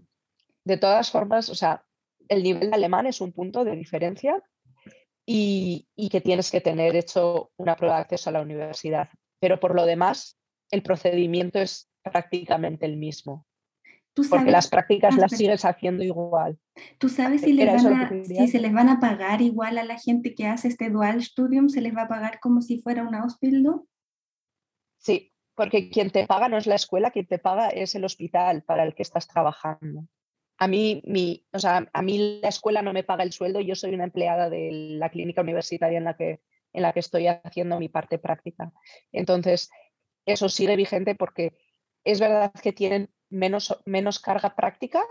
de 0.65 0.77
todas 0.77 1.11
formas, 1.11 1.49
o 1.49 1.55
sea, 1.55 1.85
el 2.29 2.43
nivel 2.43 2.71
de 2.71 2.77
alemán 2.77 3.07
es 3.07 3.21
un 3.21 3.33
punto 3.33 3.65
de 3.65 3.77
diferencia 3.77 4.43
y, 5.27 5.89
que 6.11 6.21
tienes 6.21 6.51
que 6.51 6.61
tener 6.61 6.97
hecho 6.97 7.51
una 7.57 7.77
prueba 7.77 7.97
de 7.97 8.03
acceso 8.03 8.31
a 8.31 8.35
la 8.35 8.43
universidad. 8.43 9.09
Pero 9.41 9.59
por 9.61 9.75
lo 9.75 9.87
demás, 9.87 10.39
el 10.71 10.83
procedimiento 10.83 11.59
es 11.59 11.91
prácticamente 12.03 12.87
el 12.87 12.97
mismo. 12.97 13.47
porque 14.31 14.51
las 14.51 14.69
prácticas 14.69 15.17
las 15.17 15.33
sigues 15.33 15.65
haciendo 15.65 16.05
igual. 16.05 16.59
¿Tú 16.99 17.09
sabes 17.09 17.41
si, 17.41 17.57
si, 17.57 18.49
se 18.49 18.61
les 18.61 18.73
van 18.73 18.89
a 18.89 19.01
pagar 19.01 19.43
igual 19.43 19.79
a 19.79 19.85
la 19.85 19.99
gente 19.99 20.35
que 20.35 20.47
hace 20.47 20.69
este 20.69 20.91
dual 20.91 21.23
studium? 21.23 21.69
¿Se 21.69 21.81
les 21.81 21.97
va 21.97 22.03
a 22.03 22.09
pagar 22.09 22.39
como 22.41 22.63
si 22.63 22.81
fuera 22.81 23.03
un 23.03 23.15
Ausbildung? 23.15 23.83
Sí, 24.99 25.33
porque 25.55 25.91
quien 25.91 26.11
te 26.11 26.27
paga 26.27 26.49
no 26.49 26.57
es 26.57 26.67
la 26.67 26.77
escuela, 26.77 27.11
quien 27.11 27.27
te 27.27 27.39
paga 27.39 27.69
es 27.69 27.95
el 27.95 28.05
hospital 28.05 28.63
para 28.63 28.85
el 28.85 28.95
que 28.95 29.03
estás 29.03 29.27
trabajando. 29.27 30.07
A 30.59 30.69
mí, 30.69 31.03
mi, 31.05 31.45
o 31.53 31.59
sea, 31.59 31.89
a 31.93 32.03
mí 32.03 32.41
la 32.41 32.49
escuela 32.49 32.83
no 32.83 32.93
me 32.93 33.03
paga 33.03 33.25
el 33.25 33.33
sueldo, 33.33 33.61
yo 33.61 33.75
soy 33.75 33.95
una 33.95 34.05
empleada 34.05 34.49
de 34.49 34.71
la 34.73 35.11
clínica 35.11 35.43
universitaria 35.43 35.99
en 35.99 36.05
la 36.05 36.17
que, 36.17 36.41
en 36.73 36.83
la 36.83 36.93
que 36.93 37.01
estoy 37.01 37.27
haciendo 37.27 37.79
mi 37.79 37.89
parte 37.89 38.19
práctica. 38.19 38.73
Entonces, 39.13 39.71
eso 40.27 40.49
sigue 40.49 40.77
vigente 40.77 41.15
porque 41.15 41.57
es 42.05 42.21
verdad 42.21 42.53
que 42.63 42.73
tienen 42.73 43.11
menos, 43.31 43.77
menos 43.85 44.21
carga 44.21 44.55
práctica, 44.55 45.03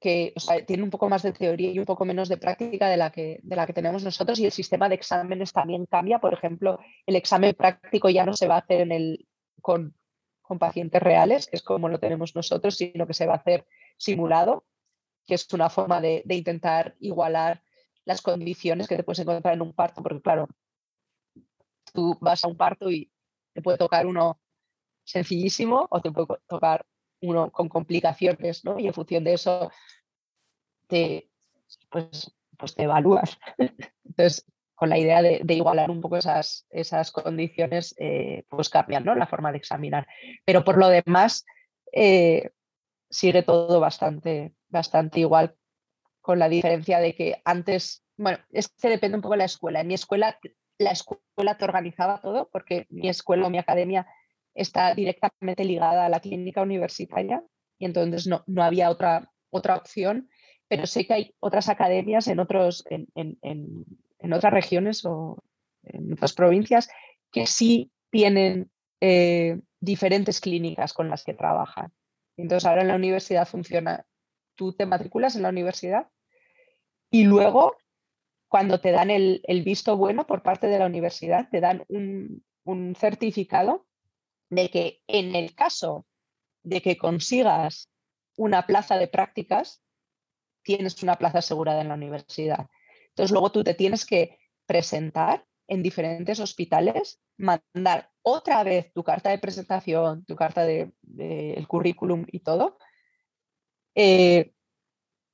que 0.00 0.32
o 0.36 0.64
tienen 0.64 0.84
un 0.84 0.90
poco 0.90 1.08
más 1.08 1.22
de 1.22 1.32
teoría 1.32 1.70
y 1.70 1.78
un 1.78 1.84
poco 1.84 2.04
menos 2.04 2.28
de 2.28 2.36
práctica 2.36 2.88
de 2.88 2.96
la, 2.96 3.10
que, 3.10 3.40
de 3.42 3.56
la 3.56 3.66
que 3.66 3.72
tenemos 3.72 4.04
nosotros 4.04 4.38
y 4.38 4.44
el 4.44 4.52
sistema 4.52 4.88
de 4.88 4.94
exámenes 4.94 5.52
también 5.52 5.86
cambia. 5.86 6.20
Por 6.20 6.34
ejemplo, 6.34 6.78
el 7.06 7.16
examen 7.16 7.54
práctico 7.54 8.08
ya 8.08 8.24
no 8.24 8.34
se 8.34 8.46
va 8.46 8.56
a 8.56 8.60
hacer 8.60 8.82
en 8.82 8.92
el, 8.92 9.26
con, 9.60 9.94
con 10.48 10.58
pacientes 10.58 11.02
reales, 11.02 11.46
que 11.46 11.56
es 11.56 11.62
como 11.62 11.88
lo 11.88 12.00
tenemos 12.00 12.34
nosotros, 12.34 12.76
sino 12.76 13.06
que 13.06 13.14
se 13.14 13.26
va 13.26 13.34
a 13.34 13.36
hacer 13.36 13.66
simulado, 13.98 14.64
que 15.26 15.34
es 15.34 15.46
una 15.52 15.68
forma 15.68 16.00
de, 16.00 16.22
de 16.24 16.34
intentar 16.34 16.96
igualar 16.98 17.62
las 18.04 18.22
condiciones 18.22 18.88
que 18.88 18.96
te 18.96 19.04
puedes 19.04 19.18
encontrar 19.18 19.54
en 19.54 19.62
un 19.62 19.74
parto, 19.74 20.02
porque 20.02 20.22
claro, 20.22 20.48
tú 21.92 22.16
vas 22.20 22.42
a 22.44 22.48
un 22.48 22.56
parto 22.56 22.90
y 22.90 23.12
te 23.52 23.60
puede 23.60 23.76
tocar 23.76 24.06
uno 24.06 24.40
sencillísimo 25.04 25.86
o 25.90 26.00
te 26.00 26.10
puede 26.10 26.40
tocar 26.48 26.86
uno 27.20 27.50
con 27.50 27.68
complicaciones, 27.68 28.64
¿no? 28.64 28.78
Y 28.78 28.86
en 28.86 28.94
función 28.94 29.24
de 29.24 29.34
eso 29.34 29.70
te, 30.86 31.30
pues, 31.90 32.34
pues 32.56 32.74
te 32.74 32.84
evalúas. 32.84 33.38
Entonces, 34.04 34.46
con 34.78 34.90
la 34.90 34.96
idea 34.96 35.22
de, 35.22 35.42
igualar 35.48 35.90
un 35.90 36.00
poco 36.00 36.18
esas, 36.18 36.64
esas 36.70 37.10
condiciones, 37.10 37.96
eh, 37.98 38.44
pues 38.48 38.68
cambian 38.68 39.04
¿no? 39.04 39.16
la 39.16 39.26
forma 39.26 39.50
de 39.50 39.58
examinar. 39.58 40.06
Pero 40.44 40.62
por 40.62 40.78
lo 40.78 40.88
demás, 40.88 41.44
eh, 41.92 42.50
sigue 43.10 43.42
todo 43.42 43.80
bastante, 43.80 44.54
bastante 44.68 45.18
igual, 45.18 45.56
con 46.20 46.38
la 46.38 46.48
diferencia 46.48 47.00
de 47.00 47.16
que 47.16 47.42
antes, 47.44 48.04
bueno, 48.16 48.38
es 48.52 48.72
depende 48.80 49.16
un 49.16 49.22
poco 49.22 49.34
de 49.34 49.38
la 49.38 49.46
escuela. 49.46 49.80
En 49.80 49.88
mi 49.88 49.94
escuela, 49.94 50.38
la 50.78 50.92
escuela 50.92 51.58
te 51.58 51.64
organizaba 51.64 52.20
todo, 52.20 52.48
porque 52.52 52.86
mi 52.88 53.08
escuela 53.08 53.48
o 53.48 53.50
mi 53.50 53.58
academia 53.58 54.06
está 54.54 54.94
directamente 54.94 55.64
ligada 55.64 56.06
a 56.06 56.08
la 56.08 56.20
clínica 56.20 56.62
universitaria 56.62 57.42
y 57.80 57.84
entonces 57.84 58.28
no, 58.28 58.44
no 58.46 58.62
había 58.62 58.90
otra, 58.90 59.32
otra 59.50 59.74
opción, 59.74 60.28
pero 60.68 60.86
sé 60.86 61.04
que 61.04 61.14
hay 61.14 61.34
otras 61.40 61.68
academias 61.68 62.28
en, 62.28 62.38
otros, 62.38 62.84
en, 62.90 63.08
otras 64.32 64.52
regiones 64.52 65.04
o 65.04 65.38
en 65.82 66.12
otras 66.12 66.32
provincias 66.32 66.88
que 67.30 67.46
sí 67.46 67.90
tienen 68.10 68.70
eh, 69.00 69.60
diferentes 69.80 70.40
clínicas 70.40 70.92
con 70.92 71.08
las 71.08 71.24
que 71.24 71.34
trabajan. 71.34 71.92
Entonces 72.36 72.66
ahora 72.66 72.82
en 72.82 72.88
la 72.88 72.96
universidad 72.96 73.46
funciona, 73.46 74.04
tú 74.54 74.72
te 74.72 74.86
matriculas 74.86 75.36
en 75.36 75.42
la 75.42 75.50
universidad 75.50 76.08
y 77.10 77.24
luego 77.24 77.76
cuando 78.48 78.80
te 78.80 78.92
dan 78.92 79.10
el, 79.10 79.42
el 79.44 79.62
visto 79.62 79.96
bueno 79.96 80.26
por 80.26 80.42
parte 80.42 80.68
de 80.68 80.78
la 80.78 80.86
universidad, 80.86 81.48
te 81.50 81.60
dan 81.60 81.84
un, 81.88 82.44
un 82.64 82.94
certificado 82.94 83.86
de 84.50 84.70
que 84.70 85.02
en 85.06 85.36
el 85.36 85.54
caso 85.54 86.06
de 86.62 86.80
que 86.80 86.96
consigas 86.96 87.90
una 88.36 88.66
plaza 88.66 88.96
de 88.96 89.08
prácticas, 89.08 89.82
tienes 90.62 91.02
una 91.02 91.16
plaza 91.16 91.38
asegurada 91.38 91.80
en 91.80 91.88
la 91.88 91.94
universidad. 91.94 92.68
Entonces 93.18 93.32
luego 93.32 93.50
tú 93.50 93.64
te 93.64 93.74
tienes 93.74 94.06
que 94.06 94.38
presentar 94.64 95.44
en 95.66 95.82
diferentes 95.82 96.38
hospitales, 96.38 97.20
mandar 97.36 98.12
otra 98.22 98.62
vez 98.62 98.92
tu 98.92 99.02
carta 99.02 99.30
de 99.30 99.40
presentación, 99.40 100.24
tu 100.24 100.36
carta 100.36 100.64
de, 100.64 100.92
el 101.18 101.66
currículum 101.66 102.24
y 102.30 102.38
todo. 102.38 102.78
Eh, 103.96 104.52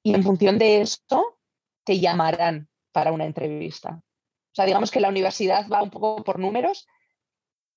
y 0.03 0.15
en 0.15 0.23
función 0.23 0.59
de 0.59 0.81
esto, 0.81 1.39
te 1.85 2.01
llamarán 2.01 2.71
para 2.91 3.13
una 3.13 3.27
entrevista. 3.27 4.01
O 4.01 4.55
sea, 4.55 4.65
digamos 4.65 4.91
que 4.91 5.01
la 5.01 5.11
universidad 5.11 5.69
va 5.69 5.83
un 5.83 5.91
poco 5.91 6.25
por 6.25 6.39
números 6.39 6.87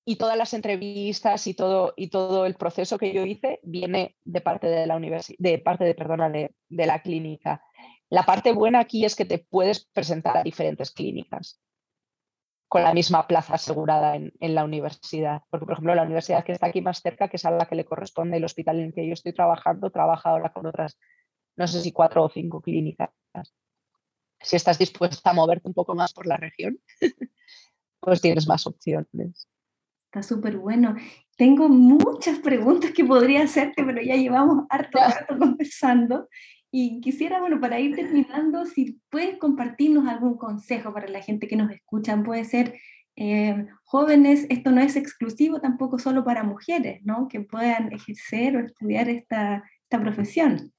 y 0.06 0.16
todas 0.16 0.38
las 0.38 0.54
entrevistas 0.54 1.46
y 1.46 1.52
todo, 1.52 1.92
y 1.98 2.08
todo 2.08 2.46
el 2.46 2.54
proceso 2.54 2.96
que 2.96 3.12
yo 3.12 3.26
hice 3.26 3.60
viene 3.62 4.16
de 4.24 4.40
parte 4.40 4.68
de 4.68 4.86
la 4.86 4.96
universidad, 4.96 5.36
de 5.38 5.58
parte 5.58 5.84
de, 5.84 5.94
perdona, 5.94 6.30
de, 6.30 6.54
la 6.70 7.02
clínica. 7.02 7.62
La 8.10 8.22
parte 8.22 8.52
buena 8.52 8.80
aquí 8.80 9.04
es 9.04 9.14
que 9.14 9.24
te 9.24 9.38
puedes 9.38 9.84
presentar 9.84 10.36
a 10.36 10.42
diferentes 10.42 10.90
clínicas 10.90 11.60
con 12.68 12.82
la 12.82 12.92
misma 12.92 13.26
plaza 13.26 13.54
asegurada 13.54 14.14
en, 14.14 14.54
la 14.54 14.64
universidad. 14.64 15.42
Porque, 15.50 15.64
por 15.64 15.72
ejemplo, 15.72 15.94
la 15.94 16.02
universidad 16.02 16.44
que 16.44 16.52
está 16.52 16.66
aquí 16.66 16.82
más 16.82 17.00
cerca, 17.00 17.28
que 17.28 17.36
es 17.36 17.44
a 17.44 17.50
la 17.50 17.66
que 17.66 17.74
le 17.74 17.86
corresponde 17.86 18.36
el 18.36 18.44
hospital 18.44 18.78
en 18.78 18.86
el 18.86 18.94
que 18.94 19.06
yo 19.06 19.14
estoy 19.14 19.32
trabajando, 19.32 19.90
trabaja 19.90 20.30
ahora 20.30 20.52
con 20.52 20.66
otras, 20.66 20.98
no 21.56 21.66
sé 21.66 21.80
si 21.80 21.92
cuatro 21.92 22.24
o 22.24 22.28
cinco 22.28 22.60
clínicas. 22.60 23.10
Si 24.40 24.56
estás 24.56 24.78
dispuesta 24.78 25.30
a 25.30 25.32
moverte 25.32 25.66
un 25.66 25.74
poco 25.74 25.94
más 25.94 26.12
por 26.12 26.26
la 26.26 26.36
región, 26.36 26.78
pues 28.00 28.20
tienes 28.20 28.46
más 28.46 28.66
opciones. 28.66 29.48
Está 30.06 30.22
súper 30.22 30.58
bueno. 30.58 30.94
Tengo 31.36 31.68
muchas 31.68 32.38
preguntas 32.38 32.92
que 32.92 33.04
podría 33.04 33.44
hacerte, 33.44 33.82
pero 33.84 34.00
ya 34.00 34.14
llevamos 34.14 34.64
harto 34.68 34.98
rato 34.98 35.38
conversando. 35.38 36.28
Y 36.70 37.00
quisiera, 37.00 37.40
bueno, 37.40 37.60
para 37.60 37.80
ir 37.80 37.96
terminando, 37.96 38.66
si 38.66 39.00
puedes 39.10 39.38
compartirnos 39.38 40.06
algún 40.06 40.36
consejo 40.36 40.92
para 40.92 41.08
la 41.08 41.22
gente 41.22 41.48
que 41.48 41.56
nos 41.56 41.70
escuchan. 41.70 42.24
Puede 42.24 42.44
ser 42.44 42.78
eh, 43.16 43.66
jóvenes, 43.84 44.46
esto 44.48 44.70
no 44.70 44.80
es 44.80 44.94
exclusivo 44.94 45.60
tampoco 45.60 45.98
solo 45.98 46.24
para 46.24 46.44
mujeres, 46.44 47.00
¿no? 47.04 47.26
Que 47.28 47.40
puedan 47.40 47.92
ejercer 47.92 48.56
o 48.56 48.60
estudiar 48.60 49.08
esta, 49.08 49.64
esta 49.82 50.00
profesión. 50.00 50.72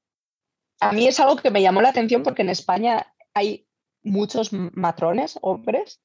A 0.80 0.94
mí 0.94 1.08
es 1.08 1.20
algo 1.20 1.36
que 1.36 1.52
me 1.52 1.62
llamó 1.62 1.82
la 1.82 1.90
atención 1.90 2.24
porque 2.24 2.44
en 2.44 2.50
España 2.50 3.14
hay 3.34 3.68
muchos 4.04 4.54
matrones, 4.54 5.38
hombres. 5.42 6.02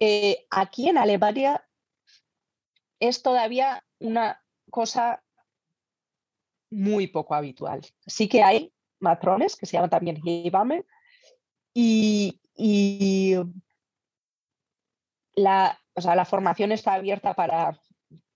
Eh, 0.00 0.44
aquí 0.50 0.88
en 0.88 0.98
Alemania 0.98 1.66
es 3.00 3.22
todavía 3.22 3.86
una 4.00 4.42
cosa 4.70 5.22
muy 6.70 7.06
poco 7.06 7.34
habitual. 7.34 7.80
Sí 8.06 8.28
que 8.28 8.42
hay 8.42 8.73
matrones, 9.04 9.54
que 9.56 9.66
se 9.66 9.74
llaman 9.74 9.90
también 9.90 10.20
Hebamme, 10.24 10.84
y, 11.72 12.40
y 12.56 13.36
la, 15.36 15.78
o 15.94 16.00
sea, 16.00 16.16
la 16.16 16.24
formación 16.24 16.72
está 16.72 16.94
abierta 16.94 17.34
para, 17.34 17.78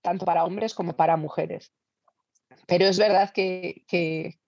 tanto 0.01 0.25
para 0.25 0.45
hombres 0.45 0.73
como 0.73 0.95
para 0.95 1.17
mujeres. 1.17 1.73
Pero 2.67 2.85
es 2.85 2.97
verdad 2.97 3.31
que, 3.31 3.83
que, 3.87 4.39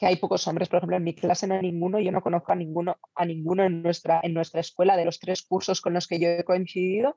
hay 0.00 0.16
pocos 0.16 0.46
hombres, 0.48 0.68
por 0.68 0.78
ejemplo, 0.78 0.96
en 0.96 1.04
mi 1.04 1.14
clase 1.14 1.46
no 1.46 1.54
hay 1.54 1.62
ninguno, 1.62 2.00
yo 2.00 2.10
no 2.10 2.22
conozco 2.22 2.52
a 2.52 2.54
ninguno, 2.56 2.96
a 3.14 3.24
ninguno 3.26 3.64
en, 3.64 3.82
nuestra, 3.82 4.20
en 4.22 4.32
nuestra 4.32 4.60
escuela 4.60 4.96
de 4.96 5.04
los 5.04 5.18
tres 5.18 5.42
cursos 5.42 5.80
con 5.82 5.92
los 5.92 6.06
que 6.06 6.18
yo 6.18 6.28
he 6.28 6.44
coincidido 6.44 7.16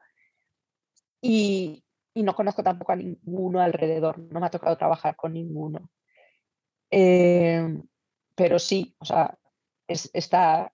y, 1.21 1.85
y 2.13 2.23
no 2.23 2.35
conozco 2.35 2.61
tampoco 2.61 2.91
a 2.91 2.97
ninguno 2.97 3.61
alrededor, 3.61 4.19
no 4.19 4.39
me 4.39 4.47
ha 4.47 4.51
tocado 4.51 4.77
trabajar 4.77 5.15
con 5.15 5.33
ninguno. 5.33 5.89
Eh, 6.91 7.65
pero 8.35 8.59
sí, 8.59 8.95
o 8.99 9.05
sea, 9.05 9.37
es, 9.87 10.09
está, 10.13 10.73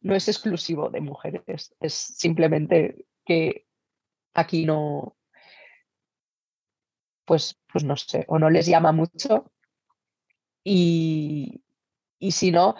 no 0.00 0.14
es 0.14 0.28
exclusivo 0.28 0.90
de 0.90 1.00
mujeres, 1.00 1.74
es 1.80 1.94
simplemente 1.94 3.06
que 3.24 3.66
aquí 4.34 4.64
no, 4.64 5.16
pues, 7.24 7.58
pues 7.72 7.84
no 7.84 7.96
sé, 7.96 8.24
o 8.28 8.38
no 8.38 8.50
les 8.50 8.66
llama 8.66 8.92
mucho. 8.92 9.52
Y, 10.64 11.62
y 12.18 12.32
si 12.32 12.50
no, 12.50 12.74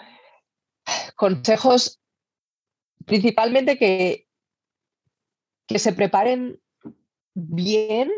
consejos 1.15 2.01
principalmente 3.05 3.77
que, 3.77 4.27
que 5.67 5.79
se 5.79 5.93
preparen 5.93 6.61
bien 7.33 8.11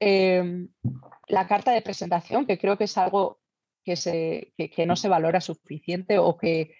em, 0.00 0.68
la 1.28 1.46
carta 1.46 1.72
de 1.72 1.82
presentación, 1.82 2.46
que 2.46 2.58
creo 2.58 2.76
que 2.78 2.84
es 2.84 2.96
algo 2.98 3.40
que, 3.84 3.96
se, 3.96 4.52
que, 4.56 4.86
no 4.86 4.96
se 4.96 5.08
valora 5.08 5.40
suficiente 5.40 6.18
o 6.18 6.36
que, 6.36 6.74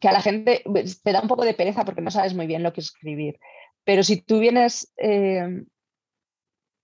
que, 0.00 0.08
a 0.08 0.12
la 0.12 0.22
gente 0.22 0.62
pues, 0.64 1.02
te 1.02 1.12
da 1.12 1.20
un 1.20 1.28
poco 1.28 1.44
de 1.44 1.54
pereza 1.54 1.84
porque 1.84 2.00
no 2.00 2.10
sabes 2.10 2.34
muy 2.34 2.46
bien 2.46 2.62
lo 2.62 2.72
que 2.72 2.80
escribir. 2.80 3.38
Pero 3.84 4.02
si 4.02 4.20
tú 4.20 4.38
vienes 4.38 4.92
em, 4.96 5.66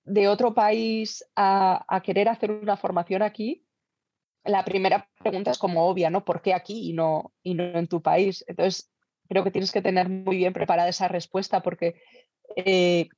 de 0.05 0.29
otro 0.29 0.55
país 0.55 1.25
a, 1.35 2.03
querer 2.05 2.29
hacer 2.29 2.51
una 2.51 2.77
formación 2.77 3.23
aquí, 3.23 3.67
la 4.45 4.65
primera 4.65 5.09
pregunta 5.19 5.51
es 5.51 5.59
como 5.59 5.87
obvia, 5.87 6.11
¿no? 6.11 6.25
¿Por 6.25 6.43
qué 6.43 6.53
aquí 6.53 6.91
y 6.91 6.93
no, 6.93 7.33
y 7.43 7.55
no 7.55 7.65
en 7.65 7.89
tu 7.89 8.03
país? 8.03 8.45
Entonces, 8.47 8.93
creo 9.29 9.43
que 9.43 9.51
tienes 9.51 9.73
que 9.73 9.81
tener 9.81 10.09
muy 10.09 10.37
bien 10.37 10.53
preparada 10.53 10.89
esa 10.89 11.09
respuesta 11.09 11.63
porque 11.63 11.95
eh, 12.57 13.09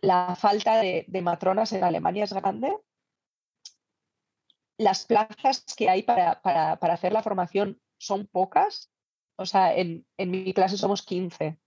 la 0.00 0.36
falta 0.36 0.80
de, 0.80 1.06
matronas 1.22 1.72
en 1.72 1.82
Alemania 1.82 2.24
es 2.24 2.32
grande. 2.32 2.76
Las 4.76 5.06
plazas 5.06 5.64
que 5.76 5.88
hay 5.88 6.02
para, 6.02 6.40
hacer 6.72 7.12
la 7.12 7.22
formación 7.22 7.80
son 7.98 8.26
pocas. 8.26 8.90
O 9.36 9.46
sea, 9.46 9.74
en, 9.74 10.06
en 10.16 10.30
mi 10.30 10.52
clase 10.52 10.76
somos 10.76 11.02
15 11.02 11.58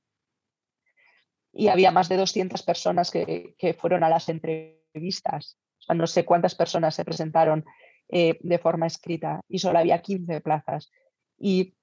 y 1.57 1.69
había 1.69 1.91
más 1.91 2.07
de 2.07 2.17
200 2.17 2.61
personas 2.61 3.09
que, 3.09 3.75
fueron 3.79 4.03
a 4.03 4.09
las 4.09 4.29
entrevistas. 4.29 5.57
O 5.79 5.81
sea, 5.81 5.95
no 5.95 6.05
sé 6.05 6.23
cuántas 6.23 6.53
personas 6.53 6.93
se 6.93 7.03
presentaron 7.03 7.65
eh, 8.09 8.37
de 8.41 8.59
forma 8.59 8.85
escrita 8.85 9.41
y 9.47 9.57
solo 9.57 9.79
había 9.79 10.03
15 10.03 10.39
plazas. 10.41 10.91
Y 11.35 11.75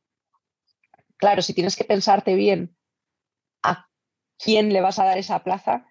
claro, 1.17 1.43
si 1.43 1.55
tienes 1.55 1.75
que 1.75 1.85
pensarte 1.85 2.37
bien 2.37 2.77
a 3.65 3.89
quién 4.39 4.73
le 4.73 4.81
vas 4.81 5.01
a 5.01 5.07
dar 5.07 5.19
esa 5.19 5.43
plaza, 5.43 5.87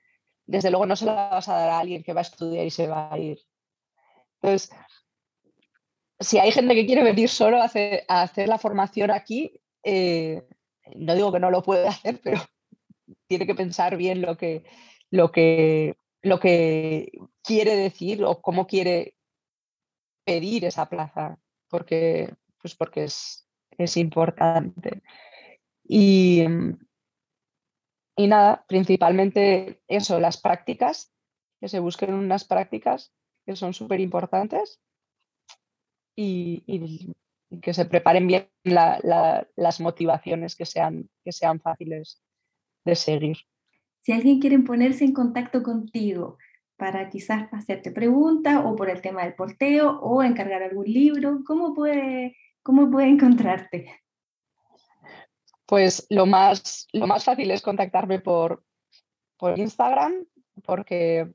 desde 0.45 0.69
luego 0.69 0.85
no 0.85 0.95
se 0.95 1.05
la 1.05 1.29
vas 1.29 1.49
a 1.49 1.55
dar 1.55 1.69
a 1.69 1.79
alguien 1.79 2.03
que 2.03 2.13
va 2.13 2.21
a 2.21 2.29
estudiar 2.29 2.65
y 2.65 2.71
se 2.71 2.87
va 2.87 3.11
a 3.11 3.17
ir. 3.17 3.39
Entonces, 4.41 4.71
si 6.23 6.39
hay 6.39 6.51
gente 6.51 6.75
que 6.75 6.85
quiere 6.85 7.03
venir 7.03 7.29
solo 7.29 7.61
a 7.61 7.65
hacer, 7.65 8.47
la 8.47 8.57
formación 8.57 9.11
aquí, 9.11 9.59
eh, 9.83 10.43
no 10.95 11.15
digo 11.15 11.31
que 11.31 11.39
no 11.39 11.51
lo 11.51 11.61
puede 11.61 11.87
hacer, 11.87 12.19
pero 12.23 12.41
tiene 13.27 13.45
que 13.45 13.55
pensar 13.55 13.97
bien 13.97 14.21
lo 14.21 14.37
que, 14.37 14.63
lo 15.09 15.31
que, 15.31 15.95
lo 16.21 16.39
que 16.39 17.11
quiere 17.43 17.75
decir 17.75 18.23
o 18.23 18.41
cómo 18.41 18.67
quiere 18.67 19.15
pedir 20.25 20.65
esa 20.65 20.87
plaza, 20.89 21.37
porque, 21.69 22.33
pues 22.61 22.75
porque 22.75 23.05
es, 23.05 23.47
es 23.77 23.97
importante. 23.97 25.01
Y, 25.83 26.43
y 28.15 28.27
nada, 28.27 28.63
principalmente 28.67 29.81
eso, 29.87 30.19
las 30.19 30.39
prácticas, 30.39 31.11
que 31.59 31.67
se 31.67 31.79
busquen 31.79 32.13
unas 32.13 32.45
prácticas 32.45 33.13
que 33.45 33.55
son 33.55 33.73
súper 33.73 33.99
importantes 33.99 34.81
y, 36.15 37.13
que 37.61 37.73
se 37.73 37.85
preparen 37.85 38.25
bien 38.27 38.49
las 38.63 39.79
motivaciones 39.79 40.55
que 40.55 40.65
sean, 40.65 41.09
que 41.23 41.31
sean 41.31 41.59
fáciles 41.59 42.21
de 42.83 42.95
seguir. 42.95 43.37
Si 44.01 44.11
alguien 44.11 44.39
quiere 44.39 44.59
ponerse 44.59 45.05
en 45.05 45.13
contacto 45.13 45.63
contigo 45.63 46.37
para 46.75 47.09
quizás 47.09 47.47
hacerte 47.53 47.91
preguntas 47.91 48.61
o 48.65 48.75
por 48.75 48.89
el 48.89 49.01
tema 49.01 49.23
del 49.23 49.35
porteo 49.35 49.99
o 50.01 50.23
encargar 50.23 50.63
algún 50.63 50.85
libro, 50.85 51.39
¿cómo 51.45 51.73
puede, 51.73 52.35
cómo 52.63 52.89
puede 52.89 53.07
encontrarte? 53.07 54.01
Pues 55.65 56.05
lo 56.09 56.25
más, 56.25 56.87
lo 56.91 57.07
más 57.07 57.23
fácil 57.23 57.51
es 57.51 57.61
contactarme 57.61 58.19
por, 58.19 58.63
por 59.37 59.57
Instagram, 59.57 60.25
porque 60.63 61.31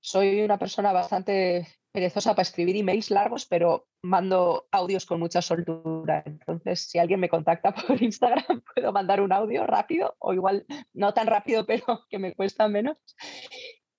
soy 0.00 0.42
una 0.42 0.58
persona 0.58 0.92
bastante 0.92 1.66
perezosa 1.94 2.34
para 2.34 2.42
escribir 2.42 2.74
emails 2.74 3.08
largos, 3.12 3.46
pero 3.46 3.86
mando 4.02 4.66
audios 4.72 5.06
con 5.06 5.20
mucha 5.20 5.40
soltura. 5.40 6.24
Entonces, 6.26 6.80
si 6.80 6.98
alguien 6.98 7.20
me 7.20 7.28
contacta 7.28 7.72
por 7.86 8.02
Instagram, 8.02 8.62
puedo 8.74 8.92
mandar 8.92 9.20
un 9.20 9.32
audio 9.32 9.64
rápido 9.64 10.16
o 10.18 10.34
igual 10.34 10.66
no 10.92 11.14
tan 11.14 11.28
rápido, 11.28 11.64
pero 11.66 12.04
que 12.10 12.18
me 12.18 12.34
cuesta 12.34 12.66
menos. 12.66 12.96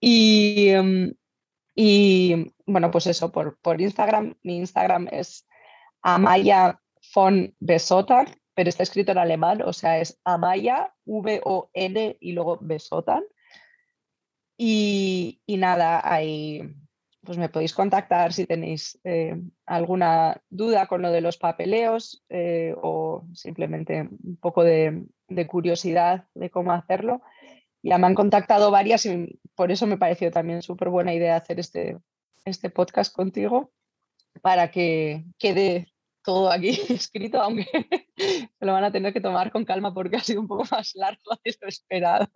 Y, 0.01 0.69
em, 0.71 1.13
y 1.73 2.53
bueno, 2.65 2.91
pues 2.91 3.07
eso, 3.07 3.31
por, 3.31 3.57
por 3.61 3.79
Instagram, 3.79 4.35
mi 4.43 4.57
Instagram 4.57 5.07
es 5.09 5.47
Amaya 6.01 6.81
von 7.13 7.55
Besotan, 7.61 8.27
pero 8.53 8.67
está 8.67 8.83
escrito 8.83 9.13
en 9.13 9.19
alemán, 9.19 9.61
o 9.61 9.71
sea, 9.71 9.99
es 9.99 10.19
Amaya, 10.25 10.93
V-O-N 11.05 12.17
y 12.19 12.31
luego 12.33 12.59
Besotan. 12.61 13.23
Y, 14.57 15.41
y 15.45 15.57
nada, 15.57 16.01
hay 16.03 16.75
pues 17.25 17.37
me 17.37 17.49
podéis 17.49 17.73
contactar 17.73 18.31
si 18.31 18.45
tenéis 18.45 18.99
eh, 19.03 19.35
alguna 19.65 20.41
duda 20.49 20.87
con 20.87 21.01
lo 21.01 21.11
de 21.11 21.21
los 21.21 21.37
papeleos 21.37 22.23
eh, 22.29 22.73
o 22.81 23.25
simplemente 23.33 24.01
un 24.01 24.37
poco 24.37 24.63
de, 24.63 25.05
curiosidad 25.47 26.25
de 26.33 26.49
cómo 26.49 26.71
hacerlo. 26.71 27.21
Ya 27.83 27.97
me 27.97 28.07
han 28.07 28.15
contactado 28.15 28.71
varias 28.71 29.05
y 29.05 29.39
por 29.55 29.71
eso 29.71 29.87
me 29.87 29.97
pareció 29.97 30.31
también 30.31 30.61
súper 30.61 30.89
buena 30.89 31.13
idea 31.13 31.35
hacer 31.35 31.59
este, 31.59 31.97
este 32.45 32.69
podcast 32.69 33.13
contigo 33.13 33.71
para 34.41 34.71
que 34.71 35.25
quede 35.37 35.93
todo 36.23 36.51
aquí 36.51 36.69
escrito, 36.89 37.41
aunque 37.41 37.65
se 38.17 38.65
lo 38.65 38.73
van 38.73 38.83
a 38.83 38.91
tener 38.91 39.13
que 39.13 39.21
tomar 39.21 39.51
con 39.51 39.65
calma 39.65 39.93
porque 39.93 40.17
ha 40.17 40.21
sido 40.21 40.41
un 40.41 40.47
poco 40.47 40.65
más 40.71 40.91
largo 40.95 41.31
de 41.43 41.55
lo 41.61 41.67
esperado. 41.67 42.27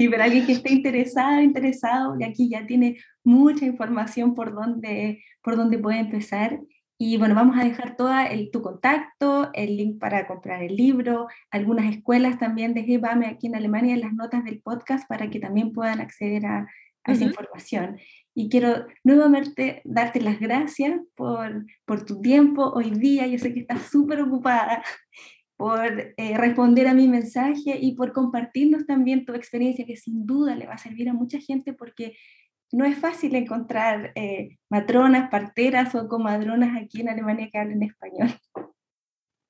Sí, 0.00 0.08
pero 0.08 0.22
alguien 0.22 0.46
que 0.46 0.52
esté 0.52 0.72
interesado, 0.72 1.42
interesado, 1.42 2.16
y 2.18 2.24
aquí 2.24 2.48
ya 2.48 2.64
tiene 2.66 2.96
mucha 3.22 3.66
información 3.66 4.34
por 4.34 4.54
donde, 4.54 5.22
por 5.42 5.56
donde 5.56 5.78
puede 5.78 5.98
empezar. 5.98 6.58
Y 6.96 7.18
bueno, 7.18 7.34
vamos 7.34 7.58
a 7.58 7.64
dejar 7.64 7.96
todo 7.96 8.10
el, 8.18 8.50
tu 8.50 8.62
contacto, 8.62 9.50
el 9.52 9.76
link 9.76 10.00
para 10.00 10.26
comprar 10.26 10.62
el 10.62 10.74
libro, 10.74 11.26
algunas 11.50 11.94
escuelas 11.94 12.38
también 12.38 12.72
de 12.72 12.84
GBAME 12.84 13.26
aquí 13.26 13.48
en 13.48 13.56
Alemania 13.56 13.92
en 13.92 14.00
las 14.00 14.14
notas 14.14 14.42
del 14.42 14.62
podcast 14.62 15.06
para 15.06 15.28
que 15.28 15.38
también 15.38 15.70
puedan 15.70 16.00
acceder 16.00 16.46
a, 16.46 16.66
a 17.04 17.12
esa 17.12 17.24
información. 17.24 17.98
Y 18.34 18.48
quiero 18.48 18.86
nuevamente 19.04 19.82
darte 19.84 20.22
las 20.22 20.40
gracias 20.40 20.98
por, 21.14 21.66
por 21.84 22.06
tu 22.06 22.22
tiempo 22.22 22.70
hoy 22.70 22.88
día. 22.88 23.26
Yo 23.26 23.38
sé 23.38 23.52
que 23.52 23.60
estás 23.60 23.82
súper 23.82 24.22
ocupada 24.22 24.82
por 25.60 26.14
eh, 26.16 26.38
responder 26.38 26.88
a 26.88 26.94
mi 26.94 27.06
mensaje 27.06 27.76
y 27.78 27.94
por 27.94 28.14
compartirnos 28.14 28.86
también 28.86 29.26
tu 29.26 29.34
experiencia, 29.34 29.84
que 29.84 29.94
sin 29.94 30.24
duda 30.24 30.56
le 30.56 30.66
va 30.66 30.72
a 30.72 30.78
servir 30.78 31.10
a 31.10 31.12
mucha 31.12 31.38
gente 31.38 31.74
porque 31.74 32.16
no 32.72 32.86
es 32.86 32.96
fácil 32.96 33.34
encontrar 33.34 34.10
eh, 34.14 34.56
matronas, 34.70 35.28
parteras 35.28 35.94
o 35.94 36.08
comadronas 36.08 36.80
aquí 36.80 37.02
en 37.02 37.10
Alemania 37.10 37.50
que 37.52 37.58
hablen 37.58 37.82
español. 37.82 38.30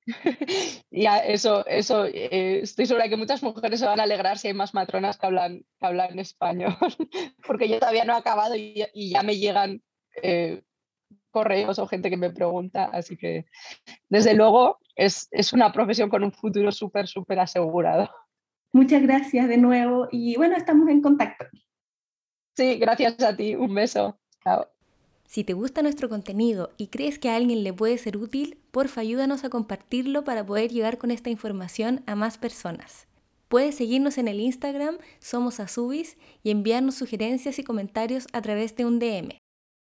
Ya, 0.91 1.19
eso, 1.19 1.65
eso, 1.66 2.07
eh, 2.07 2.62
estoy 2.62 2.87
segura 2.87 3.09
que 3.09 3.16
muchas 3.16 3.45
mujeres 3.45 3.78
se 3.78 3.87
van 3.87 4.01
a 4.01 4.03
alegrar 4.03 4.39
si 4.39 4.49
hay 4.49 4.55
más 4.55 4.74
matronas 4.74 5.16
que 5.16 5.27
hablan, 5.27 5.65
que 5.78 5.87
hablan 5.87 6.19
español, 6.19 6.74
porque 7.47 7.69
yo 7.69 7.78
todavía 7.78 8.05
no 8.05 8.15
he 8.15 8.16
acabado 8.16 8.57
y, 8.57 8.85
ya 8.93 9.23
me 9.23 9.39
llegan 9.39 9.81
correos 11.31 11.78
o 11.78 11.87
gente 11.87 12.11
que 12.11 12.16
me 12.16 12.31
pregunta, 12.31 12.87
así 12.93 13.16
que 13.16 13.45
desde 14.09 14.35
luego 14.35 14.80
es, 14.97 15.29
es 15.31 15.53
una 15.53 15.73
profesión 15.73 16.09
con 16.09 16.25
un 16.25 16.33
futuro 16.33 16.73
súper, 16.73 17.07
súper 17.07 17.41
asegurado. 17.41 18.11
Muchas 18.73 19.03
gracias 19.03 19.49
de 19.49 19.57
nuevo 19.57 20.09
y 20.11 20.37
bueno, 20.37 20.57
estamos 20.57 20.89
en 20.89 21.03
contacto. 21.03 21.47
Sí, 22.57 22.77
gracias 22.77 23.21
a 23.23 23.37
ti. 23.37 23.55
Un 23.55 23.75
beso. 23.75 24.19
Chao. 24.45 24.69
Si 25.31 25.45
te 25.45 25.53
gusta 25.53 25.83
nuestro 25.83 26.09
contenido 26.09 26.71
y 26.77 26.89
crees 26.89 27.19
que 27.19 27.31
a 27.31 27.37
alguien 27.37 27.62
le 27.62 27.73
puede 27.73 27.99
ser 27.99 28.17
útil, 28.17 28.59
porfa 28.73 29.01
ayúdanos 29.01 29.45
a 29.45 29.49
compartirlo 29.49 30.25
para 30.25 30.45
poder 30.45 30.73
llegar 30.73 30.99
con 30.99 31.11
esta 31.11 31.31
información 31.31 32.03
a 32.07 32.17
más 32.17 32.37
personas. 32.37 33.07
Puedes 33.49 33.77
seguirnos 33.77 34.19
en 34.19 34.29
el 34.29 34.41
Instagram 34.41 34.99
Somos 35.19 35.59
Azubis 35.59 36.17
y 36.43 36.51
enviarnos 36.51 36.97
sugerencias 36.97 37.59
y 37.59 37.65
comentarios 37.65 38.27
a 38.33 38.43
través 38.43 38.77
de 38.77 38.85
un 38.85 38.99
DM. 38.99 39.39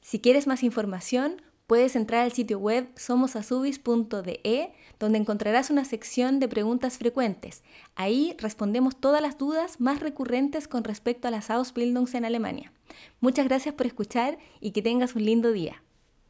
Si 0.02 0.20
quieres 0.20 0.48
más 0.48 0.64
información, 0.64 1.42
puedes 1.70 1.96
entrar 1.96 2.24
al 2.24 2.32
sitio 2.32 2.58
web 2.58 2.90
somosazubis.de, 2.96 4.72
donde 5.00 5.20
encontrarás 5.20 5.70
una 5.70 5.86
sección 5.86 6.40
de 6.40 6.48
preguntas 6.48 6.98
frecuentes. 6.98 7.62
Ahí 7.94 8.36
respondemos 8.40 8.96
todas 8.96 9.22
las 9.22 9.38
dudas 9.38 9.80
más 9.80 10.00
recurrentes 10.00 10.68
con 10.68 10.84
respecto 10.84 11.28
a 11.28 11.32
las 11.32 11.52
Ausbildungs 11.52 12.16
en 12.16 12.26
Alemania. 12.26 12.74
Muchas 13.22 13.48
gracias 13.48 13.76
por 13.76 13.86
escuchar 13.86 14.40
y 14.60 14.72
que 14.72 14.82
tengas 14.82 15.14
un 15.14 15.26
lindo 15.26 15.52
día. 15.52 15.84